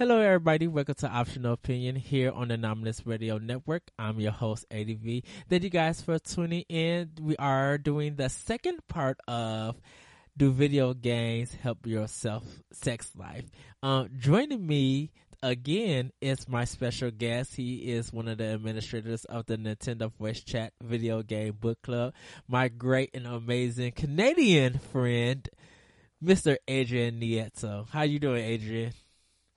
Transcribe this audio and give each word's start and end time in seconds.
Hello, 0.00 0.18
everybody. 0.18 0.66
Welcome 0.66 0.94
to 0.94 1.08
Optional 1.10 1.52
Opinion 1.52 1.94
here 1.94 2.32
on 2.32 2.48
the 2.48 2.54
Anomalous 2.54 3.04
Radio 3.04 3.36
Network. 3.36 3.82
I'm 3.98 4.18
your 4.18 4.32
host, 4.32 4.64
ADV. 4.70 5.24
Thank 5.50 5.62
you 5.62 5.68
guys 5.68 6.00
for 6.00 6.18
tuning 6.18 6.64
in. 6.70 7.10
We 7.20 7.36
are 7.36 7.76
doing 7.76 8.16
the 8.16 8.30
second 8.30 8.78
part 8.88 9.18
of 9.28 9.78
Do 10.38 10.52
Video 10.52 10.94
Games 10.94 11.52
Help 11.52 11.86
Your 11.86 12.08
Self 12.08 12.44
Sex 12.72 13.12
Life? 13.14 13.44
Um, 13.82 14.08
joining 14.16 14.66
me 14.66 15.12
again 15.42 16.12
is 16.22 16.48
my 16.48 16.64
special 16.64 17.10
guest. 17.10 17.54
He 17.54 17.92
is 17.92 18.10
one 18.10 18.26
of 18.26 18.38
the 18.38 18.54
administrators 18.54 19.26
of 19.26 19.44
the 19.44 19.58
Nintendo 19.58 20.10
Voice 20.10 20.42
Chat 20.42 20.72
Video 20.82 21.22
Game 21.22 21.58
Book 21.60 21.82
Club. 21.82 22.14
My 22.48 22.68
great 22.68 23.10
and 23.12 23.26
amazing 23.26 23.92
Canadian 23.92 24.78
friend, 24.78 25.46
Mr. 26.24 26.56
Adrian 26.66 27.20
Nieto. 27.20 27.86
How 27.90 28.00
you 28.00 28.18
doing, 28.18 28.42
Adrian? 28.42 28.94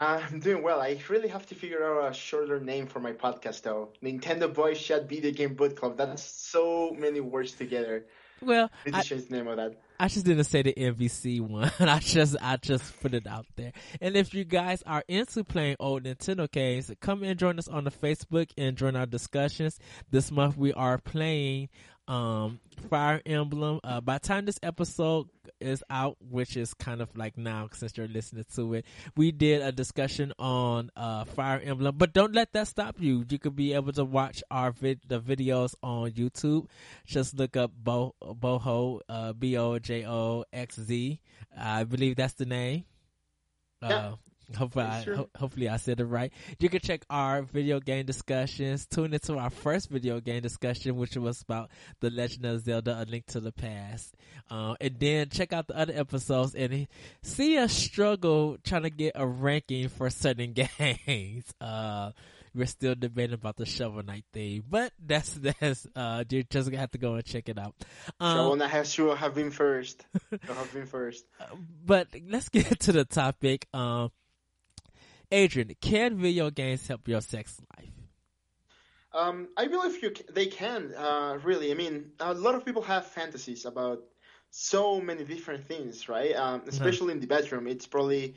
I'm 0.04 0.40
doing 0.40 0.64
well. 0.64 0.82
I 0.82 1.00
really 1.10 1.30
have 1.30 1.46
to 1.48 1.56
figure 1.56 1.84
out 1.84 2.12
a 2.12 2.14
shorter 2.14 2.60
name 2.60 2.88
for 2.88 3.00
my 3.00 3.14
podcast, 3.14 3.62
though. 3.62 3.90
Nintendo 4.04 4.52
Voice 4.52 4.82
Chat 4.82 5.08
Video 5.08 5.32
Game 5.32 5.56
Book 5.56 5.76
Club. 5.76 5.98
That's 5.98 6.24
so 6.24 6.96
many 6.98 7.20
words 7.20 7.54
together. 7.54 8.06
Well, 8.42 8.70
I, 8.92 9.02
change 9.02 9.28
the 9.28 9.38
name 9.38 9.48
of 9.48 9.58
that. 9.58 9.76
I 10.00 10.10
just 10.10 10.26
didn't 10.26 10.44
say 10.44 10.64
the 10.64 10.74
NVC 10.74 11.40
one. 11.40 11.72
I 11.80 12.00
just, 12.00 12.36
I 12.42 12.58
just 12.58 13.00
put 13.02 13.14
it 13.14 13.26
out 13.26 13.46
there. 13.56 13.72
And 14.02 14.18
if 14.18 14.34
you 14.34 14.44
guys 14.44 14.84
are 14.86 15.04
into 15.08 15.44
playing 15.44 15.78
old 15.80 16.04
Nintendo 16.04 16.52
games, 16.52 16.92
come 17.00 17.24
and 17.24 17.40
join 17.40 17.58
us 17.58 17.70
on 17.70 17.86
the 17.86 17.92
Facebook 17.92 18.50
and 18.58 18.76
join 18.76 18.96
our 18.96 19.06
discussions. 19.06 19.80
This 20.12 20.30
month 20.30 20.58
we 20.58 20.74
are 20.74 20.98
playing 20.98 21.70
um 22.08 22.60
Fire 22.90 23.22
Emblem. 23.26 23.80
Uh, 23.84 24.02
by 24.02 24.18
the 24.18 24.28
time 24.28 24.46
this 24.46 24.60
episode 24.62 25.28
is 25.60 25.84
out, 25.90 26.18
which 26.20 26.58
is 26.58 26.74
kind 26.74 27.02
of 27.02 27.16
like 27.18 27.38
now 27.38 27.70
since 27.74 27.98
you're 27.98 28.08
listening 28.08 28.46
to 28.56 28.74
it, 28.74 28.86
we 29.16 29.32
did 29.32 29.62
a 29.62 29.72
discussion 29.72 30.34
on 30.38 30.92
uh 30.96 31.24
Fire 31.26 31.62
Emblem. 31.64 31.96
But 31.98 32.14
don't 32.14 32.34
let 32.34 32.54
that 32.54 32.68
stop 32.68 32.98
you. 33.00 33.26
You 33.30 33.40
could 33.40 33.56
be 33.56 33.74
able 33.74 33.94
to 33.94 34.04
watch 34.04 34.44
our 34.52 34.72
vid- 34.72 35.02
the 35.08 35.20
videos 35.20 35.76
on 35.82 36.12
YouTube. 36.12 36.68
Just 37.06 37.38
look 37.38 37.56
up 37.56 37.72
Bo 37.76 38.16
Bojo 38.22 39.02
uh, 39.08 39.34
B 39.34 39.58
O 39.58 39.80
J 39.80 40.06
O 40.06 40.44
X 40.52 40.80
Z. 40.80 41.20
I 41.58 41.84
believe 41.84 42.16
that's 42.16 42.34
the 42.34 42.46
name. 42.46 42.86
Uh. 43.82 44.16
Hopefully, 44.58 44.86
I, 44.86 45.02
ho- 45.04 45.30
hopefully 45.38 45.70
I 45.70 45.78
said 45.78 46.00
it 46.00 46.06
right. 46.06 46.32
You 46.60 46.70
can 46.70 46.80
check 46.80 47.06
our 47.10 47.42
video 47.42 47.80
game 47.80 48.06
discussions. 48.06 48.86
Tune 48.86 49.14
into 49.14 49.38
our 49.38 49.50
first 49.50 49.90
video 49.90 50.20
game 50.20 50.42
discussion, 50.42 50.96
which 50.96 51.16
was 51.16 51.42
about 51.42 51.70
The 52.00 52.10
Legend 52.10 52.46
of 52.46 52.62
Zelda: 52.64 53.02
A 53.02 53.06
Link 53.10 53.26
to 53.28 53.40
the 53.40 53.52
Past, 53.52 54.14
uh, 54.50 54.76
and 54.80 55.00
then 55.00 55.30
check 55.30 55.54
out 55.54 55.68
the 55.68 55.78
other 55.78 55.94
episodes 55.96 56.56
and 56.56 56.88
see 57.22 57.58
us 57.58 57.74
struggle 57.74 58.58
trying 58.64 58.84
to 58.84 58.90
get 58.90 59.14
a 59.16 59.26
ranking 59.26 59.90
for 59.90 60.10
certain 60.10 60.54
games. 61.08 61.46
Uh, 61.60 62.12
we're 62.56 62.68
still 62.68 62.94
debating 62.94 63.34
about 63.34 63.56
the 63.56 63.66
Shovel 63.66 64.04
Knight 64.04 64.26
thing, 64.32 64.64
but 64.70 64.94
that's 65.04 65.30
that's 65.60 65.88
uh, 65.96 66.24
you're 66.30 66.44
just 66.44 66.70
gonna 66.70 66.80
have 66.80 66.92
to 66.92 66.98
go 67.00 67.16
and 67.16 67.26
check 67.26 67.50
it 67.50 67.58
out. 67.58 67.74
Um, 68.20 68.38
Shovel 68.38 68.56
Knight 68.58 68.70
has 68.70 68.94
to 68.96 69.10
have 69.16 69.34
been 69.34 69.52
first. 69.52 70.06
have 70.48 70.72
been 70.74 70.86
first. 70.86 71.26
But 71.86 72.10
let's 72.30 72.50
get 72.50 72.80
to 72.82 72.92
the 72.92 73.06
topic. 73.06 73.68
Um 73.74 74.12
Adrian, 75.34 75.76
can 75.82 76.16
video 76.16 76.52
games 76.52 76.88
help 76.88 77.08
your 77.08 77.20
sex 77.20 77.60
life? 77.76 77.90
Um, 79.14 79.48
I 79.58 79.68
believe 79.68 80.02
you 80.02 80.14
they 80.32 80.46
can. 80.46 80.94
Uh, 80.94 81.40
really, 81.44 81.72
I 81.72 81.74
mean, 81.74 82.12
a 82.20 82.36
lot 82.36 82.54
of 82.54 82.64
people 82.66 82.84
have 82.84 83.08
fantasies 83.08 83.66
about 83.66 84.04
so 84.52 85.02
many 85.02 85.24
different 85.24 85.68
things, 85.68 86.08
right? 86.08 86.36
Um, 86.36 86.44
uh-huh. 86.44 86.62
especially 86.68 87.14
mm-hmm. 87.14 87.24
in 87.24 87.28
the 87.28 87.28
bedroom, 87.28 87.68
it's 87.68 87.88
probably 87.88 88.36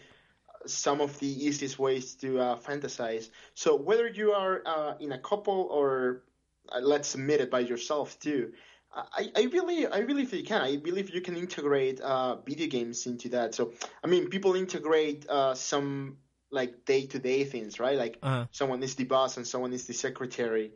some 0.64 1.02
of 1.02 1.18
the 1.18 1.28
easiest 1.46 1.78
ways 1.78 2.14
to 2.16 2.40
uh, 2.40 2.56
fantasize. 2.58 3.28
So 3.54 3.76
whether 3.76 4.08
you 4.08 4.32
are 4.32 4.62
uh, 4.64 4.94
in 4.98 5.12
a 5.12 5.18
couple 5.18 5.68
or 5.70 6.22
uh, 6.70 6.80
let's 6.80 7.14
admit 7.14 7.42
it 7.42 7.50
by 7.50 7.60
yourself 7.60 8.18
too, 8.18 8.52
I, 8.94 9.30
I 9.36 9.42
really 9.52 9.86
I 9.86 9.98
really 9.98 10.24
think 10.24 10.42
you 10.42 10.48
can. 10.48 10.62
I 10.62 10.76
believe 10.78 11.10
you 11.10 11.20
can 11.20 11.36
integrate 11.36 12.00
uh, 12.00 12.36
video 12.36 12.68
games 12.68 13.06
into 13.06 13.28
that. 13.30 13.54
So 13.54 13.72
I 14.02 14.06
mean, 14.06 14.28
people 14.28 14.54
integrate 14.54 15.28
uh, 15.28 15.54
some 15.54 16.16
like 16.50 16.84
day 16.84 17.06
to 17.06 17.18
day 17.18 17.44
things, 17.44 17.80
right? 17.80 17.98
Like 17.98 18.18
uh-huh. 18.22 18.46
someone 18.50 18.82
is 18.82 18.94
the 18.94 19.04
boss 19.04 19.36
and 19.36 19.46
someone 19.46 19.72
is 19.72 19.86
the 19.86 19.94
secretary. 19.94 20.72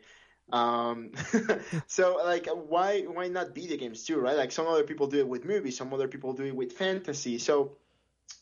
Um, 0.52 1.12
so 1.86 2.20
like 2.24 2.46
why 2.46 3.02
why 3.02 3.28
not 3.28 3.54
video 3.54 3.76
games 3.76 4.04
too, 4.04 4.18
right? 4.18 4.36
Like 4.36 4.52
some 4.52 4.66
other 4.66 4.84
people 4.84 5.06
do 5.06 5.18
it 5.18 5.28
with 5.28 5.44
movies, 5.44 5.76
some 5.76 5.92
other 5.94 6.08
people 6.08 6.32
do 6.32 6.44
it 6.44 6.56
with 6.56 6.72
fantasy. 6.72 7.38
So 7.38 7.76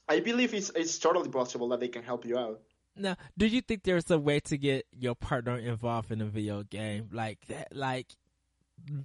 I 0.08 0.20
believe 0.20 0.54
it's 0.54 0.70
it's 0.74 0.98
totally 0.98 1.28
possible 1.28 1.68
that 1.68 1.80
they 1.80 1.88
can 1.88 2.02
help 2.02 2.24
you 2.24 2.38
out. 2.38 2.60
Now, 2.96 3.16
do 3.36 3.46
you 3.46 3.60
think 3.60 3.84
there's 3.84 4.10
a 4.10 4.18
way 4.18 4.40
to 4.40 4.58
get 4.58 4.86
your 4.92 5.14
partner 5.14 5.56
involved 5.56 6.10
in 6.10 6.20
a 6.20 6.26
video 6.26 6.62
game 6.64 7.10
like 7.12 7.46
that? 7.46 7.68
Like 7.74 8.08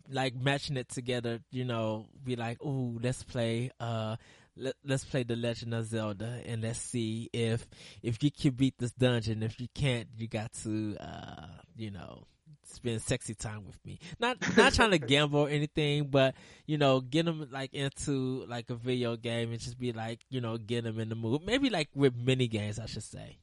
like 0.09 0.35
matching 0.35 0.77
it 0.77 0.89
together, 0.89 1.39
you 1.51 1.65
know, 1.65 2.07
be 2.23 2.35
like, 2.35 2.63
"Ooh, 2.63 2.99
let's 3.01 3.23
play 3.23 3.71
uh 3.79 4.15
let, 4.55 4.75
us 4.89 5.03
play 5.03 5.23
the 5.23 5.35
Legend 5.35 5.73
of 5.73 5.85
Zelda 5.85 6.41
and 6.45 6.61
let's 6.61 6.79
see 6.79 7.29
if 7.33 7.65
if 8.01 8.21
you 8.23 8.31
can 8.31 8.51
beat 8.51 8.77
this 8.77 8.91
dungeon. 8.91 9.43
If 9.43 9.59
you 9.59 9.67
can't, 9.73 10.07
you 10.17 10.27
got 10.27 10.53
to 10.63 10.95
uh, 10.99 11.47
you 11.75 11.91
know 11.91 12.25
spend 12.65 13.01
sexy 13.01 13.35
time 13.35 13.65
with 13.65 13.77
me. 13.85 13.99
Not 14.19 14.37
not 14.57 14.73
trying 14.73 14.91
to 14.91 14.97
gamble 15.13 15.41
or 15.41 15.49
anything, 15.49 16.07
but 16.07 16.35
you 16.65 16.77
know, 16.77 17.01
get 17.01 17.25
them 17.25 17.47
like 17.51 17.73
into 17.73 18.45
like 18.47 18.69
a 18.69 18.75
video 18.75 19.15
game 19.15 19.51
and 19.51 19.59
just 19.59 19.79
be 19.79 19.91
like, 19.91 20.19
you 20.29 20.41
know, 20.41 20.57
get 20.57 20.83
them 20.83 20.99
in 20.99 21.09
the 21.09 21.15
mood. 21.15 21.41
Maybe 21.45 21.69
like 21.69 21.89
with 21.93 22.15
mini 22.15 22.47
games, 22.47 22.79
I 22.79 22.85
should 22.85 23.03
say. 23.03 23.37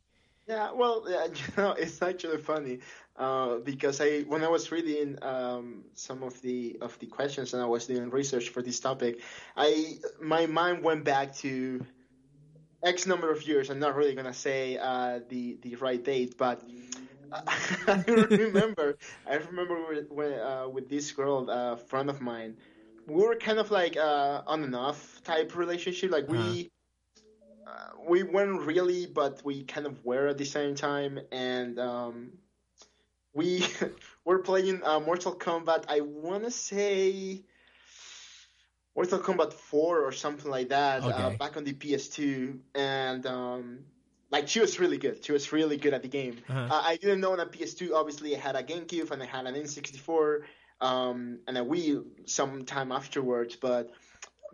Yeah, 0.51 0.73
well, 0.73 1.05
you 1.09 1.53
know, 1.57 1.73
it's 1.73 2.03
actually 2.03 2.39
funny 2.39 2.81
uh, 3.17 3.59
because 3.59 4.01
I, 4.01 4.23
when 4.23 4.43
I 4.43 4.49
was 4.49 4.73
reading 4.73 5.17
um, 5.23 5.85
some 5.95 6.25
of 6.25 6.43
the 6.43 6.77
of 6.81 6.99
the 6.99 7.07
questions 7.07 7.55
and 7.55 7.63
I 7.63 7.67
was 7.67 7.87
doing 7.87 8.11
research 8.11 8.49
for 8.49 8.61
this 8.61 8.81
topic, 8.81 9.21
I 9.57 9.99
my 10.21 10.47
mind 10.47 10.83
went 10.83 11.05
back 11.05 11.37
to 11.37 11.87
X 12.83 13.07
number 13.07 13.31
of 13.31 13.47
years. 13.47 13.71
I'm 13.71 13.79
not 13.79 13.95
really 13.95 14.15
gonna 14.17 14.35
say 14.35 14.77
uh, 14.77 15.21
the 15.29 15.59
the 15.63 15.77
right 15.77 16.03
date, 16.03 16.37
but 16.37 16.65
I 17.87 18.05
remember 18.09 18.99
I 19.29 19.35
remember 19.37 20.05
when 20.11 20.33
uh, 20.35 20.69
with 20.69 20.89
this 20.89 21.13
girl, 21.13 21.49
a 21.49 21.77
friend 21.77 22.11
of 22.11 22.21
mine, 22.21 22.57
we 23.07 23.23
were 23.23 23.37
kind 23.37 23.61
of 23.61 23.71
like 23.71 23.97
uh, 23.97 24.43
on 24.49 24.65
and 24.65 24.75
off 24.75 25.21
type 25.23 25.55
relationship. 25.55 26.11
Like 26.11 26.25
uh-huh. 26.25 26.65
We 28.09 28.23
uh, 28.23 28.23
we 28.23 28.23
weren't 28.23 28.63
really, 28.63 29.07
but 29.07 29.45
we 29.45 29.65
kind 29.65 29.87
of 29.87 30.05
were 30.05 30.29
at 30.29 30.39
the 30.39 30.45
same 30.45 30.75
time, 30.75 31.21
and 31.33 31.79
um, 31.79 32.33
we 33.35 33.65
were 34.25 34.41
playing 34.41 34.83
uh, 34.85 35.01
Mortal 35.01 35.35
Kombat. 35.35 35.85
I 35.89 36.01
want 36.01 36.45
to 36.45 36.51
say 36.51 37.43
Mortal 38.95 39.19
Kombat 39.21 39.53
4 39.53 40.01
or 40.01 40.13
something 40.13 40.51
like 40.51 40.69
that 40.71 41.03
uh, 41.03 41.09
okay. 41.09 41.23
uh, 41.23 41.31
back 41.31 41.57
on 41.57 41.65
the 41.65 41.73
PS2, 41.73 42.59
and 42.75 43.27
um, 43.27 43.79
like 44.31 44.49
she 44.49 44.61
was 44.61 44.79
really 44.79 44.99
good. 44.99 45.25
She 45.25 45.33
was 45.33 45.53
really 45.53 45.77
good 45.77 45.95
at 45.95 46.03
the 46.03 46.09
game. 46.09 46.39
Uh-huh. 46.49 46.69
Uh, 46.71 46.83
I 46.85 46.97
didn't 46.97 47.21
know 47.21 47.33
on 47.33 47.41
a 47.41 47.47
PS2. 47.47 47.93
Obviously, 47.95 48.37
I 48.37 48.39
had 48.39 48.57
a 48.57 48.63
GameCube 48.63 49.11
and 49.11 49.23
I 49.23 49.27
had 49.27 49.47
an 49.47 49.55
N64 49.55 50.43
um, 50.81 51.41
and 51.47 51.59
a 51.59 51.63
Wii 51.63 52.05
some 52.27 52.65
time 52.65 52.93
afterwards, 52.93 53.57
but 53.57 53.93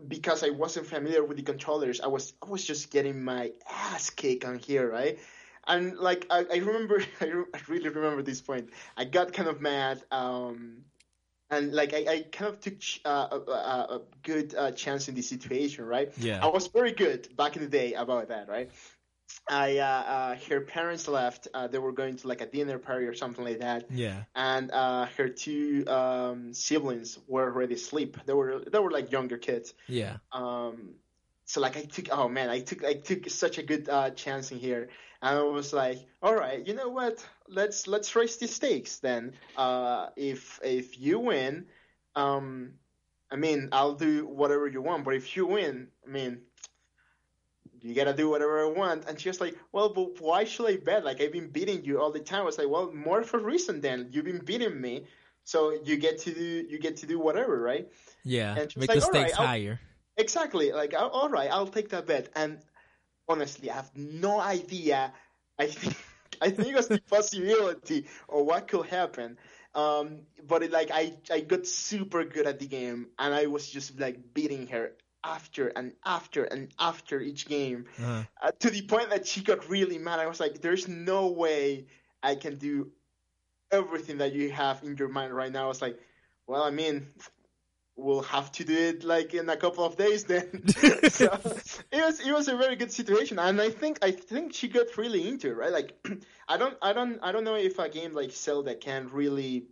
because 0.08 0.42
I 0.42 0.50
wasn't 0.50 0.86
familiar 0.86 1.24
with 1.24 1.36
the 1.36 1.42
controllers, 1.42 2.00
I 2.00 2.08
was 2.08 2.32
I 2.44 2.50
was 2.50 2.64
just 2.64 2.90
getting 2.90 3.22
my 3.22 3.52
ass 3.70 4.10
kicked 4.10 4.44
on 4.44 4.58
here, 4.58 4.90
right? 4.90 5.18
And 5.66 5.96
like 5.98 6.26
I, 6.30 6.44
I 6.52 6.56
remember, 6.58 7.02
I, 7.20 7.26
I, 7.26 7.60
really 7.68 7.88
remember 7.88 8.22
this 8.22 8.40
point. 8.40 8.70
I 8.96 9.04
got 9.04 9.32
kind 9.32 9.48
of 9.48 9.60
mad, 9.60 10.02
um, 10.10 10.82
and 11.50 11.72
like 11.72 11.92
I, 11.92 11.98
I 12.08 12.26
kind 12.30 12.52
of 12.52 12.60
took 12.60 12.74
uh, 13.04 13.28
a, 13.32 13.50
a, 13.50 13.96
a, 13.96 14.00
good 14.22 14.54
uh, 14.54 14.70
chance 14.72 15.08
in 15.08 15.14
this 15.14 15.28
situation, 15.28 15.84
right? 15.84 16.12
Yeah. 16.18 16.44
I 16.44 16.48
was 16.48 16.68
very 16.68 16.92
good 16.92 17.34
back 17.36 17.56
in 17.56 17.62
the 17.62 17.68
day 17.68 17.94
about 17.94 18.28
that, 18.28 18.48
right? 18.48 18.70
I 19.48 19.78
uh, 19.78 19.84
uh, 19.84 20.36
her 20.48 20.60
parents 20.60 21.08
left. 21.08 21.48
Uh, 21.54 21.66
they 21.68 21.78
were 21.78 21.92
going 21.92 22.16
to 22.16 22.28
like 22.28 22.40
a 22.40 22.46
dinner 22.46 22.78
party 22.78 23.06
or 23.06 23.14
something 23.14 23.44
like 23.44 23.60
that. 23.60 23.86
Yeah. 23.90 24.24
And 24.34 24.70
uh, 24.70 25.06
her 25.16 25.28
two 25.28 25.84
um, 25.86 26.52
siblings 26.52 27.18
were 27.28 27.44
already 27.44 27.74
asleep. 27.74 28.16
They 28.26 28.32
were 28.32 28.60
they 28.60 28.78
were 28.78 28.90
like 28.90 29.12
younger 29.12 29.38
kids. 29.38 29.74
Yeah. 29.88 30.16
Um. 30.32 30.94
So 31.44 31.60
like 31.60 31.76
I 31.76 31.82
took 31.82 32.08
oh 32.10 32.28
man 32.28 32.50
I 32.50 32.60
took 32.60 32.84
I 32.84 32.94
took 32.94 33.30
such 33.30 33.58
a 33.58 33.62
good 33.62 33.88
uh, 33.88 34.10
chance 34.10 34.50
in 34.50 34.58
here 34.58 34.88
and 35.22 35.38
I 35.38 35.42
was 35.42 35.72
like 35.72 35.98
all 36.22 36.34
right 36.34 36.66
you 36.66 36.74
know 36.74 36.88
what 36.88 37.24
let's 37.48 37.86
let's 37.86 38.14
raise 38.16 38.36
the 38.36 38.48
stakes 38.48 38.98
then 38.98 39.32
uh 39.56 40.08
if 40.16 40.60
if 40.62 40.98
you 40.98 41.18
win 41.18 41.66
um 42.14 42.74
I 43.30 43.36
mean 43.36 43.68
I'll 43.72 43.94
do 43.94 44.26
whatever 44.26 44.66
you 44.66 44.82
want 44.82 45.04
but 45.04 45.14
if 45.14 45.36
you 45.36 45.46
win 45.46 45.88
I 46.06 46.10
mean 46.10 46.42
you 47.88 47.94
gotta 47.94 48.12
do 48.12 48.28
whatever 48.28 48.64
I 48.64 48.70
want. 48.70 49.06
And 49.06 49.18
she 49.20 49.28
was 49.28 49.40
like, 49.40 49.56
well, 49.72 49.88
but 49.90 50.20
why 50.20 50.44
should 50.44 50.66
I 50.66 50.76
bet? 50.76 51.04
Like, 51.04 51.20
I've 51.20 51.32
been 51.32 51.48
beating 51.48 51.84
you 51.84 52.00
all 52.00 52.12
the 52.12 52.20
time. 52.20 52.42
I 52.42 52.44
was 52.44 52.58
like, 52.58 52.68
well, 52.68 52.92
more 52.92 53.22
for 53.22 53.38
reason 53.38 53.80
then. 53.80 54.08
You've 54.10 54.24
been 54.24 54.44
beating 54.44 54.80
me. 54.80 55.04
So 55.44 55.78
you 55.84 55.96
get 55.96 56.18
to 56.20 56.34
do, 56.34 56.66
you 56.68 56.78
get 56.78 56.98
to 56.98 57.06
do 57.06 57.18
whatever, 57.18 57.60
right? 57.60 57.88
Yeah. 58.24 58.56
And 58.56 58.76
make 58.76 58.88
like, 58.88 58.98
the 58.98 59.00
stakes 59.00 59.38
right, 59.38 59.46
higher. 59.46 59.80
Exactly. 60.16 60.72
Like, 60.72 60.94
all 60.98 61.28
right, 61.28 61.50
I'll 61.50 61.68
take 61.68 61.90
that 61.90 62.06
bet. 62.06 62.30
And 62.34 62.58
honestly, 63.28 63.70
I 63.70 63.74
have 63.74 63.90
no 63.94 64.40
idea 64.40 65.12
I 65.58 65.66
think 65.66 65.96
I 66.42 66.50
think 66.50 66.68
it 66.68 66.74
was 66.74 66.88
the 66.88 67.00
possibility 67.10 68.06
or 68.28 68.44
what 68.44 68.68
could 68.68 68.86
happen. 68.86 69.38
Um, 69.74 70.20
but 70.46 70.62
it, 70.62 70.70
like 70.70 70.90
I 70.92 71.14
I 71.30 71.40
got 71.40 71.66
super 71.66 72.24
good 72.24 72.46
at 72.46 72.58
the 72.58 72.66
game, 72.66 73.08
and 73.18 73.34
I 73.34 73.46
was 73.46 73.68
just 73.68 73.98
like 73.98 74.34
beating 74.34 74.68
her 74.68 74.92
after 75.26 75.68
and 75.68 75.92
after 76.04 76.44
and 76.44 76.72
after 76.78 77.20
each 77.20 77.46
game 77.46 77.86
uh-huh. 77.98 78.22
uh, 78.42 78.50
to 78.60 78.70
the 78.70 78.82
point 78.82 79.10
that 79.10 79.26
she 79.26 79.42
got 79.42 79.68
really 79.68 79.98
mad. 79.98 80.20
I 80.20 80.26
was 80.26 80.40
like, 80.40 80.60
"There's 80.60 80.86
no 80.88 81.26
way 81.28 81.86
I 82.22 82.36
can 82.36 82.56
do 82.56 82.90
everything 83.70 84.18
that 84.18 84.32
you 84.32 84.50
have 84.50 84.82
in 84.84 84.96
your 84.96 85.08
mind 85.08 85.34
right 85.34 85.52
now." 85.52 85.64
I 85.64 85.68
was 85.68 85.82
like, 85.82 85.98
"Well, 86.46 86.62
I 86.62 86.70
mean, 86.70 87.08
we'll 87.96 88.22
have 88.22 88.52
to 88.52 88.64
do 88.64 88.76
it 88.76 89.04
like 89.04 89.34
in 89.34 89.48
a 89.48 89.56
couple 89.56 89.84
of 89.84 89.96
days 89.96 90.24
then." 90.24 90.68
so 91.10 91.26
it 91.92 92.02
was 92.06 92.20
it 92.20 92.32
was 92.32 92.48
a 92.48 92.56
very 92.56 92.76
good 92.76 92.92
situation, 92.92 93.38
and 93.38 93.60
I 93.60 93.70
think 93.70 93.98
I 94.02 94.12
think 94.12 94.54
she 94.54 94.68
got 94.68 94.96
really 94.96 95.28
into 95.28 95.48
it, 95.48 95.56
right? 95.56 95.72
Like, 95.72 95.98
I 96.48 96.56
don't 96.56 96.76
I 96.80 96.92
don't 96.92 97.18
I 97.22 97.32
don't 97.32 97.44
know 97.44 97.56
if 97.56 97.78
a 97.78 97.88
game 97.88 98.14
like 98.14 98.30
Zelda 98.30 98.76
can 98.76 99.08
really 99.08 99.66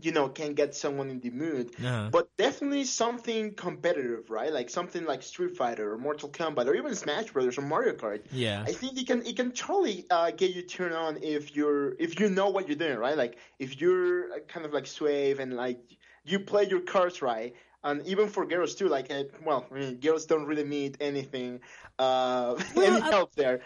you 0.00 0.12
know 0.12 0.28
can 0.28 0.54
get 0.54 0.74
someone 0.74 1.08
in 1.10 1.20
the 1.20 1.30
mood. 1.30 1.72
Uh-huh. 1.78 2.08
but 2.10 2.28
definitely 2.36 2.84
something 2.84 3.54
competitive 3.54 4.30
right? 4.30 4.52
Like 4.52 4.70
something 4.70 5.04
like 5.04 5.22
street 5.22 5.56
fighter 5.56 5.92
or 5.92 5.98
mortal 5.98 6.28
kombat 6.28 6.66
or 6.66 6.74
even 6.74 6.94
smash 6.94 7.30
brothers 7.30 7.58
or 7.58 7.62
mario 7.62 7.94
kart. 7.94 8.22
Yeah. 8.30 8.64
I 8.66 8.72
think 8.72 8.98
it 8.98 9.06
can 9.06 9.24
it 9.26 9.36
can 9.36 9.52
totally 9.52 10.06
uh, 10.10 10.30
get 10.30 10.54
you 10.54 10.62
turned 10.62 10.94
on 10.94 11.22
if 11.22 11.56
you're 11.56 11.94
if 11.98 12.20
you 12.20 12.28
know 12.28 12.50
what 12.50 12.68
you're 12.68 12.76
doing 12.76 12.98
right? 12.98 13.16
Like 13.16 13.38
if 13.58 13.80
you're 13.80 14.32
uh, 14.32 14.38
kind 14.48 14.66
of 14.66 14.72
like 14.72 14.86
suave 14.86 15.40
and 15.40 15.54
like 15.54 15.80
you 16.24 16.40
play 16.40 16.64
your 16.64 16.80
cards 16.80 17.22
right. 17.22 17.54
And 17.84 18.04
even 18.06 18.28
for 18.28 18.44
girls 18.46 18.74
too 18.74 18.88
like 18.88 19.10
uh, 19.10 19.24
well 19.44 19.66
I 19.70 19.74
mean, 19.74 20.00
girls 20.00 20.26
don't 20.26 20.46
really 20.46 20.64
need 20.64 20.96
anything 21.00 21.60
uh 21.98 22.60
well, 22.74 22.96
any 22.96 23.00
help 23.00 23.34
there 23.34 23.60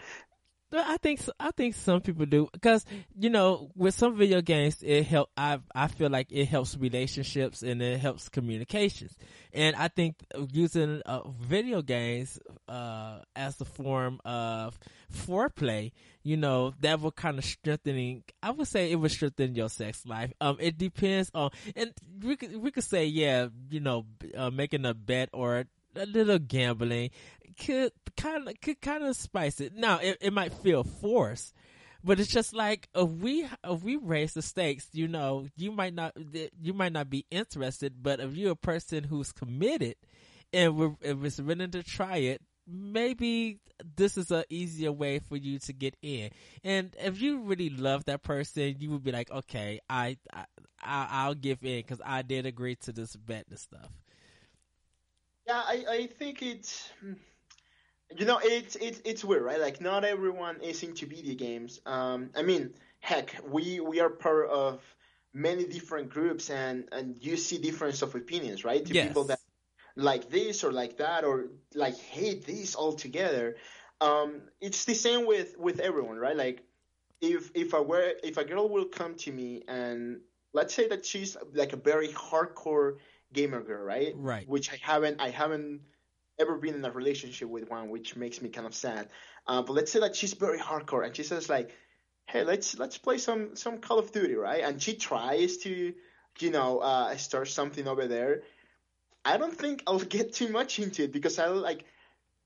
I 0.73 0.97
think 0.97 1.21
I 1.39 1.51
think 1.51 1.75
some 1.75 2.01
people 2.01 2.25
do 2.25 2.47
because 2.51 2.85
you 3.19 3.29
know 3.29 3.69
with 3.75 3.93
some 3.93 4.15
video 4.15 4.41
games 4.41 4.81
it 4.81 5.03
help 5.03 5.29
I 5.35 5.59
I 5.75 5.87
feel 5.87 6.09
like 6.09 6.27
it 6.31 6.45
helps 6.45 6.77
relationships 6.77 7.61
and 7.61 7.81
it 7.81 7.99
helps 7.99 8.29
communications. 8.29 9.15
And 9.53 9.75
I 9.75 9.89
think 9.89 10.15
using 10.51 11.01
uh, 11.05 11.27
video 11.27 11.81
games 11.81 12.39
uh, 12.69 13.19
as 13.35 13.59
a 13.59 13.65
form 13.65 14.21
of 14.23 14.79
foreplay 15.13 15.91
you 16.23 16.37
know 16.37 16.73
that 16.79 17.01
will 17.01 17.11
kind 17.11 17.37
of 17.37 17.43
strengthening 17.43 18.23
I 18.41 18.51
would 18.51 18.67
say 18.67 18.91
it 18.91 18.95
would 18.95 19.11
strengthen 19.11 19.55
your 19.55 19.69
sex 19.69 20.05
life. 20.05 20.31
Um 20.39 20.57
it 20.59 20.77
depends 20.77 21.31
on 21.33 21.51
and 21.75 21.91
we 22.23 22.37
could 22.37 22.55
we 22.55 22.71
could 22.71 22.85
say 22.85 23.05
yeah 23.07 23.47
you 23.69 23.81
know 23.81 24.05
uh, 24.37 24.49
making 24.49 24.85
a 24.85 24.93
bet 24.93 25.29
or 25.33 25.65
a 25.95 26.05
little 26.05 26.39
gambling 26.39 27.11
could 27.59 27.91
kind 28.17 28.47
of 28.47 28.61
could 28.61 28.81
kind 28.81 29.03
of 29.03 29.15
spice 29.15 29.59
it. 29.59 29.75
Now 29.75 29.99
it, 29.99 30.17
it 30.21 30.33
might 30.33 30.53
feel 30.53 30.83
forced, 30.83 31.53
but 32.03 32.19
it's 32.19 32.31
just 32.31 32.53
like 32.53 32.87
if 32.95 33.09
we 33.09 33.47
if 33.63 33.83
we 33.83 33.97
raise 33.97 34.33
the 34.33 34.41
stakes, 34.41 34.87
you 34.93 35.07
know, 35.07 35.47
you 35.55 35.71
might 35.71 35.93
not 35.93 36.15
you 36.61 36.73
might 36.73 36.93
not 36.93 37.09
be 37.09 37.25
interested, 37.31 38.01
but 38.01 38.19
if 38.19 38.35
you're 38.35 38.51
a 38.51 38.55
person 38.55 39.03
who's 39.03 39.31
committed 39.31 39.95
and 40.53 40.75
we're, 40.75 40.95
if 41.01 41.23
it's 41.23 41.39
willing 41.39 41.71
to 41.71 41.83
try 41.83 42.17
it, 42.17 42.41
maybe 42.67 43.59
this 43.95 44.17
is 44.17 44.31
an 44.31 44.43
easier 44.49 44.91
way 44.91 45.19
for 45.19 45.35
you 45.35 45.59
to 45.59 45.73
get 45.73 45.95
in. 46.01 46.29
And 46.63 46.95
if 46.99 47.21
you 47.21 47.41
really 47.41 47.69
love 47.69 48.05
that 48.05 48.23
person, 48.23 48.75
you 48.79 48.91
would 48.91 49.03
be 49.03 49.11
like, 49.11 49.31
okay, 49.31 49.79
I, 49.89 50.17
I 50.33 50.45
I'll 50.83 51.35
give 51.35 51.63
in 51.63 51.77
because 51.77 52.01
I 52.05 52.21
did 52.21 52.45
agree 52.45 52.75
to 52.77 52.91
this 52.91 53.15
bet 53.15 53.45
and 53.49 53.59
stuff. 53.59 53.89
Yeah, 55.51 55.63
I, 55.67 55.85
I 55.89 56.07
think 56.07 56.41
it's 56.41 56.89
you 58.17 58.25
know 58.25 58.39
it's 58.41 58.77
it's 58.77 59.01
it's 59.03 59.25
weird, 59.25 59.43
right? 59.43 59.59
Like 59.59 59.81
not 59.81 60.05
everyone 60.05 60.61
is 60.61 60.81
into 60.81 61.05
video 61.05 61.35
games. 61.35 61.81
Um, 61.85 62.29
I 62.37 62.41
mean, 62.41 62.73
heck, 63.01 63.35
we 63.45 63.81
we 63.81 63.99
are 63.99 64.09
part 64.09 64.49
of 64.49 64.79
many 65.33 65.65
different 65.65 66.09
groups, 66.09 66.49
and 66.49 66.87
and 66.93 67.17
you 67.19 67.35
see 67.35 67.57
difference 67.57 68.01
of 68.01 68.15
opinions, 68.15 68.63
right? 68.63 68.85
To 68.85 68.93
yes. 68.93 69.07
people 69.09 69.25
that 69.25 69.39
like 69.97 70.29
this 70.29 70.63
or 70.63 70.71
like 70.71 70.97
that 70.99 71.25
or 71.25 71.47
like 71.75 71.97
hate 71.97 72.45
this 72.45 72.77
altogether. 72.77 73.57
Um, 73.99 74.43
it's 74.61 74.85
the 74.85 74.95
same 74.95 75.25
with 75.25 75.57
with 75.57 75.81
everyone, 75.81 76.15
right? 76.17 76.37
Like 76.37 76.63
if 77.19 77.51
if 77.55 77.73
a 77.73 77.81
were 77.81 78.13
if 78.23 78.37
a 78.37 78.45
girl 78.45 78.69
will 78.69 78.85
come 78.85 79.15
to 79.15 79.33
me 79.33 79.63
and 79.67 80.21
let's 80.53 80.73
say 80.73 80.87
that 80.87 81.05
she's 81.05 81.35
like 81.53 81.73
a 81.73 81.77
very 81.77 82.07
hardcore 82.07 82.99
gamer 83.33 83.61
girl, 83.61 83.83
right? 83.83 84.13
Right. 84.15 84.47
Which 84.47 84.71
I 84.71 84.77
haven't 84.81 85.21
I 85.21 85.29
haven't 85.29 85.81
ever 86.39 86.57
been 86.57 86.75
in 86.75 86.85
a 86.85 86.91
relationship 86.91 87.49
with 87.49 87.69
one, 87.69 87.89
which 87.89 88.15
makes 88.15 88.41
me 88.41 88.49
kind 88.49 88.67
of 88.67 88.73
sad. 88.73 89.09
Uh, 89.47 89.61
but 89.61 89.73
let's 89.73 89.91
say 89.91 89.99
that 89.99 90.15
she's 90.15 90.33
very 90.33 90.59
hardcore 90.59 91.05
and 91.05 91.15
she 91.15 91.23
says 91.23 91.49
like, 91.49 91.71
"Hey, 92.25 92.43
let's 92.43 92.77
let's 92.77 92.97
play 92.97 93.17
some 93.17 93.55
some 93.55 93.77
Call 93.79 93.99
of 93.99 94.11
Duty, 94.11 94.35
right?" 94.35 94.63
And 94.63 94.81
she 94.81 94.95
tries 94.95 95.57
to, 95.57 95.93
you 96.39 96.51
know, 96.51 96.79
uh, 96.79 97.15
start 97.17 97.47
something 97.47 97.87
over 97.87 98.07
there. 98.07 98.43
I 99.23 99.37
don't 99.37 99.55
think 99.55 99.83
I'll 99.87 99.99
get 100.17 100.33
too 100.33 100.49
much 100.49 100.79
into 100.79 101.03
it 101.03 101.11
because 101.11 101.39
I 101.39 101.47
like. 101.47 101.85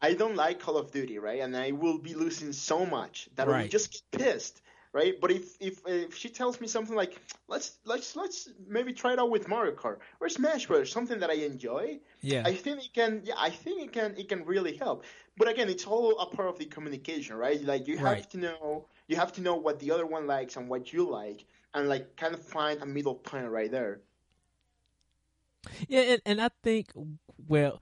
I 0.01 0.13
don't 0.13 0.35
like 0.35 0.59
Call 0.59 0.77
of 0.77 0.91
Duty, 0.91 1.17
right? 1.19 1.39
And 1.39 1.55
I 1.55 1.71
will 1.71 1.97
be 1.97 2.13
losing 2.13 2.51
so 2.51 2.85
much 2.85 3.29
that 3.35 3.47
right. 3.47 3.55
I 3.55 3.61
will 3.61 3.69
just 3.69 4.03
get 4.11 4.19
pissed 4.19 4.61
right? 4.95 5.19
But 5.19 5.29
if, 5.29 5.57
if 5.59 5.81
if 5.85 6.15
she 6.15 6.29
tells 6.29 6.61
me 6.61 6.67
something 6.67 6.95
like 6.95 7.19
let's 7.49 7.79
let's 7.83 8.15
let's 8.15 8.49
maybe 8.65 8.93
try 8.93 9.11
it 9.11 9.19
out 9.19 9.29
with 9.29 9.47
Mario 9.49 9.73
Kart 9.75 9.97
or 10.21 10.29
Smash 10.29 10.67
Bros, 10.67 10.89
something 10.89 11.19
that 11.19 11.29
I 11.29 11.33
enjoy, 11.51 11.99
yeah, 12.21 12.43
I 12.45 12.53
think 12.53 12.79
it 12.85 12.93
can 12.93 13.21
yeah 13.25 13.35
I 13.37 13.49
think 13.49 13.83
it 13.83 13.91
can 13.91 14.15
it 14.17 14.29
can 14.29 14.45
really 14.45 14.77
help. 14.77 15.03
But 15.37 15.49
again, 15.49 15.67
it's 15.67 15.85
all 15.85 16.17
a 16.19 16.25
part 16.25 16.47
of 16.47 16.57
the 16.57 16.65
communication, 16.65 17.35
right? 17.35 17.61
Like 17.61 17.87
you 17.89 17.97
have 17.97 18.19
right. 18.19 18.29
to 18.31 18.37
know 18.37 18.87
you 19.07 19.17
have 19.17 19.33
to 19.33 19.41
know 19.41 19.55
what 19.55 19.79
the 19.79 19.91
other 19.91 20.05
one 20.05 20.25
likes 20.27 20.55
and 20.55 20.69
what 20.69 20.93
you 20.93 21.07
like, 21.09 21.45
and 21.73 21.89
like 21.89 22.15
kind 22.15 22.33
of 22.33 22.41
find 22.41 22.81
a 22.81 22.85
middle 22.85 23.15
point 23.15 23.49
right 23.49 23.69
there. 23.69 23.99
Yeah, 25.89 26.03
and, 26.13 26.21
and 26.25 26.41
I 26.41 26.49
think 26.63 26.91
well 27.47 27.81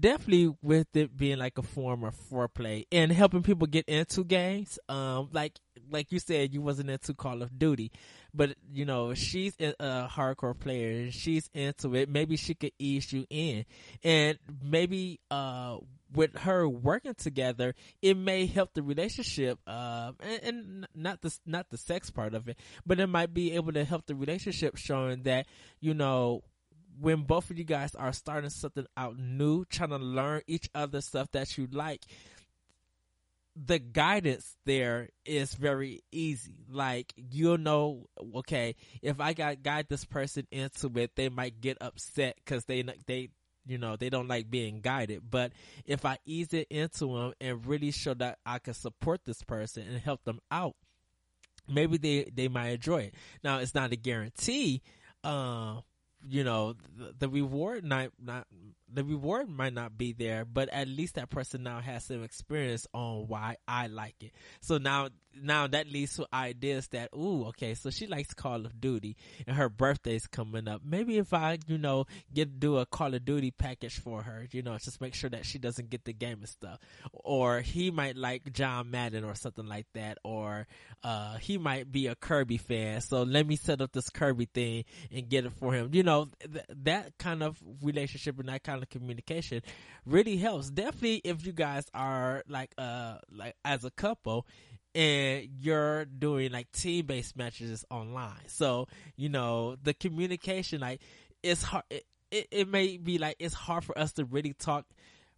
definitely 0.00 0.54
with 0.62 0.94
it 0.94 1.16
being 1.16 1.38
like 1.38 1.58
a 1.58 1.62
form 1.62 2.04
of 2.04 2.14
foreplay 2.30 2.86
and 2.90 3.12
helping 3.12 3.42
people 3.42 3.66
get 3.66 3.86
into 3.86 4.24
games. 4.24 4.78
Um, 4.88 5.28
like 5.32 5.58
like 5.90 6.12
you 6.12 6.18
said, 6.18 6.54
you 6.54 6.60
wasn't 6.60 6.90
into 6.90 7.14
Call 7.14 7.42
of 7.42 7.58
Duty, 7.58 7.92
but 8.34 8.54
you 8.72 8.84
know 8.84 9.14
she's 9.14 9.54
a 9.60 10.08
hardcore 10.10 10.58
player. 10.58 10.90
and 11.02 11.14
She's 11.14 11.48
into 11.54 11.94
it. 11.94 12.08
Maybe 12.08 12.36
she 12.36 12.54
could 12.54 12.72
ease 12.78 13.12
you 13.12 13.26
in, 13.30 13.64
and 14.02 14.38
maybe 14.62 15.20
uh 15.30 15.78
with 16.14 16.36
her 16.40 16.68
working 16.68 17.14
together, 17.14 17.74
it 18.00 18.16
may 18.16 18.46
help 18.46 18.74
the 18.74 18.82
relationship, 18.82 19.58
uh, 19.66 20.12
and, 20.20 20.42
and, 20.42 20.86
not 20.94 21.22
the 21.22 21.36
not 21.46 21.70
the 21.70 21.78
sex 21.78 22.10
part 22.10 22.34
of 22.34 22.48
it, 22.48 22.58
but 22.84 23.00
it 23.00 23.06
might 23.06 23.32
be 23.32 23.52
able 23.54 23.72
to 23.72 23.84
help 23.84 24.06
the 24.06 24.14
relationship, 24.14 24.76
showing 24.76 25.22
that 25.22 25.46
you 25.80 25.94
know 25.94 26.42
when 27.00 27.22
both 27.22 27.50
of 27.50 27.58
you 27.58 27.64
guys 27.64 27.94
are 27.94 28.12
starting 28.12 28.50
something 28.50 28.86
out 28.96 29.18
new, 29.18 29.64
trying 29.64 29.90
to 29.90 29.98
learn 29.98 30.42
each 30.46 30.68
other 30.74 31.00
stuff 31.00 31.30
that 31.32 31.56
you 31.56 31.68
like, 31.70 32.02
the 33.54 33.78
guidance 33.78 34.56
there 34.64 35.08
is 35.24 35.54
very 35.54 36.02
easy. 36.10 36.64
Like 36.70 37.12
you'll 37.16 37.58
know, 37.58 38.08
okay, 38.36 38.76
if 39.02 39.20
I 39.20 39.32
got 39.32 39.62
guide 39.62 39.86
this 39.88 40.04
person 40.04 40.46
into 40.50 40.90
it, 40.96 41.12
they 41.16 41.28
might 41.28 41.60
get 41.60 41.78
upset 41.80 42.36
because 42.36 42.64
they 42.64 42.82
they 43.06 43.28
you 43.66 43.78
know 43.78 43.96
they 43.96 44.10
don't 44.10 44.28
like 44.28 44.50
being 44.50 44.80
guided. 44.80 45.22
But 45.30 45.52
if 45.84 46.04
I 46.04 46.18
ease 46.24 46.52
it 46.54 46.68
into 46.70 47.14
them 47.14 47.32
and 47.40 47.66
really 47.66 47.90
show 47.90 48.14
that 48.14 48.38
I 48.46 48.58
can 48.58 48.74
support 48.74 49.20
this 49.24 49.42
person 49.42 49.84
and 49.86 49.98
help 49.98 50.24
them 50.24 50.40
out, 50.50 50.74
maybe 51.68 51.98
they 51.98 52.30
they 52.34 52.48
might 52.48 52.70
enjoy 52.70 53.02
it. 53.02 53.14
Now 53.44 53.58
it's 53.58 53.74
not 53.74 53.92
a 53.92 53.96
guarantee. 53.96 54.82
Uh, 55.22 55.80
you 56.28 56.44
know 56.44 56.74
the, 56.96 57.14
the 57.18 57.28
reward 57.28 57.84
not 57.84 58.10
not 58.22 58.46
the 58.94 59.04
reward 59.04 59.48
might 59.48 59.74
not 59.74 59.96
be 59.96 60.12
there, 60.12 60.44
but 60.44 60.68
at 60.68 60.88
least 60.88 61.14
that 61.14 61.30
person 61.30 61.62
now 61.62 61.80
has 61.80 62.04
some 62.04 62.22
experience 62.22 62.86
on 62.92 63.26
why 63.26 63.56
I 63.66 63.86
like 63.86 64.16
it. 64.20 64.32
So 64.60 64.78
now, 64.78 65.08
now 65.34 65.66
that 65.66 65.90
leads 65.90 66.16
to 66.16 66.26
ideas 66.32 66.88
that, 66.88 67.10
ooh, 67.14 67.46
okay, 67.46 67.74
so 67.74 67.90
she 67.90 68.06
likes 68.06 68.34
Call 68.34 68.66
of 68.66 68.80
Duty 68.80 69.16
and 69.46 69.56
her 69.56 69.68
birthday's 69.68 70.26
coming 70.26 70.68
up. 70.68 70.82
Maybe 70.84 71.18
if 71.18 71.32
I, 71.32 71.58
you 71.66 71.78
know, 71.78 72.04
get, 72.32 72.60
do 72.60 72.78
a 72.78 72.86
Call 72.86 73.14
of 73.14 73.24
Duty 73.24 73.50
package 73.50 73.98
for 73.98 74.22
her, 74.22 74.46
you 74.50 74.62
know, 74.62 74.76
just 74.78 75.00
make 75.00 75.14
sure 75.14 75.30
that 75.30 75.46
she 75.46 75.58
doesn't 75.58 75.90
get 75.90 76.04
the 76.04 76.12
game 76.12 76.38
and 76.38 76.48
stuff. 76.48 76.78
Or 77.12 77.60
he 77.60 77.90
might 77.90 78.16
like 78.16 78.52
John 78.52 78.90
Madden 78.90 79.24
or 79.24 79.34
something 79.34 79.66
like 79.66 79.86
that. 79.94 80.18
Or, 80.22 80.66
uh, 81.02 81.36
he 81.38 81.56
might 81.56 81.90
be 81.90 82.08
a 82.08 82.14
Kirby 82.14 82.58
fan. 82.58 83.00
So 83.00 83.22
let 83.22 83.46
me 83.46 83.56
set 83.56 83.80
up 83.80 83.92
this 83.92 84.10
Kirby 84.10 84.48
thing 84.52 84.84
and 85.10 85.28
get 85.28 85.46
it 85.46 85.52
for 85.58 85.72
him. 85.72 85.90
You 85.92 86.02
know, 86.02 86.28
th- 86.40 86.64
that 86.84 87.18
kind 87.18 87.42
of 87.42 87.58
relationship 87.82 88.38
and 88.38 88.48
that 88.48 88.62
kind 88.62 88.81
of 88.81 88.81
of 88.82 88.90
communication 88.90 89.62
really 90.06 90.36
helps. 90.36 90.70
Definitely 90.70 91.22
if 91.24 91.46
you 91.46 91.52
guys 91.52 91.84
are 91.94 92.42
like 92.48 92.72
uh 92.78 93.18
like 93.30 93.56
as 93.64 93.84
a 93.84 93.90
couple 93.90 94.46
and 94.94 95.48
you're 95.60 96.04
doing 96.04 96.52
like 96.52 96.70
team 96.72 97.06
based 97.06 97.36
matches 97.36 97.84
online. 97.90 98.48
So, 98.48 98.88
you 99.16 99.28
know, 99.28 99.76
the 99.82 99.94
communication 99.94 100.80
like 100.80 101.00
it's 101.42 101.62
hard 101.62 101.84
it, 101.90 102.04
it, 102.30 102.48
it 102.50 102.68
may 102.68 102.96
be 102.96 103.18
like 103.18 103.36
it's 103.38 103.54
hard 103.54 103.84
for 103.84 103.96
us 103.98 104.12
to 104.14 104.24
really 104.24 104.52
talk 104.52 104.86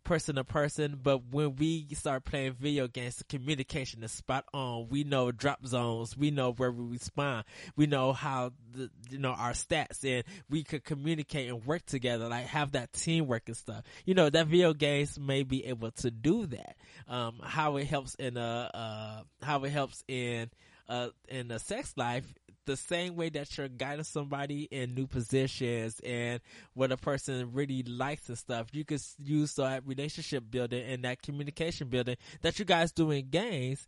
person 0.05 0.37
to 0.37 0.45
person, 0.45 0.99
but 1.03 1.23
when 1.31 1.57
we 1.57 1.87
start 1.95 2.25
playing 2.25 2.53
video 2.53 2.87
games, 2.87 3.17
the 3.17 3.25
communication 3.25 4.03
is 4.05 4.13
spot 4.13 4.45
on. 4.53 4.89
We 4.89 5.05
know 5.05 5.33
drop 5.33 5.67
zones. 5.67 6.17
We 6.17 6.31
know 6.31 6.53
where 6.53 6.71
we 6.71 6.85
respond. 6.93 7.45
We 7.77 7.87
know 7.87 8.13
how 8.13 8.53
the, 8.73 8.91
you 9.11 9.19
know, 9.19 9.33
our 9.33 9.53
stats 9.53 10.05
and 10.05 10.25
we 10.49 10.63
could 10.63 10.85
communicate 10.85 11.49
and 11.49 11.65
work 11.65 11.85
together, 11.87 12.29
like 12.29 12.47
have 12.47 12.73
that 12.73 12.93
teamwork 12.93 13.45
and 13.49 13.57
stuff. 13.57 13.83
You 14.05 14.15
know, 14.15 14.31
that 14.31 14.47
video 14.47 14.75
games 14.75 15.19
may 15.19 15.43
be 15.43 15.67
able 15.67 15.91
to 15.93 16.11
do 16.11 16.47
that. 16.47 16.77
Um, 17.09 17.41
how 17.43 17.77
it 17.77 17.87
helps 17.87 18.15
in 18.15 18.37
a, 18.37 18.71
uh, 18.75 19.45
how 19.45 19.65
it 19.65 19.71
helps 19.71 20.05
in, 20.07 20.51
uh, 20.89 21.09
in 21.29 21.51
a 21.51 21.59
sex 21.59 21.95
life 21.97 22.27
the 22.67 22.77
same 22.77 23.17
way 23.17 23.29
that 23.31 23.57
you're 23.57 23.69
guiding 23.69 24.05
somebody 24.05 24.69
in 24.71 24.95
new 24.95 25.07
positions 25.07 26.01
and 26.05 26.41
what 26.75 26.93
a 26.93 26.97
person 26.97 27.51
really 27.53 27.83
likes 27.83 28.29
and 28.29 28.39
stuff, 28.39 28.69
you 28.73 28.85
could 28.85 29.03
use 29.23 29.55
that 29.55 29.87
relationship 29.87 30.45
building 30.51 30.85
and 30.85 31.05
that 31.05 31.23
communication 31.23 31.89
building 31.89 32.17
that 32.43 32.59
you 32.59 32.65
guys 32.65 32.93
do 32.93 33.11
in 33.11 33.29
games 33.31 33.87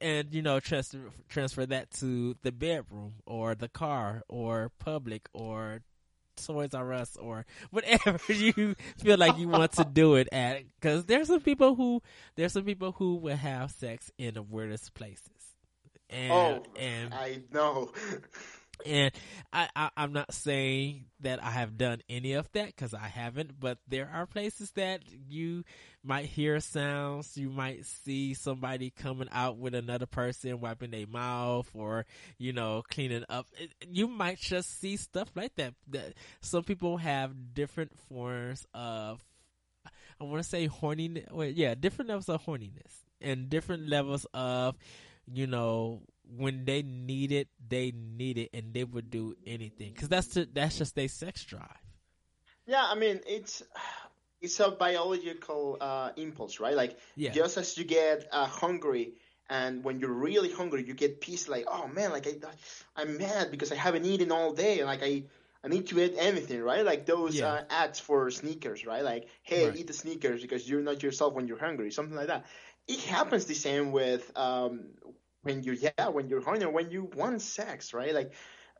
and 0.00 0.34
you 0.34 0.42
know 0.42 0.58
transfer 0.58 0.98
transfer 1.28 1.64
that 1.64 1.90
to 1.92 2.34
the 2.42 2.50
bedroom 2.50 3.14
or 3.24 3.54
the 3.54 3.68
car 3.68 4.22
or 4.28 4.72
public 4.80 5.28
or 5.32 5.80
Toys 6.36 6.74
R 6.74 6.92
Us 6.92 7.16
or 7.16 7.46
whatever 7.70 8.20
you 8.32 8.74
feel 8.98 9.18
like 9.18 9.38
you 9.38 9.48
want 9.48 9.72
to 9.72 9.84
do 9.84 10.16
it 10.16 10.28
at. 10.32 10.62
Because 10.80 11.04
there's 11.06 11.28
some 11.28 11.40
people 11.40 11.74
who 11.74 12.02
there's 12.36 12.52
some 12.52 12.64
people 12.64 12.92
who 12.92 13.16
will 13.16 13.36
have 13.36 13.70
sex 13.70 14.10
in 14.18 14.34
the 14.34 14.42
weirdest 14.42 14.94
places. 14.94 15.35
Oh, 16.12 16.16
and, 16.16 16.62
oh, 16.64 16.80
and 16.80 17.14
I 17.14 17.42
know. 17.52 17.90
and 18.84 19.12
I, 19.52 19.68
I 19.74 19.90
I'm 19.96 20.12
not 20.12 20.32
saying 20.32 21.06
that 21.20 21.42
I 21.42 21.50
have 21.50 21.78
done 21.78 22.02
any 22.08 22.34
of 22.34 22.50
that 22.52 22.66
because 22.66 22.94
I 22.94 23.08
haven't, 23.08 23.58
but 23.58 23.78
there 23.88 24.10
are 24.12 24.26
places 24.26 24.70
that 24.72 25.00
you 25.28 25.64
might 26.04 26.26
hear 26.26 26.60
sounds, 26.60 27.36
you 27.36 27.48
might 27.48 27.84
see 27.86 28.34
somebody 28.34 28.90
coming 28.90 29.28
out 29.32 29.56
with 29.56 29.74
another 29.74 30.06
person 30.06 30.60
wiping 30.60 30.90
their 30.90 31.06
mouth 31.06 31.68
or 31.74 32.06
you 32.38 32.52
know 32.52 32.82
cleaning 32.90 33.24
up. 33.28 33.46
You 33.88 34.06
might 34.06 34.38
just 34.38 34.80
see 34.80 34.96
stuff 34.96 35.30
like 35.34 35.54
that. 35.56 35.74
That 35.88 36.14
some 36.40 36.64
people 36.64 36.98
have 36.98 37.54
different 37.54 37.92
forms 38.08 38.66
of 38.74 39.24
I 40.20 40.24
want 40.24 40.42
to 40.42 40.48
say 40.48 40.68
horniness. 40.68 41.30
Well, 41.32 41.48
yeah, 41.48 41.74
different 41.74 42.08
levels 42.08 42.28
of 42.28 42.44
horniness 42.44 43.04
and 43.20 43.48
different 43.48 43.88
levels 43.88 44.26
of 44.34 44.76
you 45.32 45.46
know, 45.46 46.02
when 46.36 46.64
they 46.64 46.82
need 46.82 47.32
it, 47.32 47.48
they 47.68 47.92
need 47.92 48.38
it, 48.38 48.50
and 48.52 48.72
they 48.74 48.84
would 48.84 49.10
do 49.10 49.34
anything 49.46 49.92
because 49.92 50.08
that's 50.08 50.28
the, 50.28 50.48
that's 50.52 50.78
just 50.78 50.94
their 50.94 51.08
sex 51.08 51.44
drive. 51.44 51.78
Yeah, 52.66 52.84
I 52.84 52.94
mean 52.94 53.20
it's 53.26 53.62
it's 54.40 54.60
a 54.60 54.70
biological 54.70 55.78
uh, 55.80 56.10
impulse, 56.16 56.60
right? 56.60 56.74
Like 56.74 56.98
Yeah. 57.16 57.32
just 57.32 57.56
as 57.56 57.76
you 57.78 57.84
get 57.84 58.26
uh, 58.32 58.46
hungry, 58.46 59.14
and 59.48 59.84
when 59.84 60.00
you're 60.00 60.12
really 60.12 60.50
hungry, 60.52 60.84
you 60.86 60.94
get 60.94 61.20
pissed. 61.20 61.48
Like, 61.48 61.64
oh 61.68 61.88
man, 61.88 62.10
like 62.10 62.26
I 62.26 62.34
I'm 63.00 63.18
mad 63.18 63.50
because 63.50 63.72
I 63.72 63.76
haven't 63.76 64.04
eaten 64.04 64.32
all 64.32 64.52
day, 64.52 64.78
and 64.80 64.86
like 64.86 65.02
I. 65.02 65.24
I 65.64 65.68
need 65.68 65.88
to 65.88 65.98
eat 66.00 66.14
anything, 66.16 66.62
right? 66.62 66.84
Like 66.84 67.06
those 67.06 67.40
Yeah. 67.40 67.46
uh, 67.46 67.64
ads 67.70 67.98
for 67.98 68.30
Snickers, 68.30 68.86
right? 68.86 69.02
Like, 69.02 69.26
hey, 69.42 69.66
Right. 69.66 69.76
eat 69.76 69.88
the 69.88 69.94
Snickers 69.94 70.40
because 70.40 70.68
you're 70.68 70.80
not 70.82 71.02
yourself 71.02 71.34
when 71.34 71.48
you're 71.48 71.58
hungry, 71.58 71.90
something 71.90 72.14
like 72.14 72.28
that. 72.28 72.44
It 72.88 73.00
happens 73.00 73.46
the 73.46 73.54
same 73.54 73.92
with 73.92 74.30
um, 74.36 74.90
when 75.42 75.62
you, 75.62 75.72
yeah, 75.72 76.08
when 76.08 76.28
you're 76.28 76.40
horny, 76.40 76.66
when 76.66 76.90
you 76.90 76.98
want 77.14 77.40
sex, 77.42 77.92
right? 77.94 78.14
Like, 78.14 78.32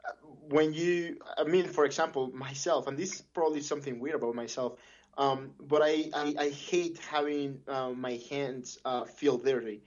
uh, 0.06 0.12
when 0.48 0.72
you, 0.72 1.18
I 1.36 1.44
mean, 1.44 1.66
for 1.66 1.84
example, 1.84 2.30
myself, 2.32 2.86
and 2.86 2.96
this 2.96 3.14
is 3.16 3.20
probably 3.22 3.60
something 3.60 3.98
weird 4.00 4.16
about 4.16 4.34
myself, 4.34 4.78
um, 5.18 5.52
but 5.60 5.82
I, 5.82 6.10
I, 6.14 6.34
I 6.38 6.48
hate 6.50 6.98
having 6.98 7.60
uh, 7.68 7.90
my 7.90 8.20
hands 8.30 8.78
uh, 8.84 9.04
feel 9.04 9.38
dirty. 9.38 9.82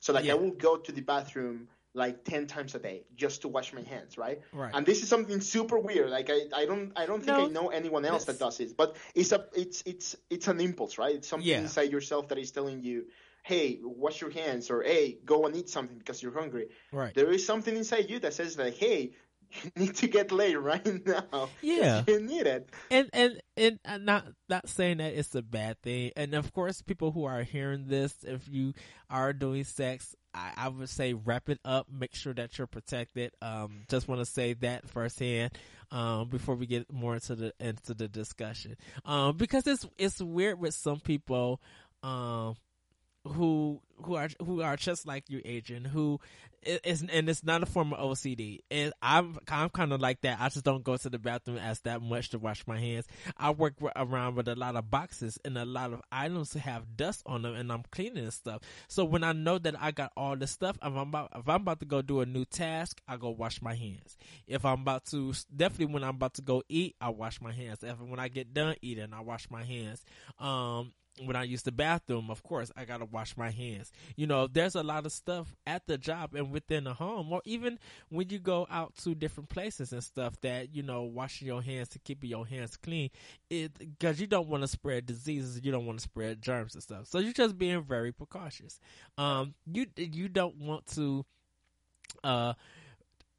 So, 0.00 0.12
like, 0.12 0.26
Yeah. 0.26 0.32
I 0.32 0.36
will 0.36 0.52
go 0.52 0.76
to 0.76 0.92
the 0.92 1.00
bathroom 1.02 1.68
like 1.98 2.24
10 2.24 2.46
times 2.46 2.74
a 2.74 2.78
day 2.78 3.04
just 3.16 3.42
to 3.42 3.48
wash 3.48 3.72
my 3.72 3.82
hands, 3.82 4.16
right? 4.16 4.40
Right. 4.52 4.72
And 4.74 4.86
this 4.86 5.02
is 5.02 5.08
something 5.08 5.40
super 5.40 5.78
weird. 5.78 6.10
Like 6.10 6.30
I, 6.30 6.40
I 6.60 6.64
don't 6.64 6.92
I 6.96 7.04
don't 7.06 7.22
think 7.24 7.36
No, 7.36 7.44
I 7.46 7.48
know 7.48 7.68
anyone 7.68 8.04
else 8.04 8.24
that 8.24 8.38
does 8.38 8.56
this 8.58 8.72
But 8.72 8.96
it's 9.14 9.32
a 9.32 9.40
it's 9.54 9.82
it's 9.84 10.16
it's 10.30 10.48
an 10.48 10.60
impulse, 10.60 10.96
right? 10.98 11.14
It's 11.16 11.28
something 11.28 11.48
Yeah. 11.48 11.60
inside 11.60 11.90
yourself 11.92 12.28
that 12.28 12.38
is 12.38 12.50
telling 12.52 12.82
you, 12.82 13.06
Hey, 13.42 13.78
wash 13.82 14.20
your 14.20 14.30
hands 14.30 14.70
or 14.70 14.82
hey, 14.82 15.18
go 15.24 15.46
and 15.46 15.56
eat 15.56 15.68
something 15.68 15.98
because 15.98 16.22
you're 16.22 16.38
hungry. 16.42 16.68
right. 16.92 17.14
There 17.14 17.30
is 17.30 17.44
something 17.44 17.74
inside 17.76 18.08
you 18.10 18.18
that 18.20 18.34
says 18.34 18.56
like, 18.58 18.76
Hey, 18.76 19.12
you 19.50 19.70
need 19.76 19.96
to 19.96 20.08
get 20.08 20.32
laid 20.32 20.56
right 20.56 21.06
now. 21.06 21.48
Yeah. 21.62 22.04
You 22.06 22.20
need 22.20 22.46
it. 22.46 22.68
and 22.90 23.08
and 23.12 23.40
and 23.56 23.78
I'm 23.84 24.04
not 24.04 24.26
not 24.48 24.68
saying 24.68 24.98
that 24.98 25.14
it's 25.14 25.34
a 25.34 25.42
bad 25.42 25.80
thing. 25.82 26.12
And 26.16 26.34
of 26.34 26.52
course, 26.52 26.82
people 26.82 27.12
who 27.12 27.24
are 27.24 27.42
hearing 27.42 27.86
this, 27.88 28.14
if 28.22 28.48
you 28.48 28.74
are 29.10 29.32
doing 29.32 29.64
sex, 29.64 30.14
I, 30.34 30.52
I 30.56 30.68
would 30.68 30.88
say 30.88 31.14
wrap 31.14 31.48
it 31.48 31.60
up. 31.64 31.86
Make 31.90 32.14
sure 32.14 32.34
that 32.34 32.56
you're 32.58 32.66
protected. 32.66 33.32
Um, 33.42 33.82
just 33.88 34.08
want 34.08 34.20
to 34.20 34.26
say 34.26 34.54
that 34.54 34.88
firsthand. 34.88 35.52
Um, 35.90 36.28
before 36.28 36.54
we 36.54 36.66
get 36.66 36.92
more 36.92 37.14
into 37.14 37.34
the 37.34 37.54
into 37.58 37.94
the 37.94 38.08
discussion, 38.08 38.76
um, 39.06 39.38
because 39.38 39.66
it's 39.66 39.86
it's 39.96 40.20
weird 40.20 40.60
with 40.60 40.74
some 40.74 41.00
people, 41.00 41.62
um, 42.02 42.56
who 43.28 43.80
who 44.04 44.14
are 44.14 44.28
who 44.44 44.62
are 44.62 44.76
just 44.76 45.06
like 45.06 45.24
you, 45.28 45.40
Adrian, 45.44 45.84
Who 45.84 46.20
is 46.62 47.02
and 47.02 47.28
it's 47.28 47.44
not 47.44 47.62
a 47.62 47.66
form 47.66 47.92
of 47.92 47.98
OCD. 48.00 48.60
And 48.70 48.92
I'm 49.00 49.38
I'm 49.48 49.68
kind 49.70 49.92
of 49.92 50.00
like 50.00 50.22
that. 50.22 50.40
I 50.40 50.48
just 50.48 50.64
don't 50.64 50.84
go 50.84 50.96
to 50.96 51.08
the 51.08 51.18
bathroom 51.18 51.58
as 51.58 51.80
that 51.80 52.02
much 52.02 52.30
to 52.30 52.38
wash 52.38 52.66
my 52.66 52.78
hands. 52.78 53.06
I 53.36 53.50
work 53.50 53.74
around 53.96 54.34
with 54.36 54.48
a 54.48 54.54
lot 54.54 54.76
of 54.76 54.90
boxes 54.90 55.38
and 55.44 55.56
a 55.56 55.64
lot 55.64 55.92
of 55.92 56.02
items 56.10 56.50
that 56.50 56.60
have 56.60 56.96
dust 56.96 57.22
on 57.26 57.42
them, 57.42 57.54
and 57.54 57.72
I'm 57.72 57.84
cleaning 57.90 58.24
and 58.24 58.32
stuff. 58.32 58.62
So 58.88 59.04
when 59.04 59.24
I 59.24 59.32
know 59.32 59.58
that 59.58 59.80
I 59.80 59.90
got 59.92 60.12
all 60.16 60.36
this 60.36 60.50
stuff, 60.50 60.76
if 60.76 60.84
I'm 60.84 60.96
about 60.96 61.30
if 61.34 61.48
I'm 61.48 61.62
about 61.62 61.80
to 61.80 61.86
go 61.86 62.02
do 62.02 62.20
a 62.20 62.26
new 62.26 62.44
task, 62.44 63.00
I 63.06 63.16
go 63.16 63.30
wash 63.30 63.62
my 63.62 63.74
hands. 63.74 64.16
If 64.46 64.64
I'm 64.64 64.80
about 64.82 65.06
to 65.06 65.32
definitely 65.54 65.94
when 65.94 66.04
I'm 66.04 66.16
about 66.16 66.34
to 66.34 66.42
go 66.42 66.62
eat, 66.68 66.96
I 67.00 67.10
wash 67.10 67.40
my 67.40 67.52
hands. 67.52 67.82
If 67.82 68.00
when 68.00 68.18
I 68.18 68.28
get 68.28 68.52
done 68.52 68.76
eating, 68.82 69.12
I 69.12 69.20
wash 69.20 69.48
my 69.50 69.64
hands. 69.64 70.04
Um, 70.38 70.92
when 71.24 71.36
I 71.36 71.44
use 71.44 71.62
the 71.62 71.72
bathroom, 71.72 72.30
of 72.30 72.42
course, 72.42 72.70
I 72.76 72.84
gotta 72.84 73.04
wash 73.04 73.36
my 73.36 73.50
hands. 73.50 73.92
You 74.16 74.26
know, 74.26 74.46
there's 74.46 74.74
a 74.74 74.82
lot 74.82 75.06
of 75.06 75.12
stuff 75.12 75.54
at 75.66 75.86
the 75.86 75.98
job 75.98 76.34
and 76.34 76.50
within 76.50 76.84
the 76.84 76.94
home, 76.94 77.32
or 77.32 77.42
even 77.44 77.78
when 78.08 78.28
you 78.30 78.38
go 78.38 78.66
out 78.70 78.94
to 79.04 79.14
different 79.14 79.48
places 79.48 79.92
and 79.92 80.02
stuff 80.02 80.40
that, 80.42 80.74
you 80.74 80.82
know, 80.82 81.02
washing 81.02 81.46
your 81.46 81.62
hands 81.62 81.88
to 81.90 81.98
keep 81.98 82.24
your 82.24 82.46
hands 82.46 82.76
clean, 82.76 83.10
it, 83.50 83.72
cause 84.00 84.20
you 84.20 84.26
don't 84.26 84.48
want 84.48 84.62
to 84.62 84.68
spread 84.68 85.06
diseases, 85.06 85.60
you 85.62 85.72
don't 85.72 85.86
want 85.86 85.98
to 85.98 86.02
spread 86.02 86.42
germs 86.42 86.74
and 86.74 86.82
stuff. 86.82 87.06
So 87.06 87.18
you're 87.18 87.32
just 87.32 87.58
being 87.58 87.82
very 87.82 88.12
precautious. 88.12 88.78
Um, 89.16 89.54
you, 89.66 89.86
you 89.96 90.28
don't 90.28 90.56
want 90.56 90.86
to, 90.94 91.24
uh, 92.24 92.54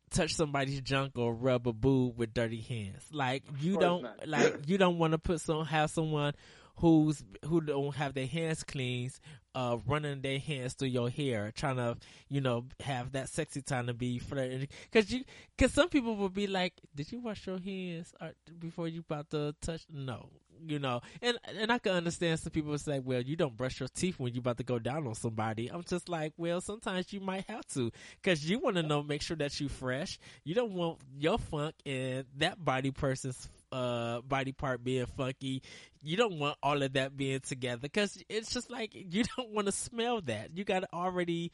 touch 0.09 0.33
somebody's 0.33 0.81
junk 0.81 1.17
or 1.17 1.33
rub 1.33 1.67
a 1.67 1.73
boob 1.73 2.17
with 2.17 2.33
dirty 2.33 2.61
hands. 2.61 3.03
Like 3.11 3.43
you 3.59 3.77
don't 3.77 4.03
not. 4.03 4.27
like 4.27 4.61
you 4.67 4.77
don't 4.77 4.97
want 4.97 5.11
to 5.11 5.17
put 5.17 5.41
some 5.41 5.65
have 5.65 5.89
someone 5.91 6.33
who's 6.79 7.23
who 7.45 7.61
don't 7.61 7.95
have 7.95 8.13
their 8.13 8.27
hands 8.27 8.63
clean, 8.63 9.11
uh, 9.55 9.77
running 9.85 10.21
their 10.21 10.39
hands 10.39 10.73
through 10.73 10.89
your 10.89 11.09
hair, 11.09 11.51
trying 11.55 11.77
to 11.77 11.97
you 12.29 12.41
know 12.41 12.65
have 12.81 13.11
that 13.13 13.29
sexy 13.29 13.61
time 13.61 13.87
to 13.87 13.93
be 13.93 14.19
flirting. 14.19 14.67
Cause 14.91 15.11
you, 15.11 15.23
cause 15.57 15.73
some 15.73 15.89
people 15.89 16.15
will 16.15 16.29
be 16.29 16.47
like, 16.47 16.73
"Did 16.95 17.11
you 17.11 17.19
wash 17.19 17.45
your 17.47 17.59
hands 17.59 18.13
or, 18.21 18.31
before 18.59 18.87
you 18.87 19.01
about 19.01 19.29
to 19.31 19.55
touch?" 19.61 19.81
No, 19.91 20.29
you 20.65 20.79
know, 20.79 21.01
and 21.21 21.37
and 21.45 21.71
I 21.71 21.79
can 21.79 21.93
understand 21.93 22.39
some 22.39 22.51
people 22.51 22.77
say, 22.77 22.99
"Well, 22.99 23.21
you 23.21 23.35
don't 23.35 23.57
brush 23.57 23.79
your 23.79 23.89
teeth 23.89 24.19
when 24.19 24.33
you 24.33 24.39
about 24.39 24.57
to 24.57 24.63
go 24.63 24.79
down 24.79 25.07
on 25.07 25.15
somebody." 25.15 25.67
I'm 25.67 25.83
just 25.83 26.07
like, 26.09 26.33
well, 26.37 26.61
sometimes 26.61 27.11
you 27.11 27.19
might 27.19 27.45
have 27.49 27.65
to, 27.73 27.91
cause 28.23 28.43
you 28.43 28.59
want 28.59 28.77
to 28.77 28.83
know, 28.83 29.03
make 29.03 29.21
sure 29.21 29.37
that 29.37 29.59
you 29.59 29.67
fresh. 29.69 30.19
You 30.43 30.55
don't 30.55 30.73
want 30.73 30.99
your 31.17 31.37
funk 31.37 31.75
and 31.85 32.25
that 32.37 32.63
body 32.63 32.91
person's 32.91 33.49
uh 33.71 34.21
body 34.21 34.51
part 34.51 34.83
being 34.83 35.05
funky. 35.05 35.61
You 36.01 36.17
don't 36.17 36.39
want 36.39 36.57
all 36.63 36.81
of 36.81 36.93
that 36.93 37.15
being 37.15 37.39
together 37.41 37.81
because 37.81 38.21
it's 38.29 38.53
just 38.53 38.69
like 38.69 38.91
you 38.93 39.23
don't 39.37 39.49
want 39.49 39.67
to 39.67 39.71
smell 39.71 40.21
that. 40.21 40.57
You 40.57 40.63
got 40.63 40.81
to 40.81 40.87
already, 40.93 41.51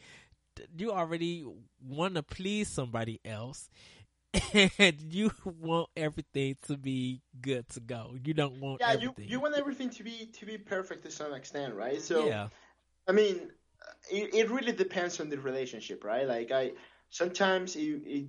you 0.77 0.91
already 0.91 1.45
want 1.83 2.15
to 2.15 2.23
please 2.23 2.69
somebody 2.69 3.19
else. 3.25 3.69
And 4.77 5.13
you 5.13 5.31
want 5.61 5.89
everything 5.95 6.57
to 6.67 6.77
be 6.77 7.21
good 7.39 7.69
to 7.69 7.79
go. 7.79 8.15
You 8.23 8.33
don't 8.33 8.59
want 8.59 8.81
Yeah, 8.81 8.93
you, 8.93 9.13
you 9.17 9.39
want 9.39 9.55
everything 9.55 9.89
to 9.91 10.03
be 10.03 10.29
to 10.33 10.45
be 10.45 10.57
perfect 10.57 11.03
to 11.03 11.11
some 11.11 11.33
extent, 11.33 11.73
right? 11.73 12.01
So 12.01 12.27
yeah, 12.27 12.49
I 13.07 13.13
mean, 13.13 13.49
it, 14.11 14.33
it 14.33 14.51
really 14.51 14.73
depends 14.73 15.19
on 15.19 15.29
the 15.29 15.39
relationship, 15.39 16.03
right? 16.03 16.27
Like 16.27 16.51
I 16.51 16.71
sometimes 17.09 17.75
it, 17.75 18.01
it 18.05 18.25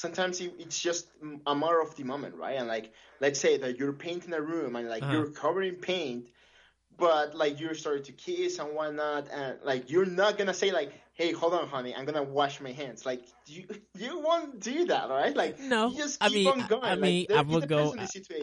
sometimes 0.00 0.40
it's 0.40 0.80
just 0.80 1.08
a 1.46 1.54
matter 1.54 1.80
of 1.80 1.94
the 1.96 2.04
moment, 2.04 2.34
right? 2.36 2.56
And 2.58 2.68
like 2.68 2.92
let's 3.20 3.40
say 3.40 3.58
that 3.58 3.78
you're 3.78 3.92
painting 3.92 4.32
a 4.32 4.40
room 4.40 4.76
and 4.76 4.88
like 4.88 5.04
Uh-huh. 5.04 5.12
you're 5.12 5.30
covering 5.30 5.76
paint, 5.76 6.28
but 6.98 7.34
like 7.34 7.60
you're 7.60 7.74
starting 7.74 8.04
to 8.04 8.12
kiss 8.12 8.58
and 8.58 8.74
whatnot, 8.74 9.28
and 9.30 9.58
like 9.64 9.90
you're 9.90 10.06
not 10.06 10.38
gonna 10.38 10.54
say 10.54 10.72
like, 10.72 10.92
"Hey, 11.14 11.32
hold 11.32 11.54
on, 11.54 11.68
honey, 11.68 11.94
I'm 11.94 12.04
gonna 12.04 12.22
wash 12.22 12.60
my 12.60 12.72
hands." 12.72 13.06
Like 13.06 13.22
you, 13.46 13.66
you 13.94 14.20
won't 14.20 14.60
do 14.60 14.86
that, 14.86 15.08
right? 15.10 15.34
Like 15.36 15.58
no, 15.58 15.88
you 15.88 15.96
just 15.98 16.22
I 16.22 16.28
mean, 16.28 16.46
on 16.48 16.66
going. 16.66 16.82
I 16.84 16.96
mean, 16.96 17.26
like, 17.30 17.38
I 17.38 17.42
would 17.42 17.68
go. 17.68 17.94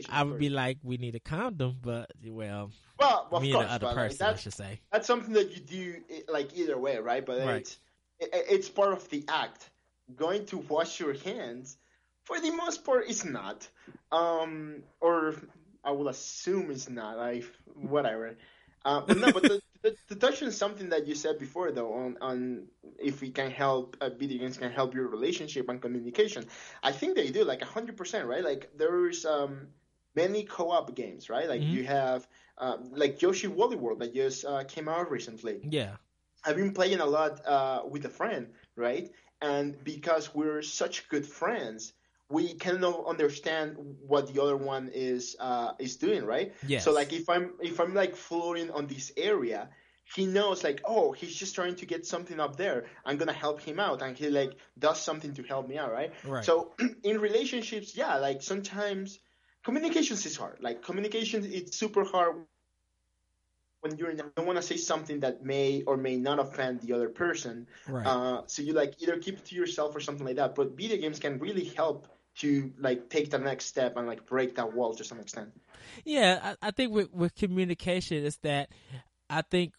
I 0.10 0.24
would 0.24 0.40
be 0.40 0.50
like, 0.50 0.78
we 0.84 0.98
need 0.98 1.16
a 1.16 1.20
condom, 1.20 1.78
but 1.82 2.12
well, 2.26 2.72
well, 3.00 3.28
of 3.32 3.42
me 3.42 3.52
course, 3.52 3.64
and 3.64 3.70
the 3.70 3.74
other 3.74 3.86
but, 3.86 3.96
like, 3.96 4.06
person, 4.06 4.28
I 4.28 4.30
that's 4.32 4.42
should 4.42 4.54
say. 4.54 4.80
that's 4.92 5.08
something 5.08 5.34
that 5.34 5.52
you 5.52 5.62
do 5.62 6.04
like 6.28 6.56
either 6.58 6.78
way, 6.78 6.98
right? 6.98 7.26
But 7.26 7.40
Right. 7.40 7.62
it's 7.62 7.78
it, 8.20 8.30
it's 8.50 8.70
part 8.70 8.94
of 8.94 9.10
the 9.10 9.26
act. 9.28 9.70
Going 10.16 10.46
to 10.48 10.58
wash 10.58 11.00
your 11.00 11.14
hands, 11.14 11.78
for 12.24 12.40
the 12.40 12.52
most 12.52 12.84
part, 12.86 13.06
it's 13.10 13.26
not. 13.26 13.68
Um, 14.12 14.84
or 15.02 15.36
I 15.84 15.92
will 15.92 16.08
assume 16.08 16.72
it's 16.72 16.90
not. 16.90 17.18
I 17.20 17.44
whatever. 17.66 18.38
Uh, 18.86 19.02
but 19.02 19.18
no, 19.18 19.32
but 19.32 19.48
the, 19.48 19.60
the, 19.84 19.96
to 20.10 20.16
touch 20.16 20.42
on 20.44 20.52
something 20.52 20.90
that 20.90 21.08
you 21.08 21.16
said 21.16 21.38
before, 21.40 21.72
though, 21.72 21.94
on 21.94 22.18
on 22.22 22.68
if 23.00 23.22
we 23.22 23.32
can 23.32 23.52
help 23.52 23.98
uh, 24.02 24.10
video 24.10 24.40
games 24.40 24.58
can 24.58 24.72
help 24.72 24.94
your 24.94 25.08
relationship 25.08 25.68
and 25.70 25.82
communication, 25.82 26.46
I 26.84 26.92
think 26.92 27.16
they 27.16 27.30
do 27.30 27.44
like 27.44 27.62
hundred 27.62 27.98
percent, 27.98 28.28
right? 28.28 28.44
Like 28.44 28.72
there's 28.78 29.26
um 29.26 29.68
many 30.16 30.44
co-op 30.44 30.96
games, 30.96 31.30
right? 31.30 31.48
Like 31.50 31.62
Mhm. 31.62 31.72
you 31.72 31.86
have 31.86 32.28
uh, 32.58 32.78
like 32.92 33.22
Yoshi 33.22 33.48
Woolly 33.48 33.76
World 33.76 34.00
that 34.00 34.14
just 34.14 34.46
uh, 34.46 34.64
came 34.64 34.88
out 34.88 35.12
recently. 35.12 35.62
Yeah, 35.62 35.98
I've 36.46 36.56
been 36.56 36.74
playing 36.74 37.00
a 37.00 37.06
lot 37.06 37.46
uh, 37.46 37.82
with 37.90 38.06
a 38.06 38.10
friend, 38.10 38.48
right? 38.76 39.12
And 39.42 39.84
because 39.84 40.34
we're 40.34 40.62
such 40.62 41.10
good 41.10 41.26
friends, 41.26 41.94
we 42.30 42.54
of 42.84 43.08
understand 43.08 43.78
what 44.06 44.34
the 44.34 44.42
other 44.42 44.58
one 44.58 44.90
is 44.94 45.36
uh, 45.40 45.74
is 45.80 45.96
doing, 45.98 46.26
right? 46.26 46.54
yes. 46.66 46.84
So 46.84 46.92
like 46.92 47.14
if 47.14 47.30
I'm 47.30 47.54
if 47.62 47.80
I'm 47.80 47.94
like 47.94 48.16
floating 48.16 48.72
on 48.72 48.88
this 48.88 49.12
area, 49.16 49.70
he 50.16 50.26
knows 50.26 50.64
like 50.64 50.82
oh 50.86 51.12
he's 51.12 51.36
just 51.36 51.56
trying 51.56 51.76
to 51.76 51.86
get 51.86 52.06
something 52.06 52.40
up 52.40 52.58
there. 52.58 52.86
I'm 53.06 53.18
gonna 53.18 53.34
help 53.34 53.62
him 53.62 53.80
out, 53.80 54.02
and 54.02 54.18
he 54.18 54.30
like 54.30 54.58
does 54.78 55.02
something 55.02 55.34
to 55.36 55.44
help 55.44 55.68
me 55.70 55.78
out, 55.78 55.92
right? 55.92 56.12
right. 56.26 56.44
So 56.44 56.74
in 57.04 57.20
relationships, 57.20 57.96
yeah, 57.96 58.18
like 58.18 58.42
sometimes 58.42 59.20
communications 59.64 60.26
is 60.26 60.36
hard. 60.36 60.58
Like 60.60 60.84
communication, 60.84 61.46
it's 61.46 61.78
super 61.78 62.04
hard 62.04 62.46
when 63.82 63.98
you're 63.98 64.12
you 64.12 64.32
don't 64.36 64.46
want 64.46 64.58
to 64.58 64.62
say 64.62 64.78
something 64.78 65.20
that 65.22 65.44
may 65.44 65.84
or 65.84 65.98
may 65.98 66.18
not 66.18 66.40
offend 66.40 66.82
the 66.82 66.94
other 66.94 67.10
person. 67.10 67.68
right. 67.88 68.06
Uh, 68.06 68.42
so 68.48 68.62
you 68.62 68.74
like 68.74 68.96
either 69.00 69.18
keep 69.18 69.38
it 69.38 69.46
to 69.46 69.56
yourself 69.56 69.96
or 69.96 70.00
something 70.00 70.26
like 70.26 70.38
that. 70.38 70.56
But 70.56 70.76
video 70.76 70.98
games 70.98 71.20
can 71.20 71.40
really 71.40 71.66
help 71.66 72.08
to 72.40 72.72
like 72.80 73.10
take 73.10 73.32
the 73.32 73.40
next 73.40 73.66
step 73.66 73.98
and 73.98 74.08
like 74.08 74.26
break 74.26 74.56
that 74.56 74.74
wall 74.74 74.94
to 74.96 75.04
some 75.04 75.20
extent. 75.20 75.50
Yeah, 76.06 76.56
I, 76.62 76.68
I 76.68 76.72
think 76.72 76.94
with 76.94 77.12
with 77.14 77.36
communication 77.36 78.24
is 78.24 78.38
that 78.38 78.70
I 79.30 79.42
think 79.42 79.74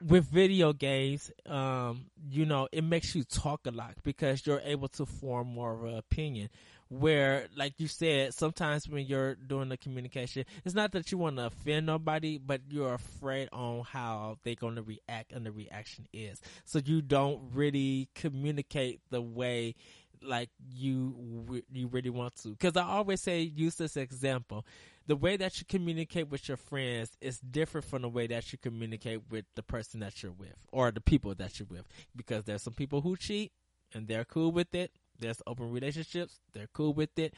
with 0.00 0.26
video 0.26 0.72
games, 0.72 1.30
um, 1.46 2.06
you 2.30 2.46
know, 2.46 2.68
it 2.70 2.84
makes 2.84 3.14
you 3.14 3.24
talk 3.24 3.66
a 3.66 3.70
lot 3.70 3.94
because 4.04 4.46
you're 4.46 4.62
able 4.64 4.88
to 4.88 5.06
form 5.06 5.48
more 5.48 5.72
of 5.72 5.84
an 5.84 5.96
opinion. 5.96 6.50
Where, 6.90 7.48
like 7.54 7.74
you 7.78 7.86
said, 7.86 8.32
sometimes 8.32 8.88
when 8.88 9.04
you're 9.04 9.34
doing 9.34 9.68
the 9.68 9.76
communication, 9.76 10.46
it's 10.64 10.74
not 10.74 10.92
that 10.92 11.12
you 11.12 11.18
want 11.18 11.36
to 11.36 11.46
offend 11.46 11.84
nobody, 11.84 12.38
but 12.38 12.62
you're 12.70 12.94
afraid 12.94 13.50
on 13.52 13.82
how 13.82 14.38
they're 14.42 14.54
going 14.54 14.76
to 14.76 14.82
react 14.82 15.32
and 15.32 15.44
the 15.44 15.52
reaction 15.52 16.06
is. 16.14 16.40
So 16.64 16.80
you 16.82 17.02
don't 17.02 17.50
really 17.52 18.08
communicate 18.14 19.00
the 19.10 19.20
way 19.20 19.74
like 20.22 20.50
you 20.74 21.62
you 21.70 21.88
really 21.88 22.10
want 22.10 22.36
to. 22.42 22.50
Because 22.50 22.76
I 22.76 22.84
always 22.84 23.20
say 23.20 23.40
use 23.42 23.76
this 23.76 23.96
example: 23.96 24.64
the 25.06 25.16
way 25.16 25.36
that 25.36 25.58
you 25.58 25.66
communicate 25.68 26.28
with 26.28 26.48
your 26.48 26.56
friends 26.56 27.10
is 27.20 27.38
different 27.40 27.86
from 27.86 28.02
the 28.02 28.08
way 28.08 28.26
that 28.28 28.52
you 28.52 28.58
communicate 28.58 29.22
with 29.30 29.44
the 29.54 29.62
person 29.62 30.00
that 30.00 30.22
you're 30.22 30.32
with 30.32 30.66
or 30.72 30.90
the 30.90 31.00
people 31.00 31.34
that 31.34 31.58
you're 31.58 31.68
with. 31.70 31.86
Because 32.16 32.44
there's 32.44 32.62
some 32.62 32.74
people 32.74 33.00
who 33.00 33.16
cheat 33.16 33.52
and 33.94 34.08
they're 34.08 34.24
cool 34.24 34.52
with 34.52 34.74
it. 34.74 34.92
There's 35.18 35.42
open 35.46 35.70
relationships; 35.70 36.38
they're 36.52 36.68
cool 36.72 36.92
with 36.94 37.18
it. 37.18 37.34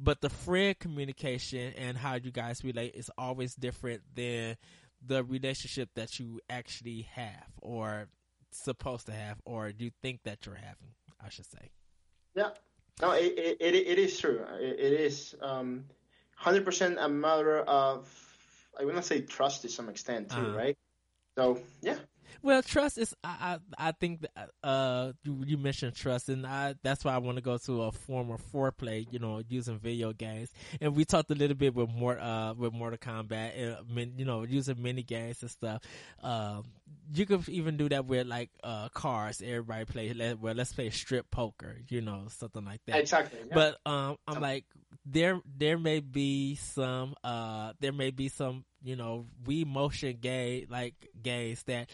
But 0.00 0.20
the 0.20 0.30
friend 0.30 0.76
communication 0.78 1.72
and 1.76 1.96
how 1.96 2.14
you 2.14 2.30
guys 2.32 2.64
relate 2.64 2.94
is 2.94 3.10
always 3.16 3.54
different 3.54 4.02
than 4.14 4.56
the 5.06 5.22
relationship 5.24 5.90
that 5.94 6.18
you 6.18 6.40
actually 6.50 7.02
have 7.12 7.46
or 7.60 8.08
supposed 8.50 9.06
to 9.06 9.12
have 9.12 9.40
or 9.44 9.68
you 9.76 9.90
think 10.02 10.20
that 10.24 10.44
you're 10.46 10.54
having. 10.56 10.94
I 11.24 11.28
should 11.28 11.46
say. 11.46 11.70
Yeah. 12.34 12.50
No, 13.00 13.12
it 13.12 13.32
it, 13.38 13.56
it, 13.60 13.74
it 13.74 13.98
is 13.98 14.18
true. 14.18 14.44
It, 14.60 14.78
it 14.80 15.00
is 15.00 15.34
um, 15.40 15.84
hundred 16.36 16.64
percent 16.64 16.98
a 17.00 17.08
matter 17.08 17.60
of 17.60 18.08
I 18.78 18.84
want 18.84 18.96
to 18.96 19.02
say 19.02 19.20
trust 19.20 19.62
to 19.62 19.68
some 19.68 19.88
extent 19.88 20.30
too, 20.30 20.36
Uh-huh. 20.36 20.56
right? 20.56 20.78
So 21.36 21.60
yeah, 21.80 21.98
Well, 22.40 22.62
trust 22.62 22.98
is. 22.98 23.14
I 23.22 23.58
I, 23.78 23.88
I 23.88 23.92
think 23.92 24.22
that, 24.22 24.50
uh 24.62 25.12
you 25.24 25.42
you 25.46 25.58
mentioned 25.58 25.94
trust, 25.94 26.28
and 26.28 26.46
I 26.46 26.74
that's 26.82 27.04
why 27.04 27.14
I 27.14 27.18
want 27.18 27.36
to 27.36 27.42
go 27.42 27.58
to 27.58 27.82
a 27.82 27.92
form 27.92 28.30
of 28.30 28.40
foreplay. 28.52 29.06
You 29.10 29.18
know, 29.18 29.42
using 29.48 29.78
video 29.78 30.12
games, 30.12 30.50
and 30.80 30.94
we 30.96 31.04
talked 31.04 31.30
a 31.30 31.34
little 31.34 31.56
bit 31.56 31.74
with 31.74 31.90
more 31.90 32.18
uh 32.18 32.54
with 32.54 32.72
Mortal 32.72 32.98
Kombat, 32.98 33.52
and 33.58 34.18
you 34.18 34.24
know, 34.24 34.42
using 34.44 34.80
mini 34.82 35.02
games 35.02 35.42
and 35.42 35.50
stuff. 35.50 35.82
Um, 36.22 36.64
you 37.14 37.26
could 37.26 37.48
even 37.48 37.76
do 37.76 37.88
that 37.90 38.06
with 38.06 38.26
like 38.26 38.50
uh 38.62 38.88
cars. 38.90 39.42
Everybody 39.44 39.84
play. 39.84 40.12
Let, 40.12 40.40
well, 40.40 40.54
let's 40.54 40.72
play 40.72 40.90
strip 40.90 41.30
poker. 41.30 41.76
You 41.88 42.00
know, 42.00 42.24
something 42.28 42.64
like 42.64 42.80
that. 42.86 42.98
exactly. 43.00 43.38
yeah. 43.48 43.54
But 43.54 43.76
um, 43.84 44.16
I'm 44.26 44.34
Some- 44.34 44.42
like 44.42 44.64
there 45.04 45.40
there 45.58 45.78
may 45.78 45.98
be 46.00 46.54
some 46.54 47.14
uh 47.24 47.72
there 47.80 47.92
may 47.92 48.10
be 48.10 48.28
some 48.28 48.64
you 48.84 48.94
know 48.94 49.26
Wii 49.44 49.66
motion 49.66 50.18
gay 50.20 50.66
like 50.68 50.94
gays 51.20 51.62
that 51.64 51.88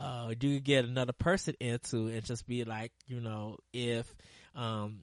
uh 0.00 0.28
you 0.40 0.54
could 0.54 0.64
get 0.64 0.84
another 0.84 1.12
person 1.12 1.54
into 1.60 2.08
and 2.08 2.24
just 2.24 2.46
be 2.46 2.64
like 2.64 2.92
you 3.06 3.20
know 3.20 3.56
if 3.72 4.14
um 4.54 5.00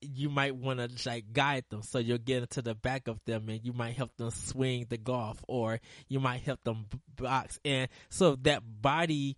you 0.00 0.28
might 0.28 0.54
want 0.54 0.78
to 0.78 1.08
like 1.08 1.32
guide 1.32 1.64
them. 1.70 1.82
So 1.82 1.98
you'll 1.98 2.18
get 2.18 2.42
into 2.42 2.62
the 2.62 2.74
back 2.74 3.08
of 3.08 3.18
them 3.24 3.48
and 3.48 3.60
you 3.64 3.72
might 3.72 3.96
help 3.96 4.16
them 4.16 4.30
swing 4.30 4.86
the 4.88 4.96
golf 4.96 5.44
or 5.48 5.80
you 6.08 6.20
might 6.20 6.42
help 6.42 6.62
them 6.62 6.86
box. 7.16 7.58
And 7.64 7.88
so 8.08 8.36
that 8.42 8.62
body 8.80 9.36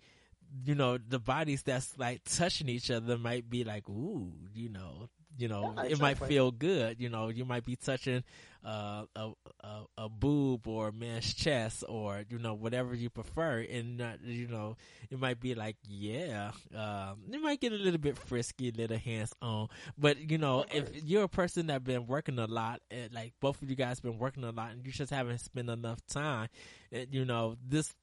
you 0.64 0.74
know 0.74 0.98
the 0.98 1.18
bodies 1.18 1.62
that's 1.62 1.96
like 1.96 2.22
touching 2.24 2.68
each 2.68 2.90
other 2.90 3.16
might 3.16 3.48
be 3.48 3.62
like 3.64 3.88
ooh 3.88 4.32
you 4.52 4.68
know 4.68 5.08
you 5.38 5.48
know 5.48 5.74
it 5.88 6.00
might 6.00 6.18
feel 6.18 6.50
good 6.50 7.00
you 7.00 7.08
know 7.08 7.28
you 7.28 7.44
might 7.44 7.64
be 7.64 7.76
touching 7.76 8.24
uh, 8.64 9.04
a, 9.16 9.30
a 9.62 9.82
a 9.98 10.08
boob 10.08 10.66
or 10.66 10.88
a 10.88 10.92
man's 10.92 11.32
chest 11.34 11.84
or 11.88 12.24
you 12.28 12.38
know 12.38 12.54
whatever 12.54 12.94
you 12.94 13.10
prefer. 13.10 13.60
And 13.70 14.02
you 14.24 14.48
know 14.48 14.76
it 15.10 15.18
might 15.18 15.40
be 15.40 15.54
like 15.54 15.76
yeah 15.88 16.52
um 16.74 17.18
you 17.30 17.40
might 17.42 17.60
get 17.60 17.72
a 17.72 17.76
little 17.76 17.98
bit 17.98 18.16
frisky 18.16 18.68
a 18.68 18.72
little 18.72 18.96
hands 18.98 19.32
on 19.42 19.68
but 19.98 20.30
you 20.30 20.38
know 20.38 20.64
if 20.72 20.90
you're 21.04 21.24
a 21.24 21.28
person 21.28 21.66
that 21.66 21.84
been 21.84 22.06
working 22.06 22.38
a 22.38 22.46
lot 22.46 22.80
and 22.90 23.12
like 23.12 23.32
both 23.40 23.60
of 23.62 23.70
you 23.70 23.76
guys 23.76 24.00
been 24.00 24.18
working 24.18 24.44
a 24.44 24.50
lot 24.50 24.70
and 24.72 24.84
you 24.84 24.92
just 24.92 25.10
haven't 25.12 25.38
spent 25.38 25.68
enough 25.68 26.04
time 26.06 26.48
and, 26.92 27.08
you 27.12 27.24
know 27.24 27.56
this 27.66 27.94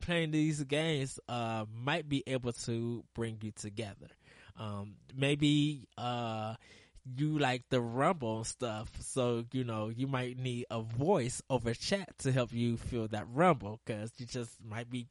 playing 0.00 0.30
these 0.30 0.62
games 0.64 1.18
uh 1.28 1.64
might 1.72 2.08
be 2.08 2.22
able 2.26 2.52
to 2.52 3.04
bring 3.14 3.38
you 3.42 3.50
together. 3.52 4.08
Um 4.58 4.94
maybe 5.16 5.88
uh 5.96 6.54
you 7.16 7.38
like 7.38 7.62
the 7.70 7.80
rumble 7.80 8.38
and 8.38 8.46
stuff. 8.46 8.90
So 9.00 9.44
you 9.52 9.64
know 9.64 9.88
you 9.88 10.06
might 10.06 10.38
need 10.38 10.66
a 10.70 10.82
voice 10.82 11.42
over 11.50 11.74
chat 11.74 12.18
to 12.18 12.32
help 12.32 12.52
you 12.52 12.76
feel 12.76 13.08
that 13.08 13.26
rumble 13.32 13.80
because 13.84 14.12
you 14.18 14.26
just 14.26 14.52
might 14.64 14.90
be 14.90 15.06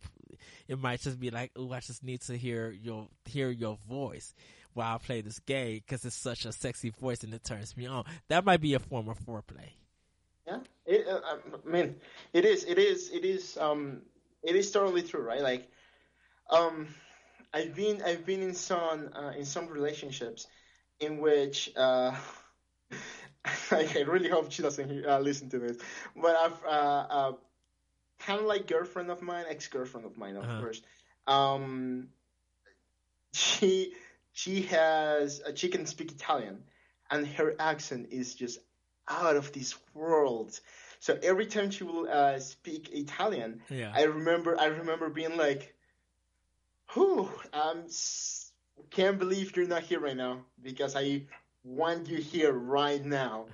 it 0.68 0.80
might 0.80 1.02
just 1.02 1.20
be 1.20 1.32
like 1.32 1.52
oh 1.56 1.72
i 1.72 1.80
just 1.80 2.04
need 2.04 2.22
to 2.22 2.38
hear 2.38 2.72
your 2.72 3.08
hear 3.26 3.50
your 3.50 3.78
voice 3.90 4.34
while 4.74 4.96
i 4.96 4.98
play 4.98 5.22
this 5.22 5.40
game 5.40 5.82
because 5.86 6.06
it's 6.06 6.16
such 6.16 6.46
a 6.46 6.52
sexy 6.52 6.90
voice 6.90 7.24
and 7.24 7.34
it 7.34 7.44
turns 7.44 7.76
me 7.76 7.88
on. 7.88 8.06
That 8.28 8.46
might 8.46 8.62
be 8.62 8.74
a 8.74 8.80
form 8.80 9.10
of 9.10 9.20
foreplay. 9.20 9.72
Yeah, 10.48 10.60
it, 10.86 11.08
uh, 11.08 11.20
I 11.26 11.70
mean, 11.70 11.96
it 12.34 12.46
is, 12.46 12.66
it 12.66 12.80
is, 12.80 13.12
it 13.12 13.24
is, 13.24 13.58
um, 13.58 14.02
it 14.42 14.56
is 14.56 14.72
totally 14.72 15.04
true, 15.04 15.22
right? 15.22 15.42
Like, 15.42 15.70
um, 16.50 16.88
I've 17.54 17.76
been, 17.76 18.02
I've 18.02 18.26
been 18.26 18.42
in 18.42 18.56
some, 18.56 19.10
uh, 19.14 19.32
in 19.38 19.46
some 19.46 19.68
relationships 19.68 20.48
in 21.00 21.20
which, 21.20 21.72
uh, 21.76 22.16
I 23.72 24.04
really 24.08 24.30
hope 24.30 24.52
she 24.52 24.62
doesn't 24.62 24.90
hear, 24.90 25.08
uh, 25.10 25.20
listen 25.20 25.50
to 25.50 25.60
this, 25.60 25.78
but 26.16 26.36
I've, 26.36 26.64
uh, 26.64 26.68
uh, 27.10 27.32
kind 28.20 28.40
of 28.40 28.46
like 28.46 28.68
girlfriend 28.68 29.10
of 29.12 29.22
mine, 29.22 29.46
ex 29.50 29.68
girlfriend 29.68 30.06
of 30.06 30.18
mine, 30.18 30.36
of 30.38 30.52
Uh-huh. 30.52 30.56
course. 30.56 30.82
Um, 31.28 32.10
she, 33.34 33.94
she 34.32 34.62
has, 34.64 35.42
uh, 35.46 35.52
she 35.56 35.70
can 35.70 35.86
speak 35.86 36.12
Italian, 36.12 36.64
and 37.10 37.28
her 37.28 37.56
accent 37.60 38.08
is 38.12 38.36
just 38.36 38.60
out 39.10 39.36
of 39.36 39.52
this 39.54 39.76
world. 39.94 40.60
So 41.00 41.18
every 41.22 41.46
time 41.46 41.72
she 41.72 41.84
will 41.84 42.08
uh, 42.10 42.40
speak 42.40 42.90
Italian, 42.92 43.62
yeah 43.70 43.94
I 43.94 44.04
remember 44.04 44.60
I 44.60 44.66
remember 44.68 45.10
being 45.10 45.38
like, 45.38 45.76
"Whew, 46.94 47.32
um, 47.54 47.86
s- 47.86 48.49
can't 48.90 49.18
believe 49.20 49.56
you're 49.56 49.68
not 49.68 49.84
here 49.84 50.00
right 50.00 50.18
now 50.18 50.42
because 50.62 50.96
I 50.96 51.24
want 51.64 52.08
you 52.08 52.18
here 52.18 52.54
right 52.54 53.04
now." 53.04 53.46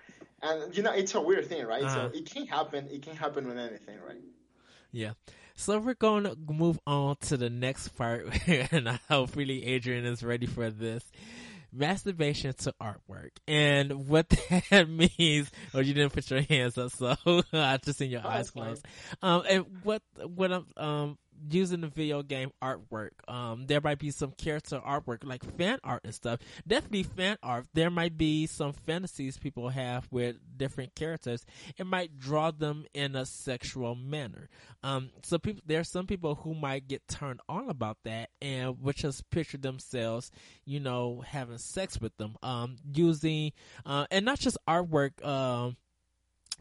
And 0.41 0.75
you 0.75 0.83
know, 0.83 0.91
it's 0.91 1.15
a 1.15 1.21
weird 1.21 1.47
thing, 1.47 1.65
right? 1.65 1.83
Uh-huh. 1.83 2.11
So 2.11 2.17
it 2.17 2.29
can 2.29 2.45
happen. 2.45 2.88
It 2.91 3.01
can 3.01 3.15
happen 3.15 3.47
with 3.47 3.57
anything, 3.57 3.97
right? 4.07 4.21
Yeah. 4.91 5.11
So 5.55 5.79
we're 5.79 5.93
going 5.93 6.23
to 6.23 6.38
move 6.49 6.79
on 6.85 7.15
to 7.23 7.38
the 7.38 7.49
next 7.49 7.89
part, 7.89 8.27
and 8.47 8.99
hopefully 9.09 9.65
Adrian 9.65 10.05
is 10.05 10.21
ready 10.21 10.45
for 10.45 10.69
this. 10.69 11.03
Masturbation 11.71 12.53
to 12.53 12.73
artwork, 12.81 13.31
and 13.47 14.07
what 14.07 14.29
that 14.69 14.89
means. 14.89 15.49
Or 15.73 15.77
oh, 15.77 15.79
you 15.79 15.93
didn't 15.93 16.13
put 16.13 16.29
your 16.29 16.41
hands 16.41 16.77
up, 16.77 16.91
so 16.91 17.15
I 17.53 17.77
just 17.77 17.99
seen 17.99 18.11
your 18.11 18.21
oh, 18.23 18.29
eyes 18.29 18.51
closed. 18.51 18.85
Um, 19.21 19.43
and 19.49 19.65
what 19.83 20.01
what 20.23 20.51
I'm 20.53 20.65
um 20.77 21.17
using 21.50 21.82
the 21.82 21.88
video 21.88 22.24
game 22.24 22.52
artwork. 22.62 23.12
Um, 23.28 23.65
there 23.67 23.82
might 23.82 24.00
be 24.00 24.12
some 24.12 24.32
character 24.32 24.82
artwork 24.86 25.24
like 25.24 25.43
fan 25.58 25.80
art 25.84 26.02
and 26.04 26.13
stuff. 26.13 26.39
Definitely 26.67 27.04
fan 27.04 27.38
art. 27.43 27.65
There 27.74 27.89
might 27.89 28.17
be 28.17 28.48
some 28.48 28.74
fantasies 28.74 29.38
people 29.38 29.69
have 29.69 30.08
with 30.12 30.38
different 30.58 30.95
characters. 30.95 31.45
It 31.78 31.86
might 31.86 32.17
draw 32.17 32.52
them 32.52 32.86
in 32.93 33.15
a 33.15 33.26
sexual 33.26 33.95
manner. 33.95 34.50
Um, 34.84 35.10
so 35.24 35.38
people, 35.38 35.62
there 35.65 35.80
are 35.80 35.86
some 35.86 36.08
people 36.08 36.36
who 36.36 36.54
might 36.54 36.88
get 36.88 37.08
turned 37.08 37.41
on 37.50 37.69
about 37.69 37.98
that 38.04 38.30
and 38.41 38.82
would 38.82 38.95
just 38.95 39.30
picture 39.30 39.58
themselves, 39.58 40.32
you 40.65 40.80
know, 40.80 41.24
having 41.26 41.58
sex 41.58 42.00
with 42.00 42.15
them. 42.17 42.36
Um, 42.43 42.78
using, 42.93 43.52
uh, 43.86 44.06
and 44.12 44.26
not 44.26 44.39
just 44.39 44.58
artwork, 44.67 45.24
um, 45.26 45.78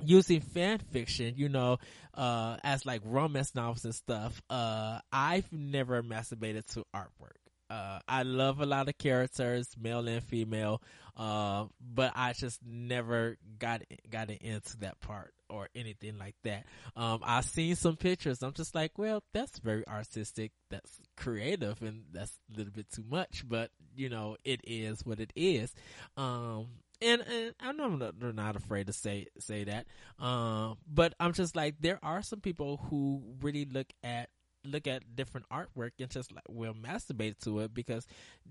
using 0.03 0.41
fan 0.41 0.79
fiction, 0.79 1.35
you 1.37 1.49
know, 1.49 1.79
uh, 2.15 2.57
as 2.63 2.87
like 2.87 3.03
romance 3.05 3.55
novels 3.55 3.85
and 3.85 3.95
stuff. 3.95 4.43
Uh, 4.49 5.01
I've 5.13 5.53
never 5.53 6.03
masturbated 6.03 6.67
to 6.75 6.85
artwork. 6.95 7.39
Uh, 7.71 7.99
I 8.07 8.23
love 8.23 8.61
a 8.61 8.67
lot 8.67 8.89
of 8.89 8.99
characters, 8.99 9.69
male 9.81 10.07
and 10.07 10.23
female, 10.23 10.83
uh, 11.17 11.65
but 11.81 12.13
I 12.15 12.35
just 12.35 12.61
never 12.65 13.37
got 13.59 13.83
got 14.11 14.31
into 14.31 14.77
that 14.79 15.01
part 15.01 15.33
or 15.49 15.69
anything 15.75 16.19
like 16.19 16.37
that. 16.45 16.67
Um, 16.95 17.21
I've 17.23 17.47
seen 17.47 17.75
some 17.75 17.97
pictures. 17.97 18.43
I'm 18.43 18.53
just 18.53 18.75
like, 18.75 18.99
well, 18.99 19.23
that's 19.33 19.59
very 19.59 19.87
artistic. 19.89 20.53
That's 20.71 21.01
creative, 21.17 21.81
and 21.83 22.05
that's 22.13 22.39
a 22.53 22.59
little 22.59 22.73
bit 22.73 22.91
too 22.95 23.05
much. 23.09 23.45
But 23.49 23.71
you 23.97 24.11
know, 24.11 24.37
it 24.45 24.61
is 24.65 25.05
what 25.05 25.19
it 25.19 25.33
is. 25.35 25.75
Um, 26.17 26.67
and, 27.05 27.23
and 27.23 27.55
I 27.61 27.73
know 27.73 28.13
they're 28.19 28.33
not 28.33 28.57
afraid 28.57 28.87
to 28.87 28.93
say 28.93 29.27
say 29.39 29.65
that. 29.65 29.87
Um, 30.19 30.77
but 30.87 31.15
I'm 31.21 31.33
just 31.33 31.55
like 31.55 31.77
there 31.81 31.99
are 32.03 32.23
some 32.23 32.41
people 32.41 32.79
who 32.89 33.23
really 33.41 33.65
look 33.65 33.93
at 34.03 34.31
look 34.65 34.87
at 34.87 35.15
different 35.15 35.47
artwork 35.53 35.91
and 36.01 36.11
just 36.11 36.33
like 36.33 36.45
will 36.49 36.75
masturbate 36.75 37.39
to 37.41 37.61
it 37.61 37.75
because 37.75 38.07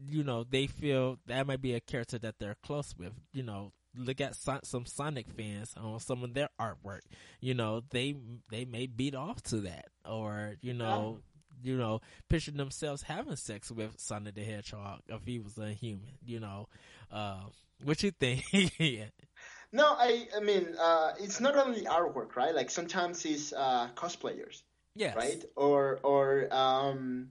you 0.08 0.24
know 0.24 0.44
they 0.44 0.68
feel 0.68 1.18
that 1.26 1.48
might 1.48 1.62
be 1.62 1.74
a 1.74 1.80
character 1.80 2.20
that 2.20 2.36
they're 2.39 2.58
close 2.63 2.94
with. 2.98 3.13
You 3.34 3.44
know, 3.44 3.72
look 3.98 4.22
at 4.22 4.36
so- 4.36 4.60
some 4.63 4.86
Sonic 4.86 5.28
fans 5.30 5.74
on 5.76 6.00
some 6.00 6.24
of 6.24 6.34
their 6.34 6.50
artwork. 6.60 7.02
You 7.42 7.54
know, 7.54 7.82
they 7.89 8.16
they 8.52 8.66
may 8.66 8.86
beat 8.88 9.16
off 9.16 9.42
to 9.44 9.62
that 9.62 9.88
or 10.06 10.56
you 10.62 10.74
know. 10.74 11.20
You 11.63 11.78
know, 11.78 12.02
picture 12.30 12.52
themselves 12.52 13.04
having 13.04 13.36
sex 13.36 13.71
with 13.71 13.99
Sonic 13.99 14.36
the 14.36 14.43
Hedgehog 14.43 15.02
if 15.08 15.23
he 15.26 15.39
was 15.39 15.58
a 15.58 15.69
human, 15.69 16.17
you 16.26 16.39
know. 16.39 16.67
Uh, 17.12 17.41
what 17.84 18.02
you 18.04 18.12
think? 18.12 18.43
yeah. 18.80 19.06
No, 19.71 19.86
I 19.88 20.28
I 20.38 20.39
mean 20.39 20.76
uh, 20.80 21.13
it's 21.19 21.39
not 21.39 21.56
only 21.58 21.82
artwork, 21.86 22.36
right? 22.36 22.54
Like 22.54 22.69
sometimes 22.69 23.26
it's 23.26 23.54
uh, 23.54 23.89
cosplayers, 23.95 24.62
yes. 24.95 25.15
right? 25.15 25.43
Or 25.56 25.99
or 26.04 26.47
um, 26.54 27.30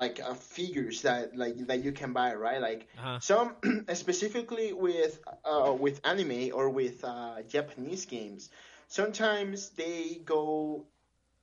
like 0.00 0.20
uh, 0.20 0.34
figures 0.34 1.02
that 1.02 1.36
like 1.36 1.66
that 1.66 1.84
you 1.84 1.92
can 1.92 2.12
buy, 2.12 2.34
right? 2.34 2.60
Like 2.60 2.88
uh-huh. 2.96 3.18
some 3.20 3.56
specifically 3.92 4.72
with 4.72 5.20
uh, 5.44 5.76
with 5.78 6.00
anime 6.04 6.50
or 6.54 6.70
with 6.70 7.04
uh, 7.04 7.42
Japanese 7.48 8.06
games, 8.06 8.50
sometimes 8.88 9.70
they 9.70 10.20
go. 10.24 10.86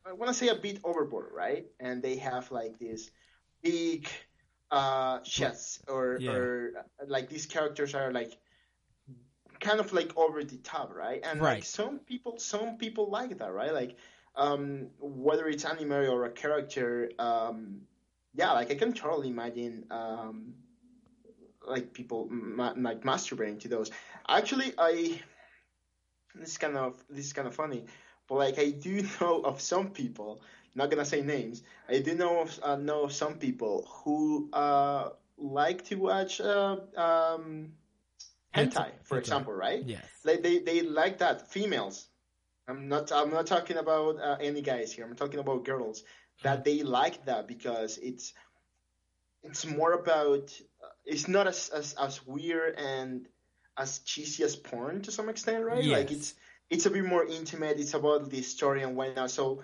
I 0.08 0.14
want 0.14 0.30
to 0.30 0.34
say 0.34 0.48
a 0.50 0.56
bit 0.56 0.80
overboard, 0.84 1.32
right? 1.34 1.66
And 1.80 2.02
they 2.02 2.18
have 2.18 2.52
like 2.52 2.80
this 2.80 3.12
big 3.62 4.08
uh 4.70 5.20
chests 5.20 5.80
or 5.88 6.18
yeah. 6.20 6.32
or 6.32 6.72
uh, 6.78 7.06
like 7.08 7.30
these 7.30 7.46
characters 7.46 7.96
are 7.96 8.12
like 8.12 8.38
kind 9.60 9.80
of 9.80 9.94
like 9.94 10.16
over 10.18 10.44
the 10.44 10.58
top, 10.58 10.94
right? 10.94 11.22
And 11.24 11.42
right. 11.42 11.56
like 11.56 11.66
some 11.66 12.00
people, 12.00 12.40
some 12.40 12.78
people 12.78 13.10
like 13.10 13.38
that, 13.38 13.52
right? 13.52 13.74
Like, 13.74 13.98
um, 14.36 14.88
whether 15.00 15.48
it's 15.48 15.66
anime 15.66 15.92
or 15.92 16.26
a 16.26 16.30
character, 16.30 17.12
um, 17.20 17.82
yeah, 18.36 18.52
like 18.52 18.72
I 18.72 18.76
can 18.76 18.94
totally 18.94 19.30
imagine, 19.30 19.86
um, 19.90 20.54
like 21.66 21.94
people 21.94 22.28
ma- 22.30 22.74
like 22.78 23.02
masturbating 23.04 23.60
to 23.62 23.68
those. 23.68 23.92
Actually, 24.30 24.74
I 24.78 25.20
this 26.36 26.52
is 26.52 26.58
kind 26.58 26.78
of 26.78 27.04
this 27.10 27.26
is 27.26 27.34
kind 27.34 27.48
of 27.48 27.56
funny, 27.56 27.86
but 28.28 28.36
like 28.36 28.60
I 28.60 28.72
do 28.72 29.04
know 29.22 29.42
of 29.42 29.62
some 29.62 29.90
people. 29.92 30.42
Not 30.76 30.92
gonna 30.92 31.06
say 31.06 31.22
names. 31.22 31.64
I 31.90 32.00
do 32.00 32.14
know 32.14 32.42
of 32.42 32.60
uh, 32.62 32.76
know 32.76 33.04
of 33.04 33.14
some 33.14 33.40
people 33.40 33.88
who 34.04 34.50
uh, 34.54 35.10
like 35.38 35.86
to 35.86 35.96
watch 35.96 36.40
uh, 36.40 36.78
um, 36.96 37.74
hentai, 38.54 38.92
for 39.04 39.18
example, 39.18 39.54
right? 39.54 39.84
Yes. 39.84 40.06
Like 40.24 40.44
they, 40.44 40.60
they 40.60 40.82
like 40.82 41.20
that. 41.20 41.50
Females. 41.50 42.08
I'm 42.68 42.90
not 42.90 43.12
I'm 43.12 43.32
not 43.32 43.48
talking 43.48 43.78
about 43.78 44.20
uh, 44.20 44.38
any 44.40 44.62
guys 44.62 44.92
here. 44.92 45.06
I'm 45.06 45.16
talking 45.16 45.40
about 45.40 45.64
girls 45.66 46.04
that 46.44 46.64
they 46.64 46.84
like 46.84 47.26
that 47.26 47.48
because 47.48 47.98
it's 47.98 48.34
it's 49.42 49.66
more 49.66 49.94
about 49.94 50.54
uh, 50.84 50.88
it's 51.06 51.28
not 51.28 51.48
as, 51.48 51.70
as 51.70 51.94
as 51.94 52.26
weird 52.28 52.76
and 52.78 53.28
as 53.78 54.00
cheesy 54.00 54.44
as 54.44 54.56
porn 54.56 55.02
to 55.04 55.12
some 55.12 55.30
extent, 55.30 55.64
right? 55.64 55.84
Yes. 55.84 55.98
Like 55.98 56.12
it's 56.12 56.34
it's 56.70 56.86
a 56.86 56.90
bit 56.90 57.06
more 57.06 57.26
intimate. 57.26 57.80
It's 57.80 57.94
about 57.94 58.30
the 58.30 58.42
story 58.42 58.84
and 58.84 58.96
whatnot. 58.96 59.32
So 59.32 59.64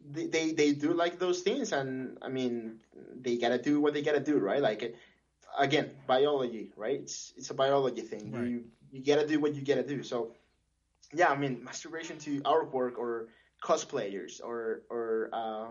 they, 0.00 0.26
they 0.26 0.52
they 0.52 0.72
do 0.72 0.92
like 0.92 1.18
those 1.18 1.40
things, 1.40 1.72
and 1.72 2.18
I 2.22 2.28
mean 2.28 2.80
they 3.20 3.36
gotta 3.36 3.58
do 3.58 3.80
what 3.80 3.94
they 3.94 4.02
gotta 4.02 4.20
do, 4.20 4.38
right? 4.38 4.60
Like 4.60 4.94
again, 5.58 5.90
biology, 6.06 6.72
right? 6.76 7.00
It's 7.00 7.32
it's 7.36 7.50
a 7.50 7.54
biology 7.54 8.02
thing. 8.02 8.32
Right. 8.32 8.46
You 8.46 8.64
you 8.92 9.04
gotta 9.04 9.26
do 9.26 9.40
what 9.40 9.54
you 9.54 9.62
gotta 9.62 9.82
do. 9.82 10.02
So 10.02 10.32
yeah, 11.12 11.30
I 11.30 11.36
mean, 11.36 11.62
masturbation 11.64 12.18
to 12.18 12.40
artwork 12.42 12.98
or 12.98 13.28
cosplayers 13.62 14.40
or 14.42 14.82
or 14.90 15.30
uh, 15.32 15.68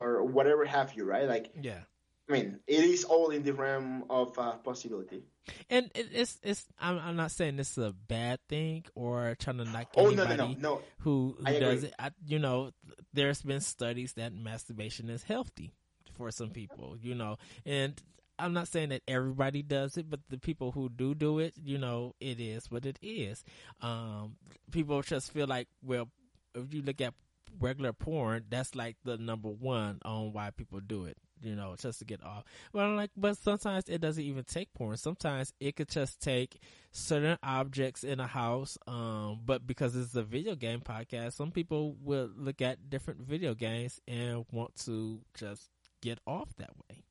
or 0.00 0.24
whatever 0.24 0.64
have 0.64 0.94
you, 0.94 1.04
right? 1.04 1.28
Like 1.28 1.52
yeah. 1.60 1.80
I 2.28 2.32
mean, 2.32 2.58
it 2.66 2.82
is 2.82 3.04
all 3.04 3.30
in 3.30 3.44
the 3.44 3.52
realm 3.52 4.04
of 4.10 4.36
uh, 4.38 4.56
possibility. 4.56 5.22
And 5.70 5.90
it's 5.94 6.38
it's 6.42 6.66
I'm, 6.80 6.98
I'm 6.98 7.16
not 7.16 7.30
saying 7.30 7.56
this 7.56 7.78
is 7.78 7.84
a 7.84 7.92
bad 7.92 8.40
thing 8.48 8.84
or 8.94 9.36
trying 9.38 9.58
to 9.58 9.64
knock 9.64 9.88
oh, 9.96 10.06
anybody 10.06 10.36
no, 10.36 10.46
no, 10.48 10.54
no, 10.58 10.82
who, 11.00 11.36
who 11.38 11.60
does 11.60 11.84
it. 11.84 11.94
I, 11.98 12.10
you 12.26 12.38
know, 12.38 12.72
there's 13.12 13.42
been 13.42 13.60
studies 13.60 14.14
that 14.14 14.34
masturbation 14.34 15.10
is 15.10 15.22
healthy 15.22 15.72
for 16.16 16.30
some 16.30 16.50
people, 16.50 16.96
you 17.00 17.14
know, 17.14 17.36
and 17.64 18.00
I'm 18.38 18.52
not 18.52 18.68
saying 18.68 18.90
that 18.90 19.02
everybody 19.08 19.62
does 19.62 19.96
it, 19.96 20.10
but 20.10 20.20
the 20.28 20.38
people 20.38 20.72
who 20.72 20.88
do 20.88 21.14
do 21.14 21.38
it, 21.38 21.54
you 21.56 21.78
know, 21.78 22.14
it 22.20 22.38
is 22.38 22.70
what 22.70 22.84
it 22.84 22.98
is. 23.00 23.44
Um, 23.80 24.36
people 24.70 25.00
just 25.02 25.32
feel 25.32 25.46
like, 25.46 25.68
well, 25.82 26.08
if 26.54 26.72
you 26.74 26.82
look 26.82 27.00
at 27.00 27.14
regular 27.58 27.92
porn, 27.92 28.44
that's 28.48 28.74
like 28.74 28.96
the 29.04 29.16
number 29.16 29.48
one 29.48 30.00
on 30.04 30.32
why 30.32 30.50
people 30.50 30.80
do 30.80 31.04
it. 31.04 31.16
You 31.42 31.54
know, 31.54 31.74
just 31.78 31.98
to 31.98 32.04
get 32.04 32.24
off. 32.24 32.44
But 32.72 32.80
I'm 32.80 32.96
like, 32.96 33.10
but 33.16 33.36
sometimes 33.36 33.88
it 33.88 34.00
doesn't 34.00 34.22
even 34.22 34.44
take 34.44 34.72
porn. 34.72 34.96
Sometimes 34.96 35.52
it 35.60 35.76
could 35.76 35.88
just 35.88 36.20
take 36.20 36.60
certain 36.92 37.36
objects 37.42 38.04
in 38.04 38.20
a 38.20 38.26
house. 38.26 38.78
Um, 38.86 39.40
but 39.44 39.66
because 39.66 39.94
it's 39.94 40.14
a 40.14 40.22
video 40.22 40.54
game 40.54 40.80
podcast, 40.80 41.34
some 41.34 41.50
people 41.50 41.96
will 42.02 42.30
look 42.34 42.62
at 42.62 42.88
different 42.88 43.20
video 43.20 43.54
games 43.54 44.00
and 44.08 44.46
want 44.50 44.74
to 44.86 45.20
just 45.34 45.68
get 46.00 46.18
off 46.26 46.48
that 46.56 46.70
way. 46.88 47.02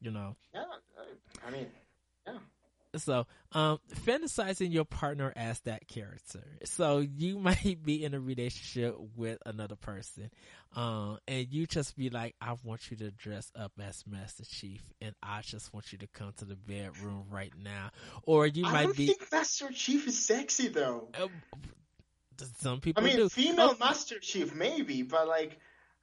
You 0.00 0.10
know. 0.10 0.36
Yeah, 0.54 0.64
I 1.46 1.50
mean, 1.50 1.66
yeah. 2.26 2.38
So, 2.96 3.26
um, 3.52 3.78
fantasizing 4.04 4.72
your 4.72 4.84
partner 4.84 5.32
as 5.34 5.60
that 5.60 5.88
character. 5.88 6.42
So 6.64 6.98
you 6.98 7.38
might 7.38 7.82
be 7.82 8.04
in 8.04 8.14
a 8.14 8.20
relationship 8.20 8.96
with 9.16 9.38
another 9.46 9.76
person, 9.76 10.30
um, 10.76 11.18
and 11.26 11.46
you 11.50 11.66
just 11.66 11.96
be 11.96 12.10
like, 12.10 12.34
I 12.40 12.54
want 12.62 12.90
you 12.90 12.96
to 12.98 13.10
dress 13.10 13.50
up 13.56 13.72
as 13.80 14.04
Master 14.06 14.44
Chief, 14.44 14.82
and 15.00 15.14
I 15.22 15.40
just 15.42 15.72
want 15.72 15.92
you 15.92 15.98
to 15.98 16.06
come 16.06 16.32
to 16.38 16.44
the 16.44 16.56
bedroom 16.56 17.24
right 17.30 17.52
now. 17.62 17.90
Or 18.24 18.46
you 18.46 18.66
I 18.66 18.72
might 18.72 18.96
be. 18.96 19.06
think 19.06 19.32
Master 19.32 19.70
Chief 19.72 20.06
is 20.06 20.18
sexy 20.18 20.68
though. 20.68 21.08
Um, 21.20 21.30
some 22.58 22.80
people 22.80 23.02
I 23.02 23.06
mean, 23.06 23.16
do. 23.16 23.28
female 23.28 23.74
oh. 23.74 23.76
Master 23.78 24.18
Chief 24.18 24.54
maybe, 24.54 25.02
but 25.02 25.28
like, 25.28 25.58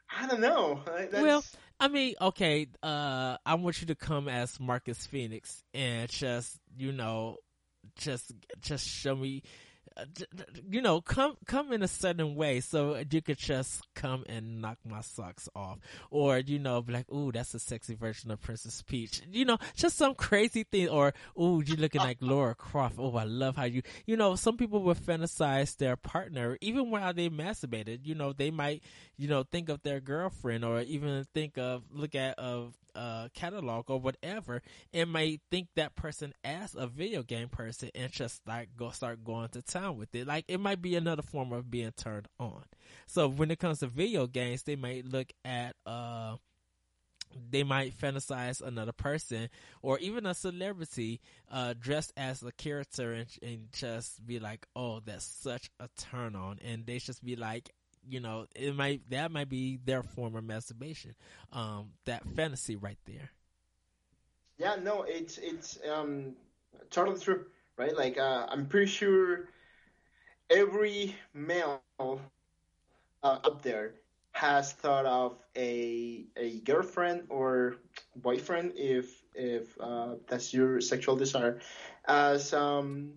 I 0.09 0.27
don't 0.27 0.41
know. 0.41 0.81
That's... 0.85 1.13
Well, 1.13 1.43
I 1.79 1.87
mean, 1.87 2.15
okay, 2.19 2.67
uh, 2.83 3.37
I 3.45 3.55
want 3.55 3.79
you 3.79 3.87
to 3.87 3.95
come 3.95 4.27
as 4.27 4.59
Marcus 4.59 5.05
Phoenix 5.07 5.63
and 5.73 6.09
just, 6.09 6.59
you 6.77 6.91
know, 6.91 7.37
just, 7.97 8.33
just 8.59 8.85
show 8.85 9.15
me, 9.15 9.43
you 10.69 10.81
know, 10.81 11.01
come 11.01 11.35
come 11.45 11.71
in 11.71 11.83
a 11.83 11.87
certain 11.87 12.35
way 12.35 12.59
so 12.59 13.01
you 13.09 13.21
could 13.21 13.37
just 13.37 13.81
come 13.95 14.23
and 14.27 14.61
knock 14.61 14.77
my 14.85 15.01
socks 15.01 15.49
off, 15.55 15.79
or 16.11 16.37
you 16.39 16.59
know, 16.59 16.81
be 16.81 16.93
like, 16.93 17.11
ooh, 17.11 17.31
that's 17.31 17.53
a 17.53 17.59
sexy 17.59 17.95
version 17.95 18.31
of 18.31 18.41
Princess 18.41 18.81
Peach. 18.81 19.21
You 19.31 19.45
know, 19.45 19.57
just 19.75 19.97
some 19.97 20.15
crazy 20.15 20.63
thing, 20.63 20.89
or 20.89 21.13
ooh, 21.39 21.63
you're 21.65 21.77
looking 21.77 22.01
like 22.01 22.17
Lara 22.21 22.55
Croft. 22.55 22.95
Oh, 22.97 23.15
I 23.15 23.23
love 23.23 23.55
how 23.55 23.65
you. 23.65 23.81
You 24.05 24.17
know, 24.17 24.35
some 24.35 24.57
people 24.57 24.81
will 24.81 24.95
fantasize 24.95 25.77
their 25.77 25.95
partner 25.95 26.57
even 26.61 26.89
while 26.89 27.13
they 27.13 27.29
masturbated. 27.29 27.99
You 28.03 28.15
know, 28.15 28.33
they 28.33 28.51
might, 28.51 28.83
you 29.17 29.27
know, 29.27 29.43
think 29.43 29.69
of 29.69 29.81
their 29.81 29.99
girlfriend, 29.99 30.65
or 30.65 30.81
even 30.81 31.25
think 31.33 31.57
of 31.57 31.83
look 31.91 32.15
at 32.15 32.37
of 32.39 32.75
uh, 32.95 33.29
catalog 33.33 33.89
or 33.89 33.99
whatever, 33.99 34.61
and 34.93 35.11
might 35.11 35.41
think 35.51 35.67
that 35.75 35.95
person 35.95 36.33
as 36.43 36.75
a 36.75 36.87
video 36.87 37.23
game 37.23 37.49
person 37.49 37.89
and 37.95 38.11
just 38.11 38.41
like 38.47 38.69
go 38.75 38.89
start 38.89 39.23
going 39.23 39.49
to 39.49 39.61
town 39.61 39.97
with 39.97 40.13
it. 40.15 40.27
Like 40.27 40.45
it 40.47 40.59
might 40.59 40.81
be 40.81 40.95
another 40.95 41.21
form 41.21 41.51
of 41.53 41.69
being 41.69 41.91
turned 41.91 42.27
on. 42.39 42.63
So 43.07 43.27
when 43.27 43.51
it 43.51 43.59
comes 43.59 43.79
to 43.79 43.87
video 43.87 44.27
games, 44.27 44.63
they 44.63 44.75
might 44.75 45.05
look 45.05 45.31
at 45.45 45.75
uh 45.85 46.35
they 47.51 47.63
might 47.63 47.97
fantasize 47.97 48.61
another 48.61 48.91
person 48.91 49.49
or 49.81 49.99
even 49.99 50.25
a 50.25 50.33
celebrity 50.33 51.21
uh, 51.51 51.73
dressed 51.79 52.11
as 52.17 52.41
a 52.43 52.51
character 52.51 53.13
and, 53.13 53.27
and, 53.41 53.67
just 53.71 54.25
be 54.25 54.39
like, 54.39 54.65
"Oh, 54.75 54.99
that's 54.99 55.25
such 55.25 55.69
a 55.79 55.89
turn 55.97 56.35
on," 56.35 56.59
and 56.63 56.85
they 56.85 56.97
just 56.97 57.23
be 57.23 57.35
like, 57.35 57.69
you 58.09 58.19
know, 58.19 58.47
it 58.55 58.75
might 58.75 59.09
that 59.09 59.31
might 59.31 59.49
be 59.49 59.79
their 59.83 60.03
form 60.03 60.35
of 60.35 60.43
masturbation. 60.43 61.15
Um, 61.51 61.91
that 62.05 62.27
fantasy 62.27 62.75
right 62.75 62.97
there. 63.05 63.31
Yeah, 64.57 64.75
no, 64.75 65.03
it's 65.03 65.37
it's 65.37 65.79
um 65.89 66.35
totally 66.89 67.19
true, 67.19 67.45
right? 67.77 67.95
Like 67.95 68.17
uh, 68.17 68.47
I'm 68.49 68.67
pretty 68.67 68.87
sure 68.87 69.47
every 70.49 71.15
male 71.33 71.81
uh, 71.99 72.19
up 73.23 73.61
there 73.61 73.95
has 74.31 74.73
thought 74.73 75.05
of 75.05 75.37
a 75.57 76.25
a 76.37 76.59
girlfriend 76.61 77.23
or 77.29 77.75
boyfriend 78.15 78.73
if 78.75 79.23
if 79.33 79.77
uh, 79.81 80.15
that's 80.27 80.53
your 80.53 80.79
sexual 80.81 81.15
desire 81.15 81.59
as 82.07 82.53
um 82.53 83.13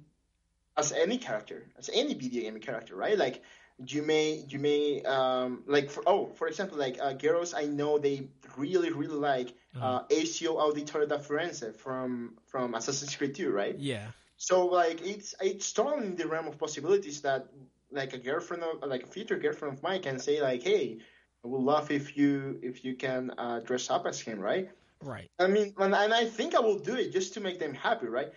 as 0.77 0.93
any 0.93 1.19
character 1.19 1.69
as 1.79 1.91
any 1.93 2.15
video 2.15 2.43
game 2.43 2.59
character 2.61 2.97
right 2.97 3.19
like 3.19 3.43
you 3.87 4.03
may 4.03 4.45
you 4.49 4.59
may 4.59 5.03
um, 5.03 5.63
like 5.67 5.91
for, 5.91 6.03
oh 6.07 6.27
for 6.35 6.49
example 6.49 6.79
like 6.79 6.99
uh, 7.01 7.13
girls 7.13 7.55
I 7.55 7.65
know 7.65 7.99
they 7.99 8.29
really 8.57 8.93
really 8.93 9.17
like 9.17 9.49
mm-hmm. 9.49 9.83
uh, 9.83 10.05
Ezio 10.05 10.57
Auditore 10.57 11.09
da 11.09 11.19
Firenze 11.19 11.75
from 11.77 12.35
from 12.47 12.75
Assassin's 12.75 13.15
Creed 13.17 13.35
2 13.35 13.51
right? 13.51 13.79
Yeah. 13.79 14.07
So 14.37 14.67
like 14.67 15.01
it's 15.07 15.35
it's 15.41 15.73
totally 15.73 16.07
in 16.07 16.17
the 16.17 16.27
realm 16.27 16.47
of 16.47 16.59
possibilities 16.59 17.21
that 17.23 17.47
like 17.91 18.13
a 18.15 18.19
girlfriend 18.19 18.63
of 18.63 18.89
like 18.89 19.05
a 19.05 19.07
future 19.07 19.39
girlfriend 19.39 19.77
of 19.77 19.83
mine 19.83 20.03
can 20.03 20.19
say 20.19 20.41
like 20.41 20.63
hey 20.63 20.99
I 21.45 21.49
would 21.49 21.63
love 21.63 21.91
if 21.91 22.17
you 22.17 22.59
if 22.63 22.85
you 22.85 22.95
can 22.95 23.33
uh, 23.39 23.61
dress 23.61 23.91
up 23.91 24.07
as 24.07 24.21
him 24.21 24.39
right? 24.39 24.71
Right. 25.03 25.31
I 25.39 25.47
mean 25.47 25.75
and, 25.79 25.95
and 25.95 26.15
I 26.15 26.27
think 26.27 26.55
I 26.55 26.61
will 26.61 26.79
do 26.79 26.95
it 26.95 27.13
just 27.13 27.35
to 27.35 27.41
make 27.41 27.59
them 27.59 27.75
happy 27.75 28.07
right? 28.07 28.33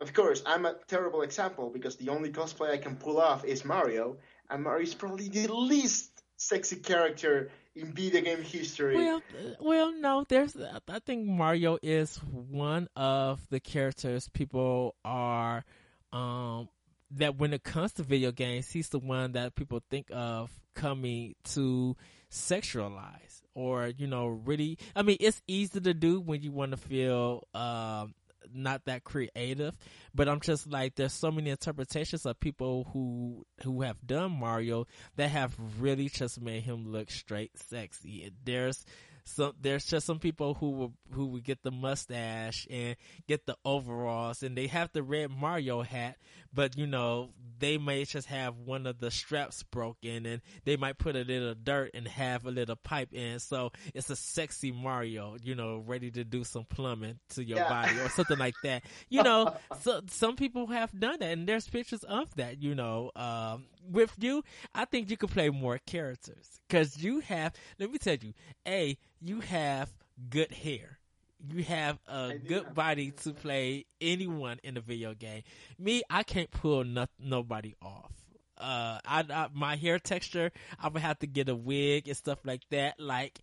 Of 0.00 0.14
course, 0.14 0.44
I'm 0.46 0.64
a 0.64 0.76
terrible 0.86 1.22
example 1.22 1.70
because 1.70 1.96
the 1.96 2.10
only 2.10 2.30
cosplay 2.30 2.70
I 2.70 2.78
can 2.78 2.94
pull 2.94 3.20
off 3.20 3.44
is 3.44 3.64
Mario, 3.64 4.16
and 4.50 4.62
Mario 4.62 4.82
is 4.82 4.94
probably 4.94 5.28
the 5.28 5.52
least 5.52 6.22
sexy 6.36 6.76
character 6.76 7.50
in 7.74 7.92
video 7.92 8.20
game 8.20 8.42
history. 8.42 8.96
Well, 8.96 9.22
well, 9.60 9.92
no, 9.92 10.24
there's. 10.28 10.56
I 10.56 10.98
think 11.00 11.26
Mario 11.26 11.78
is 11.82 12.16
one 12.16 12.88
of 12.96 13.40
the 13.50 13.60
characters 13.60 14.28
people 14.28 14.94
are, 15.04 15.64
um, 16.12 16.68
that 17.12 17.38
when 17.38 17.52
it 17.52 17.62
comes 17.62 17.92
to 17.94 18.02
video 18.02 18.32
games, 18.32 18.70
he's 18.70 18.88
the 18.88 18.98
one 18.98 19.32
that 19.32 19.54
people 19.54 19.82
think 19.90 20.08
of 20.12 20.50
coming 20.74 21.34
to 21.42 21.96
sexualize 22.30 23.42
or 23.54 23.88
you 23.88 24.06
know 24.06 24.26
really. 24.26 24.78
I 24.94 25.02
mean, 25.02 25.16
it's 25.20 25.42
easy 25.46 25.80
to 25.80 25.94
do 25.94 26.20
when 26.20 26.42
you 26.42 26.52
want 26.52 26.72
to 26.72 26.76
feel 26.76 27.46
um 27.54 28.14
not 28.54 28.84
that 28.86 29.04
creative, 29.04 29.74
but 30.14 30.28
I'm 30.28 30.40
just 30.40 30.66
like 30.66 30.94
there's 30.94 31.12
so 31.12 31.30
many 31.30 31.50
interpretations 31.50 32.26
of 32.26 32.38
people 32.40 32.88
who 32.92 33.46
who 33.62 33.82
have 33.82 34.06
done 34.06 34.32
Mario 34.32 34.86
that 35.16 35.30
have 35.30 35.54
really 35.78 36.08
just 36.08 36.40
made 36.40 36.62
him 36.62 36.90
look 36.90 37.10
straight 37.10 37.56
sexy. 37.58 38.30
There's 38.44 38.84
some 39.28 39.52
there's 39.60 39.84
just 39.84 40.06
some 40.06 40.18
people 40.18 40.54
who 40.54 40.70
will 40.70 40.92
who 41.12 41.26
would 41.26 41.44
get 41.44 41.62
the 41.62 41.70
mustache 41.70 42.66
and 42.70 42.96
get 43.26 43.46
the 43.46 43.56
overalls 43.64 44.42
and 44.42 44.56
they 44.56 44.66
have 44.66 44.90
the 44.92 45.02
red 45.02 45.30
Mario 45.30 45.82
hat, 45.82 46.16
but 46.52 46.76
you 46.76 46.86
know 46.86 47.30
they 47.58 47.78
may 47.78 48.04
just 48.04 48.28
have 48.28 48.56
one 48.56 48.86
of 48.86 48.98
the 49.00 49.10
straps 49.10 49.62
broken 49.64 50.26
and 50.26 50.42
they 50.64 50.76
might 50.76 50.98
put 50.98 51.16
a 51.16 51.22
little 51.22 51.54
dirt 51.54 51.90
and 51.94 52.06
have 52.06 52.46
a 52.46 52.50
little 52.50 52.76
pipe 52.76 53.12
in, 53.12 53.38
so 53.38 53.72
it's 53.94 54.10
a 54.10 54.16
sexy 54.16 54.72
Mario, 54.72 55.36
you 55.42 55.54
know, 55.54 55.82
ready 55.86 56.10
to 56.10 56.24
do 56.24 56.44
some 56.44 56.64
plumbing 56.64 57.18
to 57.30 57.44
your 57.44 57.58
yeah. 57.58 57.68
body 57.68 57.98
or 57.98 58.08
something 58.08 58.38
like 58.38 58.54
that. 58.62 58.82
You 59.10 59.22
know, 59.22 59.56
so 59.80 60.02
some 60.08 60.36
people 60.36 60.66
have 60.66 60.98
done 60.98 61.18
that, 61.20 61.30
and 61.30 61.48
there's 61.48 61.66
pictures 61.68 62.04
of 62.04 62.34
that. 62.36 62.62
You 62.62 62.74
know, 62.74 63.10
um, 63.16 63.64
with 63.82 64.12
you, 64.18 64.42
I 64.74 64.84
think 64.84 65.10
you 65.10 65.16
could 65.16 65.30
play 65.30 65.50
more 65.50 65.78
characters 65.86 66.60
because 66.68 66.96
you 67.02 67.20
have. 67.20 67.52
Let 67.78 67.90
me 67.90 67.98
tell 67.98 68.16
you, 68.16 68.34
a 68.66 68.96
you 69.20 69.40
have 69.40 69.90
good 70.30 70.52
hair. 70.52 70.98
You 71.46 71.62
have 71.64 71.98
a 72.08 72.34
good 72.34 72.74
body 72.74 73.12
to 73.22 73.32
play 73.32 73.86
anyone 74.00 74.58
in 74.64 74.76
a 74.76 74.80
video 74.80 75.14
game. 75.14 75.42
Me, 75.78 76.02
I 76.10 76.24
can't 76.24 76.50
pull 76.50 76.82
no, 76.82 77.06
nobody 77.20 77.76
off. 77.80 78.10
Uh, 78.56 78.98
I, 79.06 79.24
I, 79.30 79.48
my 79.54 79.76
hair 79.76 80.00
texture, 80.00 80.50
I 80.82 80.88
would 80.88 81.00
have 81.00 81.20
to 81.20 81.28
get 81.28 81.48
a 81.48 81.54
wig 81.54 82.08
and 82.08 82.16
stuff 82.16 82.40
like 82.44 82.62
that. 82.70 82.98
Like, 82.98 83.38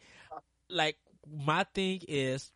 like 0.70 0.98
my 1.26 1.66
thing 1.74 2.02
is, 2.08 2.52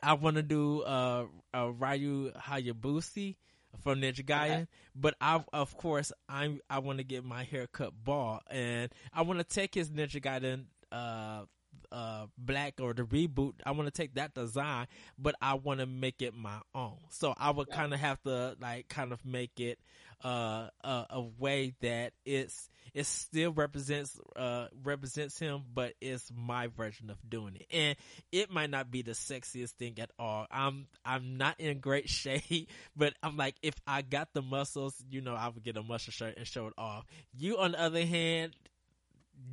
I 0.00 0.12
want 0.12 0.36
to 0.36 0.42
do 0.42 0.82
uh, 0.82 1.26
uh 1.52 1.72
Ryu 1.72 2.30
Hayabusa 2.32 3.34
from 3.82 4.00
Ninja 4.00 4.24
Gaiden, 4.24 4.62
okay. 4.62 4.66
but 4.94 5.14
I 5.20 5.44
of 5.52 5.76
course 5.76 6.12
I'm 6.28 6.60
I 6.70 6.78
want 6.78 6.98
to 6.98 7.04
get 7.04 7.24
my 7.24 7.44
hair 7.44 7.66
cut 7.66 7.92
bald 8.04 8.40
and 8.50 8.90
I 9.12 9.22
want 9.22 9.38
to 9.38 9.44
take 9.44 9.74
his 9.74 9.90
Ninja 9.90 10.22
Gaiden 10.22 10.66
uh 10.92 11.44
uh 11.92 12.26
black 12.36 12.74
or 12.80 12.92
the 12.92 13.02
reboot 13.02 13.52
i 13.64 13.70
want 13.70 13.86
to 13.86 13.90
take 13.90 14.14
that 14.14 14.34
design 14.34 14.86
but 15.18 15.34
i 15.40 15.54
want 15.54 15.78
to 15.78 15.86
make 15.86 16.20
it 16.20 16.34
my 16.34 16.58
own 16.74 16.96
so 17.10 17.34
i 17.38 17.50
would 17.50 17.68
yeah. 17.70 17.76
kind 17.76 17.94
of 17.94 18.00
have 18.00 18.20
to 18.22 18.56
like 18.60 18.88
kind 18.88 19.12
of 19.12 19.24
make 19.24 19.60
it 19.60 19.78
uh 20.24 20.68
a, 20.82 21.06
a 21.10 21.20
way 21.38 21.74
that 21.80 22.12
it's 22.24 22.68
it 22.94 23.06
still 23.06 23.52
represents 23.52 24.18
uh 24.36 24.66
represents 24.82 25.38
him 25.38 25.62
but 25.74 25.94
it's 26.00 26.30
my 26.34 26.68
version 26.68 27.10
of 27.10 27.18
doing 27.28 27.56
it. 27.56 27.66
And 27.70 27.96
it 28.32 28.50
might 28.50 28.70
not 28.70 28.90
be 28.90 29.02
the 29.02 29.12
sexiest 29.12 29.72
thing 29.72 29.98
at 29.98 30.10
all. 30.18 30.46
I'm 30.50 30.86
i'm 31.04 31.36
not 31.36 31.60
in 31.60 31.80
great 31.80 32.08
shape 32.08 32.70
but 32.96 33.14
i'm 33.22 33.36
like 33.36 33.56
if 33.62 33.74
i 33.86 34.02
got 34.02 34.32
the 34.32 34.42
muscles 34.42 34.94
you 35.10 35.20
know 35.20 35.34
i 35.34 35.48
would 35.48 35.62
get 35.62 35.76
a 35.76 35.82
muscle 35.82 36.12
shirt 36.12 36.36
and 36.36 36.46
show 36.46 36.68
it 36.68 36.74
off. 36.78 37.04
You 37.34 37.58
on 37.58 37.72
the 37.72 37.80
other 37.80 38.04
hand 38.04 38.54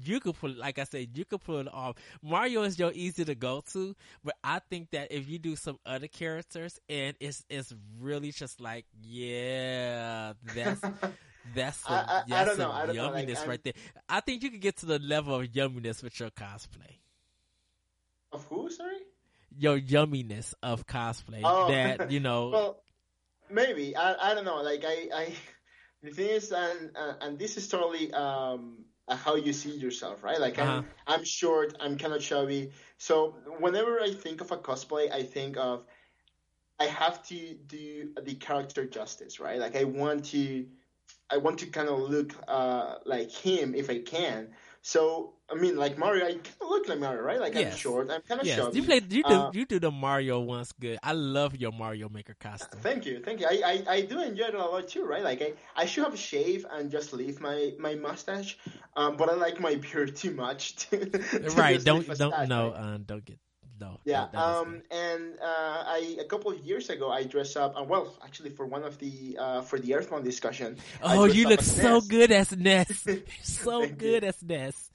you 0.03 0.19
could 0.19 0.35
pull, 0.35 0.51
like 0.51 0.79
I 0.79 0.83
said, 0.83 1.09
you 1.13 1.25
could 1.25 1.43
pull 1.43 1.59
it 1.59 1.73
off. 1.73 1.95
Mario 2.21 2.63
is 2.63 2.77
your 2.77 2.91
easy 2.93 3.25
to 3.25 3.35
go 3.35 3.61
to, 3.73 3.95
but 4.23 4.35
I 4.43 4.59
think 4.59 4.91
that 4.91 5.11
if 5.11 5.29
you 5.29 5.39
do 5.39 5.55
some 5.55 5.79
other 5.85 6.07
characters 6.07 6.79
and 6.89 7.15
it's 7.19 7.43
it's 7.49 7.73
really 7.99 8.31
just 8.31 8.61
like, 8.61 8.85
yeah, 9.01 10.33
that's 10.55 10.81
that's 11.55 11.77
some, 11.79 11.93
I, 11.93 11.97
I, 11.97 12.23
that's 12.27 12.51
I 12.51 12.55
some 12.55 12.95
yumminess 12.95 13.39
like, 13.39 13.47
right 13.47 13.63
there. 13.63 13.73
I 14.09 14.19
think 14.21 14.43
you 14.43 14.51
could 14.51 14.61
get 14.61 14.77
to 14.77 14.85
the 14.85 14.99
level 14.99 15.39
of 15.39 15.47
yumminess 15.47 16.03
with 16.03 16.19
your 16.19 16.29
cosplay. 16.31 16.99
Of 18.31 18.45
who? 18.47 18.69
Sorry. 18.69 18.97
Your 19.57 19.79
yumminess 19.79 20.53
of 20.63 20.87
cosplay. 20.87 21.41
Oh. 21.43 21.69
That 21.69 22.11
you 22.11 22.19
know. 22.27 22.49
well, 22.49 22.83
maybe 23.49 23.95
I 23.95 24.31
I 24.31 24.33
don't 24.33 24.45
know. 24.45 24.61
Like 24.61 24.83
I 24.85 25.09
I 25.13 25.33
the 26.03 26.11
thing 26.11 26.29
is, 26.29 26.51
and 26.51 26.91
and 26.95 27.39
this 27.39 27.57
is 27.57 27.67
totally 27.67 28.11
um 28.13 28.85
how 29.09 29.35
you 29.35 29.53
see 29.53 29.71
yourself, 29.71 30.23
right? 30.23 30.39
Like 30.39 30.59
uh-huh. 30.59 30.83
I'm, 31.07 31.15
I'm 31.19 31.23
short, 31.23 31.75
I'm 31.79 31.97
kind 31.97 32.13
of 32.13 32.21
chubby. 32.21 32.71
So 32.97 33.35
whenever 33.59 33.99
I 33.99 34.13
think 34.13 34.41
of 34.41 34.51
a 34.51 34.57
cosplay, 34.57 35.11
I 35.11 35.23
think 35.23 35.57
of 35.57 35.83
I 36.79 36.85
have 36.85 37.25
to 37.27 37.53
do 37.67 38.09
the 38.21 38.35
character 38.35 38.85
justice, 38.85 39.39
right? 39.39 39.59
Like 39.59 39.75
I 39.75 39.83
want 39.83 40.25
to, 40.25 40.65
I 41.29 41.37
want 41.37 41.59
to 41.59 41.67
kind 41.67 41.89
of 41.89 41.99
look 41.99 42.33
uh, 42.47 42.95
like 43.05 43.31
him 43.31 43.75
if 43.75 43.89
I 43.89 43.99
can. 43.99 44.49
So 44.85 45.35
I 45.49 45.55
mean, 45.55 45.77
like 45.77 45.97
Mario, 45.97 46.25
I 46.25 46.33
kind 46.33 46.55
of 46.59 46.67
look 46.67 46.89
like 46.89 46.99
Mario, 46.99 47.21
right? 47.21 47.39
Like 47.39 47.53
yes. 47.53 47.71
I'm 47.71 47.77
short, 47.79 48.11
I'm 48.11 48.21
kind 48.21 48.41
of 48.41 48.45
yes. 48.45 48.75
You 48.75 48.83
play, 48.83 48.99
you 49.07 49.23
do, 49.23 49.29
uh, 49.29 49.49
you 49.53 49.65
do 49.65 49.79
the 49.79 49.89
Mario 49.89 50.41
ones 50.41 50.73
good. 50.77 50.99
I 51.01 51.13
love 51.13 51.55
your 51.55 51.71
Mario 51.71 52.09
Maker 52.09 52.35
costume. 52.37 52.81
Thank 52.81 53.05
you, 53.05 53.21
thank 53.23 53.39
you. 53.39 53.47
I, 53.47 53.61
I, 53.65 53.93
I 53.93 54.01
do 54.01 54.21
enjoy 54.21 54.43
it 54.43 54.55
a 54.55 54.57
lot 54.57 54.85
too, 54.89 55.05
right? 55.05 55.23
Like 55.23 55.41
I, 55.41 55.53
I 55.77 55.85
should 55.85 56.03
have 56.03 56.19
shaved 56.19 56.65
and 56.69 56.91
just 56.91 57.13
leave 57.13 57.39
my 57.39 57.71
my 57.79 57.95
mustache, 57.95 58.57
um, 58.97 59.15
but 59.15 59.29
I 59.29 59.35
like 59.35 59.61
my 59.61 59.75
beard 59.75 60.17
too 60.17 60.31
much. 60.31 60.75
To, 60.89 61.05
to 61.05 61.49
right? 61.51 61.81
Don't 61.81 62.05
don't 62.17 62.49
no, 62.49 62.71
right? 62.71 62.77
uh, 62.77 62.97
don't 63.05 63.23
get 63.23 63.39
no. 63.79 63.99
Yeah. 64.05 64.21
that- 64.21 64.31
that 64.33 64.39
um. 64.39 64.81
And 64.91 65.39
uh, 65.41 65.83
I 65.87 66.17
a 66.19 66.25
couple 66.25 66.51
of 66.51 66.59
years 66.59 66.89
ago 66.89 67.09
I 67.11 67.23
dressed 67.23 67.57
up. 67.57 67.73
Uh, 67.77 67.83
well, 67.83 68.15
actually, 68.23 68.49
for 68.51 68.65
one 68.65 68.83
of 68.83 68.97
the 68.99 69.37
uh, 69.39 69.61
for 69.61 69.79
the 69.79 69.95
Earthbound 69.95 70.23
discussion. 70.25 70.77
Oh, 71.01 71.25
you 71.25 71.47
look 71.47 71.61
so 71.61 71.95
Ness. 71.95 72.07
good 72.07 72.31
as 72.31 72.55
Ness. 72.55 73.05
so 73.43 73.81
Thank 73.81 73.91
you. 73.91 73.97
good 73.97 74.23
as 74.23 74.41
Ness. 74.43 74.89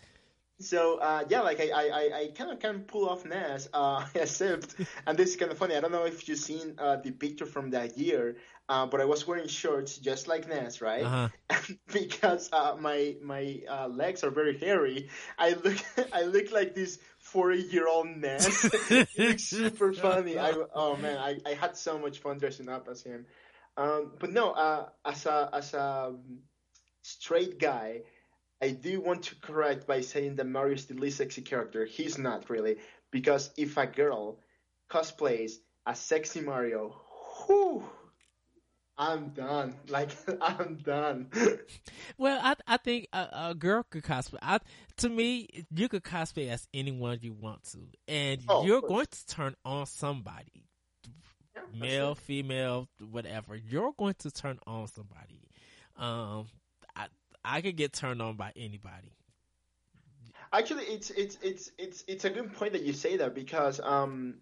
So 0.60 0.98
uh, 0.98 1.24
yeah, 1.28 1.42
like 1.42 1.60
I, 1.60 1.70
I, 1.70 1.82
I- 1.82 2.18
I 2.20 2.26
kind 2.34 2.50
of 2.50 2.58
can 2.58 2.80
pull 2.80 3.08
off 3.08 3.24
Ness, 3.24 3.68
uh, 3.72 4.04
except, 4.14 4.74
and 5.06 5.16
this 5.16 5.30
is 5.30 5.36
kind 5.36 5.52
of 5.52 5.58
funny. 5.58 5.76
I 5.76 5.80
don't 5.80 5.92
know 5.92 6.04
if 6.04 6.28
you've 6.28 6.38
seen 6.38 6.74
uh, 6.78 6.96
the 6.96 7.12
picture 7.12 7.46
from 7.46 7.70
that 7.70 7.96
year, 7.96 8.36
uh, 8.68 8.84
but 8.86 9.00
I 9.00 9.04
was 9.04 9.24
wearing 9.24 9.46
shorts 9.46 9.98
just 9.98 10.26
like 10.26 10.48
Ness, 10.48 10.80
right? 10.80 11.04
Uh-huh. 11.04 11.28
because 11.92 12.50
uh, 12.52 12.74
my 12.80 13.14
my 13.22 13.60
uh, 13.68 13.86
legs 13.86 14.24
are 14.24 14.30
very 14.30 14.58
hairy, 14.58 15.08
I 15.38 15.50
look 15.50 15.76
I 16.12 16.22
look 16.22 16.50
like 16.50 16.74
this 16.74 16.98
forty 17.32 17.62
year 17.62 17.88
old 17.88 18.08
Ness. 18.08 18.64
it 18.90 19.08
looks 19.18 19.44
super 19.44 19.92
funny. 19.92 20.38
I, 20.38 20.52
oh 20.74 20.96
man, 20.96 21.18
I, 21.18 21.38
I 21.46 21.54
had 21.54 21.76
so 21.76 21.98
much 21.98 22.18
fun 22.18 22.38
dressing 22.38 22.68
up 22.68 22.88
as 22.90 23.02
him. 23.02 23.26
Um, 23.76 24.12
but 24.18 24.32
no, 24.32 24.50
uh, 24.50 24.88
as 25.04 25.26
a 25.26 25.50
as 25.52 25.74
a 25.74 26.14
straight 27.02 27.58
guy, 27.58 28.02
I 28.60 28.70
do 28.70 29.00
want 29.00 29.24
to 29.24 29.36
correct 29.36 29.86
by 29.86 30.00
saying 30.00 30.36
that 30.36 30.46
Mario 30.46 30.74
is 30.74 30.86
the 30.86 30.94
least 30.94 31.18
sexy 31.18 31.42
character. 31.42 31.84
He's 31.84 32.18
not 32.18 32.50
really, 32.50 32.76
because 33.10 33.50
if 33.56 33.76
a 33.76 33.86
girl 33.86 34.40
cosplays 34.90 35.52
as 35.86 36.00
sexy 36.00 36.40
Mario, 36.40 37.00
whew, 37.46 37.84
I'm 38.98 39.30
done. 39.30 39.76
Like 39.88 40.10
I'm 40.40 40.76
done. 40.76 41.28
Well, 42.18 42.40
I 42.42 42.56
I 42.66 42.76
think 42.78 43.08
a, 43.12 43.28
a 43.50 43.54
girl 43.54 43.84
could 43.88 44.02
cosplay. 44.04 44.38
I, 44.42 44.58
to 44.98 45.08
me, 45.08 45.48
you 45.74 45.88
could 45.88 46.02
cosplay 46.04 46.48
as 46.50 46.66
anyone 46.74 47.18
you 47.22 47.32
want 47.32 47.64
to, 47.72 47.78
and 48.08 48.42
Oh, 48.48 48.64
you're 48.64 48.82
going 48.82 49.06
to 49.10 49.26
turn 49.26 49.54
on 49.64 49.86
somebody, 49.86 50.66
Yeah, 51.54 51.62
male, 51.72 52.12
it. 52.12 52.18
female, 52.18 52.88
whatever. 53.10 53.54
You're 53.56 53.92
going 53.98 54.14
to 54.20 54.30
turn 54.30 54.58
on 54.66 54.88
somebody. 54.88 55.42
Um, 55.96 56.48
I 56.96 57.06
I 57.44 57.60
could 57.62 57.76
get 57.76 57.92
turned 57.92 58.22
on 58.22 58.36
by 58.36 58.52
anybody. 58.56 59.12
Actually, 60.52 60.84
it's 60.84 61.10
it's 61.10 61.38
it's 61.42 61.70
it's 61.78 62.04
it's 62.08 62.24
a 62.24 62.30
good 62.30 62.52
point 62.54 62.72
that 62.72 62.82
you 62.82 62.92
say 62.92 63.16
that 63.18 63.34
because 63.34 63.80
um, 63.80 64.36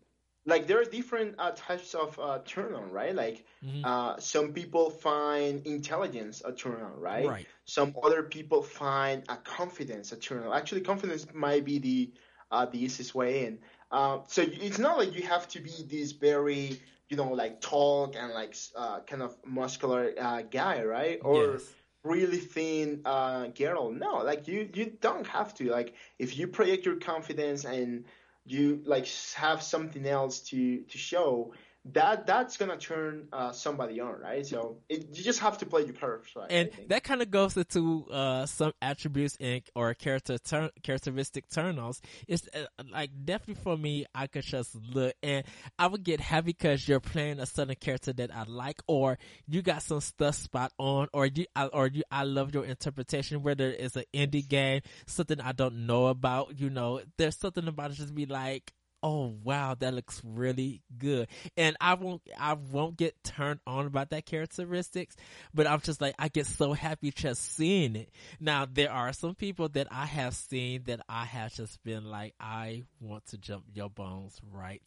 like 0.46 0.66
there 0.66 0.80
are 0.80 0.84
different 0.84 1.36
uh, 1.38 1.52
types 1.54 1.94
of 1.94 2.18
uh, 2.18 2.40
turn 2.44 2.74
on, 2.74 2.90
right? 2.90 3.14
Like 3.14 3.44
Mhm. 3.62 3.84
uh, 3.84 4.18
some 4.18 4.52
people 4.52 4.90
find 4.90 5.66
intelligence 5.66 6.42
a 6.44 6.52
turn 6.52 6.82
on, 6.82 7.00
right? 7.00 7.36
Right. 7.36 7.48
Some 7.66 7.92
other 8.02 8.22
people 8.24 8.62
find 8.62 9.24
a 9.28 9.36
confidence 9.36 10.12
a 10.12 10.16
turn 10.16 10.44
on. 10.46 10.56
Actually, 10.56 10.82
confidence 10.82 11.26
might 11.34 11.64
be 11.64 11.78
the 11.78 12.12
uh, 12.50 12.66
the 12.66 12.82
easiest 12.84 13.14
way 13.14 13.44
in. 13.44 13.60
Uh, 13.90 14.18
so 14.28 14.42
it's 14.42 14.78
not 14.78 14.98
like 14.98 15.14
you 15.14 15.22
have 15.22 15.48
to 15.48 15.60
be 15.60 15.84
this 15.88 16.12
very 16.12 16.80
you 17.08 17.16
know 17.16 17.30
like 17.32 17.60
tall 17.60 18.12
and 18.16 18.32
like 18.32 18.54
uh, 18.76 19.00
kind 19.00 19.22
of 19.22 19.36
muscular 19.44 20.12
uh, 20.18 20.42
guy, 20.42 20.82
right? 20.82 21.20
Or 21.24 21.62
Yes. 21.62 21.76
really 22.04 22.38
thin 22.38 23.02
uh, 23.04 23.48
girl. 23.48 23.90
No, 23.90 24.18
like 24.18 24.46
you 24.48 24.68
you 24.74 24.86
don't 25.00 25.26
have 25.26 25.54
to. 25.54 25.70
Like 25.70 25.94
if 26.18 26.36
you 26.36 26.46
project 26.48 26.86
your 26.86 26.96
confidence 26.96 27.64
and 27.64 28.04
you 28.46 28.82
like 28.84 29.08
have 29.34 29.62
something 29.62 30.06
else 30.06 30.40
to 30.40 30.80
to 30.82 30.98
show, 30.98 31.52
that 31.92 32.26
that's 32.26 32.56
gonna 32.56 32.76
turn 32.76 33.28
uh, 33.32 33.52
somebody 33.52 34.00
on, 34.00 34.20
right? 34.20 34.44
So 34.44 34.78
it, 34.88 35.08
you 35.12 35.22
just 35.22 35.40
have 35.40 35.58
to 35.58 35.66
play 35.66 35.84
your 35.84 35.94
curves, 35.94 36.30
right? 36.34 36.50
and 36.50 36.70
that 36.88 37.04
kind 37.04 37.22
of 37.22 37.30
goes 37.30 37.56
into 37.56 38.06
uh, 38.10 38.46
some 38.46 38.72
attributes 38.82 39.36
and 39.40 39.62
or 39.74 39.94
character 39.94 40.38
turn 40.38 40.70
characteristic 40.82 41.48
turn-ons. 41.48 42.00
It's 42.26 42.48
uh, 42.54 42.82
like 42.90 43.10
definitely 43.24 43.62
for 43.62 43.76
me, 43.76 44.06
I 44.14 44.26
could 44.26 44.44
just 44.44 44.74
look 44.74 45.14
and 45.22 45.44
I 45.78 45.86
would 45.86 46.02
get 46.02 46.20
happy 46.20 46.46
because 46.46 46.86
you're 46.88 47.00
playing 47.00 47.38
a 47.40 47.46
certain 47.46 47.74
character 47.76 48.12
that 48.14 48.34
I 48.34 48.44
like, 48.44 48.82
or 48.86 49.18
you 49.46 49.62
got 49.62 49.82
some 49.82 50.00
stuff 50.00 50.34
spot 50.34 50.72
on, 50.78 51.08
or 51.12 51.26
you 51.26 51.46
I, 51.54 51.66
or 51.66 51.88
you 51.88 52.02
I 52.10 52.24
love 52.24 52.52
your 52.54 52.64
interpretation. 52.64 53.42
Whether 53.42 53.70
it's 53.70 53.96
an 53.96 54.04
indie 54.14 54.46
game, 54.46 54.82
something 55.06 55.40
I 55.40 55.52
don't 55.52 55.86
know 55.86 56.06
about, 56.06 56.58
you 56.58 56.70
know, 56.70 57.00
there's 57.16 57.36
something 57.36 57.66
about 57.68 57.92
it 57.92 57.94
just 57.94 58.14
be 58.14 58.26
like. 58.26 58.72
Oh 59.02 59.34
wow, 59.44 59.74
that 59.78 59.94
looks 59.94 60.20
really 60.24 60.82
good, 60.96 61.28
and 61.56 61.76
I 61.80 61.94
won't, 61.94 62.22
I 62.38 62.54
won't 62.54 62.96
get 62.96 63.22
turned 63.22 63.60
on 63.66 63.86
about 63.86 64.10
that 64.10 64.26
characteristics, 64.26 65.16
but 65.54 65.66
I'm 65.66 65.80
just 65.80 66.00
like 66.00 66.14
I 66.18 66.28
get 66.28 66.46
so 66.46 66.72
happy 66.72 67.10
just 67.10 67.56
seeing 67.56 67.96
it. 67.96 68.10
Now 68.40 68.66
there 68.70 68.90
are 68.90 69.12
some 69.12 69.34
people 69.34 69.68
that 69.70 69.88
I 69.90 70.06
have 70.06 70.34
seen 70.34 70.84
that 70.84 71.00
I 71.08 71.24
have 71.24 71.54
just 71.54 71.82
been 71.84 72.04
like, 72.04 72.34
I 72.40 72.84
want 73.00 73.26
to 73.28 73.38
jump 73.38 73.64
your 73.74 73.90
bones 73.90 74.40
right 74.52 74.82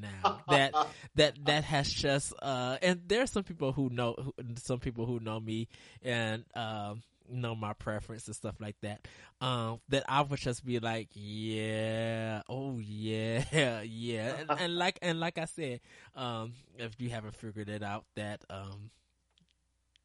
now. 0.00 0.40
that 0.48 0.74
that 1.16 1.44
that 1.44 1.64
has 1.64 1.92
just 1.92 2.32
uh, 2.42 2.78
and 2.82 3.02
there 3.06 3.22
are 3.22 3.26
some 3.26 3.44
people 3.44 3.72
who 3.72 3.90
know 3.90 4.14
who, 4.18 4.34
some 4.56 4.78
people 4.78 5.06
who 5.06 5.20
know 5.20 5.38
me 5.38 5.68
and 6.02 6.44
um 6.54 7.02
know 7.32 7.54
my 7.54 7.72
preference 7.72 8.26
and 8.26 8.36
stuff 8.36 8.56
like 8.60 8.76
that. 8.82 9.06
Um, 9.40 9.80
that 9.88 10.04
I 10.08 10.22
would 10.22 10.38
just 10.38 10.64
be 10.64 10.78
like, 10.78 11.08
yeah, 11.14 12.42
oh 12.48 12.78
yeah, 12.78 13.82
yeah, 13.82 14.34
and, 14.38 14.60
and 14.60 14.76
like 14.76 14.98
and 15.02 15.20
like 15.20 15.38
I 15.38 15.46
said, 15.46 15.80
um, 16.14 16.52
if 16.78 17.00
you 17.00 17.10
haven't 17.10 17.36
figured 17.36 17.68
it 17.68 17.82
out, 17.82 18.04
that 18.16 18.42
um, 18.50 18.90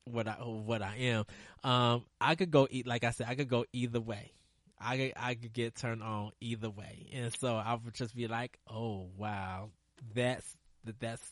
what 0.05 0.27
I 0.27 0.33
what 0.33 0.81
I 0.81 0.95
am, 0.97 1.25
um, 1.63 2.05
I 2.21 2.35
could 2.35 2.51
go 2.51 2.67
eat. 2.69 2.87
Like 2.87 3.03
I 3.03 3.11
said, 3.11 3.27
I 3.29 3.35
could 3.35 3.49
go 3.49 3.65
either 3.73 4.01
way. 4.01 4.31
I 4.79 4.97
could, 4.97 5.13
I 5.15 5.35
could 5.35 5.53
get 5.53 5.75
turned 5.75 6.03
on 6.03 6.31
either 6.41 6.69
way, 6.69 7.07
and 7.13 7.33
so 7.33 7.55
I 7.55 7.75
would 7.75 7.93
just 7.93 8.15
be 8.15 8.27
like, 8.27 8.57
oh 8.69 9.07
wow, 9.17 9.69
that's 10.13 10.55
that's 10.99 11.23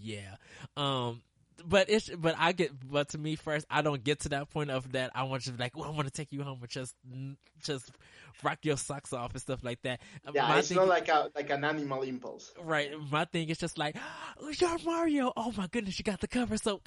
yeah. 0.00 0.36
Um, 0.76 1.22
but 1.66 1.90
it's 1.90 2.08
but 2.08 2.34
I 2.38 2.52
get 2.52 2.70
but 2.90 3.08
to 3.10 3.18
me 3.18 3.36
first 3.36 3.66
I 3.70 3.82
don't 3.82 4.02
get 4.02 4.20
to 4.20 4.30
that 4.30 4.50
point 4.50 4.70
of 4.70 4.92
that 4.92 5.10
I 5.14 5.24
want 5.24 5.46
you 5.46 5.52
to 5.52 5.58
be 5.58 5.64
like 5.64 5.76
well 5.76 5.86
I 5.86 5.90
want 5.94 6.06
to 6.06 6.12
take 6.12 6.32
you 6.32 6.42
home 6.42 6.58
and 6.60 6.70
just 6.70 6.94
just 7.62 7.90
rock 8.42 8.58
your 8.62 8.76
socks 8.76 9.12
off 9.12 9.32
and 9.32 9.40
stuff 9.40 9.62
like 9.62 9.82
that. 9.82 10.00
yeah, 10.34 10.48
My 10.48 10.58
it's 10.58 10.68
thing- 10.68 10.76
not 10.78 10.88
like 10.88 11.08
a 11.08 11.30
like 11.34 11.50
an 11.50 11.64
animal 11.64 12.02
impulse. 12.02 12.52
right. 12.62 12.90
My 13.10 13.24
thing 13.26 13.48
is 13.48 13.58
just 13.58 13.78
like 13.78 13.96
oh, 14.40 14.50
you're 14.58 14.78
Mario. 14.84 15.32
Oh 15.36 15.52
my 15.56 15.66
goodness, 15.66 15.98
you 15.98 16.04
got 16.04 16.20
the 16.20 16.28
cover. 16.28 16.56
So 16.56 16.80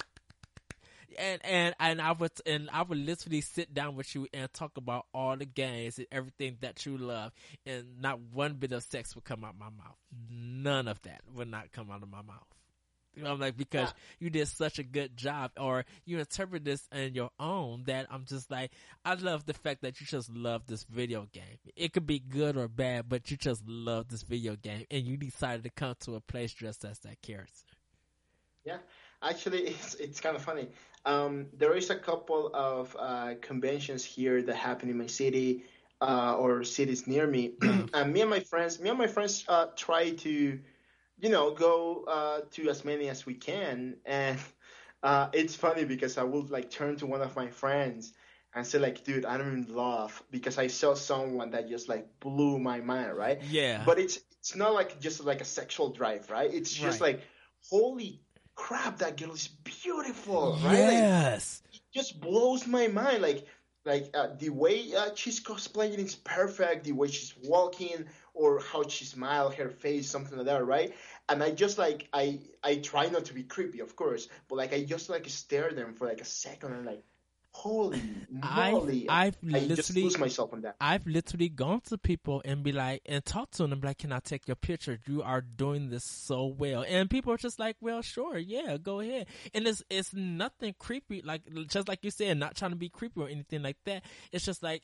and 1.16 1.40
and 1.44 1.74
and 1.78 2.00
I 2.02 2.10
would 2.12 2.32
and 2.44 2.68
I 2.72 2.82
would 2.82 2.98
literally 2.98 3.40
sit 3.40 3.72
down 3.72 3.94
with 3.94 4.14
you 4.16 4.26
and 4.34 4.52
talk 4.52 4.72
about 4.76 5.06
all 5.14 5.36
the 5.36 5.44
games 5.44 5.98
and 5.98 6.06
everything 6.10 6.56
that 6.60 6.84
you 6.86 6.98
love, 6.98 7.32
and 7.66 8.00
not 8.00 8.18
one 8.32 8.54
bit 8.54 8.72
of 8.72 8.82
sex 8.82 9.14
would 9.14 9.24
come 9.24 9.44
out 9.44 9.54
my 9.58 9.66
mouth. 9.66 9.96
None 10.30 10.88
of 10.88 11.00
that 11.02 11.20
would 11.34 11.48
not 11.48 11.70
come 11.70 11.90
out 11.90 12.02
of 12.02 12.10
my 12.10 12.22
mouth. 12.22 12.46
I'm 13.24 13.38
like 13.38 13.56
because 13.56 13.92
you 14.18 14.30
did 14.30 14.48
such 14.48 14.78
a 14.78 14.82
good 14.82 15.16
job, 15.16 15.52
or 15.58 15.84
you 16.04 16.18
interpret 16.18 16.64
this 16.64 16.88
in 16.92 17.14
your 17.14 17.30
own. 17.38 17.84
That 17.84 18.06
I'm 18.10 18.24
just 18.24 18.50
like, 18.50 18.72
I 19.04 19.14
love 19.14 19.46
the 19.46 19.54
fact 19.54 19.82
that 19.82 20.00
you 20.00 20.06
just 20.06 20.30
love 20.30 20.66
this 20.66 20.84
video 20.84 21.26
game. 21.32 21.58
It 21.76 21.92
could 21.92 22.06
be 22.06 22.18
good 22.18 22.56
or 22.56 22.68
bad, 22.68 23.08
but 23.08 23.30
you 23.30 23.36
just 23.36 23.62
love 23.66 24.08
this 24.08 24.22
video 24.22 24.56
game, 24.56 24.84
and 24.90 25.04
you 25.04 25.16
decided 25.16 25.64
to 25.64 25.70
come 25.70 25.94
to 26.00 26.14
a 26.16 26.20
place 26.20 26.52
dressed 26.52 26.84
as 26.84 26.98
that 27.00 27.20
character. 27.22 27.74
Yeah, 28.64 28.78
actually, 29.22 29.62
it's 29.68 29.94
it's 29.96 30.20
kind 30.20 30.36
of 30.36 30.42
funny. 30.42 30.68
Um, 31.04 31.46
there 31.52 31.76
is 31.76 31.90
a 31.90 31.96
couple 31.96 32.50
of 32.54 32.96
uh, 32.98 33.34
conventions 33.42 34.04
here 34.04 34.42
that 34.42 34.56
happen 34.56 34.88
in 34.88 34.96
my 34.96 35.06
city 35.06 35.64
uh, 36.00 36.36
or 36.38 36.64
cities 36.64 37.06
near 37.06 37.26
me, 37.26 37.52
and 37.94 38.12
me 38.12 38.20
and 38.20 38.30
my 38.30 38.40
friends, 38.40 38.80
me 38.80 38.90
and 38.90 38.98
my 38.98 39.06
friends 39.06 39.44
uh, 39.48 39.66
try 39.76 40.10
to, 40.10 40.58
you 41.24 41.30
know, 41.30 41.52
go 41.52 42.04
uh, 42.06 42.40
to 42.52 42.68
as 42.70 42.84
many 42.84 43.08
as 43.08 43.26
we 43.26 43.34
can, 43.34 43.96
and 44.06 44.38
uh, 45.02 45.28
it's 45.32 45.56
funny 45.56 45.84
because 45.84 46.18
I 46.18 46.24
would 46.24 46.50
like 46.50 46.70
turn 46.70 46.96
to 46.98 47.06
one 47.06 47.22
of 47.22 47.36
my 47.36 47.48
friends 47.48 48.12
and 48.54 48.66
say 48.66 48.78
like, 48.78 49.04
dude, 49.04 49.24
I'm 49.26 49.40
in 49.42 49.74
love 49.74 50.22
because 50.30 50.58
I 50.58 50.68
saw 50.68 50.94
someone 50.94 51.50
that 51.52 51.68
just 51.68 51.88
like 51.88 52.06
blew 52.20 52.58
my 52.58 52.80
mind, 52.80 53.14
right? 53.16 53.40
Yeah, 53.40 53.84
but 53.84 53.98
it's 53.98 54.18
it's 54.40 54.56
not 54.56 54.74
like 54.74 55.00
just 55.00 55.24
like 55.24 55.40
a 55.42 55.44
sexual 55.44 55.90
drive, 55.90 56.30
right? 56.30 56.52
It's 56.52 56.74
just 56.74 57.00
Right. 57.00 57.00
like, 57.00 57.22
holy 57.70 58.20
crap, 58.56 58.98
that 58.98 59.16
girl 59.18 59.32
is 59.32 59.48
beautiful, 59.48 60.58
right? 60.62 60.86
Like, 60.86 61.08
yes, 61.08 61.62
it 61.72 61.80
just 61.94 62.20
blows 62.20 62.66
my 62.66 62.88
mind. 62.88 63.22
Like 63.22 63.46
like 63.84 64.10
uh, 64.14 64.28
the 64.38 64.50
way 64.50 64.94
uh, 64.94 65.10
she's 65.14 65.40
cosplaying 65.40 65.98
is 65.98 66.14
perfect. 66.14 66.84
The 66.84 66.92
way 66.92 67.08
she's 67.08 67.34
walking 67.44 68.06
or 68.34 68.60
how 68.60 68.86
she 68.86 69.04
smiled, 69.04 69.54
her 69.54 69.70
face, 69.70 70.10
something 70.10 70.36
like 70.36 70.46
that, 70.46 70.66
right? 70.66 70.92
And 71.28 71.42
I 71.42 71.52
just 71.52 71.78
like 71.78 72.08
I 72.12 72.40
I 72.62 72.76
try 72.76 73.06
not 73.08 73.26
to 73.26 73.34
be 73.34 73.44
creepy, 73.44 73.80
of 73.80 73.96
course, 73.96 74.28
but 74.48 74.56
like 74.56 74.74
I 74.74 74.84
just 74.84 75.08
like 75.08 75.28
stare 75.28 75.68
at 75.68 75.76
them 75.76 75.94
for 75.94 76.06
like 76.06 76.20
a 76.20 76.24
second 76.26 76.72
and 76.74 76.84
like, 76.84 77.02
holy 77.52 78.02
moly! 78.30 79.08
I've 79.08 79.36
I 79.44 79.60
just 79.60 79.90
literally 79.90 80.02
lose 80.02 80.18
myself 80.18 80.52
on 80.52 80.62
that. 80.62 80.76
I've 80.80 81.06
literally 81.06 81.48
gone 81.48 81.80
to 81.82 81.96
people 81.96 82.42
and 82.44 82.62
be 82.64 82.72
like, 82.72 83.02
and 83.06 83.24
talk 83.24 83.52
to 83.52 83.66
them 83.66 83.80
like, 83.80 83.98
can 83.98 84.12
I 84.12 84.18
take 84.18 84.48
your 84.48 84.56
picture? 84.56 84.98
You 85.06 85.22
are 85.22 85.40
doing 85.40 85.88
this 85.88 86.04
so 86.04 86.46
well. 86.46 86.84
And 86.86 87.08
people 87.08 87.32
are 87.32 87.38
just 87.38 87.58
like, 87.60 87.76
well, 87.80 88.02
sure, 88.02 88.36
yeah, 88.36 88.76
go 88.76 89.00
ahead. 89.00 89.28
And 89.54 89.66
it's, 89.66 89.82
it's 89.88 90.12
nothing 90.12 90.74
creepy. 90.78 91.22
Like, 91.22 91.42
just 91.68 91.88
like 91.88 92.04
you 92.04 92.10
said, 92.10 92.36
not 92.36 92.56
trying 92.56 92.72
to 92.72 92.76
be 92.76 92.88
creepy 92.88 93.20
or 93.20 93.28
anything 93.28 93.62
like 93.62 93.76
that. 93.84 94.02
It's 94.32 94.44
just 94.44 94.62
like, 94.62 94.82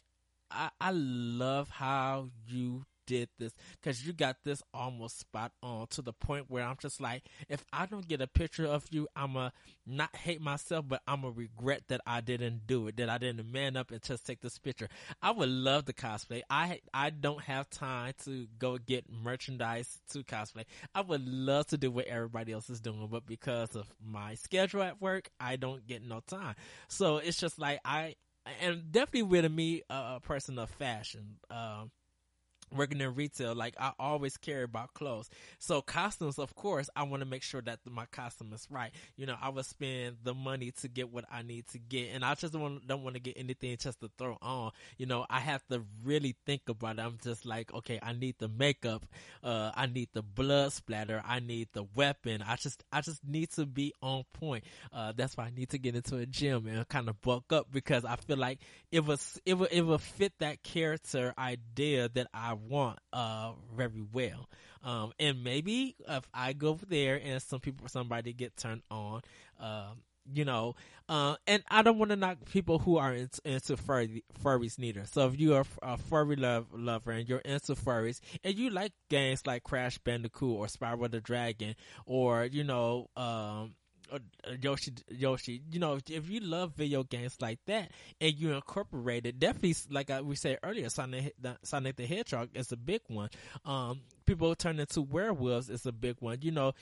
I, 0.51 0.71
I 0.81 0.93
love 0.93 1.69
how 1.69 2.31
you 2.47 2.85
did 3.11 3.29
this 3.41 3.53
because 3.73 4.07
you 4.07 4.13
got 4.13 4.37
this 4.45 4.63
almost 4.73 5.19
spot 5.19 5.51
on 5.65 5.89
to 5.89 6.01
the 6.01 6.13
point 6.13 6.49
where 6.49 6.63
I'm 6.63 6.77
just 6.81 7.01
like, 7.01 7.25
if 7.49 7.65
I 7.73 7.87
don't 7.87 8.07
get 8.07 8.21
a 8.21 8.29
picture 8.29 8.67
of 8.67 8.87
you, 8.93 9.09
I'ma 9.17 9.51
not 9.85 10.15
hate 10.15 10.41
myself, 10.41 10.85
but 10.87 11.03
I'ma 11.09 11.33
regret 11.35 11.83
that 11.89 12.03
I 12.07 12.21
didn't 12.21 12.69
do 12.69 12.87
it, 12.87 12.97
that 12.99 13.11
I 13.11 13.19
didn't 13.19 13.51
man 13.51 13.77
up 13.77 13.91
and 13.91 14.01
just 14.01 14.25
take 14.25 14.41
this 14.43 14.59
picture. 14.59 14.89
I 15.21 15.33
would 15.33 15.49
love 15.49 15.87
to 15.87 15.93
cosplay. 15.93 16.43
I 16.49 16.79
I 16.95 17.11
don't 17.11 17.43
have 17.43 17.69
time 17.69 18.13
to 18.27 18.47
go 18.61 18.79
get 18.79 19.07
merchandise 19.11 19.99
to 20.13 20.23
cosplay. 20.23 20.67
I 20.95 21.01
would 21.01 21.27
love 21.27 21.67
to 21.69 21.79
do 21.79 21.91
what 21.91 22.07
everybody 22.07 22.53
else 22.53 22.71
is 22.71 22.81
doing, 22.81 23.09
but 23.11 23.27
because 23.27 23.75
of 23.75 23.93
my 24.01 24.37
schedule 24.37 24.83
at 24.83 25.03
work, 25.03 25.31
I 25.41 25.57
don't 25.57 25.85
get 25.85 26.05
no 26.05 26.21
time. 26.29 26.55
So 26.87 27.17
it's 27.17 27.41
just 27.41 27.59
like 27.59 27.81
I 27.85 28.15
and 28.61 28.91
definitely 28.91 29.23
with 29.23 29.51
me 29.51 29.83
a 29.91 30.21
person 30.21 30.59
of 30.59 30.71
fashion. 30.71 31.37
Um, 31.51 31.91
working 32.75 33.01
in 33.01 33.15
retail, 33.15 33.55
like 33.55 33.75
I 33.79 33.93
always 33.99 34.37
care 34.37 34.63
about 34.63 34.95
clothes. 34.95 35.29
So 35.59 35.83
costumes, 35.83 36.39
of 36.39 36.55
course, 36.55 36.89
I 36.95 37.03
want 37.05 37.21
to 37.21 37.29
make 37.29 37.43
sure 37.43 37.63
that 37.63 37.81
my 37.89 38.07
costume 38.07 38.53
is 38.53 38.67
right. 38.71 38.93
You 39.17 39.27
know, 39.27 39.37
I 39.41 39.49
would 39.49 39.65
spend 39.65 40.19
the 40.23 40.35
money 40.35 40.73
to 40.81 40.89
get 40.89 41.13
what 41.13 41.25
I 41.31 41.43
need 41.43 41.67
to 41.69 41.79
get, 41.79 42.11
and 42.15 42.25
I 42.25 42.35
just 42.35 42.53
don't, 42.53 42.87
don't 42.87 43.03
want 43.03 43.15
to 43.15 43.21
get 43.21 43.37
anything 43.37 43.77
just 43.79 44.01
to 44.01 44.11
throw 44.19 44.39
on. 44.41 44.73
You 44.99 45.07
know, 45.07 45.27
I 45.29 45.41
have 45.41 45.67
to 45.69 45.83
really 46.05 46.37
think 46.47 46.63
about 46.69 46.99
it. 46.99 47.03
I'm 47.03 47.19
just 47.23 47.45
like, 47.45 47.73
okay, 47.75 47.99
I 48.03 48.13
need 48.13 48.37
the 48.39 48.49
makeup, 48.49 49.07
uh, 49.43 49.73
I 49.75 49.87
need 49.87 50.09
the 50.13 50.23
blood 50.23 50.73
splatter, 50.73 51.23
I 51.27 51.41
need 51.41 51.69
the 51.73 51.85
weapon. 51.95 52.43
I 52.47 52.57
just, 52.57 52.85
I 52.93 53.01
just 53.01 53.25
need 53.27 53.51
to 53.53 53.67
be 53.67 53.93
on 54.03 54.25
point. 54.33 54.65
Uh, 54.93 55.13
that's 55.17 55.37
why 55.37 55.45
I 55.45 55.51
need 55.51 55.71
to 55.71 55.79
get 55.79 55.95
into 55.95 56.17
a 56.17 56.27
gym 56.27 56.67
and 56.67 56.89
kind 56.89 57.09
of 57.09 57.21
bulk 57.21 57.53
up 57.53 57.67
because 57.73 58.05
I 58.05 58.17
feel 58.17 58.37
like 58.37 58.59
it 58.93 59.05
was, 59.05 59.41
it 59.45 59.55
will, 59.55 59.69
it 59.71 59.83
will 59.83 59.99
fit 59.99 60.33
that 60.39 60.63
character 60.63 61.35
idea 61.39 62.09
that 62.11 62.29
I 62.33 62.55
want 62.69 62.99
uh 63.13 63.53
very 63.77 64.03
well. 64.13 64.49
Um, 64.83 65.13
and 65.19 65.45
maybe 65.45 65.97
if 66.09 66.25
I 66.33 66.53
go 66.53 66.79
there 66.89 67.21
and 67.23 67.43
some 67.43 67.61
people, 67.61 67.89
somebody 67.89 68.33
get 68.33 68.57
turned 68.57 68.83
on, 68.91 69.21
uh, 69.61 69.91
you 70.33 70.45
know, 70.45 70.75
uh, 71.09 71.37
and 71.47 71.63
I 71.69 71.83
don't 71.83 71.99
want 71.99 72.11
to 72.13 72.17
knock 72.17 72.39
people 72.51 72.79
who 72.79 72.97
are 72.97 73.13
into, 73.13 73.41
into 73.45 73.77
furry, 73.77 74.25
furries 74.43 74.79
neither. 74.79 75.05
So 75.05 75.27
if 75.27 75.39
you 75.39 75.55
are 75.55 75.65
a 75.83 75.99
furry 75.99 76.37
love, 76.37 76.67
lover 76.73 77.11
and 77.11 77.29
you're 77.29 77.41
into 77.41 77.75
furries 77.75 78.21
and 78.43 78.55
you 78.55 78.71
like 78.71 78.93
games 79.09 79.47
like 79.47 79.65
Crash 79.65 79.99
Bandicoot 79.99 80.57
or 80.57 80.67
Spyro 80.67 81.11
the 81.11 81.21
Dragon 81.21 81.75
or, 82.07 82.45
you 82.45 82.65
know, 82.65 83.09
um, 83.17 83.75
uh, 84.13 84.19
Yoshi, 84.61 84.93
Yoshi, 85.09 85.63
you 85.71 85.79
know, 85.79 85.99
if 86.09 86.29
you 86.29 86.41
love 86.41 86.73
video 86.77 87.03
games 87.03 87.37
like 87.41 87.59
that 87.67 87.91
and 88.21 88.35
you 88.35 88.53
incorporate 88.53 89.27
it, 89.27 89.39
definitely, 89.39 89.77
like 89.91 90.11
we 90.23 90.37
said 90.37 90.59
earlier, 90.63 90.89
Sonic, 90.89 91.35
Sonic 91.63 91.97
the 91.97 92.07
Hedgehog 92.07 92.51
is 92.55 92.73
a 92.73 92.77
big 92.77 93.01
one. 93.09 93.31
Um, 93.65 94.01
people 94.27 94.55
turn 94.55 94.79
into 94.79 95.03
werewolves 95.03 95.69
is 95.71 95.87
a 95.87 95.93
big 95.93 96.17
one. 96.21 96.39
You 96.43 96.53
know, 96.53 96.73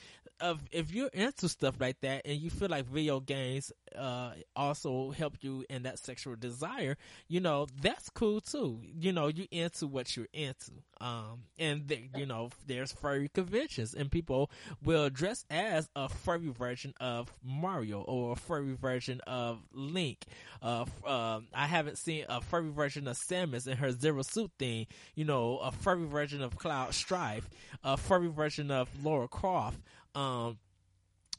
if, 0.41 0.57
if 0.71 0.93
you're 0.93 1.09
into 1.09 1.49
stuff 1.49 1.75
like 1.79 1.99
that 2.01 2.21
and 2.25 2.39
you 2.39 2.49
feel 2.49 2.69
like 2.69 2.85
video 2.85 3.19
games, 3.19 3.71
uh, 3.97 4.31
also 4.55 5.11
help 5.11 5.37
you 5.41 5.65
in 5.69 5.83
that 5.83 5.99
sexual 5.99 6.35
desire, 6.35 6.97
you 7.27 7.39
know, 7.39 7.67
that's 7.81 8.09
cool 8.09 8.41
too. 8.41 8.81
You 8.99 9.11
know, 9.11 9.27
you 9.27 9.47
into 9.51 9.87
what 9.87 10.15
you're 10.15 10.27
into. 10.33 10.71
Um, 11.01 11.43
and 11.57 11.91
you 12.15 12.25
know, 12.25 12.49
there's 12.67 12.91
furry 12.91 13.29
conventions 13.33 13.93
and 13.93 14.11
people 14.11 14.51
will 14.83 15.09
dress 15.09 15.45
as 15.49 15.87
a 15.95 16.09
furry 16.09 16.49
version 16.49 16.93
of 16.99 17.31
Mario 17.43 18.01
or 18.01 18.33
a 18.33 18.35
furry 18.35 18.75
version 18.75 19.21
of 19.27 19.59
Link. 19.73 20.25
Uh, 20.61 20.85
um, 21.05 21.47
I 21.53 21.67
haven't 21.67 21.97
seen 21.97 22.25
a 22.27 22.41
furry 22.41 22.69
version 22.69 23.07
of 23.07 23.17
Samus 23.29 23.67
in 23.67 23.77
her 23.77 23.91
Zero 23.91 24.23
Suit 24.23 24.51
thing. 24.59 24.87
You 25.15 25.25
know, 25.25 25.57
a 25.59 25.71
furry 25.71 26.05
version 26.05 26.41
of 26.41 26.57
Cloud 26.57 26.93
Strife 26.93 27.49
a 27.83 27.97
furry 27.97 28.27
version 28.27 28.71
of 28.71 28.89
Lara 29.03 29.27
Croft. 29.27 29.79
Um, 30.15 30.57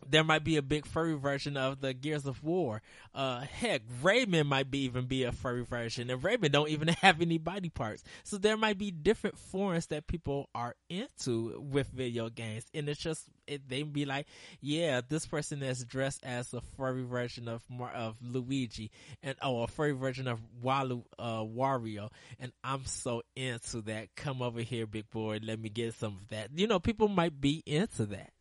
there 0.09 0.25
might 0.25 0.45
be 0.45 0.57
a 0.57 0.63
big 0.63 0.87
furry 0.87 1.15
version 1.15 1.57
of 1.57 1.81
the 1.81 1.93
Gears 1.93 2.27
of 2.27 2.43
War. 2.43 2.83
Uh, 3.15 3.41
heck, 3.41 3.83
Rayman 4.03 4.47
might 4.47 4.71
be 4.71 4.85
even 4.85 5.07
be 5.07 5.25
a 5.25 5.33
furry 5.33 5.65
version, 5.65 6.11
and 6.11 6.23
Rayman 6.23 6.53
don't 6.53 6.71
even 6.71 6.89
have 7.03 7.21
any 7.21 7.39
body 7.39 7.69
parts. 7.69 8.03
So 8.25 8.39
there 8.39 8.57
might 8.57 8.79
be 8.79 8.91
different 8.91 9.39
forms 9.39 9.87
that 9.87 10.07
people 10.07 10.49
are 10.55 10.75
into 10.89 11.61
with 11.61 11.89
video 11.89 12.29
games, 12.29 12.65
and 12.75 12.89
it's 12.89 13.01
just 13.01 13.25
it, 13.47 13.69
they 13.69 13.83
be 13.83 14.05
like, 14.05 14.27
yeah, 14.61 15.01
this 15.07 15.27
person 15.27 15.63
is 15.63 15.85
dressed 15.85 16.25
as 16.25 16.53
a 16.55 16.61
furry 16.77 17.05
version 17.05 17.49
of 17.49 17.63
of 17.95 18.17
Luigi, 18.23 18.91
and 19.23 19.37
oh, 19.43 19.63
a 19.63 19.69
furry 19.69 19.93
version 19.93 20.29
of 20.29 20.41
Walu, 20.63 21.05
uh, 21.19 21.41
Wario, 21.41 22.11
and 22.39 22.53
I'm 22.65 22.85
so 22.87 23.23
into 23.37 23.83
that. 23.83 24.15
Come 24.17 24.43
over 24.43 24.61
here, 24.61 24.87
big 24.87 25.11
boy, 25.11 25.41
let 25.43 25.61
me 25.61 25.69
get 25.69 25.95
some 25.95 26.17
of 26.17 26.29
that. 26.29 26.51
You 26.55 26.67
know, 26.67 26.79
people 26.79 27.09
might 27.09 27.41
be 27.41 27.63
into 27.67 28.07
that. 28.07 28.33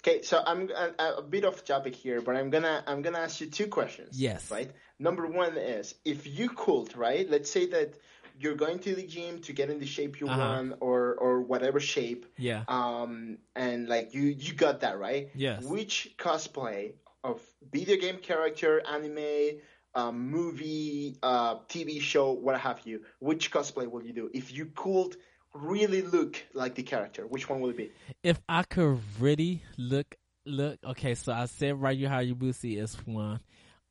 Okay, 0.00 0.22
so 0.22 0.42
I'm 0.44 0.70
a, 0.70 1.18
a, 1.18 1.22
bit 1.22 1.44
off 1.44 1.64
topic 1.64 1.94
here, 1.94 2.20
but 2.20 2.36
I'm 2.36 2.50
gonna 2.50 2.84
I'm 2.86 3.02
gonna 3.02 3.18
ask 3.18 3.40
you 3.40 3.48
two 3.48 3.66
questions. 3.66 4.18
Yes. 4.18 4.50
Right. 4.50 4.70
Number 4.98 5.26
one 5.26 5.56
is 5.56 5.94
if 6.04 6.26
you 6.26 6.48
could, 6.50 6.96
right? 6.96 7.28
Let's 7.28 7.50
say 7.50 7.66
that 7.66 7.94
you're 8.38 8.54
going 8.54 8.78
to 8.80 8.94
the 8.94 9.02
gym 9.02 9.40
to 9.40 9.52
get 9.52 9.70
in 9.70 9.80
the 9.80 9.86
shape 9.86 10.20
you 10.20 10.28
uh-huh. 10.28 10.38
want, 10.38 10.74
or 10.80 11.14
or 11.14 11.42
whatever 11.42 11.80
shape. 11.80 12.26
Yeah. 12.36 12.62
Um, 12.68 13.38
and 13.56 13.88
like 13.88 14.14
you 14.14 14.22
you 14.22 14.52
got 14.54 14.80
that 14.80 14.98
right. 14.98 15.30
Yes. 15.34 15.64
Which 15.64 16.14
cosplay 16.16 16.92
of 17.24 17.42
video 17.72 17.96
game 17.96 18.18
character, 18.18 18.80
anime, 18.86 19.58
um, 19.94 20.30
movie, 20.30 21.16
uh, 21.22 21.56
TV 21.68 22.00
show, 22.00 22.32
what 22.32 22.60
have 22.60 22.80
you? 22.84 23.02
Which 23.18 23.50
cosplay 23.50 23.90
will 23.90 24.02
you 24.02 24.12
do 24.12 24.30
if 24.32 24.52
you 24.52 24.66
could? 24.66 25.16
Really 25.54 26.02
look 26.02 26.42
like 26.54 26.74
the 26.74 26.82
character, 26.82 27.26
which 27.26 27.48
one 27.48 27.60
will 27.60 27.70
it 27.70 27.76
be? 27.76 27.90
If 28.22 28.40
I 28.48 28.62
could 28.62 29.00
really 29.18 29.62
look 29.76 30.16
look 30.44 30.78
okay, 30.84 31.14
so 31.14 31.32
I 31.32 31.46
said 31.46 31.80
Ryu 31.80 32.08
Hayabusa 32.08 32.78
is 32.82 32.94
one. 33.04 33.40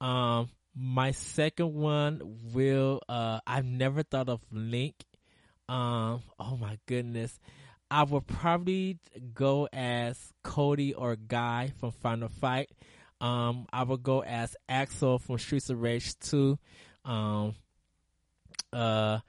Um 0.02 0.50
my 0.76 1.12
second 1.12 1.74
one 1.74 2.22
will 2.54 3.02
uh 3.10 3.40
I've 3.46 3.66
never 3.66 4.04
thought 4.04 4.30
of 4.30 4.42
Link. 4.52 4.96
Um 5.70 6.22
oh 6.40 6.58
my 6.60 6.78
goodness. 6.88 7.40
I 7.90 8.04
would 8.04 8.28
probably 8.28 9.00
go 9.34 9.68
as 9.72 10.18
Cody 10.44 10.94
or 10.94 11.16
Guy 11.16 11.72
from 11.80 11.92
Final 11.92 12.30
Fight. 12.30 12.70
Um 13.22 13.66
I 13.72 13.84
would 13.84 14.04
go 14.04 14.22
as 14.24 14.56
Axel 14.70 15.20
from 15.20 15.38
Streets 15.38 15.70
of 15.70 15.82
Rage 15.82 16.18
2. 16.20 16.58
Um 17.06 17.56
uh 18.74 19.20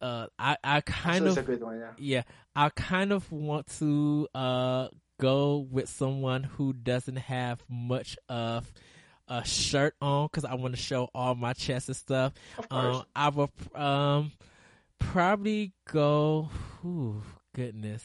uh, 0.00 0.26
I 0.38 0.56
I 0.62 0.80
kind 0.80 1.26
of 1.26 1.48
one, 1.60 1.78
yeah. 1.80 1.90
yeah. 1.98 2.22
I 2.54 2.68
kind 2.70 3.12
of 3.12 3.30
want 3.30 3.66
to 3.78 4.28
uh 4.34 4.88
go 5.20 5.66
with 5.70 5.88
someone 5.88 6.42
who 6.42 6.72
doesn't 6.72 7.16
have 7.16 7.62
much 7.68 8.16
of 8.28 8.72
a 9.28 9.44
shirt 9.44 9.94
on 10.00 10.26
because 10.26 10.44
I 10.44 10.54
want 10.54 10.74
to 10.74 10.80
show 10.80 11.08
all 11.14 11.34
my 11.34 11.52
chest 11.52 11.88
and 11.88 11.96
stuff. 11.96 12.32
Of 12.58 12.68
course. 12.68 12.96
Um, 12.96 13.04
I 13.14 13.28
will 13.28 13.50
um 13.74 14.32
probably 14.98 15.72
go. 15.90 16.48
Ooh, 16.84 17.22
goodness. 17.54 18.04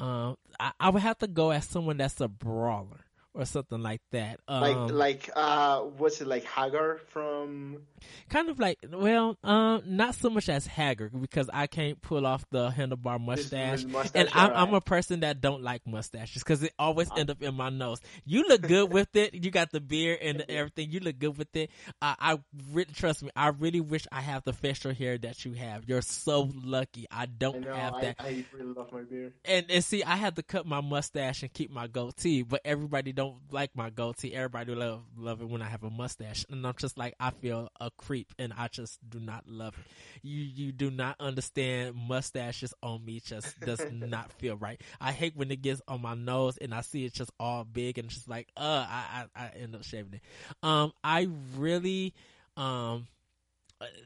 Um, 0.00 0.36
I, 0.60 0.72
I 0.78 0.90
would 0.90 1.02
have 1.02 1.18
to 1.18 1.26
go 1.26 1.50
as 1.50 1.64
someone 1.66 1.96
that's 1.96 2.20
a 2.20 2.28
brawler 2.28 3.04
or 3.34 3.44
something 3.44 3.82
like 3.82 4.00
that. 4.10 4.40
Um, 4.48 4.60
like 4.60 4.92
like 4.92 5.30
uh 5.36 5.80
what's 5.80 6.20
it 6.20 6.26
like 6.26 6.44
Haggar 6.44 7.00
from 7.08 7.82
kind 8.28 8.48
of 8.48 8.58
like 8.58 8.78
well, 8.90 9.36
um 9.44 9.82
not 9.86 10.14
so 10.14 10.30
much 10.30 10.48
as 10.48 10.66
Haggar 10.66 11.08
because 11.08 11.48
I 11.52 11.66
can't 11.66 12.00
pull 12.00 12.26
off 12.26 12.44
the 12.50 12.70
handlebar 12.70 13.20
mustache. 13.20 13.84
mustache 13.84 14.12
and 14.14 14.28
I'm, 14.32 14.50
right. 14.50 14.58
I'm, 14.58 14.74
a 14.74 14.80
person 14.80 15.20
that 15.20 15.40
don't 15.40 15.62
like 15.62 15.86
mustaches 15.86 16.42
because 16.42 16.62
it 16.62 16.72
always 16.78 17.08
end 17.16 17.30
up 17.30 17.42
in 17.42 17.54
my 17.54 17.70
nose. 17.70 18.00
You 18.24 18.44
look 18.48 18.62
good 18.62 18.92
with 18.92 19.14
it. 19.14 19.34
You 19.34 19.50
got 19.50 19.70
the 19.70 19.80
beard 19.80 20.18
and 20.20 20.44
everything. 20.48 20.90
You 20.90 21.00
look 21.00 21.18
good 21.18 21.36
with 21.36 21.54
it. 21.56 21.70
Uh, 22.02 22.14
I 22.18 22.38
really 22.72 22.92
trust 22.92 23.22
me. 23.22 23.30
I 23.36 23.48
really 23.48 23.80
wish 23.80 24.06
I 24.12 24.20
have 24.20 24.44
the 24.44 24.52
facial 24.52 24.92
hair 24.92 25.18
that 25.18 25.44
you 25.44 25.52
have. 25.52 25.88
You're 25.88 26.02
so 26.02 26.50
lucky. 26.64 27.06
I 27.10 27.26
don't 27.26 27.56
I 27.56 27.58
know, 27.58 27.74
have 27.74 28.00
that. 28.00 28.16
I, 28.18 28.26
I 28.26 28.44
really 28.52 28.74
love 28.74 28.92
my 28.92 29.02
beard. 29.02 29.32
And 29.44 29.66
and 29.70 29.84
see, 29.84 30.02
I 30.02 30.16
had 30.16 30.36
to 30.36 30.42
cut 30.42 30.66
my 30.66 30.80
mustache 30.80 31.42
and 31.42 31.52
keep 31.52 31.70
my 31.70 31.86
goatee, 31.86 32.42
but 32.42 32.60
everybody 32.64 33.12
don't 33.18 33.34
like 33.50 33.74
my 33.74 33.90
goatee. 33.90 34.32
Everybody 34.32 34.76
love 34.76 35.02
love 35.16 35.40
it 35.42 35.48
when 35.48 35.60
I 35.60 35.64
have 35.64 35.82
a 35.82 35.90
mustache, 35.90 36.46
and 36.48 36.64
I'm 36.64 36.74
just 36.78 36.96
like 36.96 37.16
I 37.18 37.30
feel 37.30 37.68
a 37.80 37.90
creep, 37.90 38.32
and 38.38 38.52
I 38.56 38.68
just 38.68 38.96
do 39.10 39.18
not 39.18 39.48
love 39.48 39.74
it. 39.76 39.84
You 40.22 40.40
you 40.40 40.70
do 40.70 40.88
not 40.88 41.16
understand 41.18 41.96
mustaches 41.96 42.72
on 42.80 43.04
me 43.04 43.18
just 43.18 43.58
does 43.58 43.84
not 43.90 44.30
feel 44.34 44.56
right. 44.56 44.80
I 45.00 45.10
hate 45.10 45.34
when 45.34 45.50
it 45.50 45.62
gets 45.62 45.82
on 45.88 46.00
my 46.00 46.14
nose 46.14 46.58
and 46.58 46.72
I 46.72 46.82
see 46.82 47.06
it 47.06 47.12
just 47.12 47.32
all 47.40 47.64
big 47.64 47.98
and 47.98 48.08
just 48.08 48.28
like 48.28 48.46
uh 48.56 48.86
I 48.88 49.24
I, 49.34 49.44
I 49.46 49.48
end 49.60 49.74
up 49.74 49.82
shaving 49.82 50.14
it. 50.14 50.22
Um, 50.62 50.92
I 51.02 51.28
really 51.56 52.14
um 52.56 53.08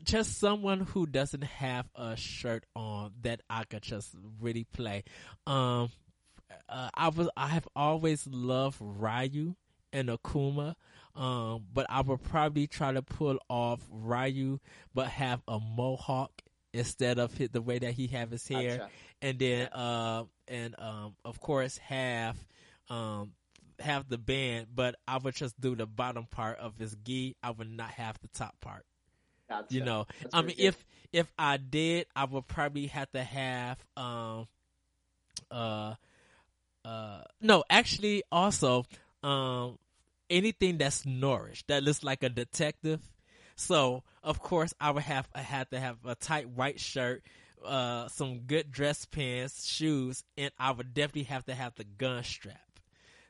just 0.05 0.39
someone 0.39 0.81
who 0.81 1.07
doesn't 1.07 1.45
have 1.45 1.87
a 1.95 2.17
shirt 2.17 2.65
on 2.75 3.13
that 3.23 3.43
I 3.51 3.65
could 3.65 3.83
just 3.83 4.15
really 4.41 4.65
play. 4.65 5.05
Um, 5.47 5.91
uh, 6.69 6.91
I 6.95 7.09
was 7.09 7.29
I 7.37 7.49
have 7.49 7.69
always 7.75 8.27
loved 8.27 8.79
Ryu 8.81 9.55
and 9.93 10.09
Akuma. 10.09 10.75
Um, 11.15 11.67
but 11.75 11.85
I 11.91 12.01
would 12.01 12.23
probably 12.23 12.67
try 12.67 12.93
to 12.93 13.03
pull 13.03 13.39
off 13.51 13.81
Ryu, 13.91 14.61
but 14.95 15.09
have 15.09 15.43
a 15.47 15.61
mohawk 15.61 16.33
instead 16.73 17.19
of 17.19 17.37
the 17.53 17.61
way 17.61 17.79
that 17.79 17.93
he 17.93 18.07
have 18.09 18.31
his 18.31 18.49
hair, 18.49 18.79
Gotcha. 18.79 18.91
and 19.21 19.39
then 19.39 19.69
uh, 19.69 20.25
and 20.49 20.75
um, 20.79 21.15
of 21.25 21.39
course 21.39 21.77
have 21.79 22.37
um 22.89 23.33
have 23.79 24.09
the 24.09 24.19
band, 24.19 24.69
but 24.75 24.95
I 25.07 25.19
would 25.19 25.35
just 25.35 25.61
do 25.61 25.75
the 25.77 25.87
bottom 25.87 26.27
part 26.31 26.59
of 26.59 26.79
his 26.79 26.97
gi. 27.05 27.37
I 27.43 27.51
would 27.51 27.71
not 27.71 27.91
have 27.91 28.19
the 28.23 28.29
top 28.29 28.59
part. 28.61 28.87
Gotcha. 29.49 29.75
You 29.75 29.85
know, 29.85 30.07
That's 30.23 30.35
I 30.35 30.43
mean, 30.43 30.57
good. 30.57 30.65
if 30.65 30.85
if 31.13 31.33
I 31.39 31.59
did, 31.59 32.07
I 32.17 32.25
would 32.25 32.47
probably 32.47 32.87
have 32.87 33.11
to 33.13 33.23
have 33.23 33.79
um 33.97 34.47
uh 35.51 35.95
uh 36.85 37.23
no, 37.41 37.65
actually, 37.71 38.23
also 38.31 38.85
um 39.23 39.79
anything 40.31 40.79
that's 40.79 41.05
nourished 41.05 41.69
that 41.69 41.83
looks 41.83 42.03
like 42.03 42.23
a 42.23 42.29
detective. 42.29 43.01
So 43.57 44.03
of 44.23 44.41
course, 44.41 44.75
I 44.81 44.91
would 44.91 45.03
have 45.05 45.29
I 45.35 45.41
had 45.43 45.71
to 45.71 45.81
have 45.81 45.99
a 46.05 46.15
tight 46.15 46.49
white 46.49 46.81
shirt, 46.81 47.23
uh, 47.65 48.09
some 48.09 48.41
good 48.41 48.71
dress 48.71 49.05
pants, 49.05 49.67
shoes, 49.67 50.25
and 50.37 50.51
I 50.59 50.73
would 50.73 50.95
definitely 50.95 51.25
have 51.25 51.45
to 51.47 51.55
have 51.55 51.75
the 51.75 51.85
gun 51.85 52.25
strap. 52.25 52.59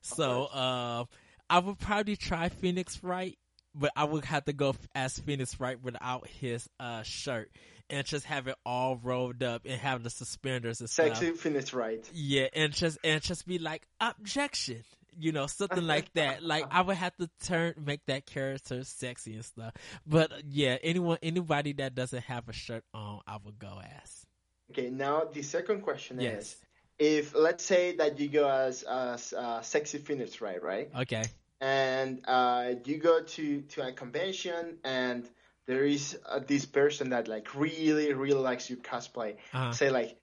So 0.00 0.44
uh, 0.46 1.05
I 1.48 1.59
would 1.59 1.78
probably 1.78 2.16
try 2.16 2.48
Phoenix 2.48 3.03
Wright, 3.03 3.38
but 3.74 3.92
I 3.96 4.05
would 4.05 4.24
have 4.24 4.44
to 4.46 4.53
go 4.53 4.74
as 4.94 5.18
Phoenix 5.18 5.59
Wright 5.61 5.80
without 5.82 6.26
his 6.26 6.68
uh 6.80 7.03
shirt 7.03 7.50
and 7.93 8.05
just 8.05 8.26
have 8.26 8.49
it 8.49 8.57
all 8.66 8.97
rolled 9.01 9.43
up 9.45 9.62
and 9.64 9.80
have 9.80 10.03
the 10.03 10.11
suspenders 10.11 10.80
and 10.80 10.90
stuff. 10.90 11.16
Sexy 11.18 11.30
Phoenix 11.32 11.72
Wright. 11.72 12.05
Yeah, 12.12 12.49
and 12.55 12.72
just 12.72 12.99
and 13.05 13.22
just 13.22 13.47
be 13.47 13.59
like 13.59 13.86
objection, 14.01 14.82
you 15.16 15.30
know, 15.30 15.47
something 15.47 15.86
like 15.86 16.12
that. 16.14 16.43
Like 16.43 16.64
I 16.70 16.80
would 16.82 16.97
have 16.97 17.14
to 17.18 17.30
turn 17.45 17.74
make 17.84 18.05
that 18.07 18.26
character 18.26 18.82
sexy 18.82 19.34
and 19.34 19.45
stuff. 19.45 19.74
But 20.07 20.32
yeah, 20.49 20.78
anyone 20.82 21.18
anybody 21.22 21.74
that 21.74 21.95
doesn't 21.95 22.24
have 22.24 22.49
a 22.49 22.53
shirt 22.53 22.82
on, 22.95 23.20
I 23.28 23.36
would 23.45 23.59
go 23.61 23.80
as. 24.03 24.26
Okay, 24.72 24.90
now 24.90 25.24
the 25.32 25.43
second 25.43 25.82
question 25.82 26.18
Yes. 26.18 26.43
is 26.43 26.57
if 26.99 27.34
let's 27.34 27.64
say 27.64 27.97
that 27.97 28.18
you 28.18 28.28
go 28.28 28.49
as 28.49 28.82
as 28.84 29.32
uh, 29.34 29.61
sexy 29.61 29.99
Phoenix 29.99 30.40
Wright, 30.40 30.62
right? 30.62 30.90
Okay. 31.01 31.24
and 31.61 32.24
uh, 32.26 32.72
you 32.86 32.97
go 32.99 33.22
to 33.22 33.61
to 33.62 33.86
a 33.86 33.93
convention 33.93 34.78
and 34.84 35.28
there 35.67 35.85
is 35.85 36.19
uh, 36.29 36.41
this 36.47 36.65
person 36.67 37.11
that 37.11 37.29
like 37.29 37.55
really 37.55 38.13
really 38.13 38.41
likes 38.41 38.69
your 38.71 38.79
cosplay 38.81 39.37
Uh-huh. 39.53 39.73
say 39.73 39.91
like 39.91 40.17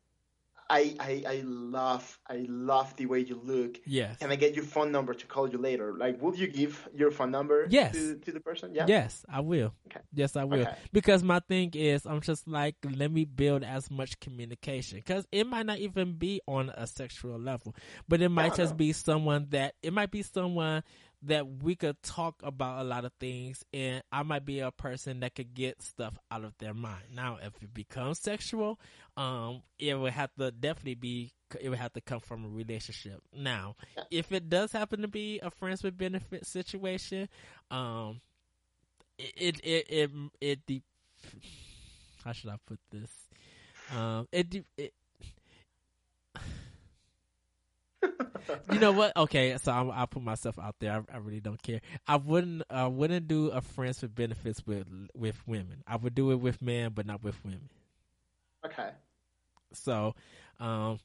I, 0.71 0.95
I 0.99 1.23
i 1.27 1.41
love 1.45 2.19
i 2.27 2.45
love 2.47 2.95
the 2.97 3.07
way 3.07 3.19
you 3.21 3.39
look 3.43 3.77
Yes. 3.85 4.17
can 4.19 4.31
i 4.31 4.35
get 4.35 4.55
your 4.55 4.65
phone 4.65 4.91
number 4.91 5.13
to 5.15 5.25
call 5.25 5.49
you 5.49 5.57
later 5.57 5.95
like 5.97 6.21
will 6.21 6.35
you 6.35 6.47
give 6.47 6.87
your 6.93 7.09
phone 7.11 7.31
number 7.31 7.65
Yes. 7.69 7.93
to, 7.95 8.17
to 8.17 8.31
the 8.31 8.39
person 8.39 8.75
yeah 8.75 8.85
Yes, 8.87 9.25
I 9.27 9.41
will. 9.41 9.73
Okay. 9.87 9.99
Yes, 10.13 10.35
I 10.37 10.43
will. 10.45 10.61
Okay. 10.61 10.73
Because 10.93 11.21
my 11.23 11.39
thing 11.39 11.71
is, 11.73 12.05
I'm 12.05 12.21
just 12.21 12.47
like, 12.47 12.75
let 12.83 13.11
me 13.11 13.25
build 13.25 13.63
as 13.63 13.91
much 13.91 14.19
communication. 14.21 14.99
Because 14.99 15.25
it 15.31 15.45
might 15.45 15.65
not 15.65 15.79
even 15.79 16.13
be 16.13 16.39
on 16.47 16.69
a 16.69 16.87
sexual 16.87 17.37
level, 17.37 17.75
but 18.07 18.21
it 18.21 18.29
might 18.29 18.55
just 18.55 18.77
be 18.77 18.93
someone 18.93 19.47
that, 19.49 19.75
it 19.83 19.91
might 19.91 20.11
be 20.11 20.21
someone 20.21 20.83
that 21.21 21.63
we 21.63 21.75
could 21.75 22.01
talk 22.01 22.41
about 22.43 22.81
a 22.81 22.83
lot 22.83 23.03
of 23.03 23.11
things, 23.19 23.63
and 23.73 24.01
I 24.11 24.23
might 24.23 24.45
be 24.45 24.59
a 24.59 24.71
person 24.71 25.19
that 25.19 25.35
could 25.35 25.53
get 25.53 25.81
stuff 25.81 26.17
out 26.31 26.45
of 26.45 26.57
their 26.59 26.73
mind. 26.73 27.03
Now, 27.13 27.37
if 27.41 27.61
it 27.61 27.73
becomes 27.73 28.19
sexual, 28.19 28.79
um, 29.17 29.63
it 29.77 29.99
would 29.99 30.13
have 30.13 30.33
to 30.39 30.51
definitely 30.51 30.95
be, 30.95 31.33
it 31.59 31.67
would 31.69 31.77
have 31.77 31.93
to 31.93 32.01
come 32.01 32.21
from 32.21 32.45
a 32.45 32.47
relationship. 32.47 33.21
Now, 33.35 33.75
if 34.09 34.31
it 34.31 34.49
does 34.49 34.71
happen 34.71 35.01
to 35.01 35.09
be 35.09 35.39
a 35.43 35.51
friends 35.51 35.83
with 35.83 35.97
benefit 35.97 36.45
situation, 36.45 37.27
um, 37.69 38.21
it 39.17 39.59
it 39.63 39.85
it 39.89 40.11
it, 40.39 40.65
de- 40.65 40.83
how 42.23 42.31
should 42.31 42.49
I 42.49 42.55
put 42.65 42.79
this? 42.91 43.11
Um, 43.93 44.27
it 44.31 44.49
de- 44.49 44.65
it. 44.77 44.93
You 48.71 48.79
know 48.79 48.91
what? 48.91 49.15
Okay, 49.15 49.57
so 49.61 49.71
I'm, 49.71 49.91
I'll 49.91 50.07
put 50.07 50.23
myself 50.23 50.57
out 50.57 50.75
there. 50.79 51.03
I, 51.11 51.15
I 51.15 51.17
really 51.17 51.39
don't 51.39 51.61
care. 51.61 51.81
I 52.07 52.15
wouldn't. 52.15 52.63
I 52.69 52.87
wouldn't 52.87 53.27
do 53.27 53.49
a 53.49 53.61
friends 53.61 54.01
with 54.01 54.15
benefits 54.15 54.65
with 54.65 54.87
with 55.15 55.35
women. 55.47 55.83
I 55.87 55.97
would 55.97 56.15
do 56.15 56.31
it 56.31 56.37
with 56.37 56.61
men, 56.61 56.91
but 56.93 57.05
not 57.05 57.23
with 57.23 57.35
women. 57.43 57.69
okay 58.65 58.89
So, 59.73 60.15
um, 60.59 60.99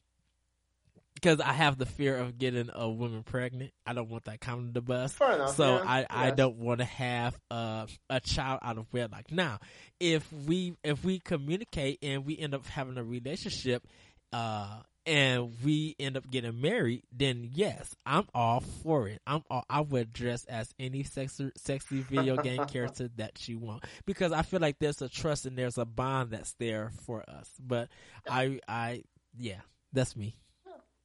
because 1.15 1.39
I 1.39 1.53
have 1.53 1.77
the 1.77 1.85
fear 1.85 2.17
of 2.17 2.37
getting 2.37 2.69
a 2.73 2.89
woman 2.89 3.23
pregnant, 3.23 3.71
I 3.85 3.93
don't 3.93 4.09
want 4.09 4.25
that 4.25 4.41
coming 4.41 4.67
to 4.67 4.73
the 4.73 4.81
bus. 4.81 5.13
fair 5.13 5.33
enough 5.33 5.55
So 5.55 5.77
yeah, 5.77 5.83
I, 5.87 6.05
I 6.09 6.31
don't 6.31 6.57
want 6.57 6.79
to 6.79 6.85
have 6.85 7.37
uh, 7.49 7.87
a 8.09 8.19
child 8.19 8.59
out 8.63 8.77
of 8.77 8.85
wedlock. 8.91 9.31
Now, 9.31 9.59
if 9.99 10.31
we 10.31 10.75
if 10.83 11.03
we 11.03 11.19
communicate 11.19 11.99
and 12.03 12.25
we 12.25 12.37
end 12.37 12.53
up 12.53 12.65
having 12.67 12.97
a 12.97 13.03
relationship, 13.03 13.87
uh, 14.33 14.81
and 15.05 15.53
we 15.63 15.95
end 15.99 16.17
up 16.17 16.29
getting 16.29 16.59
married, 16.61 17.03
then 17.11 17.49
yes, 17.53 17.95
I'm 18.05 18.27
all 18.33 18.61
for 18.61 19.07
it. 19.07 19.21
I'm 19.27 19.43
all, 19.49 19.65
I 19.69 19.81
would 19.81 20.13
dress 20.13 20.45
as 20.45 20.73
any 20.79 21.03
sexy 21.03 21.51
sexy 21.57 22.01
video 22.01 22.37
game 22.37 22.65
character 22.67 23.09
that 23.17 23.47
you 23.47 23.59
want 23.59 23.83
because 24.05 24.31
I 24.31 24.41
feel 24.41 24.59
like 24.59 24.79
there's 24.79 25.01
a 25.01 25.09
trust 25.09 25.45
and 25.45 25.57
there's 25.57 25.77
a 25.77 25.85
bond 25.85 26.31
that's 26.31 26.53
there 26.53 26.91
for 27.05 27.23
us. 27.29 27.49
But 27.59 27.89
I 28.29 28.59
I 28.67 29.03
yeah, 29.37 29.61
that's 29.93 30.15
me. 30.15 30.35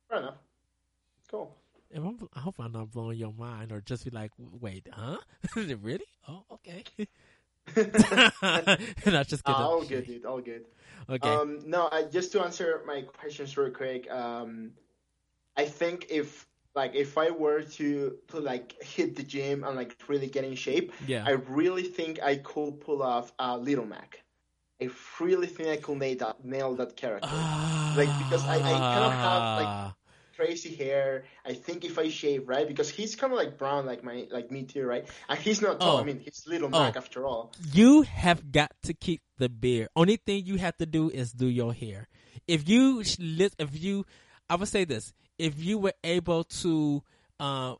fair 0.08 0.18
enough 0.20 0.34
cool 1.30 1.56
I 1.94 2.40
hope 2.40 2.56
I'm 2.60 2.72
not 2.72 2.92
blowing 2.92 3.18
your 3.18 3.32
mind 3.32 3.72
or 3.72 3.80
just 3.80 4.04
be 4.04 4.10
like, 4.10 4.30
wait, 4.38 4.86
huh? 4.92 5.18
Is 5.56 5.70
it 5.70 5.78
really? 5.82 6.04
Oh, 6.28 6.44
okay. 6.52 6.84
I 7.76 9.24
just 9.26 9.48
up. 9.48 9.58
all 9.58 9.82
good 9.82 10.06
dude 10.06 10.24
all 10.24 10.40
good 10.40 10.64
Okay. 11.10 11.28
Um, 11.28 11.58
no, 11.66 11.88
I, 11.90 12.04
just 12.04 12.30
to 12.32 12.42
answer 12.42 12.82
my 12.86 13.02
questions 13.02 13.56
real 13.56 13.70
quick. 13.70 14.08
Um, 14.10 14.72
I 15.56 15.64
think 15.64 16.06
if 16.08 16.46
like 16.76 16.94
if 16.94 17.18
I 17.18 17.30
were 17.30 17.62
to 17.62 18.16
to 18.28 18.38
like 18.38 18.80
hit 18.80 19.16
the 19.16 19.24
gym 19.24 19.64
and 19.64 19.74
like 19.74 19.96
really 20.06 20.28
get 20.28 20.44
in 20.44 20.54
shape, 20.54 20.92
yeah. 21.06 21.24
I 21.26 21.32
really 21.32 21.82
think 21.82 22.22
I 22.22 22.36
could 22.36 22.80
pull 22.80 23.02
off 23.02 23.32
uh, 23.40 23.56
Little 23.56 23.86
Mac. 23.86 24.22
I 24.80 24.88
really 25.18 25.48
think 25.48 25.68
I 25.68 25.76
could 25.78 25.98
nail 25.98 26.16
that 26.18 26.44
nail 26.44 26.74
that 26.76 26.96
character. 26.96 27.28
like, 27.96 28.08
because 28.18 28.46
I- 28.46 28.56
I 28.56 28.72
cannot 28.78 29.12
have, 29.12 29.62
like. 29.62 29.94
Crazy 30.40 30.74
hair. 30.74 31.24
I 31.44 31.52
think 31.52 31.84
if 31.84 31.98
I 31.98 32.08
shave 32.08 32.48
right, 32.48 32.66
because 32.66 32.88
he's 32.88 33.14
kind 33.14 33.30
of 33.30 33.36
like 33.38 33.58
brown, 33.58 33.84
like 33.84 34.02
my 34.02 34.26
like 34.30 34.50
me 34.50 34.62
too, 34.64 34.86
right? 34.86 35.04
And 35.28 35.38
he's 35.38 35.60
not 35.60 35.80
tall. 35.80 35.98
Oh. 35.98 36.00
I 36.00 36.04
mean, 36.04 36.18
he's 36.18 36.44
Little 36.46 36.70
Mac 36.70 36.94
Oh. 36.96 36.98
after 36.98 37.26
all. 37.26 37.52
you 37.74 38.02
have 38.02 38.50
got 38.50 38.72
to 38.84 38.94
keep 38.94 39.20
the 39.36 39.50
beard. 39.50 39.88
Only 39.94 40.16
thing 40.16 40.46
you 40.46 40.56
have 40.56 40.76
to 40.78 40.86
do 40.86 41.10
is 41.10 41.32
do 41.32 41.46
your 41.46 41.74
hair. 41.74 42.08
If 42.48 42.68
you 42.70 43.02
lit- 43.18 43.54
if 43.58 43.78
you, 43.78 44.06
I 44.48 44.56
would 44.56 44.68
say 44.68 44.84
this: 44.84 45.12
if 45.38 45.62
you 45.62 45.76
were 45.76 45.92
able 46.02 46.44
to, 46.64 47.02
uh, 47.38 47.74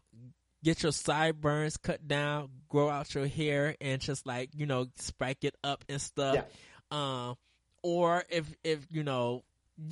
get 0.63 0.83
your 0.83 0.93
sideburns 0.93 1.79
cut 1.79 2.07
down, 2.07 2.51
grow 2.69 2.91
out 2.91 3.15
your 3.15 3.27
hair, 3.27 3.75
and 3.81 4.03
just 4.03 4.27
like 4.27 4.51
you 4.55 4.67
know, 4.67 4.89
spike 4.97 5.45
it 5.45 5.55
up 5.65 5.83
and 5.89 5.99
stuff. 6.01 6.35
Yeah. 6.35 6.45
Um, 6.93 7.37
or 7.83 8.23
if 8.29 8.45
if 8.63 8.87
you 8.91 9.03
know. 9.03 9.45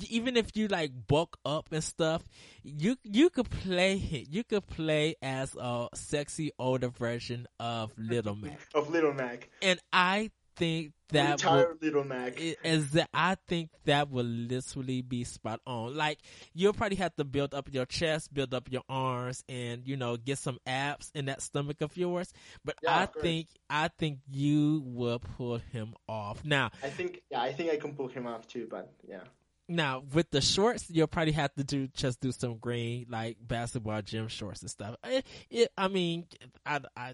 Even 0.09 0.37
if 0.37 0.55
you 0.55 0.67
like 0.67 0.91
bulk 1.07 1.37
up 1.45 1.67
and 1.71 1.83
stuff, 1.83 2.23
you 2.63 2.97
you 3.03 3.29
could 3.29 3.49
play 3.49 3.95
you 4.29 4.43
could 4.43 4.67
play 4.67 5.15
as 5.21 5.55
a 5.59 5.87
sexy 5.93 6.51
older 6.59 6.89
version 6.89 7.47
of 7.59 7.91
Little 7.97 8.35
Mac 8.35 8.59
Of 8.73 8.89
Little 8.89 9.13
Mac, 9.13 9.49
and 9.61 9.79
I 9.91 10.31
think 10.59 10.91
that 11.11 11.43
will, 11.43 11.53
retired 11.53 11.77
Little 11.81 12.03
Mac. 12.03 12.39
is 12.39 12.91
that 12.91 13.09
I 13.13 13.35
think 13.47 13.71
that 13.85 14.11
will 14.11 14.25
literally 14.25 15.01
be 15.01 15.23
spot 15.23 15.61
on. 15.65 15.95
Like 15.95 16.19
you'll 16.53 16.73
probably 16.73 16.97
have 16.97 17.15
to 17.15 17.23
build 17.23 17.53
up 17.53 17.73
your 17.73 17.85
chest, 17.85 18.33
build 18.33 18.53
up 18.53 18.71
your 18.71 18.83
arms, 18.87 19.43
and 19.49 19.87
you 19.87 19.97
know 19.97 20.17
get 20.17 20.37
some 20.37 20.59
abs 20.67 21.11
in 21.15 21.25
that 21.25 21.41
stomach 21.41 21.81
of 21.81 21.97
yours. 21.97 22.31
But 22.63 22.75
Yeah, 22.83 22.99
I 22.99 23.05
think 23.07 23.47
I 23.69 23.87
think 23.87 24.19
you 24.29 24.83
will 24.85 25.19
pull 25.19 25.57
him 25.57 25.95
off. 26.07 26.43
Now, 26.45 26.71
I 26.83 26.89
think 26.89 27.21
yeah, 27.31 27.41
I 27.41 27.53
think 27.53 27.71
I 27.71 27.77
can 27.77 27.95
pull 27.95 28.09
him 28.09 28.27
off 28.27 28.47
too, 28.47 28.67
but 28.69 28.91
yeah. 29.07 29.21
Now 29.69 30.03
with 30.13 30.31
the 30.31 30.41
shorts, 30.41 30.89
you'll 30.89 31.07
probably 31.07 31.33
have 31.33 31.53
to 31.55 31.63
do 31.63 31.87
just 31.87 32.19
do 32.19 32.31
some 32.31 32.57
green 32.57 33.05
like 33.09 33.37
basketball 33.39 34.01
gym 34.01 34.27
shorts 34.27 34.61
and 34.61 34.69
stuff. 34.69 34.95
It, 35.03 35.25
it, 35.49 35.71
I 35.77 35.87
mean, 35.87 36.25
I, 36.65 36.81
I, 36.97 37.13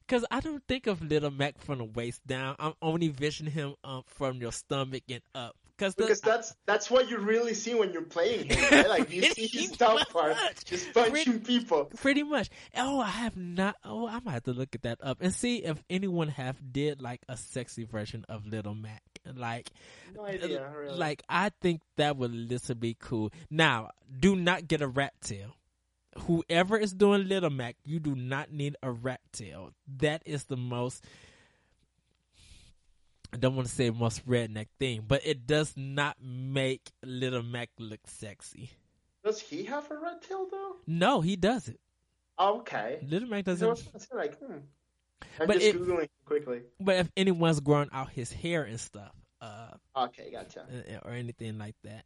because 0.00 0.24
I 0.30 0.40
don't 0.40 0.62
think 0.68 0.86
of 0.86 1.02
Little 1.02 1.30
Mac 1.30 1.58
from 1.58 1.78
the 1.78 1.84
waist 1.84 2.26
down. 2.26 2.56
I'm 2.58 2.74
only 2.82 3.08
visioning 3.08 3.52
him 3.52 3.74
um, 3.82 4.02
from 4.06 4.36
your 4.36 4.52
stomach 4.52 5.04
and 5.08 5.22
up. 5.34 5.56
Cause 5.82 5.94
the, 5.96 6.04
Because 6.04 6.20
that's 6.20 6.54
that's 6.66 6.90
what 6.90 7.10
you 7.10 7.18
really 7.18 7.54
see 7.54 7.74
when 7.74 7.92
you're 7.92 8.02
playing 8.02 8.46
him, 8.46 8.58
right? 8.70 8.88
Like 8.88 9.10
you 9.10 9.22
see 9.32 9.46
his 9.48 9.66
Pretty 9.72 9.76
top 9.76 10.08
part, 10.10 10.36
just 10.64 10.92
punching 10.94 11.40
people. 11.40 11.86
pretty 11.96 12.22
much. 12.22 12.50
Oh, 12.76 13.00
I 13.00 13.08
have 13.08 13.36
not. 13.36 13.74
Oh, 13.84 14.06
I 14.06 14.20
might 14.20 14.32
have 14.32 14.44
to 14.44 14.52
look 14.52 14.74
at 14.76 14.82
that 14.82 14.98
up 15.02 15.18
and 15.20 15.34
see 15.34 15.64
if 15.64 15.82
anyone 15.90 16.28
have 16.28 16.56
did 16.72 17.02
like 17.02 17.20
a 17.28 17.36
sexy 17.36 17.84
version 17.84 18.24
of 18.28 18.46
Little 18.46 18.74
Mac. 18.76 19.02
Like, 19.34 19.70
No 20.14 20.24
idea, 20.24 20.70
really. 20.76 20.96
like 20.96 21.22
I 21.28 21.50
think 21.60 21.80
that 21.96 22.16
would 22.16 22.32
literally 22.32 22.78
be 22.78 22.96
cool. 23.00 23.32
Now, 23.50 23.90
do 24.20 24.36
not 24.36 24.68
get 24.68 24.82
a 24.82 24.88
rat 24.88 25.14
tail. 25.20 25.56
Whoever 26.26 26.76
is 26.76 26.92
doing 26.92 27.26
Little 27.26 27.50
Mac, 27.50 27.76
you 27.84 27.98
do 27.98 28.14
not 28.14 28.52
need 28.52 28.76
a 28.82 28.90
rat 28.92 29.20
tail. 29.32 29.70
That 29.98 30.22
is 30.26 30.44
the 30.44 30.56
most. 30.58 31.02
I 33.32 33.38
don't 33.38 33.56
want 33.56 33.66
to 33.68 33.74
say 33.74 33.88
most 33.90 34.26
redneck 34.26 34.66
thing, 34.78 35.04
but 35.08 35.22
it 35.24 35.46
does 35.46 35.72
not 35.76 36.16
make 36.22 36.90
Little 37.02 37.42
Mac 37.42 37.70
look 37.78 38.00
sexy. 38.06 38.70
Does 39.24 39.40
he 39.40 39.64
have 39.64 39.90
a 39.90 39.98
red 39.98 40.20
tail 40.20 40.46
though? 40.50 40.76
No, 40.86 41.20
he 41.20 41.36
doesn't. 41.36 41.80
Okay. 42.38 42.98
Little 43.08 43.28
Mac 43.28 43.44
doesn't. 43.44 43.66
gonna 43.66 43.76
say, 44.00 44.14
like, 44.14 44.38
hmm. 44.38 44.58
I'm 45.40 45.46
But 45.46 45.54
just 45.54 45.66
it- 45.66 45.80
googling 45.80 46.08
quickly. 46.26 46.62
But 46.80 46.96
if 46.96 47.10
anyone's 47.16 47.60
grown 47.60 47.88
out 47.92 48.10
his 48.10 48.32
hair 48.32 48.64
and 48.64 48.78
stuff, 48.80 49.12
uh, 49.40 49.70
Okay, 49.96 50.30
gotcha. 50.32 50.66
or 51.04 51.12
anything 51.12 51.58
like 51.58 51.76
that. 51.84 52.04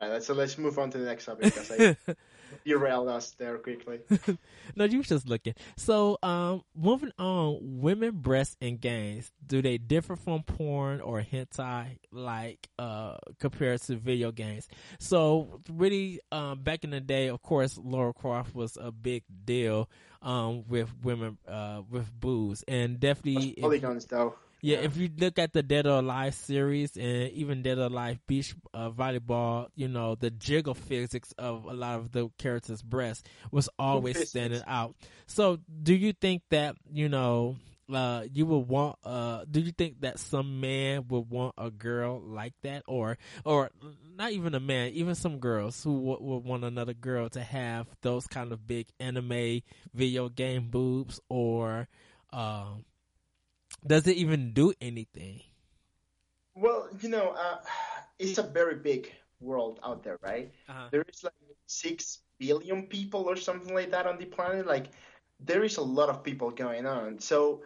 All 0.00 0.08
right, 0.10 0.22
so 0.22 0.32
let's 0.32 0.56
move 0.56 0.78
on 0.78 0.90
to 0.92 0.98
the 0.98 1.04
next 1.04 1.26
topic 1.26 1.52
I 1.58 1.96
derailed 2.64 3.08
us 3.08 3.32
there 3.32 3.58
quickly. 3.58 4.00
no, 4.76 4.84
you 4.84 4.98
was 4.98 5.08
just 5.08 5.28
looking. 5.28 5.54
So, 5.76 6.18
um, 6.22 6.62
moving 6.74 7.12
on, 7.18 7.58
women 7.80 8.12
breasts 8.16 8.56
and 8.60 8.80
games, 8.80 9.30
do 9.46 9.62
they 9.62 9.78
differ 9.78 10.16
from 10.16 10.42
porn 10.42 11.00
or 11.00 11.22
hentai, 11.22 11.98
like, 12.12 12.68
uh, 12.78 13.16
compared 13.38 13.82
to 13.82 13.96
video 13.96 14.32
games? 14.32 14.68
So, 14.98 15.60
really, 15.68 16.20
um, 16.32 16.62
back 16.62 16.84
in 16.84 16.90
the 16.90 17.00
day, 17.00 17.28
of 17.28 17.42
course, 17.42 17.78
Lara 17.82 18.12
Croft 18.12 18.54
was 18.54 18.76
a 18.80 18.90
big 18.90 19.24
deal, 19.44 19.88
um, 20.22 20.64
with 20.68 20.90
women, 21.02 21.38
uh, 21.48 21.82
with 21.88 22.10
boobs, 22.18 22.64
and 22.68 23.00
definitely, 23.00 23.56
Polygons, 23.60 24.06
though. 24.06 24.34
Yeah, 24.60 24.78
if 24.78 24.96
you 24.96 25.10
look 25.16 25.38
at 25.38 25.52
the 25.52 25.62
Dead 25.62 25.86
or 25.86 25.98
Alive 25.98 26.34
series 26.34 26.96
and 26.96 27.30
even 27.32 27.62
Dead 27.62 27.78
or 27.78 27.84
Alive 27.84 28.18
beach 28.26 28.54
uh, 28.74 28.90
volleyball, 28.90 29.68
you 29.74 29.88
know 29.88 30.14
the 30.14 30.30
jiggle 30.30 30.74
physics 30.74 31.32
of 31.38 31.64
a 31.64 31.72
lot 31.72 31.98
of 31.98 32.12
the 32.12 32.28
characters' 32.38 32.82
breasts 32.82 33.22
was 33.50 33.68
always 33.78 34.28
standing 34.28 34.62
out. 34.66 34.94
So, 35.26 35.58
do 35.82 35.94
you 35.94 36.12
think 36.12 36.42
that 36.50 36.76
you 36.92 37.08
know 37.08 37.56
uh, 37.92 38.24
you 38.32 38.46
would 38.46 38.68
want? 38.68 38.96
Uh, 39.04 39.44
do 39.50 39.60
you 39.60 39.72
think 39.72 40.00
that 40.00 40.18
some 40.18 40.60
man 40.60 41.06
would 41.08 41.30
want 41.30 41.54
a 41.58 41.70
girl 41.70 42.20
like 42.20 42.54
that, 42.62 42.82
or 42.86 43.18
or 43.44 43.70
not 44.16 44.32
even 44.32 44.54
a 44.54 44.60
man, 44.60 44.90
even 44.92 45.14
some 45.14 45.38
girls 45.38 45.82
who 45.82 45.94
would, 46.00 46.20
would 46.20 46.44
want 46.44 46.64
another 46.64 46.94
girl 46.94 47.28
to 47.30 47.40
have 47.42 47.86
those 48.02 48.26
kind 48.26 48.52
of 48.52 48.66
big 48.66 48.86
anime 48.98 49.62
video 49.94 50.28
game 50.28 50.68
boobs, 50.68 51.20
or 51.28 51.88
um, 52.32 52.84
does 53.86 54.06
it 54.06 54.16
even 54.16 54.52
do 54.52 54.72
anything? 54.80 55.42
Well, 56.54 56.88
you 57.00 57.08
know, 57.08 57.30
uh, 57.30 57.58
it's 58.18 58.38
a 58.38 58.42
very 58.42 58.76
big 58.76 59.10
world 59.40 59.80
out 59.84 60.02
there, 60.02 60.18
right? 60.22 60.50
Uh-huh. 60.68 60.88
There 60.90 61.04
is 61.08 61.24
like 61.24 61.34
six 61.66 62.20
billion 62.38 62.86
people 62.86 63.28
or 63.28 63.36
something 63.36 63.74
like 63.74 63.90
that 63.90 64.06
on 64.06 64.18
the 64.18 64.26
planet. 64.26 64.66
Like, 64.66 64.86
there 65.40 65.64
is 65.64 65.76
a 65.78 65.82
lot 65.82 66.08
of 66.08 66.22
people 66.22 66.50
going 66.50 66.86
on. 66.86 67.18
So, 67.20 67.62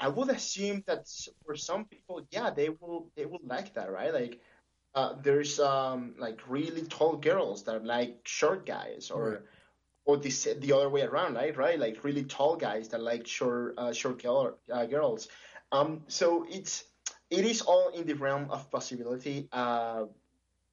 I 0.00 0.08
would 0.08 0.30
assume 0.30 0.84
that 0.86 1.06
for 1.44 1.56
some 1.56 1.84
people, 1.86 2.26
yeah, 2.30 2.50
they 2.50 2.68
will 2.70 3.10
they 3.16 3.26
will 3.26 3.40
like 3.44 3.74
that, 3.74 3.90
right? 3.90 4.12
Like, 4.14 4.40
uh, 4.94 5.14
there's 5.22 5.58
um 5.60 6.14
like 6.18 6.40
really 6.48 6.82
tall 6.82 7.16
girls 7.16 7.64
that 7.64 7.84
like 7.84 8.20
short 8.24 8.66
guys, 8.66 9.10
or 9.10 9.30
Right. 9.30 9.40
Or 10.08 10.16
the 10.16 10.32
the 10.60 10.72
other 10.72 10.88
way 10.88 11.02
around, 11.02 11.34
right? 11.34 11.54
Right, 11.54 11.78
like 11.78 12.02
really 12.02 12.24
tall 12.24 12.56
guys 12.56 12.88
that 12.88 13.02
like 13.02 13.26
short 13.26 13.74
uh, 13.76 13.92
short 13.92 14.22
girl, 14.22 14.56
uh, 14.72 14.86
girls. 14.86 15.28
Um, 15.70 16.00
so 16.08 16.46
it's 16.48 16.84
it 17.30 17.44
is 17.44 17.60
all 17.60 17.90
in 17.90 18.06
the 18.06 18.14
realm 18.14 18.50
of 18.50 18.70
possibility. 18.70 19.48
Uh, 19.52 20.06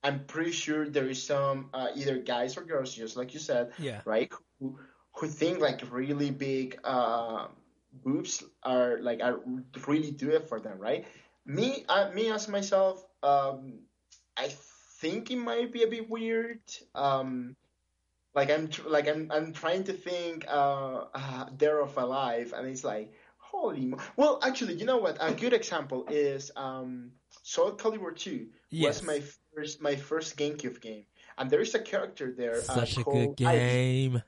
I'm 0.03 0.23
pretty 0.23 0.51
sure 0.51 0.87
there 0.87 1.09
is 1.09 1.21
some 1.21 1.69
uh, 1.73 1.89
either 1.95 2.17
guys 2.19 2.55
or 2.55 2.63
girls, 2.63 2.95
just 2.95 3.17
like 3.17 3.33
you 3.33 3.41
said, 3.41 3.73
Yeah. 3.77 3.99
right? 4.05 4.31
Who 4.59 4.79
who 5.11 5.27
think 5.27 5.59
like 5.59 5.83
really 5.91 6.31
big 6.31 6.79
uh, 6.85 7.47
boobs 7.91 8.41
are 8.63 8.99
like 9.01 9.19
are 9.19 9.43
really 9.85 10.11
do 10.11 10.31
it 10.31 10.47
for 10.47 10.61
them, 10.61 10.79
right? 10.79 11.03
Me, 11.45 11.83
uh, 11.89 12.09
me 12.15 12.31
as 12.31 12.47
myself, 12.47 13.03
um, 13.21 13.83
I 14.37 14.47
think 15.01 15.29
it 15.29 15.37
might 15.37 15.71
be 15.75 15.83
a 15.83 15.87
bit 15.87 16.09
weird. 16.09 16.63
Um, 16.95 17.55
like 18.35 18.51
I'm 18.51 18.67
tr- 18.67 18.87
like 18.89 19.07
I'm 19.07 19.31
I'm 19.31 19.53
trying 19.53 19.85
to 19.85 19.93
think 19.93 20.45
uh, 20.47 21.05
uh 21.13 21.45
Dead 21.55 21.71
or 21.71 21.89
Alive, 21.97 22.53
and 22.55 22.67
it's 22.67 22.83
like 22.83 23.13
holy. 23.37 23.85
Mo- 23.85 23.99
well, 24.17 24.39
actually, 24.43 24.75
you 24.75 24.85
know 24.85 24.97
what? 24.97 25.17
A 25.19 25.33
good 25.33 25.53
example 25.53 26.05
is 26.09 26.51
um 26.55 27.11
Soul 27.43 27.71
Calibur 27.73 28.15
2 28.15 28.47
Yes. 28.69 29.01
was 29.01 29.07
my 29.07 29.23
first 29.53 29.81
my 29.81 29.95
first 29.95 30.37
GameCube 30.37 30.81
game, 30.81 31.05
and 31.37 31.49
there 31.49 31.61
is 31.61 31.73
a 31.75 31.79
character 31.79 32.33
there. 32.37 32.61
Such 32.61 32.97
uh, 32.97 33.01
a 33.01 33.03
called 33.03 33.37
good 33.37 33.47
Ivy. 33.47 33.59
game. 33.59 34.23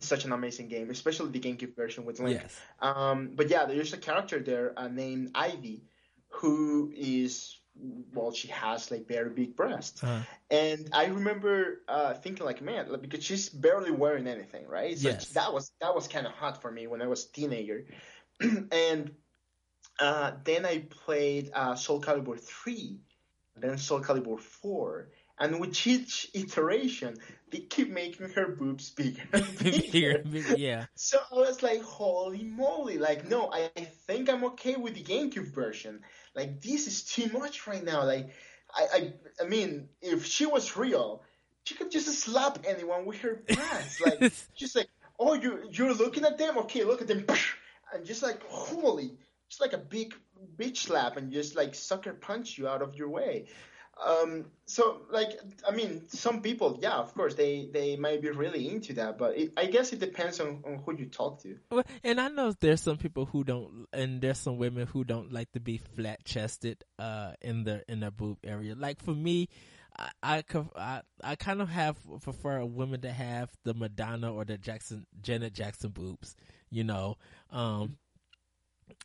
Such 0.00 0.24
an 0.24 0.30
amazing 0.32 0.68
game, 0.68 0.90
especially 0.90 1.30
the 1.30 1.40
GameCube 1.40 1.74
version 1.74 2.04
with 2.04 2.20
Link. 2.20 2.40
Yes. 2.40 2.54
Um, 2.80 3.30
but 3.34 3.50
yeah, 3.50 3.64
there's 3.64 3.92
a 3.92 3.96
character 3.96 4.38
there 4.38 4.72
uh, 4.78 4.86
named 4.86 5.32
Ivy, 5.34 5.82
who 6.28 6.92
is 6.94 7.57
well, 8.12 8.32
she 8.32 8.48
has 8.48 8.90
like 8.90 9.06
very 9.08 9.30
big 9.30 9.56
breasts, 9.56 10.02
Uh, 10.02 10.22
and 10.50 10.88
I 10.92 11.06
remember 11.06 11.82
uh, 11.88 12.14
thinking 12.14 12.44
like, 12.46 12.60
man, 12.62 12.90
like, 12.90 13.02
because 13.02 13.24
she's 13.24 13.48
barely 13.48 13.90
wearing 13.90 14.26
anything, 14.26 14.66
right? 14.66 14.98
So 14.98 15.08
Yes. 15.10 15.28
that 15.30 15.52
was 15.52 15.70
that 15.80 15.94
was 15.94 16.08
kind 16.08 16.26
of 16.26 16.32
hot 16.32 16.60
for 16.62 16.70
me 16.70 16.86
when 16.86 17.02
I 17.02 17.06
was 17.06 17.26
a 17.26 17.32
teenager, 17.32 17.86
and 18.40 19.12
uh, 19.98 20.32
then 20.44 20.64
I 20.66 20.78
played 21.04 21.50
uh, 21.54 21.74
Soul 21.74 22.00
Calibur 22.00 22.38
three, 22.40 23.00
then 23.56 23.78
Soul 23.78 24.00
Calibur 24.00 24.40
four. 24.40 25.10
And 25.40 25.60
with 25.60 25.86
each 25.86 26.28
iteration, 26.34 27.16
they 27.50 27.60
keep 27.60 27.90
making 27.90 28.30
her 28.30 28.48
boobs 28.56 28.90
bigger 28.90 29.22
and 29.32 29.58
bigger. 29.58 30.24
yeah. 30.24 30.86
So 30.96 31.18
I 31.30 31.34
was 31.36 31.62
like, 31.62 31.80
holy 31.82 32.42
moly. 32.42 32.98
Like, 32.98 33.28
no, 33.28 33.48
I, 33.52 33.70
I 33.76 33.84
think 33.84 34.28
I'm 34.28 34.42
okay 34.46 34.74
with 34.74 34.94
the 34.94 35.02
GameCube 35.04 35.54
version. 35.54 36.00
Like, 36.34 36.60
this 36.60 36.86
is 36.86 37.04
too 37.04 37.30
much 37.32 37.66
right 37.66 37.84
now. 37.84 38.04
Like, 38.04 38.30
I, 38.74 38.86
I, 38.92 39.12
I 39.42 39.48
mean, 39.48 39.88
if 40.02 40.24
she 40.26 40.46
was 40.46 40.76
real, 40.76 41.22
she 41.64 41.74
could 41.74 41.90
just 41.90 42.08
slap 42.18 42.58
anyone 42.66 43.04
with 43.06 43.18
her 43.18 43.42
breasts. 43.46 44.00
Like, 44.04 44.32
just 44.54 44.76
like, 44.76 44.88
oh, 45.18 45.34
you, 45.34 45.68
you're 45.70 45.94
looking 45.94 46.24
at 46.24 46.38
them? 46.38 46.58
Okay, 46.58 46.84
look 46.84 47.00
at 47.02 47.08
them. 47.08 47.24
And 47.90 48.04
just 48.04 48.22
like, 48.22 48.42
holy, 48.48 49.16
just 49.48 49.62
like 49.62 49.72
a 49.72 49.78
big 49.78 50.14
bitch 50.58 50.76
slap 50.76 51.16
and 51.16 51.32
just 51.32 51.56
like 51.56 51.74
sucker 51.74 52.12
punch 52.12 52.58
you 52.58 52.68
out 52.68 52.82
of 52.82 52.94
your 52.96 53.08
way. 53.08 53.46
Um, 54.06 54.46
so 54.64 55.02
like, 55.10 55.30
I 55.66 55.74
mean, 55.74 56.08
some 56.08 56.40
people, 56.40 56.78
yeah, 56.80 56.94
of 56.94 57.12
course, 57.14 57.34
they, 57.34 57.68
they 57.72 57.96
might 57.96 58.22
be 58.22 58.30
really 58.30 58.68
into 58.68 58.92
that, 58.92 59.18
but 59.18 59.36
it, 59.36 59.52
I 59.56 59.66
guess 59.66 59.92
it 59.92 59.98
depends 59.98 60.38
on, 60.38 60.62
on 60.64 60.80
who 60.84 60.96
you 60.96 61.06
talk 61.06 61.42
to. 61.42 61.56
And 62.04 62.20
I 62.20 62.28
know 62.28 62.52
there's 62.60 62.80
some 62.80 62.96
people 62.96 63.26
who 63.26 63.42
don't, 63.42 63.86
and 63.92 64.20
there's 64.20 64.38
some 64.38 64.56
women 64.56 64.86
who 64.86 65.02
don't 65.02 65.32
like 65.32 65.50
to 65.52 65.60
be 65.60 65.78
flat 65.78 66.24
chested, 66.24 66.84
uh, 66.98 67.32
in 67.40 67.64
their 67.64 67.82
in 67.88 67.98
their 67.98 68.12
boob 68.12 68.38
area. 68.44 68.76
Like 68.76 69.02
for 69.02 69.14
me, 69.14 69.48
I 69.98 70.10
I, 70.22 70.44
I, 70.76 71.00
I 71.24 71.34
kind 71.34 71.60
of 71.60 71.68
have 71.68 71.96
prefer 72.22 72.58
a 72.58 72.66
woman 72.66 73.00
to 73.00 73.10
have 73.10 73.50
the 73.64 73.74
Madonna 73.74 74.32
or 74.32 74.44
the 74.44 74.58
Jackson 74.58 75.06
Janet 75.20 75.54
Jackson 75.54 75.90
boobs, 75.90 76.36
you 76.70 76.84
know, 76.84 77.16
um, 77.50 77.96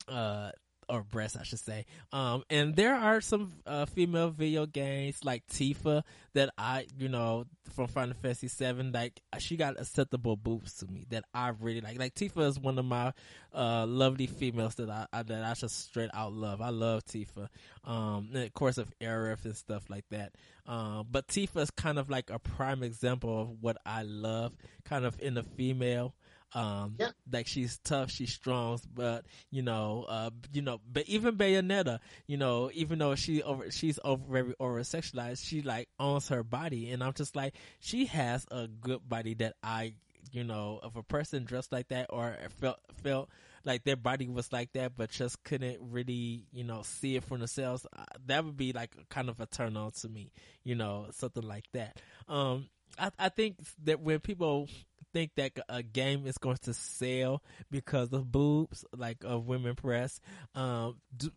uh. 0.07 0.51
Or 0.89 1.03
breasts, 1.03 1.37
I 1.37 1.43
should 1.43 1.59
say. 1.59 1.85
Um, 2.11 2.43
and 2.49 2.75
there 2.75 2.95
are 2.95 3.21
some 3.21 3.53
uh, 3.65 3.85
female 3.85 4.29
video 4.29 4.65
games 4.65 5.23
like 5.23 5.45
Tifa 5.47 6.03
that 6.33 6.51
I, 6.57 6.87
you 6.97 7.09
know, 7.09 7.45
from 7.75 7.87
Final 7.87 8.13
Fantasy 8.21 8.47
Seven, 8.47 8.91
like 8.91 9.21
she 9.39 9.55
got 9.55 9.79
acceptable 9.79 10.35
boobs 10.35 10.75
to 10.77 10.87
me 10.87 11.05
that 11.09 11.25
I 11.33 11.49
really 11.59 11.81
like. 11.81 11.97
Like 11.97 12.15
Tifa 12.15 12.47
is 12.47 12.59
one 12.59 12.77
of 12.77 12.85
my 12.85 13.13
uh, 13.53 13.85
lovely 13.87 14.27
females 14.27 14.75
that 14.75 14.89
I, 14.89 15.07
I 15.11 15.23
that 15.23 15.43
I 15.43 15.53
just 15.53 15.85
straight 15.85 16.09
out 16.13 16.33
love. 16.33 16.61
I 16.61 16.69
love 16.69 17.05
Tifa. 17.05 17.49
Um, 17.83 18.29
and 18.33 18.43
of 18.43 18.53
course 18.53 18.77
of 18.77 18.91
Aerith 18.99 19.45
and 19.45 19.55
stuff 19.55 19.89
like 19.89 20.05
that. 20.09 20.33
Um, 20.67 21.07
but 21.09 21.27
Tifa 21.27 21.61
is 21.61 21.71
kind 21.71 21.99
of 21.99 22.09
like 22.09 22.29
a 22.29 22.39
prime 22.39 22.83
example 22.83 23.41
of 23.41 23.61
what 23.61 23.77
I 23.85 24.03
love, 24.03 24.53
kind 24.85 25.05
of 25.05 25.19
in 25.19 25.37
a 25.37 25.43
female. 25.43 26.13
Um, 26.53 26.95
Yeah. 26.99 27.11
like 27.31 27.47
she's 27.47 27.77
tough, 27.79 28.11
she's 28.11 28.33
strong, 28.33 28.79
but 28.93 29.25
you 29.49 29.61
know, 29.61 30.05
uh, 30.07 30.29
you 30.51 30.61
know, 30.61 30.79
but 30.91 31.07
even 31.07 31.35
Bayonetta, 31.37 31.99
you 32.27 32.37
know, 32.37 32.69
even 32.73 32.99
though 32.99 33.15
she 33.15 33.41
over, 33.41 33.71
she's 33.71 33.99
over 34.03 34.23
very 34.29 34.53
over 34.59 34.79
sexualized, 34.81 35.43
she 35.45 35.61
like 35.61 35.89
owns 35.99 36.27
her 36.29 36.43
body, 36.43 36.91
and 36.91 37.03
I'm 37.03 37.13
just 37.13 37.35
like, 37.35 37.55
she 37.79 38.05
has 38.05 38.45
a 38.51 38.67
good 38.67 39.07
body 39.07 39.33
that 39.35 39.55
I, 39.63 39.93
you 40.31 40.43
know, 40.43 40.79
if 40.83 40.95
a 40.95 41.03
person 41.03 41.43
dressed 41.45 41.71
like 41.71 41.87
that 41.89 42.07
or 42.09 42.35
felt 42.59 42.79
felt 43.03 43.29
like 43.65 43.83
their 43.83 43.95
body 43.95 44.27
was 44.27 44.51
like 44.51 44.73
that, 44.73 44.95
but 44.97 45.09
just 45.09 45.41
couldn't 45.43 45.77
really, 45.81 46.45
you 46.51 46.63
know, 46.63 46.81
see 46.83 47.15
it 47.15 47.23
for 47.23 47.37
themselves, 47.37 47.87
uh, 47.97 48.03
that 48.27 48.43
would 48.43 48.57
be 48.57 48.73
like 48.73 48.91
kind 49.09 49.29
of 49.29 49.39
a 49.39 49.45
turn 49.45 49.77
on 49.77 49.91
to 49.91 50.09
me, 50.09 50.31
you 50.63 50.75
know, 50.75 51.07
something 51.11 51.43
like 51.43 51.65
that. 51.73 51.97
Um, 52.27 52.67
I, 52.97 53.11
I 53.19 53.29
think 53.29 53.57
that 53.83 53.99
when 53.99 54.19
people 54.19 54.67
think 55.13 55.31
that 55.35 55.51
a 55.69 55.83
game 55.83 56.25
is 56.25 56.37
going 56.37 56.57
to 56.63 56.73
sell 56.73 57.41
because 57.69 58.11
of 58.13 58.31
boobs, 58.31 58.83
like 58.95 59.23
of 59.23 59.45
women 59.45 59.75
press, 59.75 60.19
um, 60.55 60.97
do, 61.15 61.31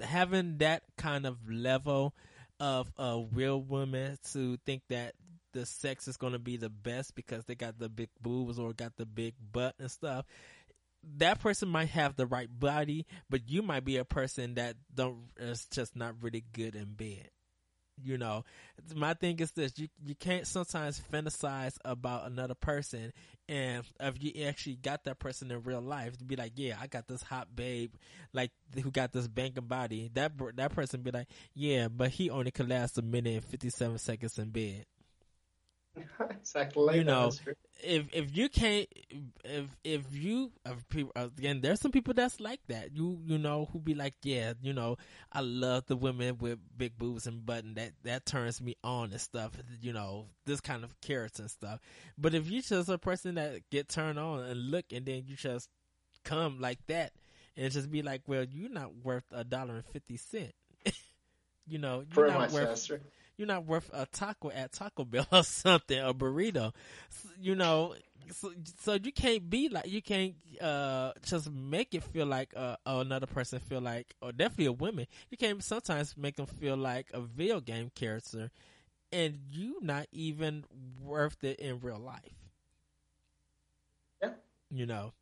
having 0.00 0.58
that 0.58 0.82
kind 0.98 1.26
of 1.26 1.36
level 1.50 2.14
of 2.58 2.90
a 2.98 3.24
real 3.32 3.60
woman 3.60 4.18
to 4.32 4.56
think 4.66 4.82
that 4.88 5.14
the 5.52 5.66
sex 5.66 6.08
is 6.08 6.16
going 6.16 6.32
to 6.32 6.38
be 6.38 6.56
the 6.56 6.68
best 6.68 7.14
because 7.14 7.44
they 7.44 7.54
got 7.54 7.78
the 7.78 7.88
big 7.88 8.08
boobs 8.20 8.58
or 8.58 8.72
got 8.72 8.96
the 8.96 9.06
big 9.06 9.34
butt 9.52 9.74
and 9.78 9.90
stuff. 9.90 10.26
that 11.18 11.40
person 11.40 11.68
might 11.68 11.88
have 11.88 12.16
the 12.16 12.26
right 12.26 12.48
body, 12.58 13.06
but 13.30 13.48
you 13.48 13.62
might 13.62 13.84
be 13.84 13.96
a 13.96 14.04
person 14.04 14.54
that 14.54 14.76
don't 14.94 15.28
is 15.38 15.66
just 15.66 15.94
not 15.96 16.14
really 16.20 16.44
good 16.52 16.74
in 16.74 16.92
bed. 16.94 17.30
You 18.02 18.18
know, 18.18 18.44
my 18.94 19.14
thing 19.14 19.38
is 19.40 19.52
this: 19.52 19.72
you 19.78 19.88
you 20.04 20.14
can't 20.14 20.46
sometimes 20.46 21.00
fantasize 21.12 21.76
about 21.84 22.26
another 22.26 22.54
person, 22.54 23.12
and 23.48 23.84
if 24.00 24.22
you 24.22 24.44
actually 24.44 24.76
got 24.76 25.04
that 25.04 25.18
person 25.18 25.50
in 25.50 25.62
real 25.62 25.80
life, 25.80 26.18
to 26.18 26.24
be 26.24 26.36
like, 26.36 26.52
yeah, 26.56 26.76
I 26.80 26.88
got 26.88 27.08
this 27.08 27.22
hot 27.22 27.56
babe, 27.56 27.94
like 28.32 28.50
who 28.74 28.90
got 28.90 29.12
this 29.12 29.28
banking 29.28 29.64
body. 29.64 30.10
That 30.14 30.32
that 30.56 30.74
person 30.74 31.00
be 31.00 31.10
like, 31.10 31.28
yeah, 31.54 31.88
but 31.88 32.10
he 32.10 32.28
only 32.28 32.50
could 32.50 32.68
last 32.68 32.98
a 32.98 33.02
minute 33.02 33.34
and 33.34 33.44
fifty 33.44 33.70
seven 33.70 33.98
seconds 33.98 34.38
in 34.38 34.50
bed. 34.50 34.84
exactly. 36.30 36.98
You 36.98 37.04
know, 37.04 37.30
if 37.82 38.06
if 38.12 38.36
you 38.36 38.48
can't, 38.48 38.86
if 39.44 39.66
if 39.84 40.02
you 40.14 40.52
if 40.64 40.88
people 40.88 41.12
again, 41.14 41.60
there's 41.60 41.80
some 41.80 41.92
people 41.92 42.14
that's 42.14 42.40
like 42.40 42.60
that. 42.68 42.96
You 42.96 43.20
you 43.24 43.38
know 43.38 43.68
who 43.72 43.78
be 43.78 43.94
like, 43.94 44.14
yeah, 44.22 44.54
you 44.60 44.72
know, 44.72 44.96
I 45.32 45.40
love 45.40 45.86
the 45.86 45.96
women 45.96 46.38
with 46.38 46.58
big 46.76 46.96
boobs 46.98 47.26
and 47.26 47.44
button. 47.44 47.74
That 47.74 47.92
that 48.04 48.26
turns 48.26 48.60
me 48.60 48.76
on 48.82 49.12
and 49.12 49.20
stuff. 49.20 49.52
You 49.80 49.92
know, 49.92 50.26
this 50.44 50.60
kind 50.60 50.84
of 50.84 51.00
character 51.00 51.42
and 51.42 51.50
stuff. 51.50 51.80
But 52.18 52.34
if 52.34 52.50
you 52.50 52.62
just 52.62 52.88
a 52.88 52.98
person 52.98 53.36
that 53.36 53.68
get 53.70 53.88
turned 53.88 54.18
on 54.18 54.40
and 54.40 54.70
look, 54.70 54.86
and 54.92 55.06
then 55.06 55.24
you 55.26 55.36
just 55.36 55.68
come 56.24 56.60
like 56.60 56.84
that, 56.86 57.12
and 57.56 57.72
just 57.72 57.90
be 57.90 58.02
like, 58.02 58.22
well, 58.26 58.44
you're 58.44 58.70
not 58.70 58.96
worth 59.04 59.24
a 59.32 59.44
dollar 59.44 59.76
and 59.76 59.86
fifty 59.86 60.16
cent. 60.16 60.52
you 61.66 61.78
know, 61.78 62.00
you're 62.00 62.26
Pretty 62.26 62.38
not 62.38 62.52
worth. 62.52 62.90
You're 63.36 63.48
not 63.48 63.66
worth 63.66 63.90
a 63.92 64.06
taco 64.06 64.50
at 64.50 64.72
Taco 64.72 65.04
Bell 65.04 65.26
or 65.32 65.42
something, 65.44 65.98
a 65.98 66.14
burrito. 66.14 66.72
You 67.40 67.54
know, 67.54 67.94
so, 68.32 68.52
so 68.80 68.94
you 68.94 69.12
can't 69.12 69.48
be 69.48 69.68
like 69.68 69.86
you 69.86 70.02
can't 70.02 70.34
uh 70.60 71.12
just 71.24 71.50
make 71.50 71.94
it 71.94 72.02
feel 72.04 72.26
like 72.26 72.52
uh 72.56 72.76
another 72.86 73.26
person 73.26 73.58
feel 73.60 73.80
like 73.80 74.14
or 74.20 74.32
definitely 74.32 74.66
a 74.66 74.72
woman. 74.72 75.06
You 75.30 75.36
can't 75.36 75.62
sometimes 75.62 76.16
make 76.16 76.36
them 76.36 76.46
feel 76.46 76.76
like 76.76 77.08
a 77.12 77.20
video 77.20 77.60
game 77.60 77.90
character, 77.94 78.50
and 79.12 79.38
you 79.50 79.78
not 79.82 80.06
even 80.12 80.64
worth 81.02 81.42
it 81.44 81.60
in 81.60 81.80
real 81.80 81.98
life. 81.98 82.34
Yeah. 84.22 84.32
You 84.70 84.86
know. 84.86 85.12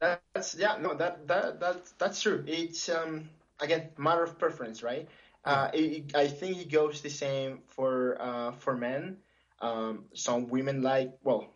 That's 0.00 0.54
yeah, 0.56 0.78
no, 0.80 0.94
that 0.94 1.26
that 1.28 1.60
that 1.60 1.92
that's 1.98 2.20
true. 2.20 2.44
It's 2.46 2.88
um 2.88 3.30
again 3.60 3.90
matter 3.96 4.22
of 4.24 4.38
preference, 4.38 4.82
right? 4.82 5.08
Uh, 5.44 5.68
it, 5.74 6.14
I 6.14 6.28
think 6.28 6.58
it 6.58 6.70
goes 6.70 7.00
the 7.00 7.10
same 7.10 7.60
for 7.68 8.16
uh, 8.20 8.52
for 8.52 8.76
men. 8.76 9.18
Um, 9.60 10.04
some 10.14 10.48
women 10.48 10.82
like 10.82 11.18
well, 11.22 11.52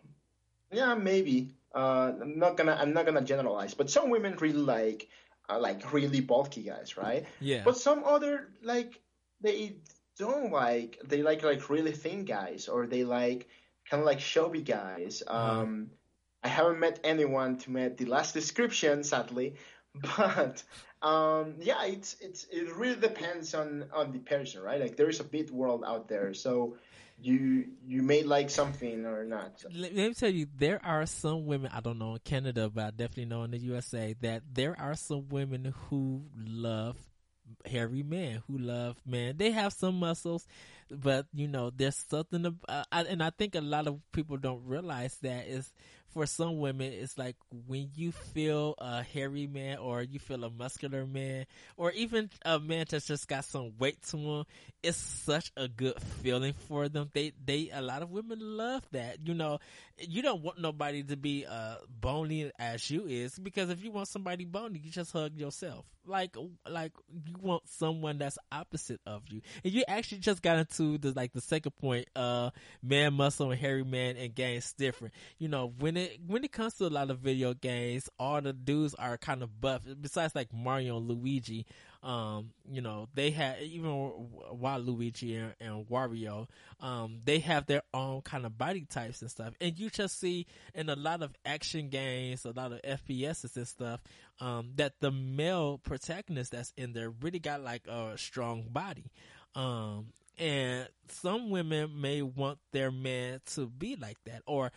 yeah, 0.71 0.95
maybe. 0.95 1.53
Uh, 1.73 2.13
I'm 2.21 2.39
not 2.39 2.57
gonna 2.57 2.77
I'm 2.79 2.93
not 2.93 3.05
gonna 3.05 3.21
generalize, 3.21 3.73
but 3.73 3.89
some 3.89 4.09
women 4.09 4.35
really 4.39 4.57
like 4.57 5.07
uh, 5.49 5.59
like 5.59 5.93
really 5.93 6.21
bulky 6.21 6.63
guys, 6.63 6.97
right? 6.97 7.25
Yeah. 7.39 7.61
But 7.63 7.77
some 7.77 8.03
other 8.03 8.49
like 8.61 8.99
they 9.41 9.77
don't 10.17 10.51
like 10.51 10.99
they 11.05 11.21
like 11.21 11.43
like 11.43 11.69
really 11.69 11.91
thin 11.91 12.25
guys 12.25 12.67
or 12.67 12.87
they 12.87 13.03
like 13.03 13.47
kind 13.89 14.01
of 14.01 14.05
like 14.05 14.19
chubby 14.19 14.61
guys. 14.61 15.23
Uh-huh. 15.25 15.61
Um, 15.61 15.91
I 16.43 16.49
haven't 16.49 16.79
met 16.79 16.99
anyone 17.03 17.57
to 17.59 17.71
meet 17.71 17.97
the 17.97 18.05
last 18.05 18.33
description, 18.33 19.03
sadly, 19.03 19.55
but 20.17 20.63
um, 21.01 21.55
yeah, 21.59 21.85
it's 21.85 22.15
it's 22.21 22.45
it 22.51 22.75
really 22.75 22.99
depends 22.99 23.53
on 23.53 23.85
on 23.93 24.11
the 24.11 24.19
person, 24.19 24.61
right? 24.61 24.79
Like 24.79 24.97
there 24.97 25.09
is 25.09 25.19
a 25.19 25.23
big 25.23 25.51
world 25.51 25.83
out 25.85 26.07
there, 26.07 26.33
so 26.33 26.75
you 27.19 27.65
you 27.85 28.01
may 28.01 28.23
like 28.23 28.49
something 28.49 29.05
or 29.05 29.23
not. 29.23 29.63
let, 29.73 29.93
me 29.93 30.13
tell 30.13 30.29
you, 30.29 30.47
there 30.55 30.79
are 30.83 31.05
some 31.05 31.45
women, 31.45 31.71
I 31.73 31.81
don't 31.81 31.99
know 31.99 32.13
in 32.13 32.19
Canada, 32.19 32.69
but 32.69 32.83
I 32.85 32.89
definitely 32.91 33.25
know 33.25 33.43
in 33.43 33.51
the 33.51 33.57
USA, 33.59 34.15
that 34.21 34.43
there 34.51 34.75
are 34.79 34.95
some 34.95 35.29
women 35.29 35.73
who 35.89 36.23
love 36.35 36.97
hairy 37.65 38.03
men, 38.03 38.43
who 38.47 38.57
love 38.57 38.97
men. 39.05 39.37
They 39.37 39.51
have 39.51 39.73
some 39.73 39.99
muscles, 39.99 40.45
but 40.91 41.25
you 41.33 41.47
know, 41.47 41.69
there's 41.69 41.95
something, 42.09 42.45
ab- 42.45 42.65
uh, 42.67 42.83
I, 42.91 43.03
and 43.03 43.23
I 43.23 43.31
think 43.31 43.55
a 43.55 43.61
lot 43.61 43.87
of 43.87 43.99
people 44.11 44.37
don't 44.37 44.65
realize 44.65 45.15
that 45.21 45.47
is 45.47 45.71
for 46.17 46.25
some 46.25 46.57
women, 46.57 46.91
it's 46.93 47.15
like 47.15 47.35
when 47.67 47.91
you 47.93 48.11
feel 48.11 48.73
a 48.79 49.03
hairy 49.03 49.45
man 49.45 49.77
or 49.77 50.01
you 50.01 50.17
feel 50.17 50.43
a 50.45 50.49
muscular 50.49 51.05
man 51.05 51.45
or 51.77 51.91
even 51.91 52.27
a 52.43 52.57
man 52.59 52.87
that's 52.89 53.05
just 53.05 53.27
got 53.27 53.45
some 53.45 53.73
weight 53.77 54.01
to 54.01 54.17
him, 54.17 54.43
it's 54.81 54.97
such 54.97 55.51
a 55.55 55.67
good 55.67 56.01
feeling 56.23 56.53
for 56.67 56.89
them. 56.89 57.11
They, 57.13 57.33
they, 57.45 57.69
a 57.71 57.83
lot 57.83 58.01
of 58.01 58.09
women 58.09 58.39
love 58.39 58.81
that. 58.93 59.27
You 59.27 59.35
know, 59.35 59.59
you 59.99 60.23
don't 60.23 60.41
want 60.41 60.59
nobody 60.59 61.03
to 61.03 61.17
be 61.17 61.45
uh 61.45 61.75
bony 61.89 62.51
as 62.59 62.89
you 62.89 63.05
is 63.07 63.37
because 63.37 63.69
if 63.69 63.83
you 63.83 63.91
want 63.91 64.07
somebody 64.07 64.45
bony, 64.45 64.79
you 64.83 64.91
just 64.91 65.11
hug 65.11 65.35
yourself. 65.35 65.85
Like, 66.05 66.37
like 66.69 66.93
you 67.11 67.35
want 67.41 67.63
someone 67.67 68.17
that's 68.17 68.37
opposite 68.51 69.01
of 69.05 69.23
you. 69.29 69.41
And 69.63 69.73
you 69.73 69.83
actually 69.87 70.19
just 70.19 70.41
got 70.41 70.57
into 70.57 70.97
the 70.97 71.11
like 71.11 71.33
the 71.33 71.41
second 71.41 71.71
point, 71.75 72.07
uh, 72.15 72.51
man 72.81 73.13
muscle 73.13 73.51
and 73.51 73.59
hairy 73.59 73.83
man 73.83 74.15
and 74.17 74.33
games 74.33 74.73
different. 74.73 75.13
You 75.37 75.49
know, 75.49 75.73
when 75.79 75.97
it 75.97 76.06
when 76.25 76.43
it 76.43 76.51
comes 76.51 76.75
to 76.75 76.85
a 76.85 76.89
lot 76.89 77.09
of 77.09 77.19
video 77.19 77.53
games, 77.53 78.09
all 78.19 78.41
the 78.41 78.53
dudes 78.53 78.93
are 78.95 79.17
kind 79.17 79.43
of 79.43 79.59
buff. 79.61 79.81
Besides 79.99 80.35
like 80.35 80.53
Mario 80.53 80.97
and 80.97 81.07
Luigi, 81.07 81.65
um, 82.03 82.51
you 82.71 82.81
know, 82.81 83.07
they 83.13 83.31
had 83.31 83.61
even 83.61 83.91
Waluigi 84.53 85.37
and, 85.37 85.53
and 85.59 85.87
Wario, 85.87 86.47
um, 86.79 87.19
they 87.25 87.39
have 87.39 87.65
their 87.65 87.81
own 87.93 88.21
kind 88.21 88.45
of 88.45 88.57
body 88.57 88.85
types 88.89 89.21
and 89.21 89.31
stuff. 89.31 89.53
And 89.59 89.77
you 89.77 89.89
just 89.89 90.19
see 90.19 90.45
in 90.73 90.89
a 90.89 90.95
lot 90.95 91.21
of 91.21 91.33
action 91.45 91.89
games, 91.89 92.45
a 92.45 92.51
lot 92.51 92.71
of 92.71 92.81
FPSs 92.81 93.55
and 93.57 93.67
stuff, 93.67 94.01
um, 94.39 94.71
that 94.75 94.93
the 94.99 95.11
male 95.11 95.79
protagonist 95.79 96.51
that's 96.51 96.73
in 96.77 96.93
there 96.93 97.09
really 97.09 97.39
got 97.39 97.61
like 97.61 97.87
a 97.87 98.17
strong 98.17 98.67
body. 98.69 99.11
Um, 99.55 100.07
and 100.37 100.87
some 101.09 101.49
women 101.49 101.99
may 101.99 102.21
want 102.21 102.59
their 102.71 102.91
man 102.91 103.41
to 103.53 103.67
be 103.67 103.95
like 103.95 104.17
that 104.25 104.41
or 104.45 104.71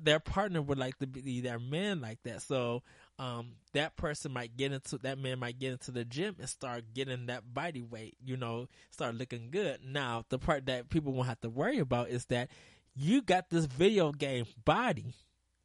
their 0.00 0.18
partner 0.18 0.60
would 0.60 0.78
like 0.78 0.98
to 0.98 1.06
be 1.06 1.40
their 1.40 1.58
man 1.58 2.00
like 2.00 2.18
that. 2.24 2.42
So, 2.42 2.82
um, 3.18 3.52
that 3.72 3.96
person 3.96 4.32
might 4.32 4.56
get 4.56 4.72
into 4.72 4.98
that 4.98 5.18
man 5.18 5.38
might 5.38 5.58
get 5.58 5.72
into 5.72 5.90
the 5.90 6.04
gym 6.04 6.36
and 6.38 6.48
start 6.48 6.84
getting 6.92 7.26
that 7.26 7.54
body 7.54 7.82
weight, 7.82 8.16
you 8.24 8.36
know, 8.36 8.66
start 8.90 9.14
looking 9.14 9.50
good. 9.50 9.80
Now, 9.84 10.24
the 10.28 10.38
part 10.38 10.66
that 10.66 10.88
people 10.88 11.12
won't 11.12 11.28
have 11.28 11.40
to 11.40 11.50
worry 11.50 11.78
about 11.78 12.08
is 12.08 12.26
that 12.26 12.50
you 12.94 13.22
got 13.22 13.50
this 13.50 13.66
video 13.66 14.12
game 14.12 14.46
body, 14.64 15.14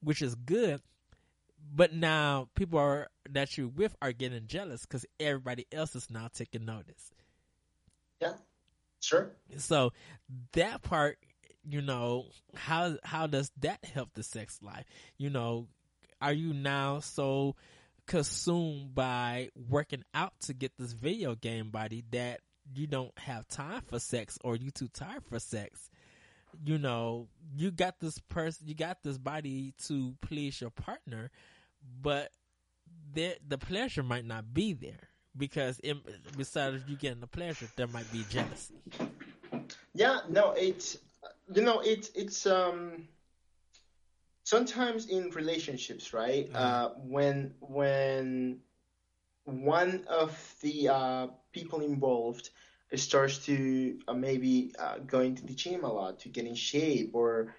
which 0.01 0.21
is 0.21 0.35
good, 0.35 0.81
but 1.73 1.93
now 1.93 2.47
people 2.55 2.79
are 2.79 3.07
that 3.29 3.57
you're 3.57 3.67
with 3.67 3.95
are 4.01 4.11
getting 4.11 4.47
jealous 4.47 4.81
because 4.81 5.05
everybody 5.19 5.65
else 5.71 5.95
is 5.95 6.09
now 6.09 6.27
taking 6.33 6.65
notice. 6.65 7.11
Yeah, 8.21 8.33
sure. 9.01 9.31
So 9.57 9.91
that 10.53 10.81
part, 10.81 11.17
you 11.67 11.81
know, 11.81 12.25
how 12.55 12.95
how 13.03 13.27
does 13.27 13.51
that 13.59 13.83
help 13.83 14.13
the 14.13 14.23
sex 14.23 14.59
life? 14.61 14.85
You 15.17 15.29
know, 15.29 15.67
are 16.21 16.33
you 16.33 16.53
now 16.53 16.99
so 16.99 17.55
consumed 18.07 18.95
by 18.95 19.49
working 19.69 20.03
out 20.13 20.33
to 20.41 20.53
get 20.53 20.71
this 20.77 20.93
video 20.93 21.35
game 21.35 21.69
body 21.69 22.03
that 22.11 22.41
you 22.73 22.87
don't 22.87 23.17
have 23.17 23.47
time 23.47 23.81
for 23.87 23.99
sex 23.99 24.37
or 24.43 24.55
you 24.55 24.71
too 24.71 24.87
tired 24.87 25.23
for 25.25 25.39
sex? 25.39 25.89
You 26.63 26.77
know, 26.77 27.27
you 27.55 27.71
got 27.71 27.99
this 27.99 28.19
person, 28.19 28.67
you 28.67 28.75
got 28.75 29.03
this 29.03 29.17
body 29.17 29.73
to 29.87 30.15
please 30.21 30.59
your 30.59 30.69
partner, 30.69 31.31
but 32.01 32.31
there, 33.13 33.35
the 33.47 33.57
pleasure 33.57 34.03
might 34.03 34.25
not 34.25 34.53
be 34.53 34.73
there 34.73 35.10
because 35.37 35.79
it, 35.83 35.97
besides 36.37 36.83
you 36.87 36.95
getting 36.95 37.21
the 37.21 37.27
pleasure, 37.27 37.67
there 37.75 37.87
might 37.87 38.11
be 38.11 38.23
jealousy. 38.25 38.73
Yeah, 39.93 40.19
no, 40.29 40.51
it's 40.51 40.97
you 41.53 41.61
know 41.61 41.81
it's 41.81 42.09
it's 42.15 42.45
um 42.45 43.07
sometimes 44.43 45.07
in 45.07 45.29
relationships, 45.31 46.13
right? 46.13 46.49
Mhm. 46.49 46.55
Uh, 46.55 46.89
when 46.97 47.53
when 47.59 48.59
one 49.45 50.05
of 50.07 50.55
the 50.61 50.89
uh, 50.89 51.27
people 51.51 51.81
involved 51.81 52.49
starts 52.95 53.45
to 53.45 53.99
uh, 54.07 54.13
maybe 54.13 54.73
uh, 54.77 54.97
going 54.99 55.35
to 55.35 55.45
the 55.45 55.53
gym 55.53 55.83
a 55.83 55.91
lot 55.91 56.19
to 56.19 56.29
get 56.29 56.45
in 56.45 56.55
shape 56.55 57.11
or 57.13 57.55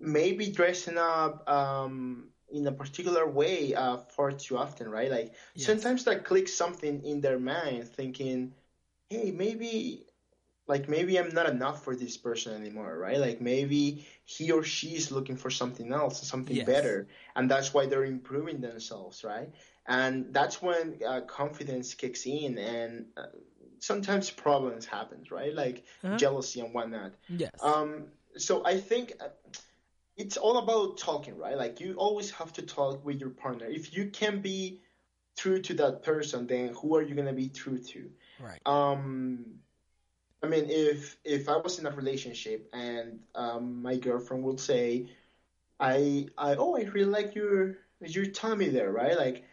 maybe 0.00 0.50
dressing 0.50 0.96
up 0.96 1.48
um, 1.48 2.27
in 2.52 2.66
a 2.66 2.72
particular 2.72 3.28
way 3.28 3.74
uh, 3.74 3.98
far 3.98 4.32
too 4.32 4.56
often, 4.58 4.88
right? 4.90 5.10
Like 5.10 5.34
Yes. 5.54 5.78
sometimes 5.78 6.04
that 6.04 6.24
clicks 6.24 6.52
something 6.54 7.04
in 7.04 7.20
their 7.20 7.38
mind, 7.38 7.88
thinking, 7.88 8.54
"Hey, 9.08 9.30
maybe, 9.32 10.06
like 10.66 10.88
maybe 10.88 11.18
I'm 11.18 11.30
not 11.34 11.48
enough 11.48 11.84
for 11.84 11.94
this 11.96 12.16
person 12.16 12.54
anymore, 12.60 12.96
right? 12.98 13.18
Like 13.18 13.40
maybe 13.40 14.06
he 14.24 14.50
or 14.52 14.62
she 14.62 14.88
is 14.94 15.10
looking 15.10 15.36
for 15.36 15.50
something 15.50 15.92
else, 15.92 16.22
something 16.26 16.60
Yes. 16.60 16.64
better, 16.64 17.08
and 17.36 17.50
that's 17.50 17.74
why 17.74 17.86
they're 17.86 18.04
improving 18.04 18.60
themselves, 18.60 19.24
right? 19.24 19.50
And 19.86 20.32
that's 20.32 20.62
when 20.62 20.98
uh, 21.06 21.22
confidence 21.22 21.94
kicks 21.94 22.26
in, 22.26 22.58
and 22.58 23.06
uh, 23.16 23.26
sometimes 23.78 24.30
problems 24.30 24.86
happen, 24.86 25.24
right? 25.30 25.54
Like 25.54 25.84
Uh-huh. 26.04 26.16
jealousy 26.16 26.60
and 26.60 26.74
whatnot. 26.74 27.12
Yes. 27.28 27.62
Um, 27.62 28.08
so 28.36 28.64
I 28.64 28.78
think 28.78 29.12
uh, 29.20 29.28
it's 30.18 30.36
all 30.36 30.58
about 30.58 30.98
talking, 30.98 31.38
right? 31.38 31.56
Like 31.56 31.80
you 31.80 31.94
always 31.94 32.30
have 32.32 32.52
to 32.54 32.62
talk 32.62 33.04
with 33.04 33.20
your 33.20 33.30
partner. 33.30 33.66
If 33.66 33.96
you 33.96 34.10
can 34.10 34.40
be 34.40 34.80
true 35.36 35.62
to 35.62 35.74
that 35.74 36.02
person, 36.02 36.46
then 36.48 36.74
who 36.74 36.96
are 36.96 37.02
you 37.02 37.14
gonna 37.14 37.32
be 37.32 37.48
true 37.48 37.78
to? 37.78 38.10
Right. 38.40 38.60
Um, 38.66 39.60
I 40.42 40.48
mean, 40.48 40.66
if 40.68 41.16
if 41.24 41.48
I 41.48 41.56
was 41.56 41.78
in 41.78 41.86
a 41.86 41.92
relationship 41.92 42.68
and 42.72 43.20
um, 43.36 43.80
my 43.80 43.96
girlfriend 43.96 44.42
would 44.42 44.60
say, 44.60 45.08
I 45.78 46.26
I 46.36 46.56
oh 46.56 46.76
I 46.76 46.82
really 46.82 47.04
like 47.04 47.36
your 47.36 47.78
your 48.04 48.26
tummy 48.26 48.68
there, 48.68 48.90
right? 48.90 49.16
Like 49.16 49.44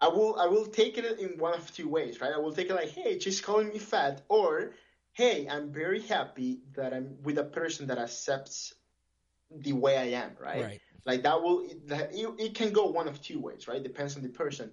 I 0.00 0.08
will 0.08 0.38
I 0.38 0.46
will 0.46 0.66
take 0.66 0.96
it 0.96 1.18
in 1.18 1.38
one 1.38 1.54
of 1.54 1.74
two 1.74 1.88
ways, 1.88 2.20
right? 2.20 2.32
I 2.32 2.38
will 2.38 2.52
take 2.52 2.70
it 2.70 2.74
like, 2.74 2.90
hey, 2.90 3.18
she's 3.18 3.40
calling 3.40 3.68
me 3.68 3.78
fat, 3.80 4.22
or 4.28 4.74
hey, 5.12 5.48
I'm 5.48 5.72
very 5.72 6.02
happy 6.02 6.60
that 6.76 6.94
I'm 6.94 7.16
with 7.24 7.38
a 7.38 7.44
person 7.44 7.88
that 7.88 7.98
accepts 7.98 8.74
the 9.58 9.72
way 9.72 9.96
I 9.96 10.22
am, 10.22 10.32
right? 10.40 10.62
Right. 10.62 10.80
Like 11.06 11.22
that 11.24 11.42
will 11.42 11.66
it, 11.66 11.80
it 12.38 12.54
can 12.54 12.72
go 12.72 12.86
one 12.86 13.08
of 13.08 13.20
two 13.20 13.38
ways, 13.40 13.68
right? 13.68 13.82
Depends 13.82 14.16
on 14.16 14.22
the 14.22 14.28
person. 14.30 14.70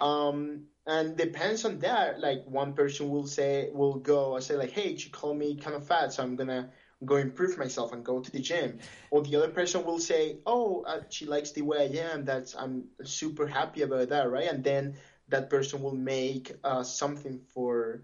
Um, 0.00 0.64
and 0.86 1.16
depends 1.16 1.64
on 1.64 1.78
that. 1.80 2.20
Like 2.20 2.42
one 2.46 2.72
person 2.72 3.10
will 3.10 3.26
say 3.26 3.70
will 3.72 3.98
go, 3.98 4.36
I 4.36 4.40
say 4.40 4.56
like, 4.56 4.70
hey, 4.70 4.96
she 4.96 5.10
call 5.10 5.34
me 5.34 5.56
kind 5.56 5.76
of 5.76 5.86
fat, 5.86 6.12
so 6.12 6.22
I'm 6.22 6.36
gonna 6.36 6.70
go 7.04 7.16
improve 7.16 7.58
myself 7.58 7.92
and 7.92 8.04
go 8.04 8.20
to 8.20 8.30
the 8.30 8.40
gym. 8.40 8.78
Or 9.10 9.22
the 9.22 9.36
other 9.36 9.48
person 9.48 9.84
will 9.84 9.98
say, 9.98 10.38
oh, 10.46 10.82
uh, 10.86 11.00
she 11.10 11.26
likes 11.26 11.52
the 11.52 11.62
way 11.62 11.78
I 11.78 12.12
am. 12.12 12.24
That's 12.24 12.54
I'm 12.54 12.84
super 13.04 13.46
happy 13.46 13.82
about 13.82 14.08
that, 14.08 14.30
right? 14.30 14.48
And 14.48 14.64
then 14.64 14.96
that 15.28 15.50
person 15.50 15.82
will 15.82 15.94
make 15.94 16.52
uh, 16.64 16.82
something 16.82 17.40
for 17.52 18.02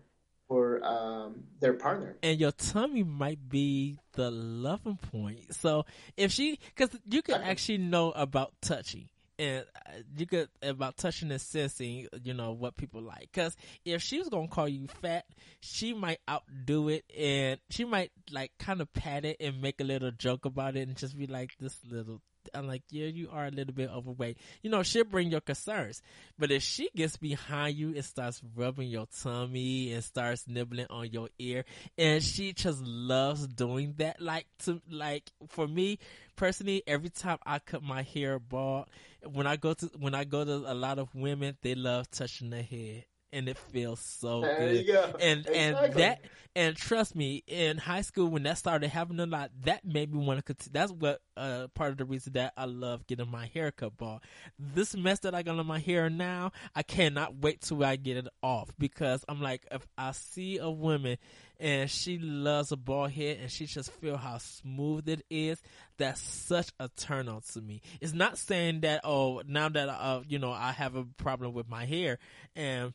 for 0.51 0.85
um, 0.85 1.45
their 1.61 1.75
partner. 1.75 2.17
And 2.25 2.41
your 2.41 2.51
tummy 2.51 3.05
might 3.05 3.49
be 3.49 3.99
the 4.15 4.33
loving 4.33 4.97
point. 4.97 5.55
So 5.55 5.87
if 6.17 6.33
she, 6.33 6.59
because 6.75 6.91
you 7.09 7.23
can 7.23 7.37
Okay. 7.37 7.51
actually 7.51 7.79
know 7.79 8.11
about 8.11 8.53
touching. 8.61 9.09
And 9.39 9.65
uh, 9.87 9.93
you 10.19 10.27
could 10.27 10.49
about 10.61 10.97
touching 10.97 11.31
and 11.31 11.41
sensing, 11.41 12.09
you 12.25 12.35
know 12.35 12.51
what 12.51 12.77
people 12.77 13.01
like. 13.01 13.29
Because 13.33 13.57
if 13.85 14.03
she 14.03 14.19
was 14.19 14.29
gonna 14.29 14.49
call 14.49 14.69
you 14.69 14.89
fat, 15.01 15.25
she 15.61 15.95
might 15.95 16.19
outdo 16.29 16.89
it, 16.89 17.05
and 17.17 17.59
she 17.71 17.85
might 17.85 18.11
like 18.33 18.51
kind 18.59 18.81
of 18.83 18.93
pat 18.93 19.25
it 19.25 19.37
and 19.41 19.63
make 19.63 19.81
a 19.81 19.85
little 19.85 20.11
joke 20.11 20.45
about 20.47 20.77
it, 20.77 20.87
and 20.89 20.97
just 20.97 21.17
be 21.17 21.27
like, 21.27 21.53
"This 21.59 21.79
little." 21.89 22.21
I'm 22.55 22.67
like, 22.67 22.83
yeah, 22.91 23.07
you 23.07 23.29
are 23.33 23.47
a 23.47 23.51
little 23.51 23.75
bit 23.75 23.91
overweight. 23.91 24.39
You 24.63 24.71
know, 24.71 24.83
she'll 24.83 25.05
bring 25.05 25.31
your 25.31 25.41
concerns. 25.41 26.03
But 26.39 26.51
if 26.51 26.63
she 26.63 26.89
gets 26.95 27.17
behind 27.17 27.77
you 27.77 27.95
and 27.95 28.05
starts 28.05 28.43
rubbing 28.57 28.89
your 28.89 29.07
tummy 29.23 29.93
and 29.93 30.03
starts 30.03 30.47
nibbling 30.49 30.87
on 30.91 31.11
your 31.11 31.29
ear, 31.39 31.65
and 31.99 32.23
she 32.23 32.53
just 32.53 32.83
loves 32.83 33.47
doing 33.47 33.95
that, 33.99 34.21
like 34.21 34.47
to 34.65 34.81
like 34.91 35.31
for 35.49 35.67
me 35.69 35.99
personally, 36.37 36.83
every 36.87 37.11
time 37.11 37.39
I 37.45 37.59
cut 37.59 37.83
my 37.83 38.03
hair 38.03 38.39
bald, 38.39 38.87
when 39.31 39.47
I 39.47 39.57
go 39.57 39.75
to 39.75 39.87
when 39.99 40.15
I 40.15 40.25
go 40.25 40.45
to 40.45 40.53
a 40.67 40.75
lot 40.75 40.99
of 40.99 41.15
women, 41.15 41.57
they 41.63 41.75
love 41.75 42.11
touching 42.11 42.51
their 42.51 42.63
head, 42.63 43.05
and 43.33 43.49
it 43.49 43.57
feels 43.59 44.01
so 44.01 44.41
There 44.43 44.59
good. 44.59 44.77
you 44.87 44.93
go. 44.93 45.15
and 45.21 45.47
and 45.47 45.95
that 45.95 46.21
and 46.57 46.77
trust 46.77 47.15
me 47.15 47.45
in 47.47 47.79
high 47.79 48.01
school 48.01 48.27
when 48.29 48.43
that 48.43 48.59
started 48.59 48.89
happening 48.89 49.21
a 49.21 49.27
lot 49.27 49.51
that 49.63 49.85
made 49.85 50.13
me 50.13 50.19
want 50.25 50.39
to 50.39 50.43
continue 50.43 50.73
that's 50.73 50.91
what 50.91 51.21
uh 51.37 51.69
part 51.75 51.93
of 51.93 51.99
the 51.99 52.05
reason 52.05 52.33
that 52.33 52.53
i 52.57 52.65
love 52.65 53.07
getting 53.07 53.31
my 53.31 53.47
hair 53.55 53.71
cut 53.71 53.97
bald. 53.97 54.21
This 54.59 54.97
mess 54.97 55.21
that 55.21 55.35
i 55.35 55.43
got 55.43 55.59
on 55.59 55.67
my 55.67 55.79
hair 55.79 56.11
now 56.11 56.51
i 56.75 56.83
cannot 56.83 57.37
wait 57.37 57.61
till 57.61 57.85
i 57.85 57.95
get 57.97 58.17
it 58.17 58.27
off 58.43 58.71
because 58.79 59.25
i'm 59.29 59.41
like 59.41 59.65
if 59.71 59.87
i 59.97 60.11
see 60.11 60.59
a 60.59 60.69
woman 60.69 61.19
and 61.61 61.89
she 61.91 62.19
loves 62.19 62.73
a 62.73 62.77
bald 62.77 63.13
head 63.13 63.39
and 63.41 63.51
she 63.51 63.67
just 63.67 63.93
feel 63.93 64.17
how 64.17 64.39
smooth 64.39 65.09
it 65.09 65.23
is 65.31 65.61
that's 65.99 66.21
such 66.21 66.71
a 66.81 66.89
turn 66.97 67.29
on 67.29 67.43
to 67.53 67.61
me. 67.61 67.83
It's 68.01 68.15
not 68.15 68.39
saying 68.39 68.81
that 68.81 69.03
oh 69.05 69.43
now 69.47 69.69
that 69.69 69.89
uh 69.89 70.23
you 70.27 70.39
know 70.41 70.51
i 70.51 70.73
have 70.73 70.97
a 70.97 71.05
problem 71.05 71.53
with 71.53 71.69
my 71.69 71.85
hair 71.85 72.19
and 72.57 72.93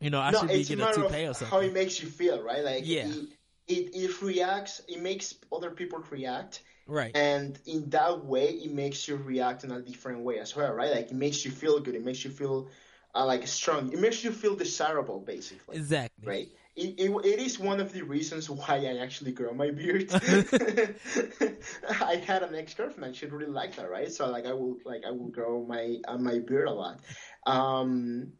you 0.00 0.10
know, 0.10 0.20
I 0.20 0.32
no, 0.32 0.40
should 0.40 0.50
be 0.52 0.64
getting 0.64 0.84
a 0.84 0.92
toupee 0.92 1.26
or 1.26 1.34
something. 1.34 1.50
how 1.50 1.60
it 1.60 1.72
makes 1.72 2.00
you 2.02 2.08
feel, 2.08 2.42
right? 2.42 2.64
Like 2.64 2.84
Yeah. 2.84 3.06
it, 3.08 3.28
it, 3.66 3.90
it 3.94 4.22
reacts, 4.22 4.80
it 4.88 5.00
makes 5.00 5.34
other 5.52 5.70
people 5.70 6.00
react, 6.10 6.62
Right. 6.86 7.14
and 7.14 7.58
in 7.66 7.88
that 7.90 8.24
way, 8.24 8.48
it 8.48 8.72
makes 8.72 9.08
you 9.08 9.16
react 9.16 9.64
in 9.64 9.70
a 9.72 9.80
different 9.80 10.20
way 10.24 10.38
as 10.38 10.54
well, 10.56 10.72
right? 10.72 10.90
Like 10.90 11.10
it 11.10 11.14
makes 11.14 11.44
you 11.44 11.50
feel 11.50 11.80
good, 11.80 11.94
it 11.94 12.04
makes 12.04 12.24
you 12.24 12.30
feel 12.30 12.68
uh, 13.14 13.24
like 13.24 13.46
strong, 13.46 13.92
it 13.92 13.98
makes 14.00 14.22
you 14.24 14.30
feel 14.32 14.54
desirable, 14.56 15.20
basically, 15.20 15.76
Exactly. 15.76 16.28
right? 16.28 16.48
It, 16.76 16.94
it, 16.98 17.10
it 17.24 17.38
is 17.38 17.58
one 17.58 17.80
of 17.80 17.92
the 17.92 18.02
reasons 18.02 18.50
why 18.50 18.86
I 18.86 18.98
actually 18.98 19.32
grow 19.32 19.54
my 19.54 19.70
beard. 19.70 20.10
I 22.00 22.16
had 22.16 22.42
an 22.42 22.54
ex 22.54 22.74
girlfriend 22.74 23.16
she 23.16 23.26
really 23.26 23.50
liked 23.50 23.76
that, 23.76 23.90
right? 23.90 24.10
So 24.12 24.28
like 24.28 24.46
I 24.46 24.52
will 24.52 24.76
like 24.84 25.04
I 25.06 25.10
will 25.10 25.28
grow 25.28 25.64
my 25.64 25.98
uh, 26.06 26.18
my 26.18 26.38
beard 26.40 26.68
a 26.68 26.72
lot. 26.72 27.00
Um, 27.46 28.32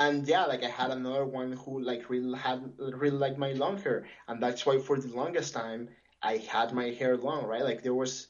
and 0.00 0.26
yeah, 0.26 0.46
like 0.46 0.64
I 0.64 0.68
had 0.68 0.90
another 0.90 1.26
one 1.26 1.52
who 1.52 1.80
like 1.80 2.08
really 2.08 2.36
had 2.36 2.72
really 2.78 3.18
liked 3.18 3.38
my 3.38 3.52
long 3.52 3.78
hair, 3.78 4.06
and 4.26 4.42
that's 4.42 4.64
why 4.64 4.78
for 4.78 4.98
the 4.98 5.14
longest 5.14 5.54
time 5.54 5.90
I 6.22 6.38
had 6.38 6.72
my 6.72 6.86
hair 6.86 7.16
long, 7.16 7.44
right? 7.44 7.62
Like 7.62 7.82
there 7.82 7.94
was 7.94 8.28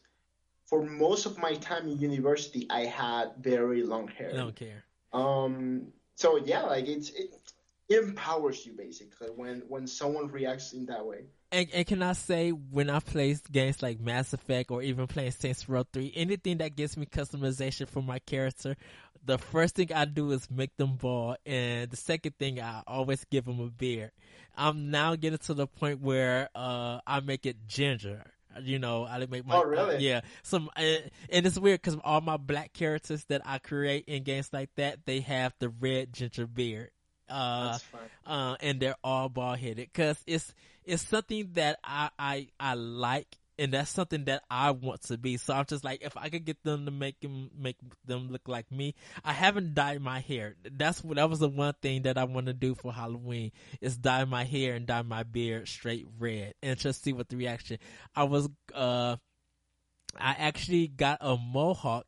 for 0.66 0.82
most 0.84 1.26
of 1.26 1.38
my 1.38 1.54
time 1.54 1.88
in 1.88 1.98
university, 1.98 2.66
I 2.70 2.86
had 2.86 3.32
very 3.38 3.82
long 3.84 4.08
hair. 4.08 4.30
I 4.32 4.36
don't 4.36 4.56
care. 4.56 4.84
Um, 5.12 5.92
so 6.16 6.36
yeah, 6.36 6.62
like 6.62 6.86
it's 6.86 7.10
it, 7.10 7.30
it 7.88 8.02
empowers 8.02 8.66
you 8.66 8.72
basically 8.72 9.28
when 9.28 9.62
when 9.68 9.86
someone 9.86 10.26
reacts 10.26 10.72
in 10.72 10.86
that 10.86 11.06
way. 11.06 11.24
And, 11.52 11.68
and 11.74 11.84
can 11.84 12.02
I 12.02 12.12
say 12.12 12.50
when 12.50 12.88
I 12.90 13.00
play 13.00 13.36
games 13.50 13.82
like 13.82 13.98
Mass 13.98 14.32
Effect 14.32 14.70
or 14.70 14.82
even 14.82 15.08
playing 15.08 15.32
Saints 15.32 15.68
Row 15.68 15.84
3, 15.92 16.12
anything 16.14 16.58
that 16.58 16.76
gives 16.76 16.96
me 16.96 17.06
customization 17.06 17.88
for 17.88 18.00
my 18.00 18.20
character, 18.20 18.76
the 19.24 19.38
first 19.38 19.74
thing 19.76 19.92
I 19.92 20.04
do 20.04 20.30
is 20.32 20.50
make 20.50 20.76
them 20.76 20.96
bald, 20.96 21.36
and 21.46 21.90
the 21.90 21.96
second 21.96 22.36
thing 22.38 22.60
I 22.60 22.82
always 22.86 23.24
give 23.30 23.44
them 23.44 23.60
a 23.60 23.66
beard. 23.66 24.10
I'm 24.56 24.90
now 24.90 25.14
getting 25.16 25.38
to 25.38 25.54
the 25.54 25.66
point 25.66 26.00
where 26.00 26.48
uh, 26.54 27.00
I 27.06 27.20
make 27.20 27.46
it 27.46 27.66
ginger. 27.66 28.24
You 28.60 28.78
know, 28.80 29.06
I 29.06 29.24
make 29.26 29.46
my 29.46 29.56
Oh, 29.56 29.62
really? 29.64 29.98
yeah. 29.98 30.22
Some 30.42 30.70
and, 30.74 31.10
and 31.30 31.46
it's 31.46 31.58
weird 31.58 31.80
because 31.82 31.98
all 32.02 32.20
my 32.20 32.36
black 32.36 32.72
characters 32.72 33.24
that 33.26 33.42
I 33.44 33.58
create 33.58 34.04
in 34.06 34.24
games 34.24 34.50
like 34.52 34.70
that, 34.74 35.06
they 35.06 35.20
have 35.20 35.54
the 35.60 35.68
red 35.68 36.12
ginger 36.12 36.46
beard. 36.48 36.90
Uh, 37.28 37.72
That's 37.72 37.84
uh, 38.26 38.56
and 38.60 38.80
they're 38.80 38.96
all 39.04 39.28
bald 39.28 39.60
headed 39.60 39.88
because 39.92 40.18
it's 40.26 40.52
it's 40.84 41.06
something 41.06 41.50
that 41.52 41.78
I, 41.84 42.10
I 42.18 42.48
I 42.58 42.74
like 42.74 43.28
and 43.60 43.74
that's 43.74 43.90
something 43.90 44.24
that 44.24 44.42
I 44.50 44.70
want 44.70 45.02
to 45.02 45.18
be. 45.18 45.36
So 45.36 45.52
I'm 45.52 45.66
just 45.66 45.84
like, 45.84 46.02
if 46.02 46.16
I 46.16 46.30
could 46.30 46.46
get 46.46 46.64
them 46.64 46.86
to 46.86 46.90
make 46.90 47.20
them 47.20 47.50
make 47.56 47.76
them 48.06 48.28
look 48.30 48.48
like 48.48 48.72
me, 48.72 48.94
I 49.22 49.32
haven't 49.32 49.74
dyed 49.74 50.00
my 50.00 50.20
hair. 50.20 50.56
That's 50.64 51.04
what 51.04 51.16
that 51.16 51.28
was 51.28 51.40
the 51.40 51.48
one 51.48 51.74
thing 51.82 52.02
that 52.02 52.16
I 52.16 52.24
want 52.24 52.46
to 52.46 52.54
do 52.54 52.74
for 52.74 52.90
Halloween 52.90 53.52
is 53.82 53.98
dye 53.98 54.24
my 54.24 54.44
hair 54.44 54.74
and 54.74 54.86
dye 54.86 55.02
my 55.02 55.24
beard 55.24 55.68
straight 55.68 56.06
red 56.18 56.54
and 56.62 56.78
just 56.78 57.04
see 57.04 57.12
what 57.12 57.28
the 57.28 57.36
reaction. 57.36 57.78
I 58.16 58.24
was 58.24 58.48
uh, 58.74 59.16
I 60.18 60.36
actually 60.38 60.88
got 60.88 61.18
a 61.20 61.36
mohawk 61.36 62.06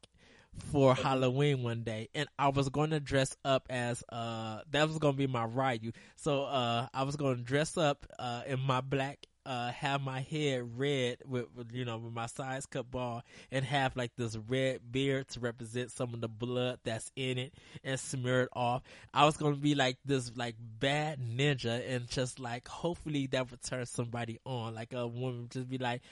for 0.71 0.95
Halloween 0.95 1.63
one 1.63 1.83
day, 1.83 2.09
and 2.15 2.29
I 2.39 2.49
was 2.49 2.71
going 2.71 2.91
to 2.91 3.01
dress 3.01 3.37
up 3.45 3.67
as 3.69 4.03
uh 4.09 4.61
that 4.71 4.89
was 4.89 4.99
going 4.99 5.15
to 5.15 5.19
be 5.19 5.27
my 5.27 5.45
Ryu. 5.45 5.93
So 6.17 6.45
uh 6.45 6.87
I 6.95 7.03
was 7.03 7.17
going 7.17 7.37
to 7.37 7.43
dress 7.43 7.77
up 7.77 8.07
uh 8.19 8.43
in 8.47 8.59
my 8.61 8.81
black 8.81 9.27
uh 9.45 9.71
have 9.73 10.01
my 10.01 10.21
head 10.21 10.79
red 10.79 11.19
with, 11.27 11.47
with 11.55 11.73
you 11.73 11.85
know 11.85 11.99
with 11.99 12.13
my 12.13 12.27
size 12.27 12.67
cut 12.67 12.91
ball 12.91 13.23
and 13.51 13.65
have 13.65 13.97
like 13.97 14.13
this 14.17 14.37
red 14.49 14.81
beard 14.91 15.29
to 15.29 15.41
represent 15.41 15.91
some 15.91 16.15
of 16.15 16.21
the 16.21 16.29
blood 16.29 16.79
that's 16.85 17.11
in 17.17 17.39
it 17.39 17.55
and 17.85 17.99
smear 17.99 18.43
it 18.43 18.49
off. 18.53 18.83
I 19.13 19.25
was 19.25 19.37
to 19.37 19.53
be 19.55 19.75
like 19.75 19.99
this 20.05 20.33
like 20.37 20.57
bad 20.79 21.19
ninja 21.21 21.83
and 21.89 22.09
just 22.09 22.39
like 22.39 22.69
hopefully 22.69 23.27
that 23.29 23.51
would 23.51 23.63
turn 23.63 23.87
somebody 23.87 24.39
on 24.45 24.75
like 24.75 24.93
a 24.93 25.07
woman 25.07 25.49
just 25.51 25.69
be 25.69 25.79
like 25.79 26.03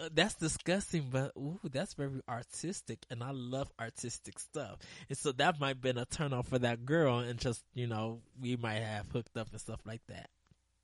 uh, 0.00 0.08
that's 0.14 0.34
disgusting, 0.34 1.08
but 1.10 1.32
ooh, 1.36 1.60
that's 1.64 1.94
very 1.94 2.22
artistic, 2.26 3.04
and 3.10 3.22
I 3.22 3.32
love 3.32 3.70
artistic 3.78 4.38
stuff. 4.38 4.78
And 5.08 5.18
so 5.18 5.32
that 5.32 5.60
might 5.60 5.68
have 5.68 5.80
been 5.82 5.98
a 5.98 6.06
turn 6.06 6.32
off 6.32 6.48
for 6.48 6.58
that 6.60 6.86
girl, 6.86 7.18
and 7.18 7.38
just 7.38 7.62
you 7.74 7.86
know, 7.86 8.20
we 8.40 8.56
might 8.56 8.80
have 8.80 9.06
hooked 9.12 9.36
up 9.36 9.48
and 9.50 9.60
stuff 9.60 9.80
like 9.84 10.00
that. 10.08 10.30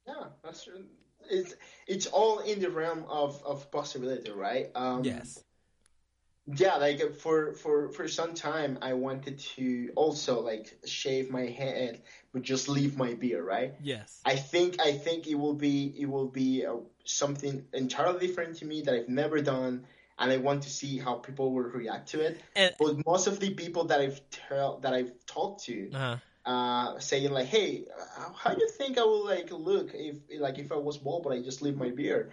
Yeah, 0.06 0.24
that's 0.42 0.64
true. 0.64 0.84
It's 1.30 1.54
it's 1.86 2.06
all 2.06 2.40
in 2.40 2.60
the 2.60 2.70
realm 2.70 3.04
of, 3.08 3.42
of 3.44 3.70
possibility, 3.70 4.30
right? 4.30 4.70
Um, 4.74 5.04
yes, 5.04 5.42
Yeah, 6.56 6.76
like 6.76 7.14
for 7.14 7.52
for 7.52 7.90
for 7.90 8.08
some 8.08 8.32
time, 8.32 8.78
I 8.80 8.94
wanted 8.94 9.38
to 9.56 9.90
also 9.96 10.40
like 10.40 10.78
shave 10.86 11.30
my 11.30 11.44
head, 11.44 12.00
but 12.32 12.40
just 12.40 12.70
leave 12.70 12.96
my 12.96 13.12
beard, 13.14 13.44
right? 13.44 13.74
yes, 13.82 14.20
I 14.24 14.36
think 14.36 14.80
I 14.80 14.92
think 14.92 15.26
it 15.26 15.34
will 15.34 15.52
be 15.54 15.94
it 15.98 16.06
will 16.06 16.28
be 16.28 16.64
uh, 16.64 16.76
something 17.04 17.64
entirely 17.74 18.26
different 18.26 18.56
to 18.58 18.64
me 18.64 18.80
that 18.82 18.94
I've 18.94 19.08
never 19.10 19.42
done, 19.42 19.84
and 20.18 20.32
I 20.32 20.38
want 20.38 20.62
to 20.62 20.70
see 20.70 20.96
how 20.96 21.16
people 21.16 21.52
will 21.52 21.64
react 21.64 22.08
to 22.10 22.20
it. 22.20 22.40
and 22.56 22.74
But 22.78 23.04
most 23.06 23.26
of 23.26 23.40
the 23.40 23.50
people 23.52 23.84
that 23.84 24.00
I've 24.00 24.20
tell 24.30 24.78
that 24.78 24.94
I've 24.94 25.12
talked 25.26 25.64
to, 25.64 25.90
uh, 25.92 26.16
uh, 26.48 26.98
saying 26.98 27.30
like, 27.30 27.46
"Hey, 27.46 27.84
uh, 28.18 28.32
how 28.34 28.54
do 28.54 28.60
you 28.64 28.70
think 28.70 28.98
I 28.98 29.04
will 29.04 29.24
like 29.34 29.50
look 29.50 29.90
if 29.94 30.16
like 30.40 30.58
if 30.58 30.72
I 30.72 30.76
was 30.88 30.96
bald 30.98 31.22
but 31.24 31.32
I 31.36 31.42
just 31.42 31.62
leave 31.62 31.76
my 31.76 31.90
beard?" 31.90 32.32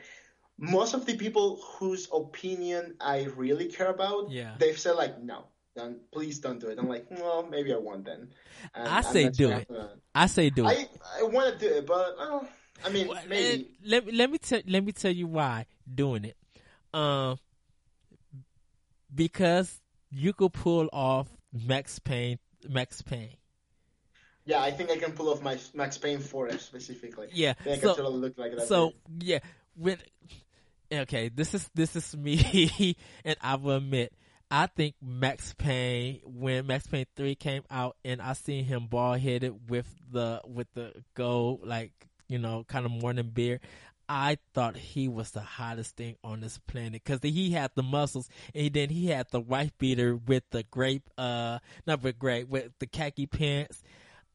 most 0.57 0.93
of 0.93 1.05
the 1.05 1.15
people 1.17 1.59
whose 1.77 2.07
opinion 2.13 2.95
I 3.01 3.25
really 3.35 3.67
care 3.67 3.89
about, 3.89 4.31
Yeah. 4.31 4.55
they've 4.57 4.79
said 4.79 4.95
like, 4.95 5.21
no, 5.21 5.47
don't, 5.75 6.09
please 6.11 6.39
don't 6.39 6.59
do 6.59 6.67
it. 6.69 6.79
I'm 6.79 6.87
like, 6.87 7.07
well, 7.11 7.45
maybe 7.49 7.73
I 7.73 7.77
won't 7.77 8.05
then. 8.05 8.29
And 8.73 8.87
I 8.87 9.01
say 9.01 9.27
do 9.29 9.49
sure 9.49 9.57
it. 9.57 9.67
I 10.13 10.27
say 10.27 10.49
do 10.49 10.65
it. 10.65 10.89
I 11.03 11.19
I 11.19 11.23
want 11.23 11.51
to 11.51 11.59
do 11.59 11.75
it, 11.75 11.85
but 11.85 12.15
well, 12.17 12.47
I 12.85 12.89
mean, 12.89 13.07
Well, 13.09 13.21
maybe. 13.27 13.75
let 13.85 14.05
me 14.05 14.11
let 14.13 14.31
me 14.31 14.37
tell 14.37 14.61
let 14.65 14.83
me 14.85 14.91
tell 14.93 15.11
you 15.11 15.27
why 15.27 15.65
doing 15.93 16.23
it. 16.23 16.37
Um, 16.93 17.37
because 19.13 19.81
you 20.09 20.31
could 20.33 20.53
pull 20.53 20.89
off 20.93 21.27
Max 21.51 21.99
Payne. 21.99 22.39
Max 22.69 23.01
Payne. 23.01 23.35
Yeah, 24.45 24.61
I 24.61 24.71
think 24.71 24.91
I 24.91 24.97
can 24.97 25.11
pull 25.13 25.29
off 25.29 25.41
my 25.41 25.57
Max 25.73 25.97
Payne 25.97 26.19
4 26.19 26.51
specifically. 26.59 27.27
Yeah. 27.33 27.53
I 27.59 27.63
think 27.63 27.77
I 27.83 27.87
So 27.87 27.95
totally 27.95 28.17
look 28.19 28.37
like 28.37 28.55
that. 28.55 28.67
so 28.67 28.93
yeah, 29.19 29.39
when 29.75 29.97
okay, 30.91 31.29
this 31.29 31.53
is 31.53 31.69
this 31.73 31.95
is 31.95 32.15
me, 32.15 32.95
and 33.25 33.35
I 33.41 33.55
will 33.55 33.77
admit. 33.77 34.13
I 34.51 34.67
think 34.67 34.93
Max 35.01 35.55
Payne 35.57 36.21
when 36.23 36.67
Max 36.67 36.85
Payne 36.85 37.07
three 37.15 37.33
came 37.33 37.63
out 37.71 37.97
and 38.05 38.21
I 38.21 38.33
seen 38.33 38.63
him 38.63 38.85
bald 38.85 39.19
headed 39.19 39.69
with 39.71 39.87
the 40.11 40.39
with 40.45 40.67
the 40.75 40.93
gold 41.15 41.61
like 41.65 41.91
you 42.29 42.37
know 42.37 42.63
kind 42.67 42.85
of 42.85 42.91
morning 42.91 43.31
beard. 43.33 43.61
I 44.07 44.37
thought 44.53 44.77
he 44.77 45.07
was 45.07 45.31
the 45.31 45.41
hottest 45.41 45.97
thing 45.97 46.15
on 46.23 46.41
this 46.41 46.59
planet 46.67 47.01
because 47.03 47.21
he 47.23 47.49
had 47.49 47.71
the 47.73 47.81
muscles 47.81 48.29
and 48.53 48.71
then 48.71 48.89
he 48.89 49.07
had 49.07 49.25
the 49.31 49.39
wife 49.39 49.71
beater 49.79 50.15
with 50.15 50.43
the 50.51 50.61
grape, 50.61 51.09
uh, 51.17 51.57
not 51.87 52.03
with 52.03 52.19
grape, 52.19 52.47
with 52.47 52.71
the 52.77 52.85
khaki 52.85 53.25
pants. 53.25 53.81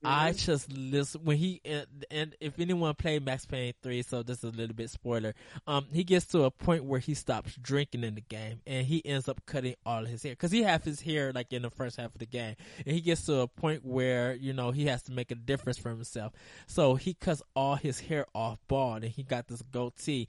I 0.03 0.33
just 0.33 0.73
listen 0.73 1.23
when 1.25 1.37
he 1.37 1.61
and, 1.65 1.87
and 2.11 2.37
if 2.41 2.59
anyone 2.59 2.95
played 2.95 3.25
Max 3.25 3.45
Payne 3.45 3.75
three, 3.83 4.03
so 4.03 4.23
this 4.23 4.39
is 4.39 4.45
a 4.45 4.57
little 4.57 4.75
bit 4.75 4.89
spoiler. 4.89 5.35
Um, 5.67 5.87
he 5.93 6.05
gets 6.05 6.27
to 6.27 6.45
a 6.45 6.51
point 6.51 6.85
where 6.85 7.01
he 7.01 7.15
stops 7.15 7.55
drinking 7.57 8.05
in 8.05 8.15
the 8.15 8.23
game 8.23 8.61
and 8.67 8.87
he 8.87 9.05
ends 9.05 9.29
up 9.29 9.45
cutting 9.45 9.75
all 9.85 10.05
his 10.05 10.23
hair 10.23 10.33
because 10.33 10.53
he 10.53 10.63
have 10.63 10.83
his 10.85 11.03
hair 11.03 11.33
like 11.33 11.53
in 11.53 11.63
the 11.63 11.71
first 11.71 11.97
half 11.97 12.15
of 12.15 12.19
the 12.19 12.27
game, 12.27 12.57
and 12.87 12.95
he 12.95 13.03
gets 13.03 13.27
to 13.27 13.41
a 13.41 13.47
point 13.47 13.85
where 13.85 14.35
you 14.35 14.55
know 14.55 14.71
he 14.71 14.87
has 14.87 15.03
to 15.03 15.13
make 15.13 15.31
a 15.31 15.35
difference 15.35 15.79
for 15.79 15.91
himself. 15.91 16.33
So 16.67 16.95
he 16.95 17.13
cuts 17.13 17.43
all 17.55 17.75
his 17.75 18.01
hair 18.01 18.27
off 18.35 18.59
bald 18.69 19.05
and 19.05 19.13
he 19.13 19.23
got 19.23 19.49
this 19.49 19.63
goatee. 19.63 20.29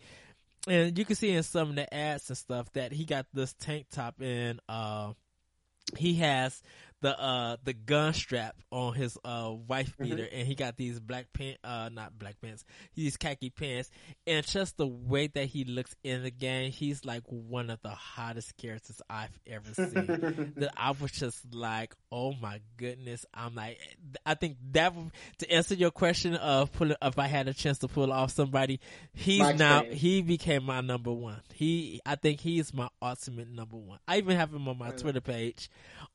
And 0.67 0.97
you 0.97 1.05
can 1.05 1.15
see 1.15 1.31
in 1.31 1.43
some 1.43 1.69
of 1.69 1.75
the 1.75 1.91
ads 1.93 2.29
and 2.29 2.37
stuff 2.37 2.71
that 2.73 2.91
he 2.91 3.05
got 3.05 3.25
this 3.33 3.53
tank 3.53 3.87
top 3.89 4.15
and 4.21 4.59
uh 4.69 5.13
he 5.97 6.15
has 6.15 6.61
the 7.01 7.19
uh 7.19 7.57
the 7.63 7.73
gun 7.73 8.13
strap 8.13 8.55
on 8.71 8.93
his 8.93 9.17
uh 9.25 9.51
wife 9.67 9.93
beater 9.99 10.27
and 10.31 10.47
he 10.47 10.55
got 10.55 10.77
these 10.77 10.99
black 10.99 11.25
pants 11.33 11.59
uh 11.63 11.89
not 11.91 12.17
black 12.17 12.35
pants 12.41 12.63
these 12.95 13.17
khaki 13.17 13.49
pants 13.49 13.89
and 14.27 14.45
just 14.45 14.77
the 14.77 14.85
way 14.87 15.27
that 15.27 15.45
he 15.45 15.63
looks 15.65 15.95
in 16.03 16.23
the 16.23 16.31
game 16.31 16.71
he's 16.71 17.03
like 17.03 17.23
one 17.27 17.69
of 17.69 17.81
the 17.81 17.89
hottest 17.89 18.55
characters 18.57 19.01
i've 19.09 19.37
ever 19.47 19.73
seen. 19.73 20.53
That 20.57 20.71
i 20.77 20.91
was 20.91 21.11
just 21.11 21.53
like 21.53 21.95
oh 22.11 22.33
my 22.39 22.61
goodness 22.77 23.25
i'm 23.33 23.55
like 23.55 23.79
i 24.25 24.33
think 24.35 24.57
that 24.73 24.93
to 25.39 25.51
answer 25.51 25.73
your 25.75 25.91
question 25.91 26.35
of 26.35 26.71
pull 26.71 26.91
if 27.01 27.17
i 27.19 27.27
had 27.27 27.47
a 27.47 27.53
chance 27.53 27.79
to 27.79 27.87
pull 27.87 28.11
off 28.11 28.31
somebody 28.31 28.79
he's 29.13 29.39
Max 29.39 29.57
now 29.59 29.81
Payne. 29.81 29.91
he 29.93 30.21
became 30.21 30.63
my 30.63 30.81
number 30.81 31.11
one. 31.11 31.41
He 31.53 32.01
i 32.05 32.15
think 32.15 32.39
he's 32.41 32.73
my 32.73 32.89
ultimate 33.01 33.49
number 33.49 33.77
one. 33.77 33.99
I 34.07 34.17
even 34.17 34.37
have 34.37 34.53
him 34.53 34.67
on 34.67 34.77
my 34.77 34.91
twitter 34.91 35.21
page 35.21 35.69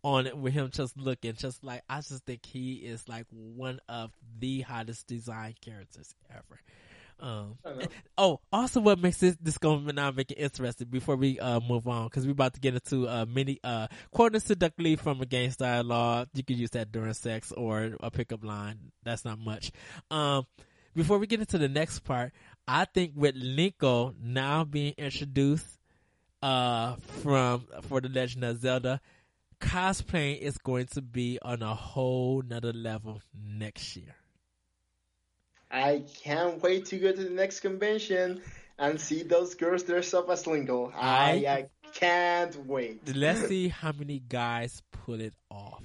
on 0.04 0.26
it 0.26 0.36
with 0.36 0.52
him 0.52 0.70
just 0.76 0.96
looking 0.96 1.34
just 1.34 1.64
like 1.64 1.82
I 1.88 1.96
just 1.96 2.24
think 2.24 2.44
he 2.44 2.74
is 2.74 3.08
like 3.08 3.26
one 3.30 3.80
of 3.88 4.10
the 4.38 4.60
hottest 4.60 5.06
design 5.06 5.54
characters 5.60 6.14
ever. 6.30 6.60
Um, 7.18 7.56
I 7.64 7.68
don't 7.70 7.78
know. 7.78 7.86
oh, 8.18 8.40
also 8.52 8.80
what 8.80 8.98
makes 8.98 9.18
this 9.18 9.36
this 9.40 9.56
going 9.56 9.86
to 9.86 9.92
now 9.92 10.10
make 10.10 10.30
it 10.32 10.34
interesting 10.38 10.88
before 10.88 11.16
we 11.16 11.40
uh 11.40 11.60
move 11.60 11.88
on 11.88 12.04
because 12.04 12.26
we're 12.26 12.32
about 12.32 12.54
to 12.54 12.60
get 12.60 12.74
into 12.74 13.08
uh 13.08 13.24
many 13.26 13.58
uh 13.64 13.86
quoting 14.10 14.40
seductively 14.40 14.96
from 14.96 15.20
a 15.22 15.26
game 15.26 15.50
style 15.50 15.84
law. 15.84 16.26
You 16.34 16.44
can 16.44 16.58
use 16.58 16.70
that 16.70 16.92
during 16.92 17.14
sex 17.14 17.52
or 17.52 17.96
a 18.00 18.10
pickup 18.10 18.44
line. 18.44 18.92
That's 19.02 19.24
not 19.24 19.38
much. 19.38 19.72
Um, 20.10 20.46
before 20.94 21.18
we 21.18 21.26
get 21.26 21.40
into 21.40 21.56
the 21.58 21.68
next 21.68 22.00
part, 22.00 22.32
I 22.68 22.84
think 22.84 23.12
with 23.14 23.34
Linkle 23.34 24.14
now 24.22 24.64
being 24.64 24.94
introduced 24.98 25.66
uh 26.42 26.96
from 27.22 27.66
for 27.82 28.02
the 28.02 28.10
Legend 28.10 28.44
of 28.44 28.60
Zelda, 28.60 29.00
cosplaying 29.60 30.38
is 30.40 30.58
going 30.58 30.86
to 30.88 31.02
be 31.02 31.38
on 31.42 31.62
a 31.62 31.74
whole 31.74 32.42
nother 32.42 32.72
level 32.72 33.20
next 33.34 33.96
year. 33.96 34.14
I 35.70 36.04
can't 36.22 36.62
wait 36.62 36.86
to 36.86 36.98
go 36.98 37.12
to 37.12 37.24
the 37.24 37.30
next 37.30 37.60
convention 37.60 38.42
and 38.78 39.00
see 39.00 39.22
those 39.22 39.54
girls 39.54 39.82
dressed 39.82 40.14
up 40.14 40.28
as 40.30 40.44
Linkle. 40.44 40.92
I, 40.94 41.44
I- 41.46 41.52
I 41.52 41.68
can't 41.92 42.66
wait. 42.66 43.00
Let's 43.14 43.46
see 43.48 43.68
how 43.68 43.92
many 43.92 44.18
guys 44.20 44.82
pull 44.92 45.20
it 45.20 45.34
off. 45.50 45.82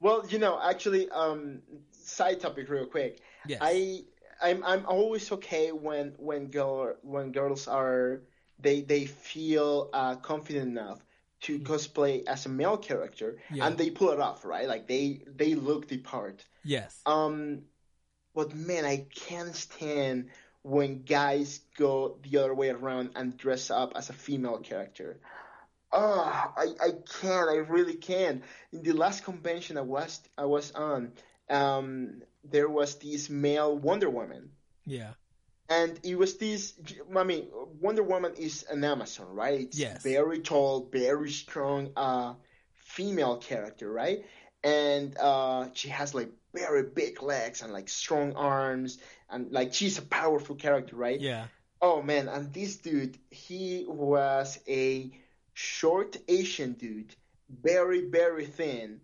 Well, 0.00 0.26
you 0.28 0.38
know, 0.38 0.60
actually, 0.62 1.08
um, 1.10 1.62
side 1.92 2.40
topic, 2.40 2.68
real 2.68 2.86
quick. 2.86 3.20
Yes. 3.46 3.58
I 3.62 4.02
I'm 4.42 4.62
I'm 4.64 4.84
always 4.86 5.30
okay 5.32 5.70
when 5.72 6.14
when 6.18 6.48
girl 6.48 6.94
when 7.02 7.30
girls 7.32 7.68
are 7.68 8.22
they 8.58 8.80
they 8.82 9.06
feel 9.06 9.88
uh, 9.92 10.16
confident 10.16 10.68
enough 10.68 11.04
to 11.42 11.58
cosplay 11.60 12.24
as 12.26 12.46
a 12.46 12.48
male 12.48 12.76
character 12.76 13.38
Yeah. 13.50 13.66
and 13.66 13.76
they 13.78 13.90
pull 13.90 14.10
it 14.10 14.20
off, 14.20 14.44
right? 14.44 14.66
Like 14.68 14.86
they 14.88 15.22
they 15.26 15.54
look 15.54 15.88
the 15.88 15.98
part. 15.98 16.44
yes. 16.64 17.00
Um, 17.06 17.62
but 18.34 18.54
man, 18.54 18.84
I 18.84 19.06
can't 19.14 19.54
stand 19.54 20.30
when 20.62 21.02
guys 21.02 21.60
go 21.76 22.18
the 22.22 22.38
other 22.38 22.54
way 22.54 22.70
around 22.70 23.10
and 23.16 23.36
dress 23.36 23.70
up 23.70 23.92
as 23.96 24.08
a 24.10 24.12
female 24.12 24.58
character. 24.58 25.18
Oh, 25.92 26.52
I, 26.56 26.68
I 26.80 26.90
can't. 27.20 27.50
I 27.50 27.56
really 27.68 27.94
can't. 27.96 28.42
In 28.72 28.82
the 28.82 28.92
last 28.92 29.24
convention 29.24 29.76
I 29.76 29.82
was 29.82 30.20
I 30.38 30.46
was 30.46 30.72
on, 30.72 31.12
um, 31.50 32.22
there 32.44 32.68
was 32.68 32.94
this 32.96 33.28
male 33.28 33.76
Wonder 33.76 34.08
Woman, 34.08 34.52
yeah. 34.86 35.12
And 35.68 35.98
it 36.02 36.16
was 36.18 36.36
this. 36.36 36.74
I 37.16 37.24
mean, 37.24 37.48
Wonder 37.80 38.02
Woman 38.02 38.34
is 38.34 38.64
an 38.70 38.84
Amazon, 38.84 39.26
right? 39.34 39.60
It's 39.60 39.78
Yes. 39.78 40.02
very 40.02 40.40
tall, 40.40 40.88
very 40.92 41.30
strong, 41.30 41.92
uh, 41.96 42.34
female 42.74 43.38
character, 43.38 43.90
right? 43.90 44.24
And 44.64 45.16
uh, 45.18 45.68
she 45.72 45.88
has 45.88 46.14
like 46.14 46.30
very 46.54 46.82
big 46.84 47.22
legs 47.22 47.62
and 47.62 47.72
like 47.72 47.88
strong 47.88 48.34
arms, 48.34 48.98
and 49.30 49.50
like 49.50 49.72
she's 49.74 49.98
a 49.98 50.02
powerful 50.02 50.54
character, 50.56 50.96
right? 50.96 51.20
Yeah. 51.20 51.46
Oh 51.80 52.02
man, 52.02 52.28
and 52.28 52.52
this 52.52 52.76
dude, 52.76 53.18
he 53.30 53.84
was 53.88 54.58
a 54.68 55.10
short 55.54 56.16
Asian 56.28 56.74
dude, 56.74 57.14
very 57.50 58.08
very 58.08 58.46
thin, 58.46 59.00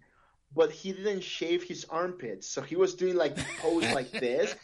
but 0.55 0.71
he 0.71 0.93
didn't 0.93 1.23
shave 1.25 1.63
his 1.65 1.85
armpits, 1.87 2.47
so 2.47 2.63
he 2.63 2.77
was 2.77 2.95
doing 2.95 3.17
like 3.17 3.37
pose 3.59 3.91
like 3.93 4.11
this. 4.21 4.55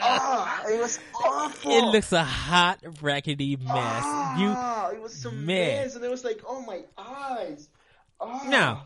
Ah, 0.00 0.62
it 0.68 0.80
was 0.80 0.98
awful. 1.24 1.70
It 1.70 1.84
looks 1.84 2.12
a 2.12 2.24
hot, 2.24 2.80
raggedy 3.00 3.56
mess. 3.56 3.68
You 4.38 4.48
Ah, 4.56 4.90
it 4.90 5.00
was 5.00 5.24
a 5.24 5.30
man. 5.32 5.46
mess, 5.84 5.94
and 5.96 6.04
it 6.04 6.10
was 6.10 6.24
like, 6.24 6.40
oh 6.46 6.60
my 6.62 6.82
eyes. 6.98 7.68
Ah. 8.20 8.42
Now, 8.48 8.84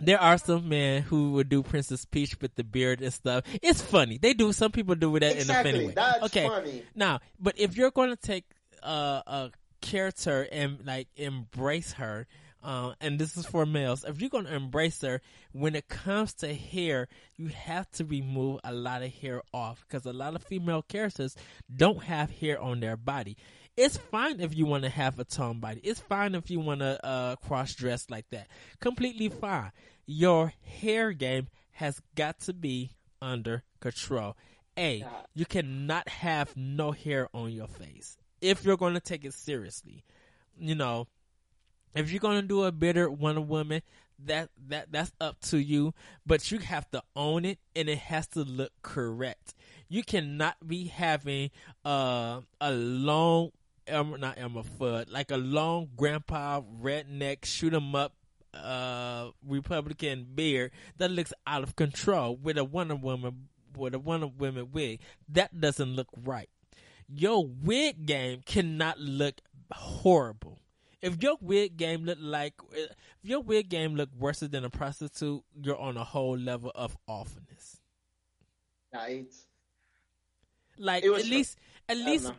there 0.00 0.20
are 0.20 0.38
some 0.38 0.68
men 0.68 1.02
who 1.02 1.32
would 1.32 1.48
do 1.48 1.62
Princess 1.62 2.04
Peach 2.04 2.40
with 2.40 2.54
the 2.54 2.64
beard 2.64 3.00
and 3.00 3.12
stuff. 3.12 3.44
It's 3.62 3.80
funny. 3.82 4.18
They 4.18 4.34
do. 4.34 4.52
Some 4.52 4.72
people 4.72 4.94
do 4.94 5.12
that 5.18 5.32
in 5.32 5.36
a 5.36 5.40
exactly, 5.40 5.72
funny 5.72 5.86
way. 5.86 5.92
that's 5.94 6.22
okay. 6.24 6.48
funny. 6.48 6.82
Now, 6.94 7.20
but 7.38 7.58
if 7.58 7.76
you're 7.76 7.90
going 7.90 8.10
to 8.10 8.16
take 8.16 8.44
uh, 8.82 9.22
a 9.26 9.50
character 9.80 10.46
and 10.50 10.78
like 10.84 11.08
embrace 11.16 11.92
her, 11.94 12.26
uh, 12.64 12.94
and 13.00 13.18
this 13.18 13.36
is 13.36 13.44
for 13.44 13.66
males, 13.66 14.04
if 14.04 14.20
you're 14.20 14.30
going 14.30 14.46
to 14.46 14.54
embrace 14.54 15.02
her, 15.02 15.20
when 15.52 15.74
it 15.76 15.86
comes 15.86 16.32
to 16.34 16.54
hair, 16.54 17.08
you 17.36 17.48
have 17.48 17.90
to 17.92 18.04
remove 18.04 18.60
a 18.64 18.72
lot 18.72 19.02
of 19.02 19.12
hair 19.12 19.42
off 19.52 19.84
because 19.86 20.06
a 20.06 20.12
lot 20.12 20.34
of 20.34 20.42
female 20.42 20.82
characters 20.82 21.36
don't 21.74 22.02
have 22.04 22.30
hair 22.30 22.60
on 22.60 22.80
their 22.80 22.96
body. 22.96 23.36
It's 23.76 23.96
fine 23.96 24.40
if 24.40 24.56
you 24.56 24.66
want 24.66 24.84
to 24.84 24.88
have 24.88 25.18
a 25.18 25.24
toned 25.24 25.60
body. 25.60 25.80
It's 25.84 26.00
fine 26.00 26.34
if 26.34 26.50
you 26.50 26.60
want 26.60 26.80
to 26.80 27.04
uh, 27.04 27.36
cross 27.36 27.74
dress 27.74 28.06
like 28.08 28.26
that. 28.30 28.48
Completely 28.80 29.28
fine. 29.28 29.72
Your 30.06 30.52
hair 30.80 31.12
game 31.12 31.48
has 31.72 32.00
got 32.14 32.40
to 32.40 32.54
be 32.54 32.92
under 33.20 33.62
control. 33.80 34.36
A, 34.78 35.04
you 35.34 35.44
cannot 35.44 36.08
have 36.08 36.56
no 36.56 36.92
hair 36.92 37.28
on 37.34 37.50
your 37.52 37.68
face 37.68 38.16
if 38.40 38.64
you're 38.64 38.76
going 38.76 38.94
to 38.94 39.00
take 39.00 39.24
it 39.24 39.34
seriously. 39.34 40.04
You 40.58 40.74
know, 40.74 41.08
if 41.94 42.10
you're 42.10 42.20
to 42.20 42.42
do 42.42 42.64
a 42.64 42.72
bitter 42.72 43.10
Wonder 43.10 43.40
Woman, 43.40 43.82
that 44.18 44.50
that 44.68 44.92
that's 44.92 45.12
up 45.20 45.40
to 45.40 45.58
you, 45.58 45.92
but 46.26 46.50
you 46.50 46.58
have 46.58 46.90
to 46.92 47.02
own 47.16 47.44
it 47.44 47.58
and 47.74 47.88
it 47.88 47.98
has 47.98 48.26
to 48.28 48.40
look 48.40 48.72
correct. 48.82 49.54
You 49.88 50.02
cannot 50.02 50.66
be 50.66 50.86
having 50.86 51.50
uh, 51.84 52.40
a 52.60 52.72
long 52.72 53.50
Elmer, 53.86 54.16
not 54.16 54.38
Elmer 54.38 54.62
Fudd, 54.62 55.12
like 55.12 55.30
a 55.30 55.36
long 55.36 55.90
grandpa 55.96 56.62
redneck 56.80 57.44
shoot 57.44 57.74
'em 57.74 57.94
up 57.94 58.14
uh 58.54 59.30
Republican 59.46 60.26
beard 60.34 60.70
that 60.98 61.10
looks 61.10 61.32
out 61.46 61.64
of 61.64 61.74
control 61.76 62.36
with 62.36 62.56
a 62.56 62.64
Wonder 62.64 62.94
Woman 62.96 63.48
with 63.76 63.94
a 63.94 63.98
Wonder 63.98 64.28
Woman 64.28 64.70
wig. 64.72 65.00
That 65.28 65.60
doesn't 65.60 65.94
look 65.96 66.08
right. 66.24 66.48
your 67.08 67.46
wig 67.46 68.06
game 68.06 68.42
cannot 68.46 68.98
look 68.98 69.40
horrible. 69.72 70.60
If 71.04 71.22
your 71.22 71.36
wig 71.42 71.76
game 71.76 72.04
look 72.04 72.18
like 72.20 72.54
if 72.72 72.88
your 73.22 73.40
wig 73.40 73.68
game 73.68 73.94
look 73.94 74.08
worse 74.18 74.40
than 74.40 74.64
a 74.64 74.70
prostitute, 74.70 75.42
you're 75.62 75.78
on 75.78 75.98
a 75.98 76.04
whole 76.04 76.38
level 76.38 76.72
of 76.74 76.96
awfulness. 77.06 77.80
Right. 78.92 79.26
Like 80.78 81.04
at 81.04 81.26
least, 81.26 81.58
at 81.88 81.98
least, 81.98 82.32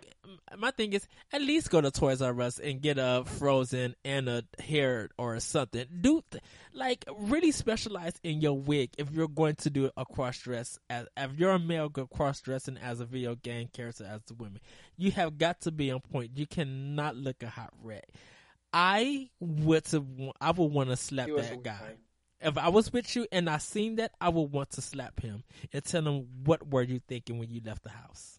my 0.58 0.72
thing 0.72 0.94
is 0.94 1.08
at 1.32 1.42
least 1.42 1.70
go 1.70 1.80
to 1.80 1.92
Toys 1.92 2.22
R 2.22 2.42
Us 2.42 2.60
and 2.60 2.82
get 2.82 2.98
a 2.98 3.24
Frozen 3.26 3.96
and 4.04 4.28
a 4.28 4.44
hair 4.60 5.10
or 5.18 5.40
something. 5.40 5.86
Do 6.02 6.24
th- 6.32 6.44
like 6.74 7.06
really 7.18 7.52
specialize 7.52 8.14
in 8.24 8.42
your 8.42 8.58
wig 8.58 8.90
if 8.98 9.12
you're 9.12 9.28
going 9.28 9.56
to 9.58 9.70
do 9.70 9.92
a 9.96 10.06
cross 10.06 10.40
dress. 10.40 10.80
As 10.90 11.06
if 11.16 11.38
you're 11.38 11.52
a 11.52 11.60
male, 11.60 11.88
go 11.88 12.08
cross 12.08 12.42
dressing 12.42 12.78
as 12.78 13.00
a 13.00 13.06
video 13.06 13.36
game 13.36 13.70
character 13.72 14.06
as 14.06 14.22
a 14.32 14.34
woman. 14.34 14.60
You 14.98 15.12
have 15.12 15.38
got 15.38 15.62
to 15.62 15.72
be 15.72 15.92
on 15.92 16.02
point. 16.02 16.32
You 16.36 16.48
cannot 16.48 17.16
look 17.16 17.44
a 17.44 17.48
hot 17.48 17.74
wreck. 17.82 18.06
I 18.78 19.30
would 19.40 19.86
to, 19.86 20.06
I 20.42 20.52
would 20.52 20.66
want 20.66 20.90
to 20.90 20.98
slap 20.98 21.30
that 21.30 21.64
guy. 21.64 21.96
If 22.42 22.58
I 22.58 22.68
was 22.68 22.92
with 22.92 23.16
you 23.16 23.26
and 23.32 23.50
I 23.50 23.58
seen 23.58 23.96
that, 23.96 24.12
I 24.20 24.28
would 24.28 24.52
want 24.52 24.72
to 24.72 24.82
slap 24.82 25.22
him 25.22 25.46
and 25.72 25.82
tell 25.82 26.06
him 26.06 26.28
what 26.44 26.68
were 26.68 26.82
you 26.82 27.00
thinking 27.00 27.40
when 27.40 27.50
you 27.50 27.62
left 27.64 27.84
the 27.84 27.90
house. 27.90 28.38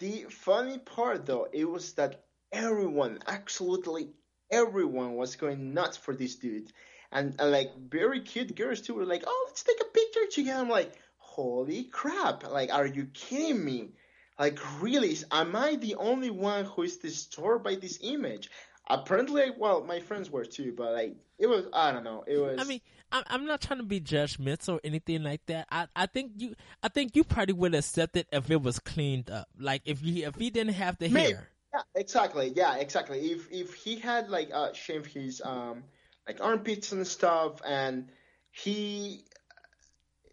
The 0.00 0.24
funny 0.28 0.78
part, 0.78 1.24
though, 1.24 1.46
it 1.52 1.66
was 1.66 1.92
that 1.92 2.24
everyone, 2.50 3.20
absolutely 3.28 4.10
everyone, 4.50 5.14
was 5.14 5.36
going 5.36 5.72
nuts 5.72 5.96
for 5.96 6.16
this 6.16 6.34
dude, 6.34 6.72
and, 7.12 7.36
and 7.38 7.52
like 7.52 7.70
very 7.78 8.22
cute 8.22 8.56
girls 8.56 8.80
too 8.80 8.94
were 8.94 9.06
like, 9.06 9.22
"Oh, 9.24 9.44
let's 9.46 9.62
take 9.62 9.80
a 9.80 9.84
picture 9.84 10.26
together." 10.32 10.60
I'm 10.62 10.68
like, 10.68 10.94
"Holy 11.18 11.84
crap! 11.84 12.50
Like, 12.50 12.72
are 12.72 12.86
you 12.86 13.06
kidding 13.14 13.64
me? 13.64 13.92
Like, 14.36 14.58
really? 14.82 15.16
Am 15.30 15.54
I 15.54 15.76
the 15.76 15.94
only 15.94 16.30
one 16.30 16.64
who 16.64 16.82
is 16.82 16.96
disturbed 16.96 17.62
by 17.62 17.76
this 17.76 18.00
image?" 18.02 18.50
Apparently, 18.88 19.50
well, 19.56 19.84
my 19.84 20.00
friends 20.00 20.30
were 20.30 20.44
too, 20.44 20.74
but 20.76 20.92
like, 20.92 21.16
it 21.38 21.46
was 21.46 21.66
I 21.72 21.92
don't 21.92 22.04
know. 22.04 22.24
It 22.26 22.38
was. 22.38 22.60
I 22.60 22.64
mean, 22.64 22.80
I'm, 23.10 23.22
I'm 23.28 23.46
not 23.46 23.60
trying 23.60 23.78
to 23.78 23.84
be 23.84 24.00
judgmental 24.00 24.74
or 24.74 24.80
anything 24.84 25.22
like 25.22 25.44
that. 25.46 25.68
I, 25.70 25.86
I 25.94 26.06
think 26.06 26.32
you, 26.36 26.54
I 26.82 26.88
think 26.88 27.14
you 27.14 27.24
probably 27.24 27.54
would 27.54 27.74
accept 27.74 28.16
it 28.16 28.26
if 28.32 28.50
it 28.50 28.60
was 28.60 28.78
cleaned 28.78 29.30
up. 29.30 29.48
Like 29.58 29.82
if 29.84 30.02
you, 30.02 30.26
if 30.26 30.34
he 30.36 30.50
didn't 30.50 30.74
have 30.74 30.98
the 30.98 31.08
Maybe. 31.08 31.32
hair. 31.32 31.48
Yeah, 31.74 31.82
exactly. 31.94 32.52
Yeah, 32.54 32.76
exactly. 32.76 33.18
If 33.30 33.48
if 33.50 33.74
he 33.74 33.96
had 33.96 34.28
like 34.28 34.50
uh 34.52 34.72
shaved 34.72 35.06
his 35.06 35.40
um 35.44 35.84
like 36.26 36.42
armpits 36.42 36.92
and 36.92 37.06
stuff, 37.06 37.60
and 37.66 38.08
he 38.50 39.24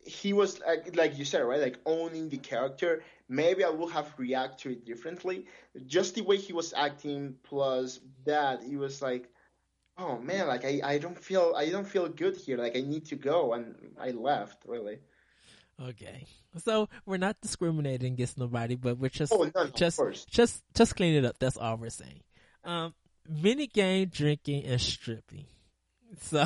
he 0.06 0.34
was 0.34 0.60
like 0.60 0.96
like 0.96 1.18
you 1.18 1.26
said 1.26 1.42
right, 1.42 1.62
like 1.62 1.78
owning 1.86 2.30
the 2.30 2.38
character, 2.38 3.04
maybe 3.30 3.64
I 3.64 3.70
would 3.70 3.92
have 3.94 4.14
reacted 4.18 4.60
to 4.60 4.72
it 4.72 4.86
differently. 4.86 5.46
Just 5.86 6.16
the 6.16 6.22
way 6.22 6.38
he 6.38 6.52
was 6.52 6.74
acting, 6.74 7.36
plus 7.44 8.00
that 8.26 8.64
he 8.64 8.76
was 8.76 9.02
like, 9.02 9.30
oh 9.98 10.18
man, 10.18 10.48
like 10.48 10.66
I 10.66 10.82
I 10.84 10.98
don't 10.98 11.18
feel 11.18 11.54
I 11.56 11.70
don't 11.70 11.88
feel 11.88 12.10
good 12.10 12.36
here. 12.36 12.58
Like 12.58 12.76
I 12.76 12.82
need 12.82 13.06
to 13.08 13.16
go, 13.16 13.54
and 13.54 13.76
I 14.00 14.12
left. 14.12 14.64
Really. 14.66 15.00
Okay, 15.82 16.28
so 16.58 16.90
we're 17.06 17.18
not 17.18 17.40
discriminating 17.40 18.14
against 18.14 18.38
nobody, 18.38 18.76
but 18.76 18.98
we're 18.98 19.10
just, 19.10 19.32
Oh 19.32 19.44
no, 19.44 19.64
no 19.64 19.68
just, 19.68 20.28
just, 20.30 20.62
just 20.74 20.96
clean 20.98 21.16
it 21.16 21.24
up. 21.24 21.40
That's 21.40 21.56
all 21.56 21.78
we're 21.78 21.90
saying. 21.90 22.22
Um, 22.66 22.94
mini 23.30 23.68
game 23.68 24.10
drinking 24.10 24.66
and 24.66 24.82
stripping. 24.82 25.46
So, 26.22 26.44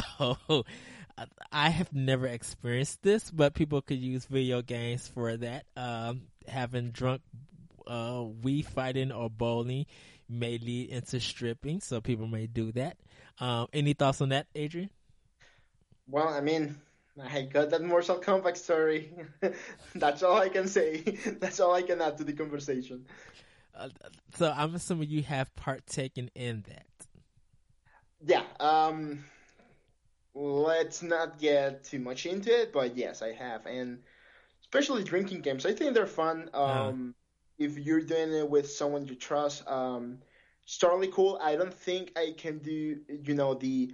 I 1.52 1.70
have 1.70 1.94
never 1.94 2.28
experienced 2.28 3.04
this, 3.04 3.30
but 3.30 3.54
people 3.54 3.82
could 3.82 4.00
use 4.00 4.26
video 4.26 4.62
games 4.62 5.08
for 5.08 5.38
that. 5.38 5.66
Um, 5.78 6.24
having 6.48 6.92
drunk, 6.92 7.22
uh, 7.86 8.24
Wii 8.42 8.66
fighting 8.66 9.12
or 9.12 9.30
bowling 9.30 9.86
may 10.28 10.58
lead 10.58 10.90
into 10.90 11.20
stripping, 11.20 11.82
so 11.82 12.02
people 12.02 12.28
may 12.28 12.48
do 12.48 12.72
that. 12.74 12.98
Um, 13.40 13.68
any 13.74 13.94
thoughts 13.94 14.22
on 14.22 14.30
that, 14.30 14.48
Adrian? 14.56 14.90
Well, 16.08 16.28
I 16.28 16.42
mean, 16.42 16.78
I 17.22 17.44
got 17.44 17.70
that 17.70 17.84
Mortal 17.84 18.20
Kombat 18.20 18.58
story. 18.58 19.14
That's 19.96 20.24
all 20.24 20.38
I 20.38 20.50
can 20.50 20.68
say. 20.68 21.02
That's 21.40 21.60
all 21.60 21.74
I 21.74 21.84
can 21.84 22.02
add 22.02 22.18
to 22.18 22.24
the 22.24 22.34
conversation. 22.34 23.06
Uh, 23.76 23.90
so 24.36 24.54
I'm 24.56 24.76
assuming 24.76 25.10
you 25.10 25.24
have 25.24 25.54
partaken 25.56 26.30
in 26.36 26.64
that. 26.68 26.86
Yeah. 28.26 28.44
Um. 28.60 29.26
Let's 30.34 31.02
not 31.04 31.40
get 31.40 31.84
too 31.84 32.00
much 32.00 32.26
into 32.26 32.52
it, 32.52 32.72
but 32.74 32.96
yes, 32.96 33.22
I 33.22 33.34
have, 33.34 33.66
and 33.66 34.00
especially 34.62 35.04
drinking 35.04 35.42
games. 35.42 35.66
I 35.66 35.74
think 35.74 35.94
they're 35.94 36.08
fun. 36.08 36.50
Um, 36.54 37.16
if 37.58 37.78
you're 37.78 38.02
doing 38.02 38.34
it 38.34 38.50
with 38.50 38.70
someone 38.70 39.06
you 39.06 39.16
trust, 39.16 39.68
um, 39.68 40.20
it's 40.64 40.78
totally 40.78 41.08
cool. 41.08 41.40
I 41.42 41.56
don't 41.56 41.74
think 41.74 42.12
I 42.18 42.34
can 42.38 42.60
do, 42.60 43.00
you 43.08 43.34
know, 43.36 43.54
the 43.56 43.94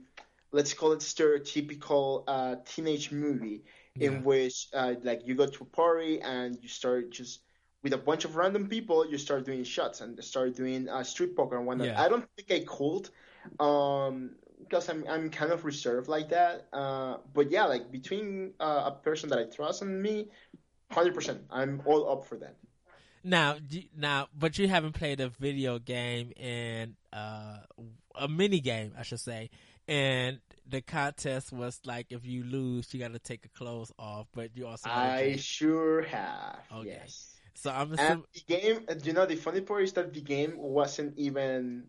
let's 0.51 0.73
call 0.73 0.91
it 0.93 0.99
stereotypical 0.99 2.23
uh, 2.27 2.55
teenage 2.65 3.11
movie 3.11 3.63
Yeah. 3.95 3.99
in 3.99 4.23
which 4.23 4.67
uh, 4.73 4.95
like 5.03 5.21
you 5.25 5.35
go 5.35 5.45
to 5.47 5.63
a 5.63 5.67
party 5.67 6.21
and 6.21 6.57
you 6.61 6.67
start 6.69 7.11
just 7.11 7.41
with 7.83 7.93
a 7.93 7.97
bunch 7.97 8.25
of 8.25 8.35
random 8.35 8.67
people 8.67 9.09
you 9.09 9.17
start 9.17 9.45
doing 9.45 9.63
shots 9.63 10.01
and 10.01 10.21
start 10.23 10.55
doing 10.55 10.89
uh, 10.89 11.03
street 11.03 11.35
poker 11.35 11.57
and 11.57 11.65
whatnot. 11.67 11.91
Yeah. 11.91 11.97
I 11.97 12.09
don't 12.09 12.25
think 12.35 12.51
I 12.51 12.63
could 12.65 13.09
um, 13.63 14.35
because 14.59 14.89
I'm 14.89 15.05
I'm 15.07 15.29
kind 15.29 15.51
of 15.51 15.65
reserved 15.65 16.07
like 16.07 16.29
that. 16.29 16.67
Uh, 16.73 17.17
but 17.33 17.51
yeah, 17.51 17.65
like 17.65 17.91
between 17.91 18.53
uh, 18.59 18.83
a 18.87 18.91
person 18.91 19.29
that 19.29 19.39
I 19.39 19.45
trust 19.45 19.81
and 19.81 20.01
me, 20.01 20.29
hundred 20.91 21.15
percent, 21.15 21.41
I'm 21.49 21.81
all 21.85 22.11
up 22.11 22.25
for 22.25 22.37
that. 22.37 22.55
Now, 23.23 23.57
now, 23.95 24.27
but 24.33 24.57
you 24.57 24.67
haven't 24.67 24.93
played 24.93 25.19
a 25.19 25.29
video 25.29 25.77
game 25.77 26.31
and 26.37 26.95
uh, 27.11 27.57
a 28.15 28.27
mini 28.27 28.59
game, 28.61 28.93
I 28.97 29.03
should 29.03 29.19
say. 29.19 29.49
And 29.87 30.39
the 30.67 30.81
contest 30.81 31.51
was 31.51 31.79
like, 31.85 32.07
if 32.11 32.25
you 32.25 32.43
lose, 32.43 32.93
you 32.93 32.99
got 32.99 33.11
to 33.11 33.19
take 33.19 33.43
your 33.43 33.51
clothes 33.55 33.91
off, 33.99 34.27
but 34.33 34.55
you 34.55 34.67
also. 34.67 34.89
I 34.89 35.35
sure 35.37 36.03
have. 36.03 36.59
Okay. 36.73 36.89
Yes. 36.89 37.35
So 37.55 37.71
I'm 37.71 37.91
And 37.97 37.99
assuming. 37.99 38.23
the 38.33 38.41
game, 38.47 38.85
you 39.03 39.13
know, 39.13 39.25
the 39.25 39.35
funny 39.35 39.61
part 39.61 39.83
is 39.83 39.93
that 39.93 40.13
the 40.13 40.21
game 40.21 40.53
wasn't 40.57 41.17
even 41.17 41.87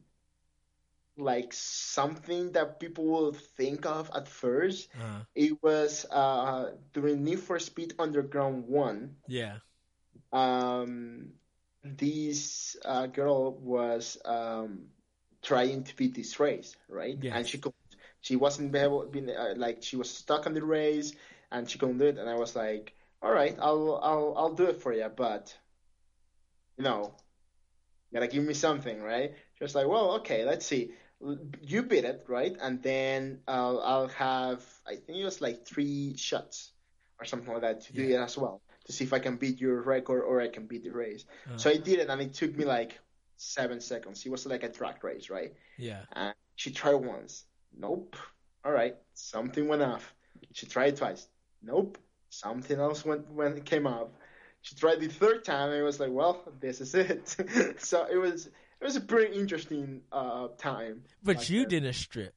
like 1.16 1.52
something 1.52 2.52
that 2.52 2.80
people 2.80 3.04
would 3.06 3.36
think 3.36 3.86
of 3.86 4.10
at 4.14 4.28
first. 4.28 4.88
Uh, 5.00 5.20
It 5.34 5.62
was 5.62 6.06
uh, 6.10 6.72
during 6.92 7.24
Need 7.24 7.40
for 7.40 7.58
Speed 7.58 7.94
Underground 7.98 8.66
1. 8.68 9.16
yeah. 9.28 9.58
Um, 10.32 11.32
this 11.82 12.76
uh, 12.84 13.06
girl 13.06 13.52
was 13.58 14.18
um, 14.24 14.86
trying 15.42 15.84
to 15.84 15.96
beat 15.96 16.14
this 16.14 16.38
race, 16.38 16.76
right? 16.88 17.18
Yes. 17.20 17.34
And 17.34 17.46
she 17.48 17.58
could, 17.58 17.72
she 18.20 18.36
wasn't 18.36 18.74
able, 18.74 19.06
been, 19.06 19.30
uh, 19.30 19.54
like 19.56 19.82
she 19.82 19.96
was 19.96 20.10
stuck 20.10 20.46
on 20.46 20.54
the 20.54 20.62
race, 20.64 21.14
and 21.50 21.68
she 21.68 21.78
couldn't 21.78 21.98
do 21.98 22.06
it. 22.06 22.18
And 22.18 22.28
I 22.28 22.34
was 22.36 22.54
like, 22.54 22.94
"All 23.22 23.32
right, 23.32 23.56
I'll 23.60 23.98
I'll 24.02 24.34
I'll 24.36 24.54
do 24.54 24.66
it 24.66 24.80
for 24.82 24.92
you, 24.92 25.08
but 25.08 25.56
you 26.76 26.84
know, 26.84 27.14
you 28.10 28.20
gotta 28.20 28.28
give 28.28 28.44
me 28.44 28.54
something, 28.54 29.02
right?" 29.02 29.34
Was 29.60 29.74
like, 29.74 29.86
"Well, 29.88 30.12
okay, 30.20 30.44
let's 30.44 30.64
see. 30.66 30.92
You 31.62 31.82
beat 31.82 32.04
it, 32.04 32.24
right? 32.28 32.56
And 32.60 32.82
then 32.82 33.40
I'll 33.46 33.80
I'll 33.80 34.08
have 34.08 34.64
I 34.86 34.96
think 34.96 35.18
it 35.18 35.24
was 35.24 35.40
like 35.40 35.66
three 35.66 36.16
shots 36.16 36.72
or 37.18 37.26
something 37.26 37.52
like 37.52 37.62
that 37.62 37.80
to 37.82 37.92
do 37.92 38.02
it 38.02 38.16
as 38.16 38.38
well." 38.38 38.62
To 38.86 38.92
see 38.92 39.04
if 39.04 39.12
I 39.12 39.18
can 39.18 39.36
beat 39.36 39.60
your 39.60 39.82
record 39.82 40.22
or 40.22 40.40
I 40.40 40.48
can 40.48 40.66
beat 40.66 40.82
the 40.84 40.90
race. 40.90 41.26
Uh, 41.46 41.58
So 41.58 41.70
I 41.70 41.76
did 41.76 41.98
it, 42.00 42.08
and 42.08 42.20
it 42.22 42.32
took 42.32 42.56
me 42.56 42.64
like 42.64 42.98
seven 43.36 43.80
seconds. 43.80 44.24
It 44.24 44.30
was 44.30 44.46
like 44.46 44.62
a 44.64 44.68
track 44.70 45.04
race, 45.04 45.28
right? 45.30 45.52
yeah. 45.78 46.00
And 46.12 46.34
she 46.56 46.70
tried 46.70 46.94
once. 46.94 47.44
Nope. 47.76 48.16
All 48.64 48.72
right. 48.72 48.96
Something 49.14 49.68
went 49.68 49.82
off. 49.82 50.14
She 50.52 50.66
tried 50.66 50.96
twice. 50.96 51.28
Nope. 51.62 51.98
Something 52.30 52.80
else 52.80 53.04
went 53.04 53.30
when 53.30 53.56
it 53.56 53.64
came 53.64 53.86
up. 53.86 54.14
She 54.62 54.74
tried 54.74 55.00
the 55.00 55.08
third 55.08 55.44
time, 55.44 55.68
and 55.70 55.78
it 55.78 55.82
was 55.82 56.00
like, 56.00 56.10
well, 56.12 56.42
this 56.60 56.80
is 56.80 56.94
it. 56.94 57.36
so 57.78 58.06
it 58.10 58.16
was 58.16 58.48
it 58.80 58.84
was 58.84 58.96
a 58.96 59.00
pretty 59.00 59.38
interesting 59.38 60.02
uh, 60.12 60.48
time. 60.58 61.02
But 61.22 61.36
Like 61.36 61.50
you 61.50 61.60
that. 61.60 61.68
didn't 61.68 61.92
strip. 61.94 62.34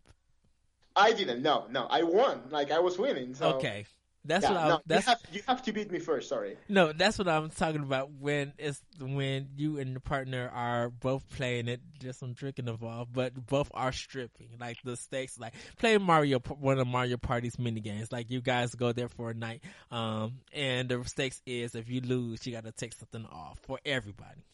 I 0.96 1.14
didn't. 1.14 1.42
No, 1.42 1.66
no. 1.70 1.88
I 1.90 2.04
won. 2.04 2.42
Like 2.50 2.72
I 2.72 2.80
was 2.80 2.98
winning. 2.98 3.34
So 3.34 3.56
okay. 3.56 3.86
That's 4.26 4.44
yeah, 4.46 4.52
what 4.52 4.60
I. 4.60 4.68
no, 4.70 4.82
that's 4.86 5.06
you 5.06 5.10
have, 5.10 5.20
you 5.34 5.42
have 5.48 5.64
to 5.64 5.74
beat 5.74 5.92
me 5.92 6.00
first. 6.00 6.30
Sorry. 6.30 6.56
No, 6.70 6.94
that's 6.94 7.18
what 7.18 7.28
I'm 7.28 7.50
talking 7.50 7.82
about. 7.82 8.10
When 8.12 8.54
it's 8.58 8.82
when 9.02 9.50
you 9.58 9.80
and 9.80 9.94
the 9.96 10.00
partner 10.00 10.50
are 10.54 10.90
both 10.90 11.28
playing 11.32 11.68
it, 11.68 11.82
just 12.00 12.20
some 12.20 12.32
drinking 12.32 12.70
involved, 12.70 13.12
but 13.12 13.34
both 13.48 13.70
are 13.74 13.92
stripping. 13.92 14.52
Like 14.62 14.78
the 14.84 14.96
stakes, 14.96 15.38
like 15.38 15.54
playing 15.78 16.04
Mario, 16.04 16.40
one 16.40 16.80
of 16.80 16.88
Mario 16.88 17.18
Party's 17.18 17.60
mini 17.60 17.82
games. 17.82 18.14
Like 18.14 18.32
you 18.32 18.40
guys 18.40 18.74
go 18.76 18.94
there 18.94 19.10
for 19.10 19.32
a 19.32 19.34
night, 19.34 19.62
um, 19.92 20.36
and 20.54 20.88
the 20.88 21.04
stakes 21.04 21.42
is 21.46 21.76
if 21.76 21.90
you 21.90 22.00
lose, 22.00 22.46
you 22.48 22.54
got 22.54 22.64
to 22.64 22.72
take 22.72 22.94
something 22.94 23.26
off 23.26 23.60
for 23.64 23.80
everybody. 23.86 24.46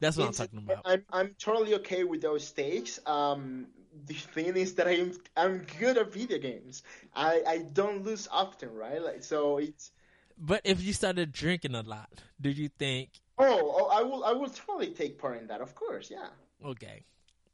That's 0.00 0.16
what 0.16 0.28
It's- 0.28 0.40
I'm 0.40 0.46
talking 0.46 0.58
about. 0.70 0.82
I'm 0.84 1.04
I'm 1.12 1.34
totally 1.38 1.74
okay 1.76 2.04
with 2.04 2.20
those 2.20 2.46
stakes. 2.46 3.00
Um, 3.06 3.66
the 4.06 4.14
thing 4.14 4.56
is 4.56 4.74
that 4.74 4.86
I'm 4.86 5.12
I'm 5.36 5.66
good 5.78 5.98
at 5.98 6.12
video 6.12 6.38
games. 6.38 6.82
I 7.14 7.42
I 7.46 7.58
don't 7.72 8.04
lose 8.04 8.28
often, 8.30 8.72
right? 8.74 9.02
Like 9.02 9.24
so 9.24 9.58
it's 9.58 9.90
But 10.38 10.60
if 10.64 10.82
you 10.82 10.92
started 10.92 11.32
drinking 11.32 11.74
a 11.74 11.82
lot, 11.82 12.10
do 12.40 12.50
you 12.50 12.68
think 12.68 13.10
Oh, 13.40 13.72
oh, 13.80 13.86
I 13.86 14.02
will. 14.02 14.24
I 14.24 14.32
will 14.32 14.48
totally 14.50 14.90
take 14.92 15.16
part 15.18 15.40
in 15.40 15.46
that. 15.46 15.60
Of 15.60 15.74
course, 15.74 16.10
yeah. 16.10 16.26
Okay. 16.64 17.04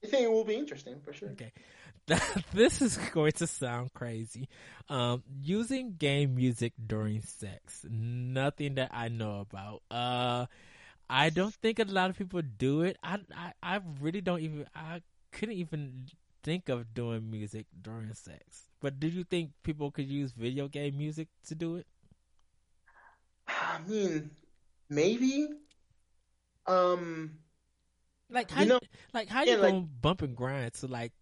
I 0.02 0.06
think 0.06 0.22
it 0.24 0.30
will 0.30 0.44
be 0.44 0.54
interesting 0.54 0.98
for 1.00 1.12
sure. 1.12 1.30
Okay. 1.30 1.52
this 2.52 2.80
is 2.82 2.96
going 3.12 3.32
to 3.32 3.46
sound 3.46 3.92
crazy. 3.94 4.48
Um, 4.88 5.22
using 5.42 5.94
game 5.96 6.34
music 6.34 6.72
during 6.86 7.20
sex, 7.22 7.84
nothing 7.88 8.74
that 8.76 8.90
I 8.92 9.08
know 9.08 9.40
about. 9.40 9.82
Uh, 9.90 10.46
I 11.14 11.30
don't 11.30 11.54
think 11.54 11.78
a 11.78 11.84
lot 11.84 12.10
of 12.10 12.18
people 12.18 12.42
do 12.42 12.82
it. 12.82 12.98
I, 13.00 13.20
I, 13.32 13.52
I 13.62 13.80
really 14.00 14.20
don't 14.20 14.40
even. 14.40 14.66
I 14.74 15.00
couldn't 15.30 15.54
even 15.54 16.06
think 16.42 16.68
of 16.68 16.92
doing 16.92 17.30
music 17.30 17.66
during 17.80 18.12
sex. 18.14 18.66
But 18.80 18.98
do 18.98 19.06
you 19.06 19.22
think 19.22 19.52
people 19.62 19.92
could 19.92 20.08
use 20.08 20.32
video 20.32 20.66
game 20.66 20.98
music 20.98 21.28
to 21.46 21.54
do 21.54 21.76
it? 21.76 21.86
I 23.46 23.78
mean, 23.86 24.32
maybe. 24.90 25.50
Um, 26.66 27.38
like 28.28 28.50
how 28.50 28.62
you 28.62 28.68
know, 28.70 28.80
like 29.12 29.28
how 29.28 29.44
yeah, 29.44 29.54
you 29.54 29.62
gonna 29.62 29.82
bump 29.82 30.22
and 30.22 30.34
grind 30.34 30.74
to 30.74 30.88
like 30.88 31.12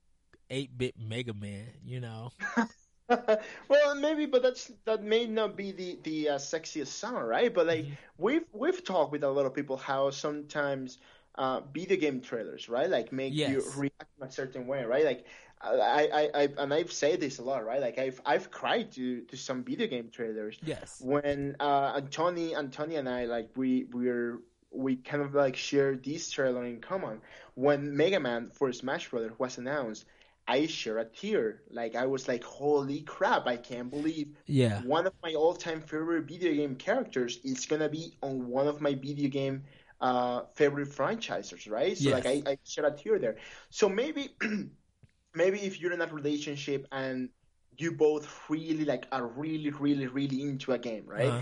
eight 0.48 0.70
bit 0.76 0.94
Mega 0.98 1.34
Man? 1.34 1.68
You 1.84 2.00
know. 2.00 2.30
well, 3.68 3.94
maybe, 3.94 4.26
but 4.26 4.42
that's 4.42 4.72
that 4.84 5.02
may 5.02 5.26
not 5.26 5.56
be 5.56 5.72
the 5.72 5.98
the 6.02 6.28
uh, 6.30 6.34
sexiest 6.38 6.88
song, 6.88 7.22
right? 7.22 7.52
But 7.52 7.66
like 7.66 7.84
mm-hmm. 7.84 7.94
we've 8.18 8.44
we've 8.52 8.84
talked 8.84 9.12
with 9.12 9.24
a 9.24 9.28
lot 9.28 9.46
of 9.46 9.54
people 9.54 9.76
how 9.76 10.10
sometimes 10.10 10.98
uh, 11.36 11.60
video 11.72 11.96
game 11.96 12.20
trailers, 12.20 12.68
right? 12.68 12.88
Like 12.88 13.12
make 13.12 13.32
yes. 13.34 13.50
you 13.50 13.62
react 13.76 14.10
in 14.20 14.26
a 14.26 14.30
certain 14.30 14.66
way, 14.66 14.84
right? 14.84 15.04
Like 15.04 15.26
I, 15.62 16.08
I, 16.12 16.42
I, 16.42 16.48
and 16.58 16.74
I've 16.74 16.92
said 16.92 17.20
this 17.20 17.38
a 17.38 17.42
lot, 17.42 17.64
right? 17.64 17.80
Like 17.80 17.98
I've, 17.98 18.20
I've 18.26 18.50
cried 18.50 18.92
to, 18.92 19.20
to 19.22 19.36
some 19.36 19.62
video 19.62 19.86
game 19.86 20.08
trailers. 20.10 20.58
Yes. 20.64 21.00
When 21.00 21.56
uh, 21.60 22.00
Antoni, 22.00 22.54
Antoni 22.54 22.98
and 22.98 23.08
I, 23.08 23.26
like 23.26 23.50
we, 23.56 23.84
we're, 23.92 24.40
we 24.72 24.96
kind 24.96 25.22
of 25.22 25.34
like 25.34 25.54
share 25.56 25.94
this 25.94 26.30
trailer 26.30 26.64
in 26.64 26.80
common. 26.80 27.20
When 27.54 27.96
Mega 27.96 28.18
Man 28.18 28.50
for 28.50 28.72
Smash 28.72 29.10
Brothers 29.10 29.32
was 29.38 29.58
announced, 29.58 30.04
I 30.46 30.66
share 30.66 30.98
a 30.98 31.04
tear. 31.04 31.62
Like 31.70 31.94
I 31.94 32.06
was 32.06 32.28
like, 32.28 32.44
holy 32.44 33.02
crap! 33.02 33.46
I 33.46 33.56
can't 33.56 33.90
believe. 33.90 34.36
Yeah. 34.46 34.82
One 34.82 35.06
of 35.06 35.12
my 35.22 35.34
all-time 35.34 35.80
favorite 35.80 36.24
video 36.24 36.52
game 36.52 36.76
characters 36.76 37.38
is 37.44 37.66
gonna 37.66 37.88
be 37.88 38.16
on 38.22 38.48
one 38.48 38.66
of 38.66 38.80
my 38.80 38.94
video 38.94 39.28
game 39.28 39.64
uh, 40.00 40.42
favorite 40.54 40.88
franchises, 40.88 41.66
right? 41.66 41.96
So 41.96 42.10
yes. 42.10 42.24
like 42.24 42.26
I, 42.26 42.50
I 42.50 42.58
shed 42.64 42.84
a 42.84 42.90
tear 42.90 43.18
there. 43.18 43.36
So 43.70 43.88
maybe 43.88 44.30
maybe 45.34 45.60
if 45.60 45.80
you're 45.80 45.92
in 45.92 46.00
that 46.00 46.12
relationship 46.12 46.86
and 46.90 47.30
you 47.78 47.92
both 47.92 48.28
really 48.48 48.84
like 48.84 49.06
are 49.12 49.26
really 49.26 49.70
really 49.70 50.08
really 50.08 50.42
into 50.42 50.72
a 50.72 50.78
game, 50.78 51.04
right? 51.06 51.28
Uh-huh. 51.28 51.40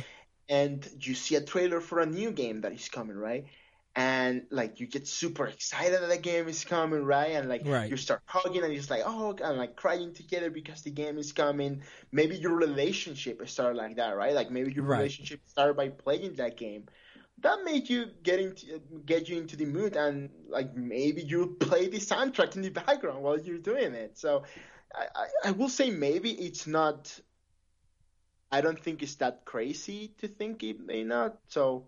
And 0.49 0.89
you 1.01 1.15
see 1.15 1.37
a 1.37 1.41
trailer 1.41 1.81
for 1.81 2.01
a 2.01 2.07
new 2.07 2.33
game 2.33 2.61
that 2.63 2.73
is 2.73 2.89
coming, 2.89 3.17
right? 3.17 3.47
And 3.97 4.47
like 4.51 4.79
you 4.79 4.87
get 4.87 5.09
super 5.09 5.47
excited 5.47 6.01
that 6.01 6.09
the 6.09 6.17
game 6.17 6.47
is 6.47 6.65
coming, 6.65 7.05
right? 7.05 7.33
And 7.33 7.49
like 7.49 7.63
right. 7.65 7.91
you 7.91 7.97
start 7.97 8.23
hugging 8.25 8.63
and 8.63 8.73
just 8.75 8.89
like, 8.89 9.03
oh, 9.05 9.37
and 9.43 9.59
like 9.59 9.75
crying 9.75 10.15
together 10.15 10.49
because 10.49 10.83
the 10.83 10.91
game 10.91 11.19
is 11.19 11.33
coming. 11.33 11.83
Maybe 12.13 12.37
your 12.37 12.55
relationship 12.55 13.47
started 13.49 13.77
like 13.77 13.97
that, 13.97 14.17
right? 14.17 14.33
Like 14.33 14.51
maybe 14.51 14.73
your 14.73 14.85
right. 14.85 14.99
relationship 14.99 15.41
started 15.47 15.77
by 15.77 15.89
playing 15.89 16.35
that 16.35 16.57
game 16.57 16.85
that 17.43 17.65
made 17.65 17.89
you 17.89 18.07
get 18.23 18.39
into 18.39 18.81
get 19.07 19.29
you 19.29 19.39
into 19.39 19.57
the 19.57 19.65
mood 19.65 19.97
and 19.97 20.31
like 20.49 20.77
maybe 20.77 21.23
you 21.23 21.57
play 21.61 21.89
the 21.89 21.99
soundtrack 21.99 22.57
in 22.57 22.63
the 22.63 22.69
background 22.71 23.23
while 23.23 23.39
you're 23.39 23.59
doing 23.59 23.95
it. 23.95 24.19
So 24.19 24.45
I, 24.95 25.07
I, 25.15 25.27
I 25.49 25.51
will 25.53 25.69
say 25.69 25.91
maybe 25.91 26.31
it's 26.31 26.67
not. 26.67 27.19
I 28.53 28.61
don't 28.61 28.79
think 28.79 29.03
it's 29.03 29.15
that 29.17 29.45
crazy 29.45 30.13
to 30.19 30.29
think 30.29 30.63
it 30.65 30.81
may 30.81 31.05
not. 31.05 31.39
So 31.49 31.87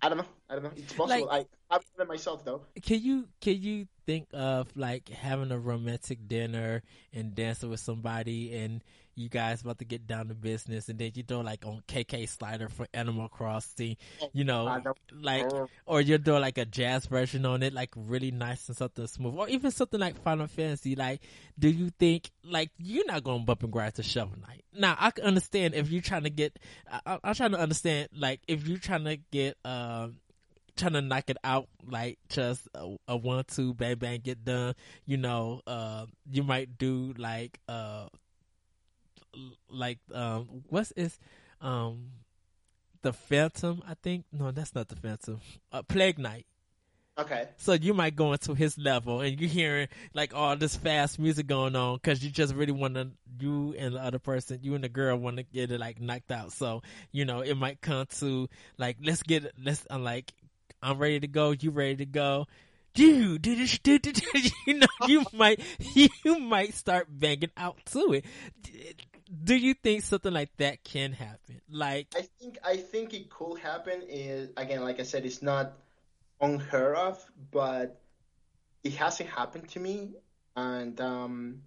I 0.00 0.08
don't 0.08 0.18
know. 0.18 0.24
I 0.48 0.54
don't 0.54 0.64
know. 0.64 0.70
It's 0.76 0.92
possible. 0.92 1.26
Like, 1.26 1.46
I 1.70 1.74
I've 1.74 1.84
done 1.96 2.06
it 2.06 2.08
myself 2.08 2.44
though. 2.44 2.62
Can 2.82 3.02
you 3.02 3.28
can 3.40 3.60
you 3.60 3.86
think 4.06 4.28
of 4.32 4.68
like 4.76 5.08
having 5.08 5.52
a 5.52 5.58
romantic 5.58 6.26
dinner 6.26 6.82
and 7.12 7.34
dancing 7.34 7.68
with 7.68 7.80
somebody 7.80 8.56
and 8.56 8.82
you 9.18 9.28
guys 9.28 9.62
about 9.62 9.78
to 9.78 9.84
get 9.84 10.06
down 10.06 10.28
to 10.28 10.34
business, 10.34 10.88
and 10.88 10.98
then 10.98 11.10
you 11.14 11.22
throw 11.24 11.40
like 11.40 11.66
on 11.66 11.82
KK 11.88 12.28
Slider 12.28 12.68
for 12.68 12.86
Animal 12.94 13.28
Crossing, 13.28 13.96
you 14.32 14.44
know, 14.44 14.80
like, 15.20 15.50
or 15.86 16.00
you're 16.00 16.18
doing 16.18 16.40
like 16.40 16.56
a 16.56 16.64
jazz 16.64 17.06
version 17.06 17.44
on 17.44 17.62
it, 17.62 17.72
like 17.72 17.90
really 17.96 18.30
nice 18.30 18.68
and 18.68 18.76
something 18.76 19.06
smooth, 19.06 19.34
or 19.36 19.48
even 19.48 19.70
something 19.70 19.98
like 19.98 20.22
Final 20.22 20.46
Fantasy. 20.46 20.94
Like, 20.94 21.20
do 21.58 21.68
you 21.68 21.90
think 21.98 22.30
like 22.44 22.70
you're 22.78 23.06
not 23.06 23.24
going 23.24 23.40
to 23.40 23.44
bump 23.44 23.64
and 23.64 23.72
grind 23.72 23.94
to 23.96 24.02
Shovel 24.02 24.38
Knight? 24.46 24.64
Now, 24.72 24.96
I 24.98 25.10
can 25.10 25.24
understand 25.24 25.74
if 25.74 25.90
you're 25.90 26.02
trying 26.02 26.22
to 26.22 26.30
get, 26.30 26.58
I, 26.90 27.18
am 27.24 27.34
trying 27.34 27.52
to 27.52 27.58
understand 27.58 28.10
like 28.16 28.40
if 28.46 28.66
you're 28.68 28.78
trying 28.78 29.04
to 29.04 29.16
get, 29.16 29.56
um, 29.64 30.16
trying 30.78 30.94
to 30.94 31.02
knock 31.02 31.28
it 31.28 31.36
out 31.44 31.68
like 31.86 32.18
just 32.28 32.68
a, 32.74 32.96
a, 33.08 33.16
one 33.16 33.44
two 33.44 33.74
bang 33.74 33.96
bang 33.96 34.20
get 34.22 34.44
done 34.44 34.74
you 35.04 35.16
know 35.16 35.60
uh 35.66 36.06
you 36.30 36.42
might 36.42 36.78
do 36.78 37.14
like 37.18 37.58
uh 37.68 38.06
like 39.68 39.98
um 40.14 40.62
what's 40.68 40.92
is 40.92 41.18
um 41.60 42.06
the 43.02 43.12
Phantom, 43.12 43.82
I 43.88 43.94
think. 44.02 44.24
No, 44.32 44.50
that's 44.50 44.74
not 44.74 44.88
the 44.88 44.96
Phantom. 44.96 45.40
Uh, 45.72 45.82
Plague 45.82 46.18
Knight. 46.18 46.46
Okay. 47.18 47.48
So 47.56 47.72
you 47.72 47.94
might 47.94 48.14
go 48.14 48.32
into 48.32 48.54
his 48.54 48.78
level 48.78 49.22
and 49.22 49.40
you're 49.40 49.50
hearing 49.50 49.88
like 50.14 50.34
all 50.34 50.56
this 50.56 50.76
fast 50.76 51.18
music 51.18 51.48
going 51.48 51.74
on 51.74 51.96
because 51.96 52.22
you 52.22 52.30
just 52.30 52.54
really 52.54 52.72
want 52.72 52.94
to, 52.94 53.10
you 53.40 53.74
and 53.76 53.96
the 53.96 54.00
other 54.00 54.20
person, 54.20 54.60
you 54.62 54.76
and 54.76 54.84
the 54.84 54.88
girl 54.88 55.16
want 55.16 55.38
to 55.38 55.42
get 55.42 55.72
it 55.72 55.80
like 55.80 56.00
knocked 56.00 56.30
out. 56.30 56.52
So, 56.52 56.82
you 57.10 57.24
know, 57.24 57.40
it 57.40 57.56
might 57.56 57.80
come 57.80 58.06
to 58.20 58.48
like, 58.78 58.98
let's 59.02 59.24
get 59.24 59.46
it, 59.46 59.54
let's, 59.60 59.84
I'm 59.90 60.04
like, 60.04 60.32
I'm 60.82 60.98
ready 60.98 61.20
to 61.20 61.26
go, 61.26 61.50
you 61.50 61.70
ready 61.70 61.96
to 61.96 62.06
go. 62.06 62.46
dude? 63.98 64.22
you 64.66 64.74
know, 64.74 64.86
you 65.06 65.24
might, 65.32 65.60
you 66.24 66.38
might 66.38 66.74
start 66.74 67.06
banging 67.10 67.50
out 67.56 67.78
to 67.86 68.12
it 68.12 68.24
do 69.44 69.54
you 69.54 69.74
think 69.74 70.02
something 70.02 70.32
like 70.32 70.56
that 70.56 70.82
can 70.84 71.12
happen? 71.12 71.60
Like, 71.70 72.08
I 72.16 72.22
think 72.40 72.58
I 72.64 72.76
think 72.76 73.14
it 73.14 73.30
could 73.30 73.58
happen. 73.58 74.02
Is 74.08 74.50
again, 74.56 74.82
like 74.82 75.00
I 75.00 75.02
said, 75.02 75.26
it's 75.26 75.42
not 75.42 75.72
unheard 76.40 76.96
of, 76.96 77.24
but 77.50 78.00
it 78.82 78.94
hasn't 78.94 79.28
happened 79.28 79.68
to 79.70 79.80
me. 79.80 80.14
And 80.56 81.00
um, 81.00 81.62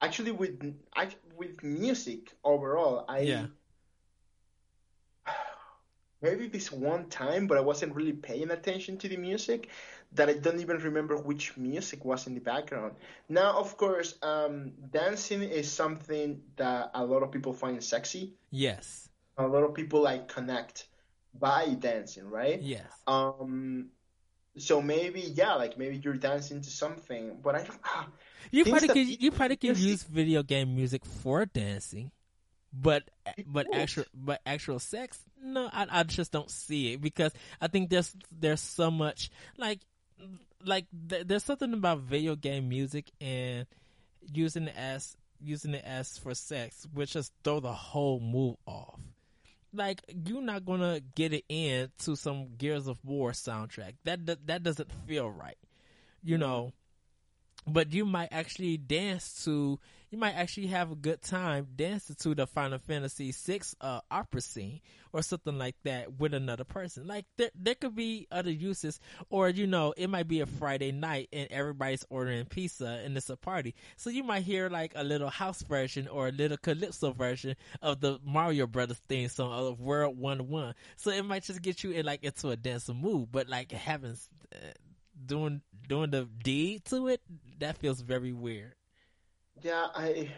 actually, 0.00 0.32
with 0.32 0.74
with 1.36 1.62
music 1.62 2.32
overall, 2.42 3.04
I 3.08 3.20
yeah. 3.20 3.46
Maybe 6.22 6.48
this 6.48 6.70
one 6.70 7.08
time, 7.08 7.46
but 7.46 7.58
I 7.58 7.60
wasn't 7.60 7.94
really 7.94 8.12
paying 8.12 8.50
attention 8.50 8.98
to 8.98 9.08
the 9.08 9.16
music 9.16 9.68
that 10.12 10.28
I 10.28 10.34
don't 10.34 10.60
even 10.60 10.78
remember 10.78 11.16
which 11.16 11.56
music 11.56 12.04
was 12.04 12.26
in 12.26 12.34
the 12.34 12.40
background. 12.40 12.94
Now, 13.28 13.58
of 13.58 13.76
course, 13.76 14.16
um, 14.22 14.72
dancing 14.90 15.42
is 15.42 15.70
something 15.70 16.42
that 16.56 16.90
a 16.94 17.04
lot 17.04 17.22
of 17.22 17.30
people 17.30 17.52
find 17.52 17.82
sexy. 17.82 18.34
Yes. 18.50 19.08
A 19.38 19.46
lot 19.46 19.62
of 19.62 19.74
people 19.74 20.02
like 20.02 20.28
connect 20.28 20.86
by 21.38 21.74
dancing, 21.78 22.28
right? 22.28 22.60
Yes. 22.60 22.86
Um. 23.06 23.90
So 24.58 24.82
maybe 24.82 25.20
yeah, 25.20 25.54
like 25.54 25.78
maybe 25.78 26.00
you're 26.02 26.14
dancing 26.14 26.60
to 26.60 26.70
something, 26.70 27.38
but 27.40 27.54
I 27.54 27.62
don't. 27.62 27.78
Ah, 27.84 28.08
you 28.50 28.64
probably 28.64 28.88
can 28.88 29.16
you 29.20 29.30
probably 29.30 29.56
can 29.56 29.76
use 29.76 30.02
video 30.02 30.42
game 30.42 30.74
music 30.74 31.04
for 31.04 31.46
dancing, 31.46 32.10
but 32.72 33.02
but 33.46 33.66
actual 33.74 34.04
but 34.14 34.40
actual 34.46 34.78
sex 34.78 35.18
no 35.42 35.68
I, 35.72 35.86
I 35.90 36.02
just 36.04 36.30
don't 36.30 36.50
see 36.50 36.92
it 36.92 37.00
because 37.00 37.32
i 37.60 37.66
think 37.66 37.90
there's 37.90 38.14
there's 38.30 38.60
so 38.60 38.90
much 38.90 39.30
like 39.58 39.80
like 40.64 40.86
th- 41.08 41.26
there's 41.26 41.44
something 41.44 41.72
about 41.72 42.00
video 42.00 42.36
game 42.36 42.68
music 42.68 43.10
and 43.20 43.66
using 44.32 44.68
it 44.68 44.76
as 44.76 45.16
using 45.42 45.74
it 45.74 45.84
as 45.84 46.18
for 46.18 46.34
sex, 46.34 46.86
which 46.92 47.12
just 47.12 47.32
throw 47.42 47.60
the 47.60 47.72
whole 47.72 48.20
move 48.20 48.56
off. 48.66 49.00
Like 49.72 50.02
you're 50.26 50.42
not 50.42 50.64
gonna 50.64 51.00
get 51.14 51.32
it 51.32 51.44
in 51.48 51.90
to 52.00 52.16
some 52.16 52.48
Gears 52.58 52.88
of 52.88 52.98
War 53.04 53.30
soundtrack. 53.32 53.94
That 54.04 54.26
that, 54.26 54.46
that 54.46 54.62
doesn't 54.62 54.90
feel 55.06 55.30
right, 55.30 55.58
you 56.22 56.38
know. 56.38 56.72
But 57.66 57.92
you 57.92 58.04
might 58.04 58.28
actually 58.32 58.78
dance 58.78 59.44
to 59.44 59.78
you 60.10 60.18
might 60.18 60.34
actually 60.34 60.66
have 60.66 60.90
a 60.90 60.96
good 60.96 61.22
time 61.22 61.68
dancing 61.76 62.16
to 62.20 62.34
the 62.34 62.46
Final 62.46 62.78
Fantasy 62.78 63.30
VI 63.32 63.60
uh, 63.80 64.00
opera 64.10 64.40
scene 64.40 64.80
or 65.12 65.22
something 65.22 65.56
like 65.56 65.76
that 65.84 66.18
with 66.18 66.34
another 66.34 66.64
person. 66.64 67.06
Like 67.06 67.26
there, 67.36 67.50
there 67.54 67.76
could 67.76 67.94
be 67.94 68.26
other 68.30 68.50
uses, 68.50 68.98
or 69.28 69.48
you 69.48 69.68
know, 69.68 69.94
it 69.96 70.10
might 70.10 70.26
be 70.26 70.40
a 70.40 70.46
Friday 70.46 70.90
night 70.90 71.28
and 71.32 71.46
everybody's 71.52 72.04
ordering 72.10 72.44
pizza 72.46 73.00
and 73.04 73.16
it's 73.16 73.30
a 73.30 73.36
party. 73.36 73.76
So 73.96 74.10
you 74.10 74.24
might 74.24 74.42
hear 74.42 74.68
like 74.68 74.92
a 74.96 75.04
little 75.04 75.30
house 75.30 75.62
version 75.62 76.08
or 76.08 76.26
a 76.28 76.32
little 76.32 76.56
calypso 76.56 77.12
version 77.12 77.54
of 77.80 78.00
the 78.00 78.18
Mario 78.24 78.66
Brothers 78.66 79.00
theme 79.08 79.28
song 79.28 79.68
of 79.68 79.80
World 79.80 80.18
One 80.18 80.48
One. 80.48 80.74
So 80.96 81.12
it 81.12 81.24
might 81.24 81.44
just 81.44 81.62
get 81.62 81.84
you 81.84 81.92
in 81.92 82.04
like 82.04 82.24
into 82.24 82.50
a 82.50 82.56
dancing 82.56 82.96
mood, 82.96 83.28
but 83.30 83.48
like 83.48 83.70
having 83.70 84.16
uh, 84.52 84.58
doing 85.24 85.60
doing 85.88 86.10
the 86.10 86.28
deed 86.42 86.84
to 86.86 87.08
it, 87.08 87.20
that 87.60 87.78
feels 87.78 88.00
very 88.00 88.32
weird. 88.32 88.74
Yeah, 89.62 89.88
I 89.94 90.30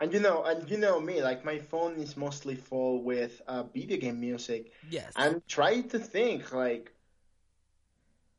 And 0.00 0.12
you 0.14 0.20
know, 0.20 0.44
and 0.44 0.68
you 0.70 0.78
know 0.78 0.98
me, 0.98 1.22
like 1.22 1.44
my 1.44 1.58
phone 1.58 1.96
is 1.96 2.16
mostly 2.16 2.54
full 2.56 3.02
with 3.02 3.42
uh, 3.46 3.64
video 3.64 3.98
game 3.98 4.18
music. 4.18 4.72
Yes. 4.88 5.12
I'm 5.14 5.42
trying 5.46 5.90
to 5.90 5.98
think, 5.98 6.52
like, 6.52 6.90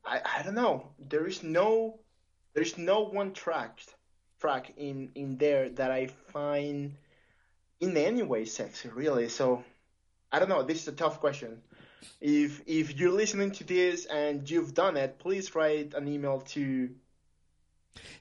I 0.03 0.22
I 0.38 0.43
don't 0.43 0.55
know. 0.55 0.89
There 0.97 1.27
is 1.27 1.43
no, 1.43 1.99
there 2.53 2.63
is 2.63 2.77
no 2.77 3.01
one 3.01 3.34
track 3.34 3.80
track 4.39 4.73
in 4.76 5.11
in 5.13 5.38
there 5.38 5.69
that 5.69 5.91
I 5.91 6.07
find 6.07 6.97
in 7.80 7.95
any 7.95 8.23
way 8.23 8.45
sexy, 8.45 8.89
really. 8.89 9.30
So 9.30 9.63
I 10.31 10.39
don't 10.39 10.49
know. 10.49 10.63
This 10.63 10.81
is 10.81 10.88
a 10.88 10.97
tough 11.03 11.19
question. 11.19 11.61
If 12.19 12.61
if 12.65 12.97
you're 12.97 13.11
listening 13.11 13.51
to 13.51 13.63
this 13.63 14.05
and 14.05 14.49
you've 14.49 14.73
done 14.73 14.97
it, 14.97 15.19
please 15.19 15.53
write 15.53 15.93
an 15.93 16.07
email 16.07 16.41
to 16.55 16.89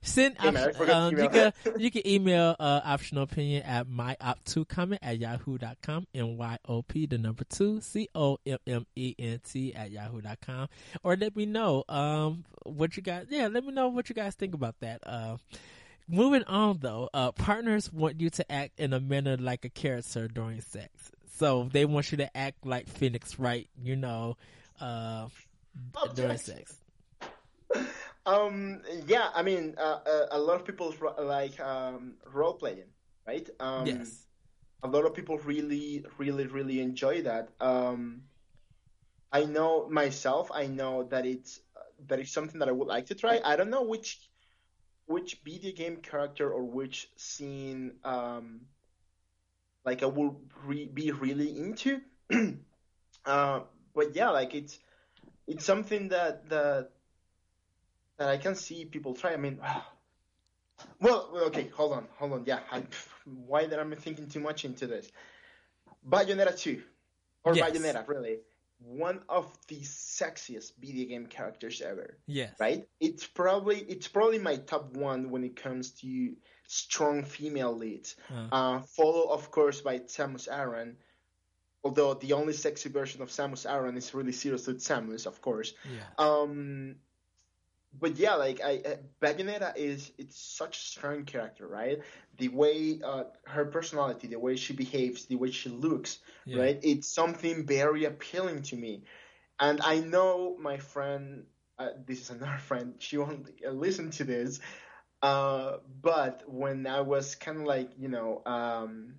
Send 0.02 0.36
Hey, 0.38 0.50
man, 0.50 0.72
I 0.78 0.82
op- 0.82 0.88
um, 0.88 1.18
you 1.18 1.28
can 1.28 1.52
you 1.78 1.90
can 1.90 2.06
email 2.06 2.56
uh, 2.58 2.80
optional 2.84 3.22
opinion 3.24 3.62
at 3.62 3.86
myop2comment 3.86 4.98
at 5.02 5.18
yahoo.com 5.18 6.06
m 6.14 6.36
y 6.36 6.58
o 6.68 6.82
p 6.82 7.06
the 7.06 7.18
number 7.18 7.44
two 7.44 7.80
c 7.80 8.08
o 8.14 8.38
m 8.46 8.58
m 8.66 8.86
e 8.96 9.14
n 9.18 9.40
t 9.48 9.74
at 9.74 9.90
yahoo.com 9.90 10.68
or 11.02 11.16
let 11.16 11.36
me 11.36 11.46
know 11.46 11.84
um 11.88 12.44
what 12.64 12.96
you 12.96 13.02
guys 13.02 13.26
yeah 13.30 13.46
let 13.48 13.64
me 13.64 13.72
know 13.72 13.88
what 13.88 14.08
you 14.08 14.14
guys 14.14 14.34
think 14.34 14.54
about 14.54 14.74
that. 14.80 15.00
Uh 15.06 15.36
moving 16.08 16.42
on 16.44 16.78
though 16.80 17.08
uh 17.14 17.30
partners 17.32 17.92
want 17.92 18.20
you 18.20 18.30
to 18.30 18.50
act 18.50 18.78
in 18.80 18.92
a 18.92 19.00
manner 19.00 19.36
like 19.36 19.64
a 19.64 19.68
character 19.70 20.26
during 20.28 20.60
sex. 20.60 20.90
So 21.36 21.68
they 21.72 21.84
want 21.84 22.10
you 22.10 22.18
to 22.18 22.36
act 22.36 22.66
like 22.66 22.88
Phoenix 22.88 23.38
right? 23.38 23.68
You 23.82 23.96
know 23.96 24.36
uh 24.80 25.28
during 26.14 26.38
sex 26.38 26.74
Um, 28.26 28.82
yeah, 29.06 29.30
I 29.34 29.42
mean, 29.42 29.74
uh, 29.78 30.00
uh, 30.06 30.26
a 30.32 30.38
lot 30.38 30.60
of 30.60 30.66
people 30.66 30.94
like 31.18 31.58
um, 31.60 32.14
role 32.32 32.54
playing, 32.54 32.90
right? 33.26 33.48
Um, 33.60 33.86
yes 33.86 34.26
A 34.82 34.88
lot 34.88 35.04
of 35.06 35.14
people 35.14 35.38
really, 35.38 36.04
really, 36.18 36.46
really 36.46 36.80
enjoy 36.80 37.22
that. 37.22 37.50
Um, 37.60 38.24
I 39.32 39.44
know 39.44 39.88
myself. 39.88 40.50
I 40.52 40.66
know 40.66 41.04
that 41.04 41.26
it's 41.26 41.60
that 42.06 42.20
is 42.20 42.30
something 42.32 42.58
that 42.60 42.68
I 42.68 42.72
would 42.72 42.88
like 42.88 43.06
to 43.06 43.14
try. 43.14 43.40
I 43.44 43.56
don't 43.56 43.70
know 43.70 43.82
which 43.82 44.18
which 45.06 45.36
video 45.44 45.72
game 45.72 45.98
character 45.98 46.50
or 46.52 46.64
which 46.64 47.08
scene 47.16 47.98
um, 48.04 48.66
like 49.84 50.02
I 50.02 50.06
will 50.06 50.40
re- 50.64 50.90
be 50.92 51.10
really 51.12 51.56
into. 51.58 52.00
uh, 53.26 53.60
but 53.94 54.14
yeah, 54.14 54.30
like 54.30 54.54
it's 54.54 54.78
it's 55.46 55.64
something 55.64 56.08
that 56.08 56.48
that 56.50 56.90
that 58.20 58.28
I 58.28 58.36
can 58.36 58.54
see 58.54 58.84
people 58.84 59.14
try. 59.14 59.32
I 59.32 59.38
mean, 59.38 59.58
well, 61.00 61.30
okay, 61.46 61.68
hold 61.74 61.92
on, 61.94 62.06
hold 62.18 62.32
on. 62.34 62.44
Yeah, 62.46 62.60
I, 62.70 62.84
why 63.24 63.66
that 63.66 63.80
I'm 63.80 63.90
thinking 63.96 64.28
too 64.28 64.40
much 64.40 64.64
into 64.64 64.86
this? 64.86 65.10
Bayonetta 66.08 66.56
2, 66.56 66.82
or 67.44 67.56
Yes. 67.56 67.70
Bayonetta, 67.70 68.06
really, 68.06 68.36
one 68.78 69.20
of 69.28 69.50
the 69.68 69.80
sexiest 69.80 70.72
video 70.78 71.06
game 71.06 71.26
characters 71.26 71.82
ever 71.82 72.16
yes 72.26 72.54
right? 72.58 72.86
It's 72.98 73.26
probably 73.26 73.76
it's 73.76 74.08
probably 74.08 74.38
my 74.38 74.56
top 74.56 74.96
one 74.96 75.30
when 75.30 75.44
it 75.44 75.54
comes 75.56 75.90
to 76.00 76.34
strong 76.66 77.24
female 77.24 77.76
leads. 77.76 78.16
Uh. 78.30 78.48
Uh, 78.54 78.80
followed, 78.96 79.30
of 79.32 79.50
course, 79.50 79.80
by 79.80 79.98
Samus 79.98 80.48
Aran. 80.50 80.96
Although 81.82 82.14
the 82.14 82.34
only 82.34 82.52
sexy 82.52 82.90
version 82.90 83.22
of 83.22 83.30
Samus 83.30 83.64
Aran 83.70 83.96
is 83.96 84.12
really 84.14 84.32
Zero 84.32 84.58
Suit 84.58 84.78
Samus, 84.78 85.26
of 85.26 85.40
course. 85.40 85.72
yeah 85.90 86.02
Um, 86.18 86.96
but 87.98 88.16
yeah, 88.16 88.34
like 88.34 88.60
I, 88.62 88.82
uh, 88.84 88.96
Bayonetta 89.20 89.76
is 89.76 90.12
it's 90.18 90.38
such 90.40 90.76
a 90.76 90.80
strong 90.80 91.24
character, 91.24 91.66
right? 91.66 92.00
The 92.38 92.48
way 92.48 93.00
uh, 93.04 93.24
her 93.46 93.66
personality, 93.66 94.28
the 94.28 94.38
way 94.38 94.56
she 94.56 94.72
behaves, 94.74 95.26
the 95.26 95.36
way 95.36 95.50
she 95.50 95.68
looks, 95.70 96.18
Yeah. 96.44 96.58
right? 96.58 96.78
It's 96.82 97.08
something 97.08 97.66
very 97.66 98.04
appealing 98.04 98.62
to 98.64 98.76
me, 98.76 99.04
and 99.58 99.80
I 99.82 100.00
know 100.00 100.56
my 100.58 100.78
friend. 100.78 101.44
Uh, 101.78 101.90
this 102.06 102.20
is 102.20 102.30
another 102.30 102.58
friend. 102.68 102.94
She 102.98 103.16
won't 103.18 103.48
listen 103.72 104.10
to 104.12 104.24
this, 104.24 104.60
uh, 105.22 105.78
but 106.02 106.42
when 106.46 106.86
I 106.86 107.00
was 107.00 107.34
kind 107.34 107.58
of 107.58 107.64
like 107.64 107.90
you 107.98 108.08
know 108.08 108.42
um, 108.46 109.14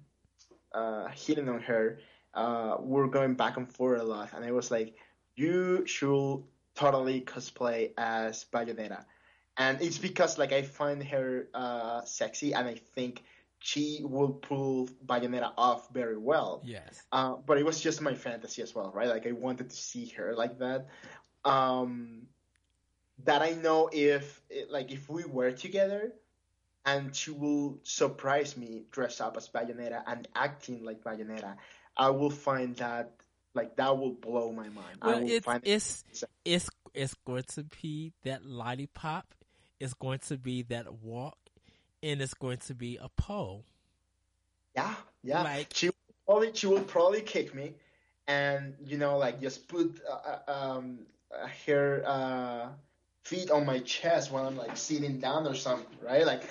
uh, 0.74 1.08
hitting 1.10 1.50
on 1.50 1.62
her, 1.62 2.00
uh, 2.34 2.78
we 2.80 2.92
we're 3.02 3.08
going 3.08 3.36
back 3.36 3.58
and 3.58 3.72
forth 3.72 4.02
a 4.02 4.04
lot, 4.04 4.32
and 4.34 4.44
I 4.46 4.52
was 4.52 4.72
like, 4.72 4.96
"You 5.36 5.86
should 5.86 6.44
totally 6.76 7.22
cosplay 7.22 7.92
as 7.98 8.46
Bayonetta," 8.54 9.06
and 9.58 9.82
it's 9.82 9.98
because 9.98 10.38
like 10.38 10.54
I 10.54 10.64
find 10.64 11.04
her 11.04 11.48
uh, 11.54 12.04
sexy, 12.04 12.54
and 12.54 12.68
I 12.68 12.76
think 12.96 13.24
she 13.60 14.02
will 14.04 14.34
pull 14.34 14.90
Bayonetta 15.06 15.54
off 15.56 15.90
very 15.94 16.18
well. 16.18 16.62
yes 16.66 17.04
Uh, 17.12 17.36
but 17.46 17.58
it 17.58 17.66
was 17.66 17.80
just 17.80 18.02
my 18.02 18.16
fantasy 18.16 18.62
as 18.62 18.74
well, 18.74 18.92
right? 18.94 19.08
Like 19.08 19.28
I 19.28 19.34
wanted 19.34 19.70
to 19.70 19.76
see 19.76 20.08
her 20.18 20.34
like 20.36 20.58
that. 20.60 20.88
Um, 21.46 22.28
that 23.24 23.42
I 23.42 23.52
know 23.52 23.90
if 23.94 24.42
like 24.70 24.92
if 24.92 25.10
we 25.10 25.26
were 25.26 25.52
together, 25.52 26.14
and 26.86 27.16
she 27.16 27.32
will 27.32 27.80
surprise 27.84 28.58
me 28.58 28.84
dressed 28.92 29.22
up 29.22 29.38
as 29.38 29.48
Bayonetta 29.48 30.02
and 30.08 30.28
acting 30.36 30.84
like 30.84 31.04
Bayonetta, 31.04 31.56
I 31.96 32.10
will 32.10 32.32
find 32.32 32.76
that 32.78 33.12
like 33.54 33.76
that 33.78 33.98
will 33.98 34.14
blow 34.14 34.52
my 34.52 34.70
mind. 34.70 34.98
I 35.02 35.08
Well, 35.08 35.24
it's 35.26 35.48
it's 35.64 36.04
it's 36.46 36.70
it's 36.94 37.14
going 37.26 37.44
to 37.56 37.64
be 37.82 38.14
that 38.24 38.46
lollipop. 38.46 39.26
It's 39.80 39.94
going 39.94 40.20
to 40.28 40.38
be 40.38 40.64
that 40.64 40.94
walk, 41.02 41.38
and 42.04 42.22
it's 42.22 42.34
going 42.34 42.58
to 42.68 42.76
be 42.76 42.98
a 42.98 43.10
pole. 43.10 43.66
yeah, 44.76 44.96
yeah. 45.24 45.42
Like 45.44 45.68
she 45.74 45.88
will 45.88 45.96
probably 46.26 46.52
she 46.54 46.68
will 46.68 46.84
probably 46.84 47.22
kick 47.22 47.54
me, 47.54 47.74
and 48.28 48.76
you 48.86 48.98
know 48.98 49.18
like 49.18 49.42
just 49.42 49.68
put 49.68 50.00
uh, 50.10 50.40
uh, 50.48 50.52
um 50.52 51.00
uh, 51.34 51.48
her 51.66 52.04
uh, 52.06 52.68
feet 53.24 53.52
on 53.52 53.66
my 53.66 53.80
chest 53.80 54.32
when 54.32 54.46
I'm 54.46 54.58
like 54.58 54.78
sitting 54.78 55.20
down 55.20 55.48
or 55.48 55.56
something, 55.56 55.98
right? 56.02 56.26
Like 56.26 56.44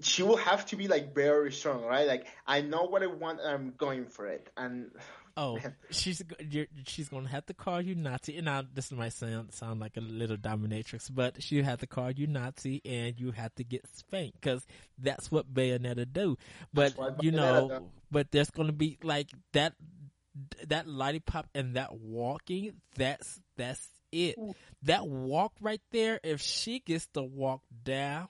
she 0.00 0.22
will 0.22 0.36
have 0.36 0.66
to 0.66 0.76
be 0.76 0.88
like 0.88 1.14
very 1.14 1.52
strong, 1.52 1.84
right? 1.84 2.06
Like 2.06 2.26
I 2.46 2.62
know 2.62 2.84
what 2.84 3.02
I 3.02 3.06
want, 3.06 3.40
and 3.40 3.48
I'm 3.48 3.74
going 3.76 4.06
for 4.06 4.26
it, 4.26 4.50
and 4.56 4.90
oh, 5.36 5.58
she's 5.90 6.22
you're, 6.50 6.66
she's 6.86 7.08
going 7.08 7.24
to 7.24 7.30
have 7.30 7.46
to 7.46 7.54
call 7.54 7.80
you 7.80 7.94
Nazi. 7.94 8.36
And 8.36 8.46
now 8.46 8.62
this 8.72 8.90
might 8.92 9.12
sound 9.12 9.52
sound 9.52 9.80
like 9.80 9.96
a 9.96 10.00
little 10.00 10.36
dominatrix, 10.36 11.10
but 11.12 11.42
she 11.42 11.62
have 11.62 11.80
to 11.80 11.86
call 11.86 12.10
you 12.10 12.26
Nazi, 12.26 12.80
and 12.84 13.18
you 13.18 13.32
have 13.32 13.54
to 13.56 13.64
get 13.64 13.86
spanked 13.96 14.40
because 14.40 14.66
that's 14.98 15.30
what 15.30 15.52
Bayonetta 15.52 16.12
do. 16.12 16.36
But 16.72 16.94
you 17.22 17.32
know, 17.32 17.68
does. 17.68 17.82
but 18.10 18.30
there's 18.30 18.50
going 18.50 18.68
to 18.68 18.74
be 18.74 18.98
like 19.02 19.30
that 19.52 19.74
that 20.68 20.86
lollipop 20.86 21.48
and 21.54 21.74
that 21.74 21.94
walking. 21.94 22.72
That's 22.96 23.40
that's 23.56 23.86
it. 24.12 24.36
That 24.82 25.06
walk 25.06 25.52
right 25.60 25.82
there. 25.92 26.20
If 26.22 26.40
she 26.40 26.80
gets 26.80 27.06
to 27.14 27.22
walk 27.22 27.62
down 27.84 28.28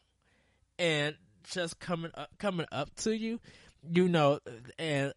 and 0.78 1.14
just 1.50 1.78
coming 1.78 2.10
up 2.14 2.30
coming 2.38 2.66
up 2.72 2.94
to 2.96 3.16
you, 3.16 3.40
you 3.88 4.08
know, 4.08 4.40
and 4.78 5.12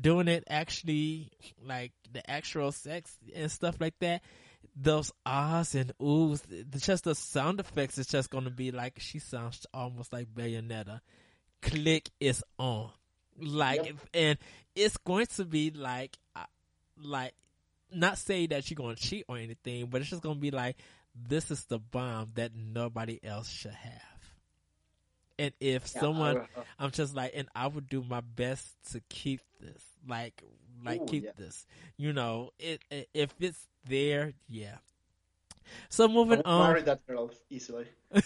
doing 0.00 0.28
it 0.28 0.44
actually 0.48 1.30
like 1.64 1.92
the 2.12 2.28
actual 2.30 2.72
sex 2.72 3.16
and 3.34 3.50
stuff 3.50 3.76
like 3.80 3.98
that. 4.00 4.22
Those 4.76 5.10
ahs 5.26 5.74
and 5.74 5.92
oohs, 6.00 6.42
just 6.80 7.04
the 7.04 7.14
sound 7.14 7.60
effects 7.60 7.98
is 7.98 8.06
just 8.06 8.30
going 8.30 8.44
to 8.44 8.50
be 8.50 8.70
like 8.70 8.98
she 8.98 9.18
sounds 9.18 9.66
almost 9.74 10.12
like 10.12 10.28
Bayonetta. 10.34 11.00
Click 11.62 12.08
is 12.20 12.42
on, 12.58 12.90
like, 13.38 13.84
Yep. 13.84 13.96
and 14.14 14.38
it's 14.74 14.96
going 14.98 15.26
to 15.36 15.44
be 15.44 15.70
like, 15.70 16.16
uh, 16.34 16.44
like, 17.02 17.34
not 17.92 18.16
say 18.16 18.46
that 18.46 18.70
you're 18.70 18.76
going 18.76 18.94
to 18.96 19.02
cheat 19.02 19.24
or 19.28 19.36
anything, 19.36 19.86
but 19.86 20.00
it's 20.00 20.10
just 20.10 20.22
going 20.22 20.36
to 20.36 20.40
be 20.40 20.50
like, 20.50 20.76
this 21.14 21.50
is 21.50 21.64
the 21.66 21.78
bomb 21.78 22.30
that 22.36 22.52
nobody 22.54 23.18
else 23.22 23.50
should 23.50 23.72
have. 23.72 24.09
And 25.40 25.54
if 25.58 25.86
someone, 25.86 26.46
I'm 26.78 26.90
just 26.90 27.16
like, 27.16 27.32
and 27.34 27.48
I 27.54 27.66
would 27.66 27.88
do 27.88 28.04
my 28.06 28.20
best 28.20 28.66
to 28.92 29.00
keep 29.08 29.40
this, 29.58 29.82
like, 30.06 30.42
like 30.84 31.00
Ooh, 31.00 31.06
keep 31.06 31.24
yeah. 31.24 31.30
this. 31.34 31.66
You 31.96 32.12
know, 32.12 32.50
it, 32.58 32.82
it 32.90 33.08
if 33.14 33.34
it's 33.40 33.66
there, 33.88 34.34
yeah. 34.50 34.76
So 35.88 36.08
moving 36.08 36.42
on. 36.44 36.68
marry 36.68 36.82
that 36.82 37.06
girl 37.06 37.30
easily. 37.48 37.86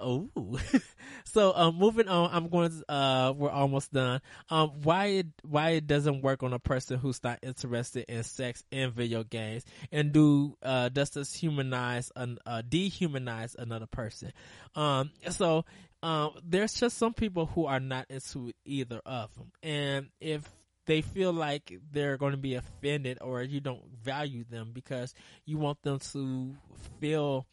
oh, 0.00 0.28
so 1.24 1.52
um, 1.54 1.76
moving 1.76 2.08
on. 2.08 2.30
I'm 2.32 2.48
going. 2.48 2.70
To, 2.70 2.92
uh, 2.92 3.32
we're 3.36 3.50
almost 3.50 3.92
done. 3.92 4.20
Um, 4.50 4.72
why 4.82 5.06
it 5.06 5.26
why 5.42 5.70
it 5.70 5.86
doesn't 5.86 6.22
work 6.22 6.42
on 6.42 6.52
a 6.52 6.58
person 6.58 6.98
who's 6.98 7.22
not 7.22 7.38
interested 7.42 8.06
in 8.08 8.24
sex 8.24 8.64
and 8.72 8.92
video 8.92 9.22
games, 9.22 9.64
and 9.92 10.12
do 10.12 10.56
uh 10.62 10.88
does 10.88 11.10
this 11.10 11.34
humanize 11.34 12.10
an 12.16 12.38
uh 12.46 12.62
dehumanize 12.68 13.54
another 13.56 13.86
person? 13.86 14.32
Um, 14.74 15.10
so 15.30 15.64
um, 16.02 16.32
there's 16.44 16.74
just 16.74 16.98
some 16.98 17.14
people 17.14 17.46
who 17.46 17.66
are 17.66 17.80
not 17.80 18.06
into 18.10 18.52
either 18.64 19.00
of 19.04 19.34
them, 19.34 19.52
and 19.62 20.08
if 20.20 20.48
they 20.86 21.00
feel 21.00 21.32
like 21.32 21.78
they're 21.92 22.16
going 22.16 22.30
to 22.32 22.38
be 22.38 22.54
offended 22.54 23.18
or 23.20 23.42
you 23.42 23.60
don't 23.60 23.82
value 24.02 24.44
them 24.48 24.70
because 24.72 25.14
you 25.44 25.58
want 25.58 25.82
them 25.82 25.98
to 25.98 26.54
feel 27.00 27.44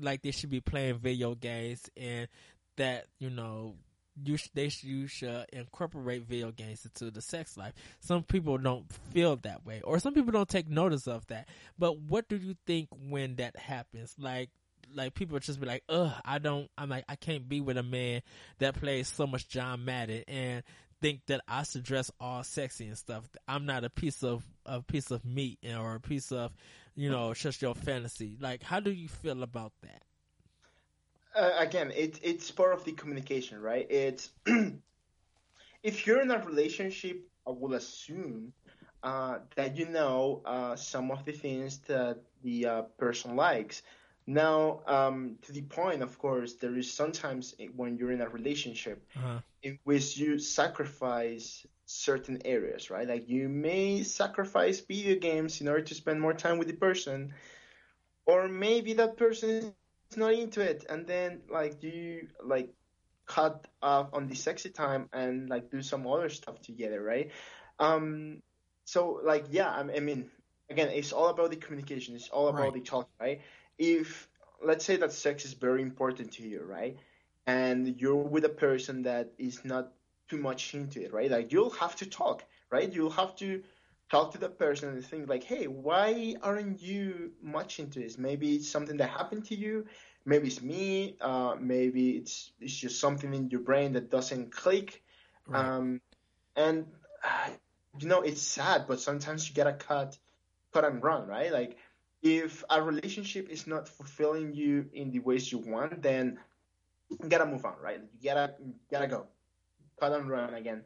like 0.00 0.22
they 0.22 0.30
should 0.30 0.50
be 0.50 0.60
playing 0.60 0.98
video 0.98 1.34
games 1.34 1.82
and 1.96 2.28
that 2.76 3.04
you 3.18 3.28
know 3.30 3.74
you 4.24 4.36
sh- 4.36 4.48
they 4.54 4.68
sh- 4.68 4.84
you 4.84 5.06
should 5.06 5.46
incorporate 5.52 6.22
video 6.22 6.50
games 6.50 6.84
into 6.84 7.10
the 7.10 7.20
sex 7.20 7.56
life. 7.56 7.74
Some 8.00 8.22
people 8.22 8.58
don't 8.58 8.90
feel 9.12 9.36
that 9.36 9.64
way, 9.64 9.80
or 9.82 9.98
some 9.98 10.14
people 10.14 10.32
don't 10.32 10.48
take 10.48 10.68
notice 10.68 11.06
of 11.06 11.26
that. 11.26 11.48
But 11.78 11.98
what 12.00 12.28
do 12.28 12.36
you 12.36 12.56
think 12.66 12.88
when 13.08 13.36
that 13.36 13.56
happens? 13.56 14.14
Like 14.18 14.50
like 14.94 15.14
people 15.14 15.38
just 15.38 15.60
be 15.60 15.66
like, 15.66 15.84
ugh, 15.88 16.12
I 16.24 16.38
don't, 16.38 16.70
I'm 16.76 16.88
like, 16.88 17.04
I 17.08 17.16
can't 17.16 17.48
be 17.48 17.60
with 17.60 17.76
a 17.76 17.82
man 17.82 18.22
that 18.58 18.74
plays 18.74 19.08
so 19.08 19.26
much 19.26 19.48
John 19.48 19.84
Madden 19.84 20.24
and 20.28 20.62
think 21.00 21.26
that 21.26 21.42
I 21.46 21.62
should 21.62 21.84
dress 21.84 22.10
all 22.20 22.42
sexy 22.42 22.86
and 22.86 22.98
stuff. 22.98 23.24
I'm 23.46 23.66
not 23.66 23.84
a 23.84 23.90
piece 23.90 24.22
of 24.22 24.44
a 24.66 24.82
piece 24.82 25.10
of 25.10 25.24
meat 25.24 25.58
or 25.64 25.94
a 25.94 26.00
piece 26.00 26.32
of, 26.32 26.52
you 26.94 27.10
know, 27.10 27.32
just 27.34 27.62
your 27.62 27.74
fantasy. 27.74 28.36
Like, 28.40 28.62
how 28.62 28.80
do 28.80 28.90
you 28.90 29.08
feel 29.08 29.42
about 29.42 29.72
that? 29.82 30.02
Uh, 31.34 31.52
again, 31.58 31.92
it, 31.94 32.18
it's 32.22 32.50
part 32.50 32.74
of 32.74 32.84
the 32.84 32.92
communication, 32.92 33.60
right? 33.60 33.86
It's 33.88 34.30
if 35.82 36.06
you're 36.06 36.20
in 36.20 36.30
a 36.30 36.38
relationship, 36.38 37.22
I 37.46 37.50
will 37.50 37.74
assume 37.74 38.52
uh, 39.02 39.38
that 39.54 39.76
you 39.76 39.88
know 39.88 40.42
uh, 40.44 40.76
some 40.76 41.10
of 41.10 41.24
the 41.24 41.32
things 41.32 41.78
that 41.86 42.18
the 42.42 42.66
uh, 42.66 42.82
person 42.98 43.36
likes. 43.36 43.82
Now, 44.28 44.82
um, 44.86 45.38
to 45.42 45.52
the 45.52 45.62
point, 45.62 46.02
of 46.02 46.18
course, 46.18 46.54
there 46.56 46.76
is 46.76 46.92
sometimes 46.92 47.54
when 47.76 47.96
you're 47.98 48.12
in 48.12 48.22
a 48.22 48.28
relationship 48.28 49.06
Uh-huh. 49.16 49.40
in 49.62 49.78
which 49.84 50.18
you 50.18 50.38
sacrifice 50.38 51.66
certain 51.86 52.40
areas, 52.44 52.90
right? 52.90 53.08
Like 53.08 53.28
you 53.28 53.48
may 53.48 54.02
sacrifice 54.04 54.80
video 54.80 55.18
games 55.18 55.60
in 55.60 55.68
order 55.68 55.82
to 55.82 55.94
spend 55.94 56.20
more 56.20 56.34
time 56.34 56.58
with 56.58 56.68
the 56.68 56.76
person, 56.76 57.34
or 58.26 58.48
maybe 58.48 58.94
that 58.94 59.16
person 59.16 59.50
is 59.50 59.70
not 59.70 59.88
into 59.94 60.60
it, 60.60 60.84
and 60.88 61.06
then 61.06 61.42
like 61.50 61.82
you 61.82 62.28
like 62.44 62.72
cut 63.26 63.66
off 63.82 64.10
on 64.12 64.28
the 64.28 64.34
sexy 64.34 64.70
time 64.70 65.08
and 65.12 65.48
like 65.48 65.70
do 65.70 65.82
some 65.82 66.06
other 66.06 66.28
stuff 66.28 66.60
together, 66.60 67.02
right? 67.02 67.30
Um, 67.78 68.40
so 68.84 69.20
like 69.24 69.46
yeah, 69.50 69.70
I 69.70 70.00
mean, 70.00 70.30
again, 70.70 70.88
it's 70.90 71.12
all 71.12 71.28
about 71.28 71.50
the 71.50 71.56
communication. 71.56 72.14
It's 72.16 72.28
all 72.28 72.48
about 72.48 72.72
Right. 72.72 72.74
the 72.74 72.80
talk, 72.80 73.08
right? 73.20 73.40
If 73.78 74.28
let's 74.62 74.84
say 74.84 74.96
that 74.96 75.12
sex 75.12 75.44
is 75.44 75.52
very 75.54 75.82
important 75.82 76.32
to 76.32 76.42
you, 76.42 76.62
right? 76.62 76.96
And 77.46 78.00
you're 78.00 78.16
with 78.16 78.44
a 78.44 78.50
person 78.50 79.02
that 79.02 79.32
is 79.38 79.64
not 79.64 79.92
too 80.28 80.38
much 80.38 80.74
into 80.74 81.02
it, 81.04 81.12
right? 81.12 81.30
Like 81.30 81.52
you'll 81.52 81.70
have 81.70 81.96
to 81.96 82.06
talk, 82.06 82.44
right? 82.70 82.92
You'll 82.92 83.10
have 83.10 83.36
to 83.36 83.62
talk 84.10 84.32
to 84.32 84.38
the 84.38 84.48
person 84.48 84.90
and 84.90 85.04
think 85.04 85.28
like, 85.28 85.44
hey, 85.44 85.66
why 85.66 86.34
aren't 86.42 86.80
you 86.82 87.32
much 87.42 87.78
into 87.78 88.00
this? 88.00 88.18
Maybe 88.18 88.56
it's 88.56 88.68
something 88.68 88.96
that 88.98 89.10
happened 89.10 89.46
to 89.46 89.54
you. 89.54 89.86
Maybe 90.24 90.48
it's 90.48 90.60
me. 90.60 91.16
Uh, 91.20 91.56
maybe 91.58 92.10
it's 92.10 92.52
it's 92.60 92.76
just 92.76 93.00
something 93.00 93.32
in 93.32 93.50
your 93.50 93.60
brain 93.60 93.92
that 93.92 94.10
doesn't 94.10 94.52
click. 94.52 95.02
Right. 95.46 95.64
Um, 95.64 96.00
and 96.56 96.86
uh, 97.24 97.50
you 97.98 98.08
know, 98.08 98.20
it's 98.22 98.42
sad, 98.42 98.86
but 98.86 99.00
sometimes 99.00 99.48
you 99.48 99.54
gotta 99.54 99.72
cut, 99.72 100.16
cut 100.72 100.84
and 100.84 101.02
run, 101.02 101.26
right? 101.26 101.52
Like, 101.52 101.78
if 102.22 102.64
a 102.70 102.82
relationship 102.82 103.48
is 103.48 103.66
not 103.66 103.88
fulfilling 103.88 104.52
you 104.54 104.86
in 104.92 105.10
the 105.10 105.20
ways 105.20 105.50
you 105.52 105.58
want, 105.58 106.02
then 106.02 106.38
you 107.10 107.28
gotta 107.28 107.46
move 107.46 107.64
on, 107.64 107.74
right? 107.82 108.00
You 108.20 108.30
gotta, 108.30 108.54
you 108.64 108.74
gotta 108.90 109.06
go, 109.06 109.26
cut 110.00 110.12
and 110.12 110.28
run 110.28 110.54
again. 110.54 110.82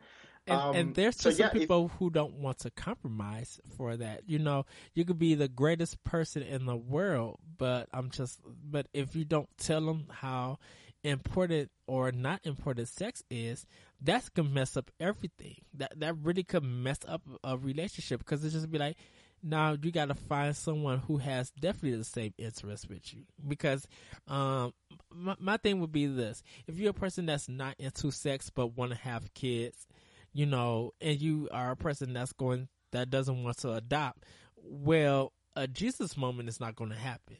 And, 0.46 0.58
Um, 0.58 0.74
and 0.76 0.94
there's 0.94 1.16
so 1.16 1.30
just 1.30 1.38
some 1.38 1.44
yeah, 1.46 1.52
if- 1.54 1.60
people 1.60 1.88
who 1.98 2.10
don't 2.10 2.34
want 2.34 2.58
to 2.60 2.70
compromise 2.72 3.60
for 3.76 3.96
that. 3.96 4.22
You 4.26 4.38
know, 4.40 4.66
you 4.94 5.04
could 5.04 5.18
be 5.18 5.34
the 5.34 5.48
greatest 5.48 6.02
person 6.04 6.42
in 6.42 6.66
the 6.66 6.76
world, 6.76 7.38
but 7.58 7.88
I'm 7.92 8.10
just, 8.10 8.40
but 8.64 8.88
if 8.92 9.14
you 9.14 9.24
don't 9.24 9.48
tell 9.56 9.80
them 9.84 10.06
how 10.10 10.58
important 11.04 11.70
or 11.86 12.12
not 12.12 12.40
important 12.44 12.88
sex 12.88 13.22
is, 13.30 13.66
that's 14.00 14.28
gonna 14.30 14.48
mess 14.48 14.76
up 14.76 14.90
everything. 15.00 15.56
That 15.74 15.98
that 16.00 16.16
really 16.22 16.42
could 16.44 16.64
mess 16.64 16.98
up 17.06 17.22
a 17.44 17.56
relationship 17.56 18.18
because 18.20 18.44
it 18.44 18.50
just 18.50 18.70
be 18.70 18.78
like, 18.78 18.96
now 19.42 19.76
you 19.80 19.90
got 19.90 20.08
to 20.08 20.14
find 20.14 20.56
someone 20.56 20.98
who 20.98 21.18
has 21.18 21.50
definitely 21.50 21.98
the 21.98 22.04
same 22.04 22.32
interest 22.38 22.88
with 22.88 23.12
you. 23.12 23.22
Because 23.46 23.86
um, 24.28 24.72
my, 25.12 25.34
my 25.38 25.56
thing 25.56 25.80
would 25.80 25.92
be 25.92 26.06
this: 26.06 26.42
if 26.66 26.78
you're 26.78 26.90
a 26.90 26.94
person 26.94 27.26
that's 27.26 27.48
not 27.48 27.74
into 27.78 28.10
sex 28.10 28.50
but 28.50 28.76
want 28.76 28.92
to 28.92 28.98
have 28.98 29.34
kids, 29.34 29.86
you 30.32 30.46
know, 30.46 30.92
and 31.00 31.20
you 31.20 31.48
are 31.50 31.72
a 31.72 31.76
person 31.76 32.12
that's 32.12 32.32
going 32.32 32.68
that 32.92 33.10
doesn't 33.10 33.42
want 33.42 33.58
to 33.58 33.72
adopt, 33.72 34.24
well, 34.56 35.32
a 35.56 35.66
Jesus 35.66 36.16
moment 36.16 36.48
is 36.48 36.60
not 36.60 36.76
going 36.76 36.90
to 36.90 36.96
happen. 36.96 37.36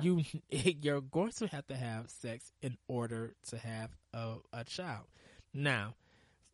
You 0.00 0.22
you're 0.50 1.00
going 1.00 1.32
to 1.32 1.46
have 1.48 1.66
to 1.66 1.76
have 1.76 2.10
sex 2.10 2.52
in 2.62 2.76
order 2.88 3.34
to 3.48 3.58
have 3.58 3.90
a, 4.12 4.34
a 4.52 4.64
child. 4.64 5.06
Now, 5.52 5.94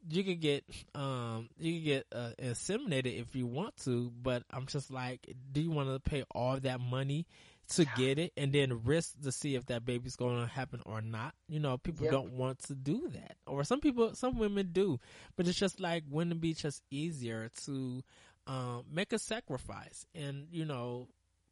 you 0.09 0.25
could 0.25 0.41
get 0.41 0.65
um 0.95 1.49
you 1.59 1.75
could 1.75 1.85
get 1.85 2.07
uh, 2.13 2.31
inseminated 2.41 3.21
if 3.21 3.35
you 3.35 3.47
want 3.47 3.77
to, 3.85 4.11
but 4.23 4.43
I'm 4.51 4.67
just 4.67 4.91
like, 4.91 5.35
do 5.53 5.61
you 5.61 5.71
want 5.71 5.89
to 5.89 6.01
pay 6.01 6.25
all 6.35 6.59
that 6.61 6.81
money 6.81 7.27
to 7.75 7.85
get 7.85 8.19
it 8.19 8.33
and 8.37 8.53
then 8.53 8.83
risk 8.85 9.21
to 9.23 9.31
see 9.31 9.55
if 9.55 9.67
that 9.67 9.85
baby's 9.85 10.17
going 10.17 10.41
to 10.41 10.47
happen 10.47 10.81
or 10.87 11.01
not? 11.01 11.35
You 11.49 11.61
know, 11.61 11.77
people 11.79 12.05
Yep. 12.05 12.13
don't 12.13 12.33
want 12.33 12.59
to 12.65 12.75
do 12.75 13.09
that, 13.13 13.37
or 13.47 13.63
some 13.65 13.81
people, 13.81 14.15
some 14.15 14.39
women 14.39 14.71
do, 14.73 14.99
but 15.37 15.47
it's 15.47 15.59
just 15.59 15.81
like 15.81 16.05
wouldn't 16.09 16.33
it 16.37 16.41
be 16.41 16.55
just 16.55 16.83
easier 16.91 17.51
to 17.65 18.03
um 18.47 18.85
make 18.91 19.13
a 19.13 19.19
sacrifice 19.19 20.07
and 20.15 20.47
you 20.51 20.65
know 20.65 21.09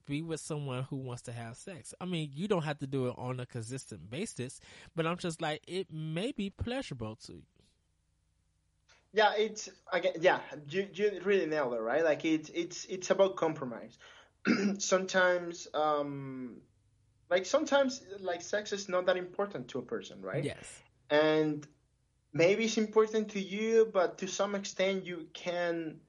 be 0.06 0.22
with 0.22 0.40
someone 0.40 0.84
who 0.84 0.96
wants 0.96 1.20
to 1.22 1.32
have 1.32 1.54
sex. 1.56 1.92
I 2.00 2.06
mean, 2.06 2.30
you 2.34 2.48
don't 2.48 2.62
have 2.64 2.78
to 2.78 2.86
do 2.86 3.08
it 3.08 3.14
on 3.18 3.38
a 3.40 3.46
consistent 3.46 4.08
basis, 4.08 4.58
but 4.96 5.06
I'm 5.06 5.18
just 5.18 5.42
like 5.42 5.60
it 5.68 5.92
may 5.92 6.32
be 6.32 6.48
pleasurable 6.48 7.16
to 7.26 7.34
you. 7.34 7.42
Yeah, 9.12 9.32
it's 9.36 9.68
again. 9.92 10.14
Yeah, 10.20 10.40
you 10.68 10.86
you 10.92 11.20
really 11.24 11.46
nailed 11.46 11.74
it, 11.74 11.80
right? 11.80 12.04
Like 12.04 12.24
it's 12.24 12.50
it's 12.50 12.84
it's 12.86 13.10
about 13.10 13.36
compromise. 13.36 13.98
sometimes, 14.78 15.68
um, 15.74 16.60
like 17.30 17.46
sometimes, 17.46 18.02
like 18.20 18.42
sex 18.42 18.72
is 18.72 18.88
not 18.88 19.06
that 19.06 19.16
important 19.16 19.68
to 19.68 19.78
a 19.78 19.82
person, 19.82 20.20
right? 20.22 20.44
Yes. 20.44 20.82
and 21.10 21.66
maybe 22.32 22.64
it's 22.64 22.78
important 22.78 23.30
to 23.30 23.40
you, 23.40 23.90
but 23.92 24.18
to 24.18 24.26
some 24.26 24.54
extent 24.54 25.06
you 25.06 25.26
can, 25.32 26.00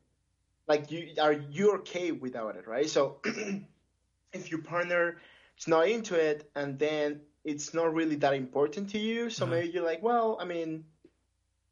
like 0.67 0.91
you 0.91 1.13
are 1.21 1.33
you 1.33 1.73
okay 1.75 2.11
without 2.11 2.55
it, 2.57 2.67
right? 2.67 2.89
So 2.89 3.21
if 4.33 4.51
your 4.51 4.61
partner 4.61 5.17
is 5.57 5.67
not 5.67 5.87
into 5.87 6.15
it, 6.15 6.49
and 6.55 6.77
then 6.79 7.21
it's 7.43 7.73
not 7.73 7.93
really 7.93 8.15
that 8.17 8.33
important 8.33 8.89
to 8.91 8.99
you, 8.99 9.29
so 9.29 9.45
Uh-huh. 9.45 9.55
maybe 9.55 9.69
you're 9.69 9.85
like, 9.85 10.03
well, 10.03 10.37
I 10.39 10.45
mean, 10.45 10.83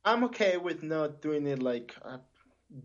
I'm 0.07 0.23
okay 0.25 0.55
with 0.55 0.83
not 0.83 1.21
doing 1.21 1.45
it 1.47 1.61
like 1.61 1.93
uh, 2.01 2.19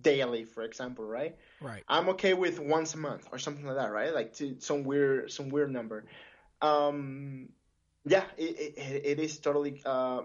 daily, 0.00 0.44
for 0.44 0.62
example, 0.64 1.04
right? 1.04 1.36
Right. 1.60 1.84
I'm 1.88 2.08
okay 2.10 2.34
with 2.34 2.58
once 2.58 2.94
a 2.94 2.98
month 2.98 3.28
or 3.30 3.38
something 3.38 3.64
like 3.64 3.76
that, 3.76 3.92
right? 3.92 4.12
Like 4.12 4.34
to 4.34 4.56
some 4.58 4.82
weird 4.82 5.30
some 5.30 5.48
weird 5.48 5.70
number. 5.70 6.04
Um, 6.60 7.50
yeah, 8.04 8.24
it, 8.36 8.74
it, 8.76 9.02
it 9.04 9.18
is 9.20 9.38
totally 9.38 9.80
uh, 9.86 10.22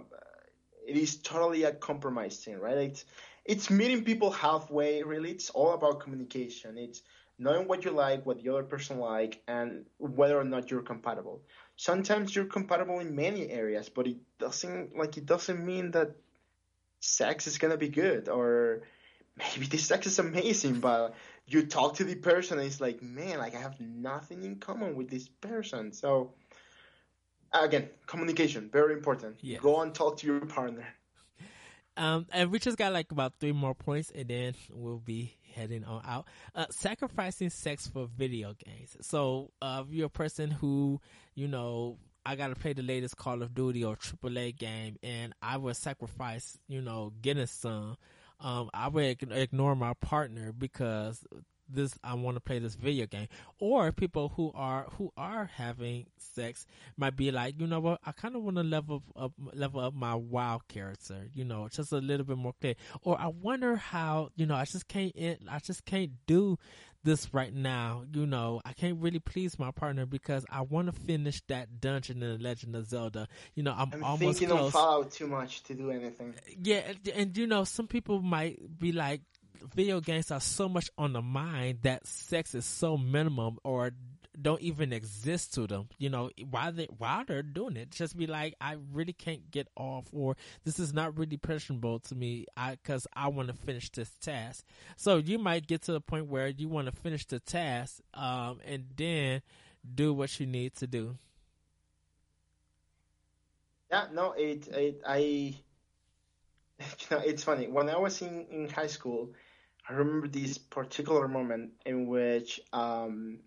it 0.88 0.98
is 0.98 1.18
totally 1.18 1.64
a 1.64 1.72
compromise 1.72 2.38
thing, 2.38 2.60
right? 2.60 2.78
It's 2.78 3.06
it's 3.46 3.70
meeting 3.70 4.04
people 4.04 4.32
halfway. 4.32 5.04
Really, 5.04 5.30
it's 5.32 5.52
all 5.52 5.74
about 5.74 6.00
communication. 6.00 6.80
It's 6.80 7.04
knowing 7.38 7.68
what 7.68 7.86
you 7.86 7.92
like, 7.92 8.26
what 8.26 8.42
the 8.42 8.50
other 8.50 8.64
person 8.64 8.98
like, 8.98 9.44
and 9.48 9.86
whether 10.00 10.40
or 10.40 10.44
not 10.44 10.72
you're 10.72 10.82
compatible. 10.82 11.44
Sometimes 11.76 12.36
you're 12.36 12.46
compatible 12.46 13.00
in 13.00 13.16
many 13.16 13.52
areas, 13.52 13.88
but 13.88 14.08
it 14.08 14.18
doesn't 14.40 14.98
like 14.98 15.16
it 15.18 15.28
doesn't 15.28 15.64
mean 15.64 15.92
that 15.92 16.16
sex 17.08 17.48
is 17.48 17.58
gonna 17.58 17.78
be 17.78 17.90
good 17.90 18.30
or 18.30 18.82
maybe 19.38 19.66
the 19.68 19.78
sex 19.78 20.08
is 20.08 20.20
amazing, 20.20 20.80
but 20.80 21.16
you 21.46 21.66
talk 21.66 21.96
to 21.96 22.04
the 22.04 22.16
person 22.16 22.60
and 22.60 22.68
it's 22.68 22.82
like, 22.82 23.02
man, 23.02 23.40
like 23.40 23.56
I 23.56 23.60
have 23.60 23.80
nothing 23.80 24.44
in 24.44 24.58
common 24.58 24.96
with 24.96 25.10
this 25.10 25.28
person. 25.28 25.94
So 25.94 26.34
again, 27.54 27.90
communication, 28.06 28.70
very 28.72 28.94
important. 28.94 29.38
Yes. 29.42 29.62
Go 29.62 29.82
and 29.82 29.94
talk 29.94 30.18
to 30.18 30.28
your 30.28 30.46
partner. 30.46 30.86
Um, 31.96 32.28
and 32.32 32.52
we 32.52 32.60
just 32.60 32.78
got 32.78 32.94
like 32.94 33.12
about 33.12 33.34
three 33.40 33.54
more 33.54 33.74
points, 33.74 34.12
and 34.14 34.28
then 34.28 34.54
we'll 34.72 35.00
be 35.00 35.36
heading 35.56 35.84
on 35.84 36.04
out. 36.06 36.28
Uh, 36.54 36.68
sacrificing 36.70 37.50
sex 37.50 37.88
for 37.88 38.08
video 38.16 38.54
games. 38.54 38.96
So, 39.02 39.52
uh, 39.64 39.84
if 39.84 39.92
you're 39.92 40.06
a 40.06 40.10
person 40.10 40.52
who, 40.52 41.02
you 41.34 41.48
know, 41.48 41.98
I 42.28 42.36
gotta 42.36 42.56
play 42.56 42.74
the 42.74 42.84
latest 42.84 43.16
Call 43.16 43.42
of 43.42 43.56
Duty 43.56 43.86
or 43.86 43.96
AAA 43.96 44.58
game, 44.58 44.98
and 45.02 45.34
I 45.42 45.56
would 45.56 45.78
sacrifice, 45.78 46.58
you 46.68 46.82
know, 46.82 47.14
getting 47.22 47.46
some. 47.46 47.96
Um, 48.42 48.70
I 48.74 48.90
would 48.90 49.32
ignore 49.32 49.78
my 49.78 49.94
partner 49.94 50.52
because 50.52 51.24
this 51.70 51.98
I 52.04 52.16
want 52.16 52.36
to 52.36 52.42
play 52.42 52.60
this 52.60 52.76
video 52.76 53.06
game. 53.06 53.28
Or 53.60 53.94
people 53.94 54.34
who 54.36 54.52
are 54.54 54.88
who 54.98 55.12
are 55.16 55.46
having 55.46 56.08
sex 56.18 56.66
might 56.98 57.16
be 57.16 57.32
like, 57.32 57.60
you 57.60 57.68
know 57.68 57.80
what, 57.80 58.02
I 58.06 58.12
kind 58.12 58.36
of 58.36 58.44
want 58.44 58.58
to 58.58 58.64
level 58.64 59.04
up 59.16 59.32
level 59.54 59.80
up 59.80 59.94
my 59.94 60.16
WoW 60.16 60.60
character, 60.68 61.30
you 61.34 61.46
know, 61.46 61.68
just 61.70 61.92
a 61.92 61.98
little 61.98 62.26
bit 62.26 62.38
more 62.38 62.54
clear. 62.60 62.76
Or 63.04 63.20
I 63.20 63.28
wonder 63.28 63.76
how, 63.78 64.30
you 64.36 64.46
know, 64.46 64.56
I 64.56 64.66
just 64.66 64.88
can't 64.88 65.16
I 65.18 65.60
just 65.60 65.86
can't 65.86 66.12
do 66.26 66.58
this 67.04 67.34
right 67.34 67.54
now, 67.54 68.04
you 68.14 68.26
know, 68.26 68.62
I 68.66 68.74
can't 68.74 69.00
really 69.02 69.20
please 69.20 69.58
my 69.58 69.72
partner 69.72 70.06
because 70.06 70.46
I 70.50 70.62
want 70.62 70.94
to 70.94 71.02
finish 71.02 71.42
that 71.48 71.80
dungeon 71.80 72.22
in 72.22 72.38
the 72.38 72.44
Legend 72.44 72.76
of 72.76 72.88
Zelda. 72.88 73.28
You 73.56 73.64
know, 73.64 73.74
I'm, 73.78 73.90
I'm 73.94 74.04
almost 74.04 74.40
thinking 74.40 74.56
close. 74.58 74.72
Fallout 74.72 75.12
too 75.12 75.28
much 75.28 75.64
to 75.64 75.74
do 75.74 75.92
anything. 75.92 76.36
Yeah, 76.62 76.82
and, 76.88 77.08
and 77.16 77.38
you 77.38 77.48
know, 77.48 77.64
some 77.64 77.88
people 77.88 78.22
might 78.22 78.60
be 78.78 78.92
like, 78.92 79.22
video 79.76 80.00
games 80.00 80.32
are 80.32 80.40
so 80.40 80.70
much 80.70 80.90
on 80.98 81.14
the 81.14 81.22
mind 81.22 81.80
that 81.84 82.06
sex 82.08 82.56
is 82.56 82.66
so 82.66 82.98
minimum 82.98 83.58
or 83.64 83.92
don't 84.40 84.62
even 84.62 84.94
exist 84.94 85.54
to 85.56 85.68
them. 85.68 85.90
You 85.98 86.10
know, 86.10 86.30
why 86.50 86.72
they 86.72 86.88
why 86.98 87.24
they're 87.28 87.44
doing 87.44 87.76
it? 87.78 87.92
Just 87.92 88.18
be 88.18 88.28
like, 88.28 88.56
I 88.62 88.78
really 88.94 89.14
can't 89.14 89.50
get 89.52 89.68
off, 89.76 90.06
or 90.12 90.36
this 90.64 90.80
is 90.80 90.94
not 90.94 91.18
really 91.18 91.38
pleasurable 91.38 92.00
to 92.02 92.16
me. 92.16 92.46
I 92.56 92.72
because 92.72 93.08
I 93.14 93.28
want 93.30 93.50
to 93.50 93.54
finish 93.54 93.90
this 93.92 94.12
task. 94.22 94.66
So 94.96 95.18
you 95.18 95.40
might 95.40 95.68
get 95.68 95.82
to 95.84 95.92
the 95.92 96.02
point 96.02 96.28
where 96.28 96.48
you 96.48 96.68
want 96.68 96.88
to 96.88 96.92
finish 96.92 97.26
the 97.26 97.40
task, 97.40 98.00
um, 98.14 98.60
and 98.66 98.86
then 98.96 99.42
do 99.96 100.14
what 100.14 100.40
you 100.40 100.46
need 100.46 100.76
to 100.76 100.88
do. 100.88 101.18
Yeah, 103.90 104.08
no, 104.12 104.34
it, 104.34 104.68
it 104.68 105.02
I, 105.08 105.18
you 106.80 107.08
know, 107.12 107.20
it's 107.20 107.44
funny. 107.44 107.68
When 107.68 107.90
I 107.90 107.98
was 107.98 108.22
in, 108.22 108.46
in 108.52 108.70
high 108.70 108.88
school, 108.88 109.32
I 109.88 109.94
remember 109.94 110.28
this 110.28 110.58
particular 110.58 111.28
moment 111.28 111.72
in 111.86 112.08
which 112.08 112.60
um, 112.74 113.40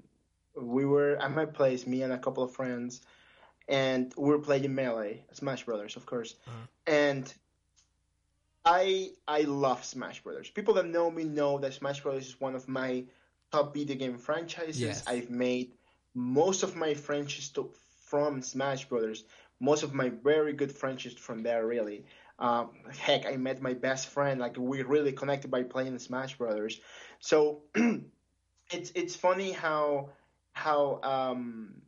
we 0.57 0.85
were 0.85 1.17
at 1.17 1.33
my 1.33 1.45
place, 1.45 1.87
me 1.87 2.03
and 2.03 2.13
a 2.13 2.19
couple 2.19 2.43
of 2.43 2.53
friends, 2.53 3.01
and 3.69 4.13
we 4.17 4.29
were 4.29 4.39
playing 4.39 4.75
Melee, 4.75 5.25
Smash 5.33 5.65
Brothers, 5.65 5.97
of 5.97 6.07
course. 6.07 6.35
Uh-huh. 6.47 6.57
And 6.87 7.35
I 8.65 9.11
I 9.27 9.43
love 9.43 9.85
Smash 9.85 10.23
Brothers. 10.23 10.51
People 10.51 10.75
that 10.75 10.87
know 10.87 11.11
me 11.11 11.25
know 11.25 11.59
that 11.59 11.75
Smash 11.75 12.01
Brothers 12.01 12.29
is 12.29 12.41
one 12.41 12.55
of 12.55 12.69
my 12.69 13.05
top 13.53 13.75
video 13.75 13.97
game 13.97 14.19
franchises. 14.19 14.81
Yes. 14.81 15.05
I've 15.07 15.31
made 15.31 15.73
most 16.15 16.63
of 16.63 16.77
my 16.77 16.95
friendships 16.95 17.49
to, 17.51 17.71
from 18.07 18.43
Smash 18.43 18.89
Brothers. 18.89 19.25
Most 19.61 19.83
of 19.83 19.95
my 19.95 20.09
very 20.09 20.53
good 20.53 20.73
friendships 20.73 21.17
from 21.17 21.43
there, 21.43 21.67
really. 21.67 22.05
Um, 22.39 22.71
heck, 22.99 23.27
I 23.27 23.37
met 23.37 23.61
my 23.61 23.75
best 23.75 24.09
friend. 24.09 24.41
Like 24.41 24.57
we 24.57 24.83
really 24.83 25.13
connected 25.13 25.51
by 25.51 25.63
playing 25.63 25.99
Smash 25.99 26.37
Brothers. 26.39 26.81
So 27.21 27.63
it's 28.73 28.91
it's 28.95 29.15
funny 29.15 29.53
how 29.53 30.11
how 30.61 31.01
um, 31.03 31.83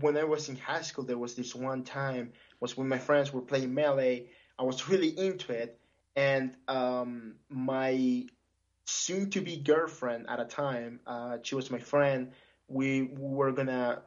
when 0.00 0.16
I 0.16 0.24
was 0.24 0.48
in 0.48 0.56
high 0.56 0.82
school, 0.82 1.04
there 1.04 1.18
was 1.18 1.34
this 1.34 1.54
one 1.54 1.84
time 1.84 2.32
was 2.60 2.76
when 2.76 2.88
my 2.88 2.98
friends 2.98 3.32
were 3.32 3.42
playing 3.42 3.74
melee. 3.74 4.30
I 4.58 4.62
was 4.62 4.88
really 4.90 5.10
into 5.18 5.52
it, 5.52 5.78
and 6.16 6.56
um, 6.68 7.34
my 7.48 8.24
soon-to-be 8.86 9.56
girlfriend 9.58 10.26
at 10.28 10.40
a 10.40 10.44
time, 10.44 11.00
uh, 11.06 11.38
she 11.42 11.54
was 11.54 11.70
my 11.70 11.78
friend. 11.78 12.32
We, 12.68 13.02
we 13.02 13.36
were 13.38 13.52
gonna 13.52 14.02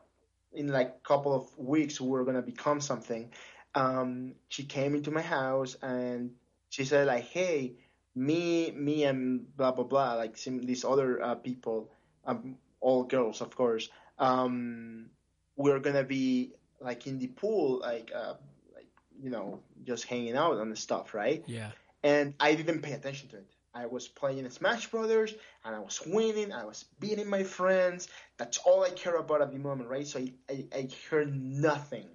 in 0.53 0.69
like 0.69 0.87
a 0.87 1.07
couple 1.07 1.33
of 1.33 1.45
weeks 1.57 2.01
we 2.01 2.09
were 2.09 2.25
gonna 2.25 2.41
become 2.41 2.81
something. 2.81 3.31
Um, 3.75 4.33
she 4.49 4.63
came 4.63 4.95
into 4.95 5.11
my 5.11 5.21
house 5.21 5.75
and 5.83 6.31
she 6.69 6.83
said 6.85 7.05
like, 7.07 7.25
"Hey, 7.25 7.75
me, 8.15 8.71
me, 8.71 9.03
and 9.03 9.55
blah 9.55 9.71
blah 9.71 9.83
blah, 9.83 10.15
like 10.15 10.37
some, 10.37 10.65
these 10.65 10.83
other 10.83 11.21
uh, 11.21 11.35
people, 11.35 11.91
um, 12.25 12.57
all 12.87 13.03
girls, 13.03 13.41
of 13.41 13.53
course. 13.53 13.89
Um, 14.17 15.09
we're 15.57 15.79
gonna 15.79 16.05
be 16.05 16.53
like 16.79 17.05
in 17.05 17.19
the 17.19 17.27
pool, 17.27 17.79
like, 17.79 18.11
uh, 18.15 18.35
like 18.73 18.87
you 19.21 19.29
know, 19.29 19.59
just 19.83 20.05
hanging 20.05 20.37
out 20.37 20.57
and 20.57 20.77
stuff, 20.77 21.13
right? 21.13 21.43
Yeah. 21.47 21.71
And 22.03 22.33
I 22.39 22.55
didn't 22.55 22.81
pay 22.81 22.93
attention 22.93 23.27
to 23.29 23.37
it. 23.37 23.47
I 23.73 23.87
was 23.87 24.07
playing 24.07 24.49
Smash 24.49 24.87
Brothers 24.87 25.35
and 25.65 25.75
I 25.75 25.79
was 25.79 26.01
winning. 26.05 26.53
I 26.53 26.63
was 26.63 26.85
beating 27.01 27.29
my 27.29 27.43
friends. 27.43 28.07
That's 28.37 28.57
all 28.59 28.83
I 28.85 28.91
care 28.91 29.17
about 29.17 29.41
at 29.41 29.51
the 29.51 29.59
moment, 29.59 29.89
right? 29.89 30.07
So 30.07 30.19
I, 30.19 30.33
I, 30.49 30.65
I 30.73 30.89
heard 31.09 31.35
nothing. 31.35 32.07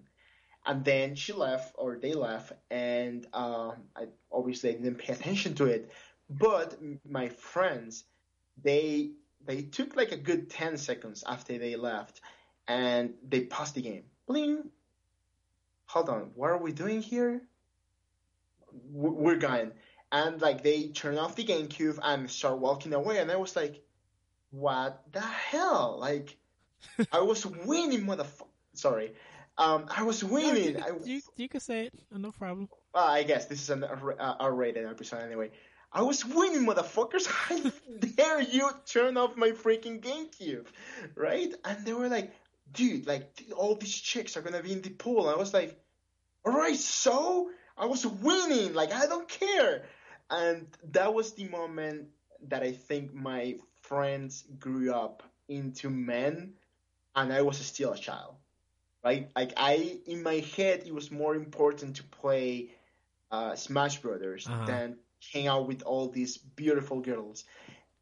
And 0.64 0.84
then 0.84 1.16
she 1.16 1.32
left, 1.32 1.74
or 1.76 1.98
they 1.98 2.14
left, 2.14 2.52
and 2.70 3.26
um, 3.34 3.74
I 3.96 4.04
obviously 4.30 4.70
I 4.70 4.74
didn't 4.74 4.98
pay 5.04 5.12
attention 5.12 5.54
to 5.56 5.66
it. 5.66 5.90
But 6.30 6.78
my 7.04 7.28
friends, 7.28 8.04
they 8.62 9.10
they 9.46 9.62
took 9.62 9.96
like 9.96 10.12
a 10.12 10.16
good 10.16 10.50
ten 10.50 10.76
seconds 10.76 11.24
after 11.26 11.58
they 11.58 11.76
left, 11.76 12.20
and 12.68 13.14
they 13.28 13.40
paused 13.42 13.74
the 13.74 13.82
game. 13.82 14.04
Bling. 14.26 14.70
Hold 15.86 16.08
on, 16.08 16.30
what 16.34 16.50
are 16.50 16.58
we 16.58 16.72
doing 16.72 17.02
here? 17.02 17.42
We're 18.90 19.36
gone. 19.36 19.72
And 20.10 20.40
like 20.40 20.62
they 20.62 20.88
turn 20.88 21.18
off 21.18 21.36
the 21.36 21.44
GameCube 21.44 21.98
and 22.02 22.30
start 22.30 22.58
walking 22.58 22.92
away, 22.92 23.18
and 23.18 23.30
I 23.30 23.36
was 23.36 23.56
like, 23.56 23.82
"What 24.50 25.02
the 25.12 25.20
hell?" 25.20 25.96
Like, 25.98 26.36
I 27.12 27.20
was 27.20 27.44
winning, 27.46 28.02
motherfucker. 28.04 28.46
Sorry, 28.74 29.12
um, 29.58 29.86
I 29.94 30.02
was 30.02 30.22
No, 30.22 30.30
winning. 30.34 30.74
you, 30.76 30.82
I, 30.82 30.90
you, 31.04 31.20
you 31.36 31.48
can 31.48 31.60
say 31.60 31.86
it. 31.86 31.94
No 32.10 32.30
problem. 32.32 32.68
well, 32.94 33.04
I 33.06 33.22
guess 33.22 33.46
this 33.46 33.62
is 33.62 33.70
an 33.70 33.84
R- 33.84 34.16
uh, 34.18 34.34
R-rated 34.40 34.86
episode 34.86 35.22
anyway. 35.22 35.50
I 35.92 36.02
was 36.02 36.24
winning, 36.24 36.66
motherfuckers. 36.66 37.26
How 37.28 37.58
dare 38.16 38.40
you 38.40 38.70
turn 38.86 39.16
off 39.16 39.36
my 39.36 39.50
freaking 39.50 40.00
GameCube, 40.00 40.66
right? 41.14 41.54
And 41.64 41.84
they 41.86 41.92
were 41.92 42.08
like, 42.08 42.32
dude, 42.72 43.06
like 43.06 43.42
all 43.56 43.74
these 43.76 43.94
chicks 43.94 44.36
are 44.36 44.42
gonna 44.42 44.62
be 44.62 44.72
in 44.72 44.82
the 44.82 44.90
pool. 44.90 45.28
I 45.28 45.36
was 45.36 45.52
like, 45.54 45.78
all 46.44 46.52
right, 46.52 46.76
so 46.76 47.50
I 47.76 47.86
was 47.86 48.06
winning. 48.06 48.74
Like 48.74 48.92
I 48.92 49.06
don't 49.06 49.28
care. 49.28 49.84
And 50.30 50.66
that 50.92 51.12
was 51.14 51.32
the 51.34 51.48
moment 51.48 52.08
that 52.48 52.62
I 52.62 52.72
think 52.72 53.12
my 53.14 53.58
friends 53.82 54.44
grew 54.58 54.92
up 54.92 55.22
into 55.48 55.90
men, 55.90 56.54
and 57.14 57.32
I 57.32 57.42
was 57.42 57.58
still 57.58 57.92
a 57.92 57.98
child 57.98 58.36
right? 59.04 59.30
Like 59.36 59.52
I, 59.56 59.98
in 60.06 60.22
my 60.22 60.44
head, 60.56 60.82
it 60.86 60.94
was 60.94 61.10
more 61.10 61.34
important 61.34 61.96
to 61.96 62.04
play 62.04 62.70
uh, 63.30 63.54
Smash 63.56 64.00
Brothers 64.00 64.50
Uh-huh. 64.50 64.64
than 64.64 64.96
hang 65.32 65.46
out 65.46 65.68
with 65.68 65.82
all 65.82 66.08
these 66.08 66.36
beautiful 66.36 67.00
girls. 67.00 67.44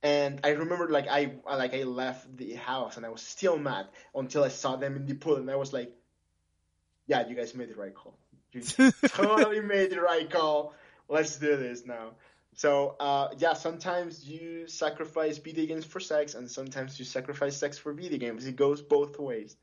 And 0.03 0.41
I 0.45 0.51
remember, 0.51 0.89
like 0.89 1.09
I, 1.09 1.33
like 1.47 1.75
I 1.75 1.83
left 1.83 2.37
the 2.37 2.55
house 2.55 2.97
and 2.97 3.05
I 3.05 3.11
was 3.11 3.23
still 3.23 3.59
mad 3.59 3.87
until 4.15 4.45
I 4.45 4.49
saw 4.49 4.77
them 4.77 4.97
in 4.97 5.07
the 5.07 5.15
pool, 5.15 5.37
and 5.37 5.51
I 5.51 5.57
was 5.57 5.73
like, 5.73 5.93
"Yeah, 7.07 7.29
you 7.29 7.37
guys 7.37 7.55
made 7.55 7.69
the 7.69 7.75
right 7.75 7.95
call. 7.95 8.17
You 8.53 8.63
totally 9.09 9.61
made 9.61 9.91
the 9.91 10.01
right 10.01 10.29
call. 10.31 10.75
Let's 11.09 11.37
do 11.37 11.57
this 11.57 11.85
now." 11.85 12.13
So, 12.55 12.97
uh, 12.99 13.29
yeah, 13.39 13.53
sometimes 13.53 14.27
you 14.27 14.67
sacrifice 14.69 15.39
video 15.39 15.67
games 15.67 15.85
for 15.85 16.01
sex, 16.01 16.35
and 16.35 16.51
sometimes 16.51 16.99
you 16.99 17.05
sacrifice 17.05 17.57
sex 17.57 17.79
for 17.79 17.93
video 17.93 18.19
games. 18.19 18.47
It 18.47 18.57
goes 18.57 18.81
both 18.81 19.19
ways. 19.19 19.57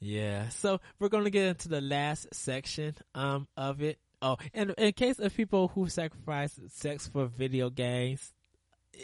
Yeah. 0.00 0.48
So 0.48 0.80
we're 0.98 1.08
going 1.08 1.24
to 1.24 1.30
get 1.30 1.46
into 1.46 1.68
the 1.68 1.80
last 1.80 2.28
section 2.32 2.94
um 3.14 3.46
of 3.56 3.82
it. 3.82 3.98
Oh, 4.22 4.36
and 4.52 4.70
in 4.76 4.92
case 4.92 5.18
of 5.18 5.34
people 5.34 5.68
who 5.68 5.88
sacrifice 5.88 6.58
sex 6.68 7.08
for 7.08 7.26
video 7.26 7.70
games, 7.70 8.32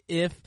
if 0.09 0.39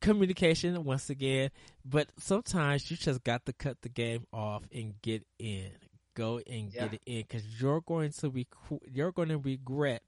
communication 0.00 0.82
once 0.84 1.10
again, 1.10 1.50
but 1.84 2.08
sometimes 2.18 2.90
you 2.90 2.96
just 2.96 3.22
got 3.24 3.44
to 3.46 3.52
cut 3.52 3.76
the 3.82 3.88
game 3.88 4.24
off 4.32 4.62
and 4.72 4.94
get 5.02 5.24
in. 5.38 5.70
Go 6.14 6.40
and 6.46 6.72
Yeah. 6.72 6.88
get 6.88 6.94
it 6.94 7.02
in 7.06 7.22
because 7.22 7.60
you're 7.60 7.80
going 7.80 8.10
to 8.12 8.30
be 8.30 8.46
you're 8.90 9.12
going 9.12 9.28
to 9.28 9.38
regret 9.38 10.02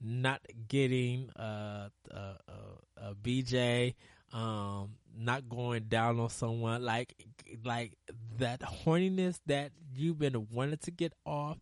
not 0.00 0.40
getting 0.66 1.30
uh, 1.38 1.88
a, 2.10 2.16
a, 2.16 2.36
a 2.96 3.14
BJ, 3.14 3.94
um, 4.32 4.96
not 5.16 5.48
going 5.48 5.84
down 5.84 6.18
on 6.18 6.30
someone 6.30 6.82
like 6.82 7.14
like 7.64 7.96
that 8.38 8.60
horniness 8.60 9.38
that 9.46 9.70
you've 9.94 10.18
been 10.18 10.48
wanting 10.50 10.78
to 10.78 10.90
get 10.90 11.12
off. 11.24 11.58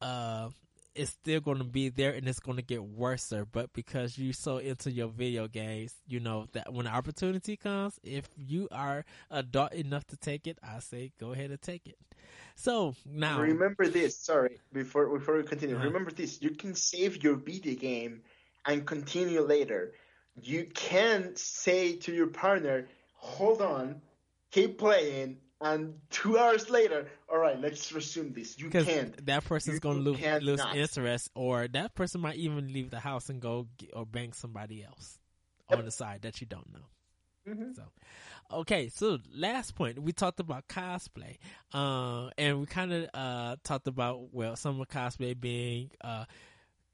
Uh, 0.00 0.50
it's 0.94 1.12
still 1.12 1.40
going 1.40 1.58
to 1.58 1.64
be 1.64 1.90
there 1.90 2.12
and 2.12 2.28
it's 2.28 2.40
going 2.40 2.56
to 2.56 2.62
get 2.62 2.82
worse. 2.82 3.32
But 3.52 3.72
because 3.72 4.18
you're 4.18 4.32
so 4.32 4.58
into 4.58 4.90
your 4.90 5.08
video 5.08 5.46
games, 5.46 5.94
you 6.08 6.18
know 6.18 6.46
that 6.52 6.72
when 6.72 6.86
the 6.86 6.90
opportunity 6.92 7.56
comes, 7.56 7.98
if 8.02 8.28
you 8.36 8.68
are 8.72 9.04
adult 9.30 9.72
enough 9.74 10.04
to 10.08 10.16
take 10.16 10.46
it, 10.48 10.58
I 10.62 10.80
say 10.80 11.12
go 11.20 11.32
ahead 11.32 11.50
and 11.50 11.62
take 11.62 11.86
it. 11.86 11.98
So 12.56 12.94
now, 13.06 13.40
Remember 13.40 13.86
this. 13.86 14.18
Sorry, 14.18 14.58
before 14.72 15.16
before 15.16 15.36
we 15.36 15.44
continue, 15.44 15.76
Uh-huh. 15.76 15.86
remember 15.86 16.10
this. 16.10 16.42
You 16.42 16.50
can 16.50 16.74
save 16.74 17.22
your 17.22 17.36
video 17.36 17.74
game 17.76 18.22
and 18.66 18.84
continue 18.84 19.40
later. 19.42 19.92
You 20.42 20.66
can 20.74 21.36
say 21.36 21.96
to 21.98 22.12
your 22.12 22.26
partner, 22.26 22.88
"Hold 23.14 23.62
on, 23.62 24.02
keep 24.50 24.78
playing," 24.78 25.38
and 25.60 25.94
two 26.10 26.38
hours 26.38 26.70
later, 26.70 27.08
all 27.30 27.38
right, 27.38 27.58
let's 27.60 27.92
resume 27.92 28.32
this. 28.32 28.58
You 28.58 28.70
can't. 28.70 29.26
that 29.26 29.44
person's 29.44 29.74
You 29.74 29.80
to 29.80 29.90
lose, 29.90 30.42
lose 30.42 30.60
interest, 30.74 31.30
or 31.34 31.68
that 31.68 31.94
person 31.94 32.20
might 32.20 32.36
even 32.36 32.72
leave 32.72 32.90
the 32.90 33.00
house 33.00 33.28
and 33.28 33.40
go 33.40 33.66
get, 33.76 33.90
or 33.92 34.06
bang 34.06 34.32
somebody 34.32 34.84
else 34.84 35.18
Yep. 35.70 35.78
on 35.80 35.84
the 35.84 35.90
side 35.90 36.22
that 36.22 36.40
you 36.40 36.46
don't 36.46 36.72
know. 36.72 36.86
Mhm. 37.52 37.74
So, 37.74 37.82
okay, 38.52 38.88
so 38.88 39.18
last 39.34 39.74
point 39.74 39.98
we 39.98 40.12
talked 40.12 40.40
about 40.40 40.68
cosplay, 40.68 41.36
uh, 41.72 42.30
and 42.38 42.60
we 42.60 42.66
kind 42.66 42.92
of 42.92 43.08
uh, 43.14 43.56
talked 43.64 43.86
about 43.86 44.32
well, 44.32 44.56
some 44.56 44.80
of 44.80 44.88
cosplay 44.88 45.38
being 45.38 45.90
uh, 46.02 46.24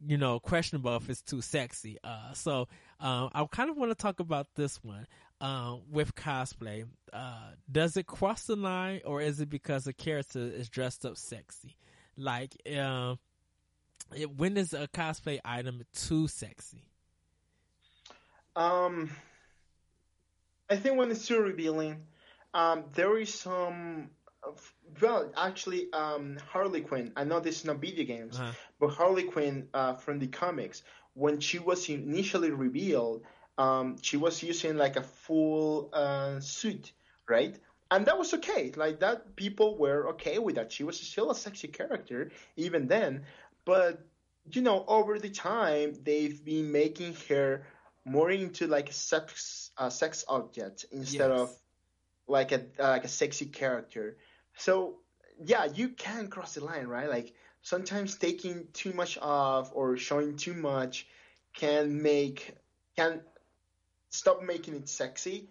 you 0.07 0.19
know, 0.19 0.41
questionable 0.41 0.97
if 0.97 1.09
it's 1.09 1.23
too 1.23 1.41
sexy. 1.41 1.99
Uh, 2.05 2.33
so 2.33 2.69
um, 3.01 3.31
I 3.33 3.45
kind 3.51 3.71
of 3.71 3.77
want 3.77 3.91
to 3.91 3.95
talk 3.95 4.21
about 4.21 4.49
this 4.55 4.83
one 4.83 5.07
um, 5.41 5.83
with 5.91 6.15
cosplay. 6.15 6.87
Uh, 7.13 7.51
does 7.71 7.97
it 7.97 8.07
cross 8.07 8.45
the 8.45 8.57
line, 8.57 9.01
or 9.05 9.21
is 9.21 9.41
it 9.41 9.51
because 9.51 9.85
the 9.85 9.93
character 9.93 10.41
is 10.41 10.69
dressed 10.69 11.05
up 11.05 11.17
sexy? 11.17 11.77
Like, 12.17 12.55
um, 12.77 13.19
it, 14.17 14.31
when 14.37 14.57
is 14.57 14.73
a 14.73 14.89
cosplay 14.89 15.41
item 15.45 15.83
too 15.95 16.29
sexy? 16.29 16.85
Um, 18.57 19.11
I 20.71 20.77
think 20.77 20.97
when 20.97 21.11
it's 21.11 21.27
too 21.27 21.41
revealing, 21.41 22.07
um, 22.53 22.85
there 22.95 23.19
is 23.19 23.35
some. 23.35 24.11
Well, 25.01 25.33
actually, 25.37 25.93
um, 25.93 26.37
Harley 26.49 26.81
Quinn. 26.81 27.13
I 27.17 27.25
know 27.25 27.41
this 27.41 27.61
is 27.61 27.65
not 27.65 27.79
video 27.79 28.05
games, 28.05 28.39
uh-huh. 28.39 28.53
but 28.79 28.91
Harley 28.91 29.25
Quinn 29.25 29.69
uh, 29.75 29.95
from 29.95 30.19
the 30.19 30.29
comics, 30.29 30.83
when 31.15 31.41
she 31.41 31.59
was 31.59 31.89
initially 31.89 32.51
revealed, 32.51 33.23
um, 33.59 33.97
she 34.03 34.17
was 34.17 34.43
using 34.43 34.77
like 34.77 34.97
a 34.97 35.03
full 35.03 35.91
uh, 35.93 36.41
suit, 36.41 36.93
right? 37.29 37.57
And 37.91 38.07
that 38.07 38.19
was 38.19 38.35
okay. 38.35 38.73
Like 38.75 39.01
that, 39.01 39.37
people 39.37 39.79
were 39.79 40.09
okay 40.11 40.39
with 40.39 40.57
that. 40.57 40.73
She 40.73 40.85
was 40.85 40.99
still 40.99 41.31
a 41.31 41.35
sexy 41.35 41.69
character 41.69 42.31
even 42.57 42.89
then, 42.89 43.25
but 43.65 44.05
you 44.51 44.63
know, 44.63 44.85
over 44.87 45.19
the 45.19 45.31
time, 45.31 45.95
they've 46.03 46.45
been 46.45 46.71
making 46.71 47.17
her 47.29 47.67
more 48.05 48.31
into 48.31 48.67
like 48.67 48.91
a 48.91 48.93
sex 48.93 49.71
a 49.79 49.91
sex 49.91 50.25
object 50.29 50.85
instead 50.93 51.31
yes. 51.31 51.41
of 51.41 51.57
like 52.27 52.53
a 52.53 52.63
like 52.79 53.05
a 53.05 53.09
sexy 53.09 53.47
character. 53.47 54.17
So 54.57 54.97
yeah, 55.43 55.67
you 55.67 55.91
can 55.91 56.29
cross 56.29 56.55
the 56.55 56.65
line, 56.65 56.87
right? 56.87 57.09
Like 57.09 57.35
sometimes 57.63 58.17
taking 58.17 58.67
too 58.73 58.93
much 58.93 59.19
off 59.21 59.71
or 59.75 59.97
showing 59.97 60.37
too 60.37 60.55
much 60.55 61.07
can 61.55 62.03
make 62.03 62.55
can 62.97 63.21
stop 64.11 64.43
making 64.43 64.75
it 64.77 64.89
sexy 64.89 65.49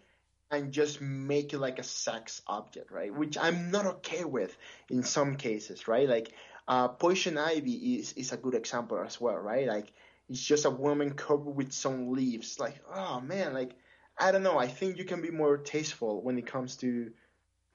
and 0.52 0.72
just 0.72 1.02
make 1.02 1.54
it 1.54 1.60
like 1.60 1.80
a 1.80 1.84
sex 1.84 2.42
object, 2.48 2.92
right? 2.92 3.14
Which 3.14 3.38
I'm 3.38 3.72
not 3.72 3.86
okay 3.86 4.24
with 4.24 4.56
in 4.90 5.04
some 5.04 5.36
cases, 5.36 5.88
right? 5.88 6.08
Like 6.08 6.32
uh, 6.68 6.90
Poison 6.90 7.38
Ivy 7.38 7.98
is 7.98 8.14
is 8.14 8.32
a 8.32 8.38
good 8.38 8.54
example 8.56 9.00
as 9.00 9.20
well, 9.20 9.36
right? 9.36 9.68
Like 9.68 9.92
it's 10.30 10.42
just 10.42 10.66
a 10.66 10.70
woman 10.70 11.14
covered 11.14 11.56
with 11.56 11.74
some 11.74 12.14
leaves. 12.14 12.60
Like, 12.60 12.80
oh 12.94 13.20
man, 13.20 13.54
like 13.54 13.76
I 14.18 14.32
don't 14.32 14.44
know. 14.44 14.58
I 14.58 14.68
think 14.68 14.98
you 14.98 15.06
can 15.06 15.22
be 15.22 15.32
more 15.32 15.58
tasteful 15.58 16.22
when 16.22 16.38
it 16.38 16.46
comes 16.46 16.78
to 16.78 17.12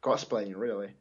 cosplaying, 0.02 0.56
really. 0.56 0.94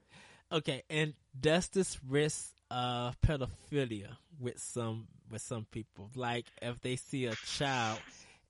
Okay, 0.51 0.83
and 0.89 1.13
does 1.39 1.67
this 1.69 1.97
risk 2.07 2.53
uh 2.69 3.11
pedophilia 3.25 4.17
with 4.39 4.59
some 4.59 5.07
with 5.29 5.41
some 5.41 5.65
people? 5.71 6.09
Like 6.15 6.45
if 6.61 6.79
they 6.81 6.95
see 6.95 7.25
a 7.25 7.35
child 7.35 7.99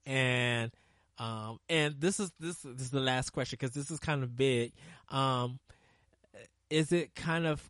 and 0.06 0.72
um 1.18 1.60
and 1.70 1.96
this 2.00 2.20
is 2.20 2.32
this, 2.40 2.58
this 2.58 2.82
is 2.82 2.92
the 2.92 3.00
last 3.00 3.32
question 3.32 3.58
because 3.60 3.74
this 3.74 3.90
is 3.90 4.00
kind 4.00 4.24
of 4.24 4.36
big. 4.36 4.74
Um 5.10 5.60
is 6.70 6.92
it 6.92 7.16
kind 7.16 7.48
of 7.48 7.68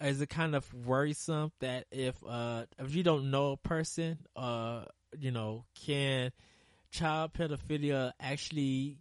is 0.00 0.20
it 0.20 0.28
kind 0.28 0.54
of 0.54 0.72
worrisome 0.72 1.50
that 1.60 1.86
if 1.90 2.14
uh 2.26 2.64
if 2.78 2.94
you 2.94 3.02
don't 3.02 3.30
know 3.30 3.52
a 3.52 3.56
person 3.56 4.18
uh 4.36 4.84
you 5.18 5.30
know 5.30 5.64
can 5.74 6.30
child 6.90 7.32
pedophilia 7.32 8.12
actually 8.20 8.98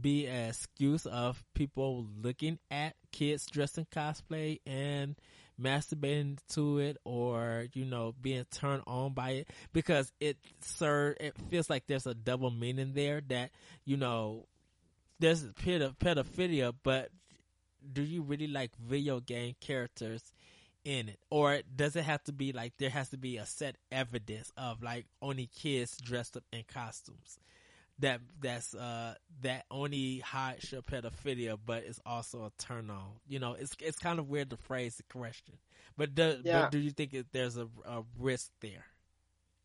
be 0.00 0.26
an 0.26 0.50
excuse 0.50 1.06
of 1.06 1.42
people 1.54 2.06
looking 2.22 2.58
at 2.70 2.94
kids 3.12 3.46
dressed 3.46 3.78
in 3.78 3.86
cosplay 3.86 4.60
and 4.66 5.16
masturbating 5.60 6.38
to 6.48 6.78
it 6.78 6.96
or 7.04 7.66
you 7.74 7.84
know 7.84 8.14
being 8.22 8.44
turned 8.50 8.82
on 8.86 9.12
by 9.12 9.30
it 9.30 9.48
because 9.72 10.10
it 10.18 10.38
sir 10.60 11.14
it 11.20 11.34
feels 11.50 11.68
like 11.68 11.86
there's 11.86 12.06
a 12.06 12.14
double 12.14 12.50
meaning 12.50 12.92
there 12.94 13.20
that 13.28 13.50
you 13.84 13.96
know 13.96 14.46
there's 15.18 15.44
pedophilia 15.44 16.72
but 16.82 17.10
do 17.92 18.02
you 18.02 18.22
really 18.22 18.46
like 18.46 18.70
video 18.76 19.20
game 19.20 19.54
characters 19.60 20.22
in 20.84 21.08
it? 21.08 21.18
Or 21.30 21.60
does 21.74 21.96
it 21.96 22.04
have 22.04 22.22
to 22.24 22.32
be 22.32 22.52
like 22.52 22.74
there 22.78 22.90
has 22.90 23.10
to 23.10 23.18
be 23.18 23.36
a 23.36 23.46
set 23.46 23.76
evidence 23.90 24.52
of 24.56 24.82
like 24.82 25.06
only 25.20 25.48
kids 25.54 25.96
dressed 25.98 26.36
up 26.36 26.44
in 26.52 26.64
costumes 26.72 27.38
that 28.00 28.20
that's 28.40 28.74
uh 28.74 29.14
that 29.42 29.64
only 29.70 30.18
hides 30.18 30.72
your 30.72 30.82
pedophilia 30.82 31.58
but 31.64 31.84
it's 31.84 32.00
also 32.04 32.44
a 32.44 32.62
turn 32.62 32.90
on 32.90 33.06
you 33.28 33.38
know 33.38 33.54
it's 33.58 33.76
it's 33.80 33.98
kind 33.98 34.18
of 34.18 34.28
weird 34.28 34.50
to 34.50 34.56
phrase 34.56 34.96
the 34.96 35.02
question 35.04 35.54
but 35.96 36.14
do, 36.14 36.38
yeah. 36.44 36.62
but 36.62 36.70
do 36.70 36.78
you 36.78 36.90
think 36.90 37.14
there's 37.32 37.56
a, 37.56 37.68
a 37.86 38.02
risk 38.18 38.50
there 38.60 38.84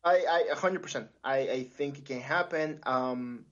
i 0.04 0.44
i 0.50 0.54
100% 0.54 1.08
i 1.24 1.38
i 1.38 1.62
think 1.64 1.98
it 1.98 2.04
can 2.04 2.20
happen 2.20 2.80
um 2.84 3.44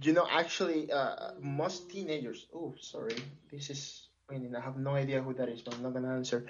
you 0.00 0.12
know, 0.12 0.26
actually, 0.30 0.90
uh, 0.90 1.32
most 1.40 1.90
teenagers. 1.90 2.46
Oh, 2.54 2.74
sorry, 2.80 3.16
this 3.50 3.70
is. 3.70 4.08
I 4.30 4.38
mean, 4.38 4.56
I 4.56 4.60
have 4.60 4.78
no 4.78 4.92
idea 4.92 5.20
who 5.20 5.34
that 5.34 5.50
is, 5.50 5.60
but 5.60 5.74
I'm 5.74 5.82
not 5.82 5.92
gonna 5.92 6.14
answer. 6.14 6.46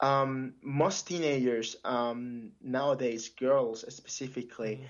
Um, 0.00 0.54
most 0.62 1.06
teenagers 1.06 1.76
um, 1.84 2.52
nowadays, 2.62 3.28
girls 3.28 3.84
specifically, 3.94 4.76
mm-hmm. 4.76 4.86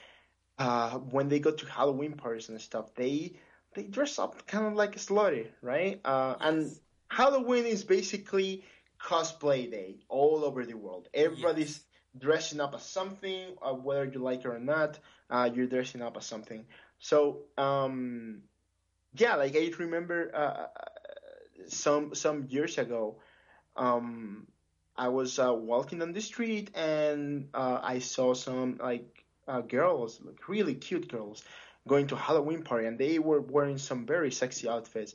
Uh, 0.59 0.99
when 0.99 1.29
they 1.29 1.39
go 1.39 1.51
to 1.53 1.67
Halloween 1.67 2.15
parties 2.15 2.49
and 2.49 2.61
stuff, 2.61 2.95
they 2.95 3.35
they 3.75 3.85
dress 3.85 4.19
up 4.19 4.47
kind 4.47 4.67
of 4.67 4.75
like 4.75 4.97
a 4.97 4.99
slutty, 4.99 5.47
right? 5.63 6.01
Uh. 6.05 6.35
And 6.41 6.73
Halloween 7.09 7.65
is 7.67 7.85
basically 7.85 8.65
cosplay 9.01 9.71
day 9.71 9.97
all 10.09 10.45
over 10.45 10.67
the 10.67 10.77
world. 10.77 11.09
Everybody's 11.15 11.79
yes. 11.79 12.23
dressing 12.23 12.61
up 12.61 12.75
as 12.75 12.83
something, 12.83 13.57
uh, 13.63 13.73
whether 13.73 14.05
you 14.05 14.19
like 14.19 14.41
it 14.41 14.47
or 14.47 14.59
not. 14.59 14.99
Uh, 15.31 15.51
you're 15.55 15.67
dressing 15.67 16.03
up 16.03 16.17
as 16.17 16.27
something. 16.27 16.65
So 16.99 17.43
um, 17.57 18.43
yeah, 19.15 19.37
like 19.37 19.57
I 19.57 19.71
remember 19.79 20.31
uh, 20.35 20.67
some 21.69 22.15
some 22.15 22.47
years 22.49 22.79
ago, 22.79 23.21
um, 23.77 24.47
I 24.97 25.09
was 25.09 25.39
uh, 25.39 25.55
walking 25.55 26.03
on 26.03 26.13
the 26.13 26.21
street 26.21 26.71
and 26.75 27.49
uh, 27.55 27.81
I 27.83 28.01
saw 28.01 28.35
some 28.35 28.79
like 28.83 29.18
uh, 29.49 29.63
girls, 29.63 30.21
like 30.23 30.49
really 30.49 30.75
cute 30.75 31.11
girls, 31.11 31.43
going 31.87 32.07
to 32.09 32.17
Halloween 32.17 32.63
party, 32.63 32.87
and 32.87 32.99
they 32.99 33.19
were 33.19 33.41
wearing 33.41 33.79
some 33.79 34.07
very 34.07 34.31
sexy 34.31 34.69
outfits. 34.69 35.15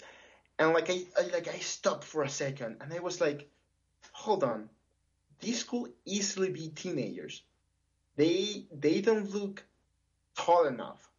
And 0.60 0.74
like 0.74 0.90
I, 0.90 1.04
I 1.18 1.24
like 1.28 1.48
I 1.48 1.60
stopped 1.60 2.04
for 2.04 2.24
a 2.24 2.30
second, 2.30 2.78
and 2.82 2.94
I 2.94 3.00
was 3.00 3.22
like, 3.22 3.50
hold 4.12 4.44
on, 4.44 4.70
these 5.40 5.64
could 5.64 5.92
easily 6.06 6.50
be 6.50 6.70
teenagers. 6.70 7.44
They 8.16 8.66
they 8.72 9.02
don't 9.02 9.34
look 9.34 9.64
tall 10.38 10.66
enough 10.66 11.10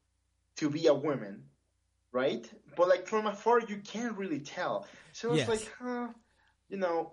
to 0.56 0.70
be 0.70 0.86
a 0.86 0.94
woman, 0.94 1.44
right? 2.12 2.48
But 2.76 2.88
like 2.88 3.06
from 3.06 3.26
afar, 3.26 3.60
you 3.60 3.78
can't 3.78 4.16
really 4.16 4.40
tell. 4.40 4.86
So 5.12 5.30
it's 5.30 5.38
yes. 5.38 5.48
like, 5.48 5.72
huh, 5.80 6.08
you 6.68 6.76
know, 6.76 7.12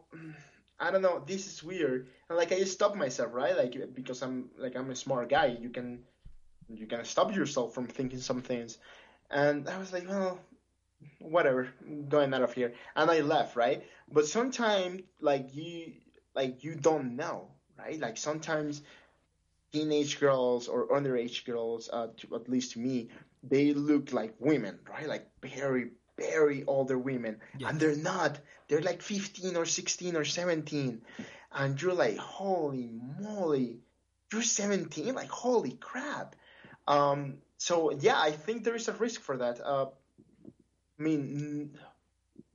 I 0.82 0.90
don't 0.90 1.04
know. 1.04 1.24
This 1.26 1.46
is 1.48 1.64
weird. 1.64 2.08
And 2.28 2.38
like 2.38 2.52
I 2.52 2.64
stop 2.64 2.96
myself, 2.96 3.34
right? 3.34 3.56
Like 3.56 3.94
because 3.94 4.22
I'm 4.24 4.50
like 4.58 4.76
I'm 4.76 4.90
a 4.90 4.96
smart 4.96 5.30
guy. 5.30 5.58
You 5.62 5.70
can 5.70 6.00
you 6.68 6.88
can 6.88 7.06
stop 7.06 7.36
yourself 7.36 7.74
from 7.74 7.86
thinking 7.86 8.20
some 8.20 8.42
things. 8.42 8.80
And 9.30 9.70
I 9.70 9.78
was 9.78 9.94
like, 9.94 10.10
well, 10.10 10.40
whatever, 11.20 11.70
going 12.10 12.34
out 12.34 12.42
of 12.42 12.54
here. 12.54 12.74
And 12.96 13.10
I 13.12 13.22
left, 13.22 13.56
right? 13.56 13.84
But 14.12 14.26
sometimes 14.26 15.04
like 15.22 15.54
you 15.54 15.94
like 16.36 16.64
you 16.64 16.76
don't 16.76 17.16
know, 17.16 17.50
right? 17.78 18.00
Like 18.00 18.18
sometimes 18.18 18.82
teenage 19.72 20.20
girls 20.20 20.68
or 20.68 20.88
underage 20.90 21.46
girls, 21.46 21.90
uh, 21.94 22.08
to, 22.18 22.36
at 22.36 22.50
least 22.50 22.74
to 22.74 22.80
me, 22.80 23.10
they 23.44 23.74
look 23.74 24.14
like 24.14 24.36
women, 24.40 24.80
right? 24.90 25.08
Like 25.08 25.28
very, 25.42 25.92
very 26.22 26.64
older 26.66 26.98
women. 26.98 27.38
Yes. 27.58 27.70
And 27.70 27.80
they're 27.80 27.96
not. 27.96 28.40
They're 28.68 28.82
like 28.82 29.02
15 29.02 29.56
or 29.56 29.66
16 29.66 30.16
or 30.16 30.26
17. 30.26 31.02
And 31.54 31.82
you're 31.82 31.94
like, 31.94 32.18
holy 32.18 32.92
moly, 33.20 33.80
you're 34.32 34.42
17? 34.42 35.14
Like, 35.14 35.30
holy 35.30 35.74
crap. 35.74 36.36
Um, 36.88 37.38
so, 37.58 37.92
yeah, 37.92 38.20
I 38.20 38.32
think 38.32 38.64
there 38.64 38.76
is 38.76 38.88
a 38.88 38.94
risk 38.94 39.22
for 39.22 39.38
that. 39.38 39.60
Uh, 39.60 39.88
I 41.00 41.04
mean, 41.04 41.78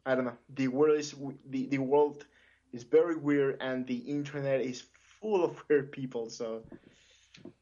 I 0.05 0.15
don't 0.15 0.25
know. 0.25 0.39
The 0.55 0.69
world 0.69 0.99
is 0.99 1.15
the, 1.49 1.67
the 1.67 1.79
world 1.79 2.25
is 2.73 2.85
very 2.85 3.17
weird, 3.17 3.59
and 3.61 3.87
the 3.87 3.97
internet 3.97 4.61
is 4.61 4.85
full 5.21 5.45
of 5.45 5.63
weird 5.69 5.93
people. 5.93 6.31
So, 6.31 6.63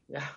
yeah. 0.07 0.27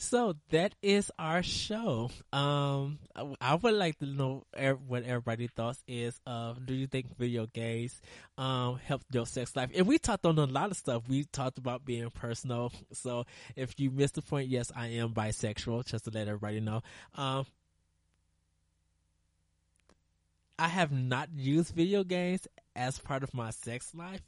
So 0.00 0.36
that 0.50 0.76
is 0.80 1.10
our 1.18 1.42
show. 1.42 2.10
Um, 2.32 3.00
I 3.40 3.56
would 3.56 3.74
like 3.74 3.98
to 3.98 4.06
know 4.06 4.44
what 4.86 5.02
everybody 5.02 5.48
thoughts 5.48 5.82
is 5.88 6.18
of. 6.24 6.64
Do 6.64 6.72
you 6.72 6.86
think 6.86 7.18
video 7.18 7.46
games 7.46 8.00
um 8.38 8.78
help 8.78 9.02
your 9.10 9.26
sex 9.26 9.56
life? 9.56 9.70
And 9.74 9.88
we 9.88 9.98
talked 9.98 10.24
on 10.24 10.38
a 10.38 10.44
lot 10.46 10.70
of 10.70 10.76
stuff. 10.76 11.02
We 11.08 11.24
talked 11.24 11.58
about 11.58 11.84
being 11.84 12.10
personal. 12.10 12.72
So 12.92 13.26
if 13.56 13.78
you 13.80 13.90
missed 13.90 14.14
the 14.14 14.22
point, 14.22 14.48
yes, 14.48 14.70
I 14.74 14.86
am 14.86 15.12
bisexual. 15.12 15.84
Just 15.86 16.04
to 16.04 16.10
let 16.12 16.28
everybody 16.28 16.60
know. 16.60 16.82
Um, 17.16 17.44
I 20.60 20.68
have 20.68 20.92
not 20.92 21.30
used 21.36 21.74
video 21.74 22.04
games 22.04 22.46
as 22.76 23.00
part 23.00 23.24
of 23.24 23.34
my 23.34 23.50
sex 23.50 23.92
life. 23.96 24.22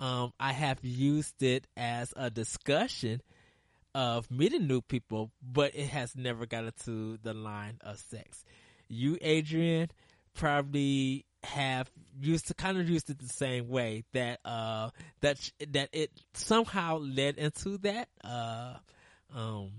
Um, 0.00 0.32
I 0.40 0.52
have 0.52 0.78
used 0.82 1.44
it 1.44 1.68
as 1.76 2.12
a 2.16 2.28
discussion 2.28 3.22
of 3.94 4.30
meeting 4.30 4.66
new 4.66 4.80
people, 4.80 5.30
but 5.42 5.74
it 5.74 5.88
has 5.88 6.16
never 6.16 6.46
got 6.46 6.64
into 6.64 7.18
the 7.22 7.34
line 7.34 7.78
of 7.82 7.98
sex. 7.98 8.44
You, 8.88 9.18
Adrian, 9.20 9.90
probably 10.34 11.26
have 11.44 11.90
used 12.20 12.48
to 12.48 12.54
kind 12.54 12.78
of 12.78 12.88
used 12.88 13.10
it 13.10 13.18
the 13.18 13.28
same 13.28 13.68
way 13.68 14.04
that 14.12 14.38
uh 14.44 14.90
that 15.22 15.38
that 15.70 15.88
it 15.92 16.10
somehow 16.34 16.98
led 16.98 17.36
into 17.36 17.78
that 17.78 18.08
uh 18.22 18.74
um 19.34 19.70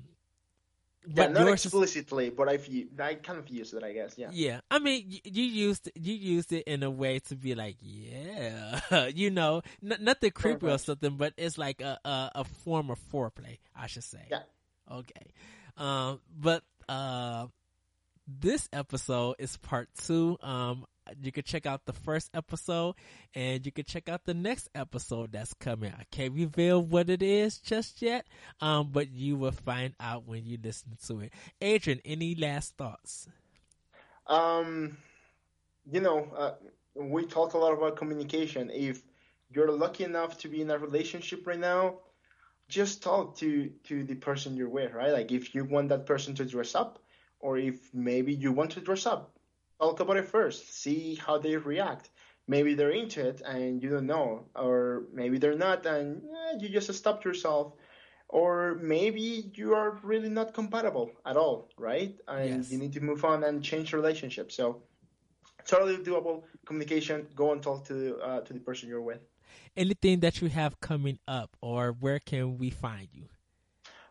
yeah, 1.08 1.28
not 1.28 1.48
explicitly, 1.48 2.30
but 2.30 2.50
I've 2.50 2.68
I 3.00 3.16
kind 3.16 3.40
of 3.40 3.48
used 3.50 3.74
it, 3.74 3.84
I 3.84 3.94
guess. 3.94 4.18
Yeah. 4.18 4.30
Yeah, 4.32 4.62
I 4.72 4.80
mean, 4.80 5.06
you, 5.08 5.20
you 5.24 5.44
used 5.44 5.92
you 5.96 6.14
used 6.14 6.52
it 6.52 6.64
in 6.68 6.84
a 6.84 6.90
way 6.92 7.20
to 7.20 7.36
be 7.36 7.56
like, 7.56 7.78
yeah, 7.82 9.08
you 9.14 9.30
know, 9.30 9.62
n- 9.84 9.98
nothing 10.00 10.32
creepy 10.32 10.68
or 10.68 10.78
something, 10.78 11.18
but 11.18 11.34
it's 11.38 11.58
like 11.58 11.82
a, 11.82 12.00
a, 12.06 12.32
a 12.36 12.44
form 12.44 12.90
of 12.90 13.00
foreplay, 13.12 13.60
I 13.76 13.88
should 13.88 14.04
say. 14.04 14.26
Yeah. 14.30 14.44
Okay. 14.92 15.32
Um, 15.78 16.20
but 16.38 16.64
uh, 16.88 17.48
this 18.28 18.70
episode 18.72 19.36
is 19.40 19.58
part 19.58 19.90
two. 20.06 20.38
Um, 20.42 20.86
you 21.22 21.32
can 21.32 21.44
check 21.44 21.66
out 21.66 21.86
the 21.86 21.94
first 21.94 22.30
episode 22.34 22.96
and 23.34 23.66
you 23.66 23.72
can 23.72 23.86
check 23.86 24.10
out 24.10 24.26
the 24.26 24.34
next 24.34 24.70
episode 24.76 25.32
that's 25.32 25.54
coming. 25.54 25.94
I 25.98 26.04
can't 26.12 26.34
reveal 26.34 26.82
what 26.82 27.10
it 27.10 27.22
is 27.22 27.58
just 27.58 28.02
yet, 28.02 28.26
um, 28.62 28.90
but 28.92 29.12
you 29.12 29.36
will 29.38 29.52
find 29.52 29.94
out 30.00 30.28
when 30.28 30.46
you 30.46 30.58
listen 30.62 30.98
to 31.08 31.22
it. 31.22 31.34
Adrian, 31.62 32.00
any 32.06 32.36
last 32.36 32.78
thoughts? 32.78 33.28
Um, 34.28 34.98
you 35.92 36.00
know, 36.00 36.28
uh, 36.36 36.54
we 36.96 37.26
talk 37.26 37.54
a 37.54 37.58
lot 37.58 37.74
about 37.74 37.98
communication. 37.98 38.70
If 38.74 39.02
you're 39.52 39.72
lucky 39.72 40.04
enough 40.04 40.38
to 40.40 40.48
be 40.48 40.62
in 40.62 40.70
a 40.70 40.78
relationship 40.78 41.46
right 41.46 41.60
now, 41.60 42.00
just 42.70 43.04
talk 43.04 43.38
to 43.38 43.70
to 43.84 44.04
the 44.04 44.16
person 44.16 44.56
you're 44.56 44.70
with, 44.70 44.94
right? 44.94 45.12
Like 45.12 45.32
if 45.32 45.54
you 45.54 45.66
want 45.66 45.90
that 45.90 46.06
person 46.06 46.34
to 46.36 46.46
dress 46.46 46.76
up, 46.76 47.00
or 47.40 47.58
if 47.58 47.94
maybe 47.94 48.34
you 48.34 48.52
want 48.52 48.72
to 48.72 48.82
dress 48.82 49.06
up, 49.06 49.38
talk 49.90 50.00
about 50.00 50.18
it 50.18 50.26
first. 50.26 50.82
See 50.82 51.16
how 51.16 51.38
they 51.38 51.56
react. 51.58 52.10
Maybe 52.48 52.74
they're 52.74 52.92
into 52.92 53.26
it 53.26 53.42
and 53.42 53.82
you 53.82 53.90
don't 53.90 54.06
know, 54.06 54.48
or 54.56 55.04
maybe 55.14 55.38
they're 55.38 55.56
not, 55.56 55.86
and 55.86 56.22
eh, 56.24 56.58
you 56.60 56.70
just 56.70 56.94
stop 56.94 57.24
yourself. 57.24 57.74
Or 58.28 58.80
maybe 58.82 59.52
you 59.54 59.76
are 59.76 60.00
really 60.02 60.30
not 60.30 60.54
compatible 60.54 61.12
at 61.24 61.38
all, 61.38 61.70
right? 61.78 62.16
And 62.28 62.64
yes. 62.64 62.72
you 62.72 62.80
need 62.80 62.94
to 62.94 63.02
move 63.02 63.24
on 63.24 63.44
and 63.44 63.64
change 63.64 63.92
your 63.92 64.02
relationship. 64.02 64.52
So 64.52 64.82
totally 65.68 65.98
doable 65.98 66.44
communication. 66.66 67.28
Go 67.36 67.52
and 67.52 67.62
talk 67.62 67.86
to 67.90 68.18
uh, 68.18 68.42
to 68.42 68.54
the 68.54 68.60
person 68.60 68.90
you're 68.90 69.02
with. 69.02 69.22
Anything 69.78 70.20
that 70.22 70.42
you 70.42 70.50
have 70.50 70.80
coming 70.82 71.20
up, 71.28 71.56
or 71.62 71.92
where 71.92 72.20
can 72.20 72.58
we 72.58 72.72
find 72.72 73.08
you? 73.14 73.26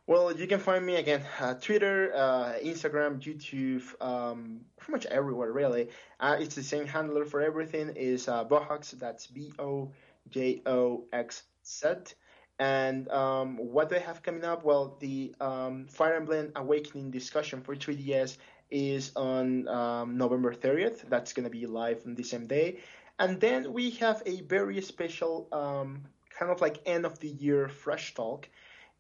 Well, 0.09 0.37
you 0.37 0.49
can 0.49 0.59
find 0.59 0.85
me 0.85 0.97
again 0.97 1.23
uh, 1.39 1.55
Twitter, 1.55 2.13
uh, 2.13 2.55
Instagram, 2.63 3.21
YouTube, 3.21 3.85
um, 4.05 4.63
pretty 4.77 4.93
much 4.93 5.07
everywhere 5.07 5.53
really. 5.53 5.91
Uh, 6.19 6.37
it's 6.41 6.57
the 6.57 6.63
same 6.65 6.87
handler 6.87 7.25
for 7.25 7.41
everything. 7.41 7.93
Is 7.95 8.27
uh, 8.27 8.45
Bojox. 8.45 8.99
That's 8.99 9.29
B 9.29 9.53
O 9.61 9.93
J 10.29 10.63
O 10.67 11.05
X 11.13 11.45
Z. 11.65 12.15
And 12.59 13.09
um, 13.11 13.57
what 13.59 13.91
do 13.91 13.97
I 13.97 14.01
have 14.01 14.23
coming 14.23 14.45
up? 14.45 14.65
Well, 14.65 14.97
the 15.01 15.35
um, 15.41 15.87
Fire 15.87 16.15
Emblem 16.15 16.53
Awakening 16.57 17.13
discussion 17.13 17.61
for 17.61 17.75
3DS 17.75 18.37
is 18.71 19.13
on 19.17 19.69
um, 19.69 20.17
November 20.19 20.53
30th. 20.55 21.09
That's 21.09 21.33
going 21.33 21.45
to 21.45 21.51
be 21.51 21.67
live 21.67 22.03
on 22.07 22.15
the 22.15 22.23
same 22.23 22.47
day. 22.47 22.81
And 23.19 23.41
then 23.41 23.73
we 23.73 23.91
have 23.93 24.23
a 24.27 24.43
very 24.43 24.81
special, 24.83 25.49
um, 25.53 26.03
kind 26.39 26.51
of 26.51 26.61
like 26.61 26.81
end 26.87 27.05
of 27.05 27.19
the 27.21 27.29
year 27.29 27.69
fresh 27.69 28.15
talk 28.15 28.49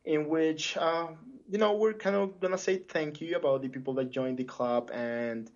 in 0.04 0.28
which 0.28 0.76
uh, 0.76 1.08
you 1.48 1.58
know 1.58 1.74
we're 1.74 1.92
kind 1.92 2.16
of 2.16 2.40
gonna 2.40 2.58
say 2.58 2.78
thank 2.78 3.20
you 3.20 3.36
about 3.36 3.62
the 3.62 3.68
people 3.68 3.94
that 3.94 4.10
joined 4.10 4.38
the 4.38 4.44
club 4.44 4.90
and 4.92 5.50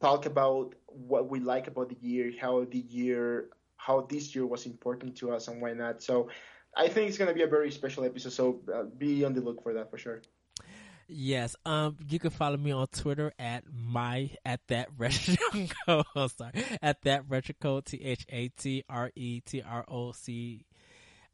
talk 0.00 0.26
about 0.26 0.74
what 0.86 1.28
we 1.28 1.40
like 1.40 1.66
about 1.68 1.88
the 1.88 1.96
year, 2.00 2.32
how 2.40 2.64
the 2.64 2.78
year, 2.78 3.48
how 3.76 4.00
this 4.02 4.34
year 4.34 4.46
was 4.46 4.66
important 4.66 5.16
to 5.16 5.32
us, 5.32 5.48
and 5.48 5.60
why 5.60 5.72
not. 5.72 6.02
So 6.02 6.28
I 6.76 6.88
think 6.88 7.08
it's 7.08 7.18
gonna 7.18 7.34
be 7.34 7.42
a 7.42 7.48
very 7.48 7.70
special 7.70 8.04
episode. 8.04 8.32
So 8.32 8.60
uh, 8.72 8.84
be 8.84 9.24
on 9.24 9.34
the 9.34 9.40
look 9.40 9.62
for 9.62 9.74
that 9.74 9.90
for 9.90 9.98
sure. 9.98 10.22
Yes. 11.08 11.54
Um, 11.64 11.96
you 12.08 12.18
can 12.18 12.30
follow 12.30 12.56
me 12.56 12.72
on 12.72 12.88
Twitter 12.88 13.32
at 13.38 13.64
my 13.72 14.30
at 14.44 14.60
that 14.68 14.88
retro 14.98 15.36
oh, 15.88 16.26
sorry, 16.26 16.64
at 16.82 17.02
that 17.02 17.24
retro 17.28 17.54
code. 17.60 17.86
T 17.86 18.02
H 18.02 18.26
A 18.28 18.48
T 18.48 18.84
R 18.88 19.12
E 19.14 19.40
T 19.40 19.62
R 19.62 19.84
O 19.88 20.12
C 20.12 20.65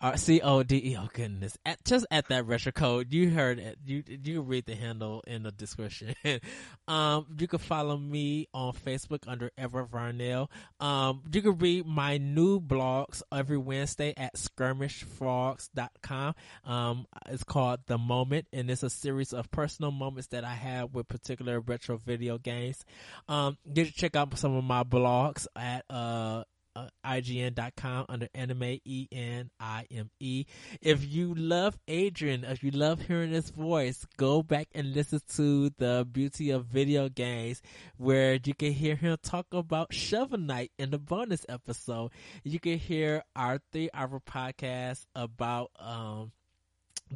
uh, 0.02 0.16
C 0.16 0.40
O 0.40 0.64
D 0.64 0.76
E. 0.76 0.96
Oh 0.98 1.08
goodness! 1.12 1.56
At, 1.64 1.84
just 1.84 2.04
at 2.10 2.26
that 2.28 2.46
retro 2.46 2.72
code, 2.72 3.12
you 3.12 3.30
heard 3.30 3.60
it. 3.60 3.78
You 3.86 4.02
you 4.06 4.42
read 4.42 4.66
the 4.66 4.74
handle 4.74 5.22
in 5.28 5.44
the 5.44 5.52
description. 5.52 6.16
um, 6.88 7.26
you 7.38 7.46
can 7.46 7.60
follow 7.60 7.96
me 7.96 8.48
on 8.52 8.72
Facebook 8.72 9.20
under 9.28 9.52
Ever 9.56 9.86
Varnell. 9.86 10.48
Um, 10.80 11.22
you 11.32 11.40
can 11.40 11.56
read 11.58 11.86
my 11.86 12.18
new 12.18 12.60
blogs 12.60 13.22
every 13.32 13.58
Wednesday 13.58 14.12
at 14.16 14.34
skirmishfrogs.com. 14.34 16.34
Um, 16.64 17.06
it's 17.28 17.44
called 17.44 17.80
The 17.86 17.98
Moment, 17.98 18.48
and 18.52 18.68
it's 18.70 18.82
a 18.82 18.90
series 18.90 19.32
of 19.32 19.52
personal 19.52 19.92
moments 19.92 20.26
that 20.28 20.44
I 20.44 20.54
have 20.54 20.94
with 20.94 21.06
particular 21.06 21.60
retro 21.60 21.96
video 21.96 22.38
games. 22.38 22.84
Um, 23.28 23.56
you 23.64 23.84
can 23.84 23.92
check 23.92 24.16
out 24.16 24.36
some 24.36 24.56
of 24.56 24.64
my 24.64 24.82
blogs 24.82 25.46
at 25.54 25.84
uh 25.88 26.42
uh, 26.74 26.88
IGN.com 27.04 28.06
under 28.08 28.28
anime 28.34 28.78
E 28.84 29.08
N 29.12 29.50
I 29.60 29.86
M 29.90 30.10
E. 30.20 30.44
If 30.80 31.10
you 31.10 31.34
love 31.34 31.78
Adrian, 31.88 32.44
if 32.44 32.62
you 32.62 32.70
love 32.70 33.02
hearing 33.02 33.30
his 33.30 33.50
voice, 33.50 34.06
go 34.16 34.42
back 34.42 34.68
and 34.74 34.94
listen 34.94 35.20
to 35.36 35.70
the 35.78 36.06
beauty 36.10 36.50
of 36.50 36.66
video 36.66 37.08
games 37.08 37.62
where 37.96 38.38
you 38.44 38.54
can 38.54 38.72
hear 38.72 38.96
him 38.96 39.16
talk 39.22 39.46
about 39.52 39.92
Shovel 39.92 40.38
Knight 40.38 40.72
in 40.78 40.90
the 40.90 40.98
bonus 40.98 41.44
episode. 41.48 42.10
You 42.44 42.60
can 42.60 42.78
hear 42.78 43.22
our 43.36 43.60
three 43.72 43.90
hour 43.94 44.20
podcast 44.20 45.04
about 45.14 45.70
um 45.78 46.32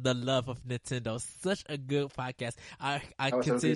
the 0.01 0.13
love 0.13 0.49
of 0.49 0.63
Nintendo. 0.63 1.19
Such 1.41 1.63
a 1.67 1.77
good 1.77 2.13
podcast. 2.13 2.55
I 2.79 3.01
I 3.17 3.31
continue, 3.31 3.75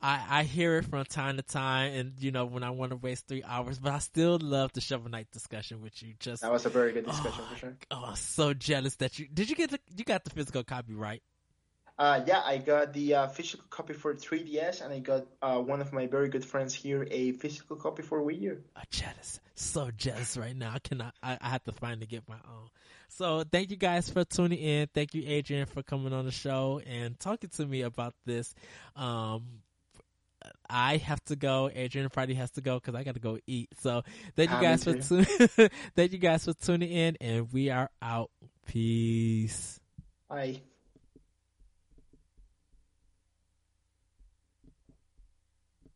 I 0.00 0.24
I 0.28 0.42
hear 0.44 0.78
it 0.78 0.86
from 0.86 1.04
time 1.04 1.36
to 1.36 1.42
time, 1.42 1.92
and 1.92 2.12
you 2.18 2.30
know 2.30 2.44
when 2.44 2.62
I 2.62 2.70
want 2.70 2.90
to 2.90 2.96
waste 2.96 3.28
three 3.28 3.42
hours, 3.42 3.78
but 3.78 3.92
I 3.92 3.98
still 3.98 4.38
love 4.40 4.72
the 4.72 4.80
Shovel 4.80 5.10
Knight 5.10 5.30
discussion 5.32 5.82
with 5.82 6.02
you. 6.02 6.14
Just 6.18 6.42
that 6.42 6.52
was 6.52 6.66
a 6.66 6.70
very 6.70 6.92
good 6.92 7.06
discussion 7.06 7.42
oh, 7.44 7.52
for 7.52 7.58
sure. 7.58 7.76
Oh, 7.90 8.04
I'm 8.08 8.16
so 8.16 8.54
jealous 8.54 8.96
that 8.96 9.18
you 9.18 9.28
did. 9.32 9.50
You 9.50 9.56
get 9.56 9.70
the 9.70 9.80
you 9.96 10.04
got 10.04 10.24
the 10.24 10.30
physical 10.30 10.64
copy 10.64 10.94
right. 10.94 11.22
Uh, 12.02 12.20
yeah, 12.26 12.42
I 12.44 12.58
got 12.58 12.92
the 12.92 13.14
uh, 13.14 13.26
physical 13.28 13.64
copy 13.70 13.92
for 13.92 14.12
3DS, 14.12 14.84
and 14.84 14.92
I 14.92 14.98
got 14.98 15.24
uh, 15.40 15.60
one 15.60 15.80
of 15.80 15.92
my 15.92 16.08
very 16.08 16.28
good 16.28 16.44
friends 16.44 16.74
here 16.74 17.06
a 17.08 17.30
physical 17.30 17.76
copy 17.76 18.02
for 18.02 18.20
Wii 18.20 18.40
U. 18.40 18.62
I'm 18.74 18.82
jealous, 18.90 19.38
so 19.54 19.88
jealous 19.96 20.36
right 20.36 20.56
now. 20.56 20.72
I 20.74 20.80
cannot. 20.80 21.14
I, 21.22 21.38
I 21.40 21.50
have 21.50 21.62
to 21.62 21.70
finally 21.70 22.06
get 22.06 22.28
my 22.28 22.34
own. 22.34 22.66
So 23.06 23.44
thank 23.44 23.70
you 23.70 23.76
guys 23.76 24.10
for 24.10 24.24
tuning 24.24 24.58
in. 24.58 24.88
Thank 24.92 25.14
you, 25.14 25.22
Adrian, 25.24 25.66
for 25.66 25.84
coming 25.84 26.12
on 26.12 26.24
the 26.24 26.32
show 26.32 26.80
and 26.84 27.16
talking 27.20 27.50
to 27.50 27.66
me 27.66 27.82
about 27.82 28.14
this. 28.26 28.52
Um, 28.96 29.44
I 30.68 30.96
have 30.96 31.22
to 31.26 31.36
go. 31.36 31.70
Adrian 31.72 32.08
Friday 32.08 32.34
has 32.34 32.50
to 32.52 32.62
go 32.62 32.80
because 32.80 32.96
I 32.96 33.04
got 33.04 33.14
to 33.14 33.20
go 33.20 33.38
eat. 33.46 33.68
So 33.78 34.02
thank 34.34 34.50
you 34.50 34.60
guys 34.60 34.82
for 34.82 34.94
tuning. 34.94 35.70
thank 35.94 36.10
you 36.10 36.18
guys 36.18 36.46
for 36.46 36.52
tuning 36.54 36.90
in, 36.90 37.16
and 37.20 37.52
we 37.52 37.70
are 37.70 37.90
out. 38.02 38.32
Peace. 38.66 39.78
Bye. 40.28 40.62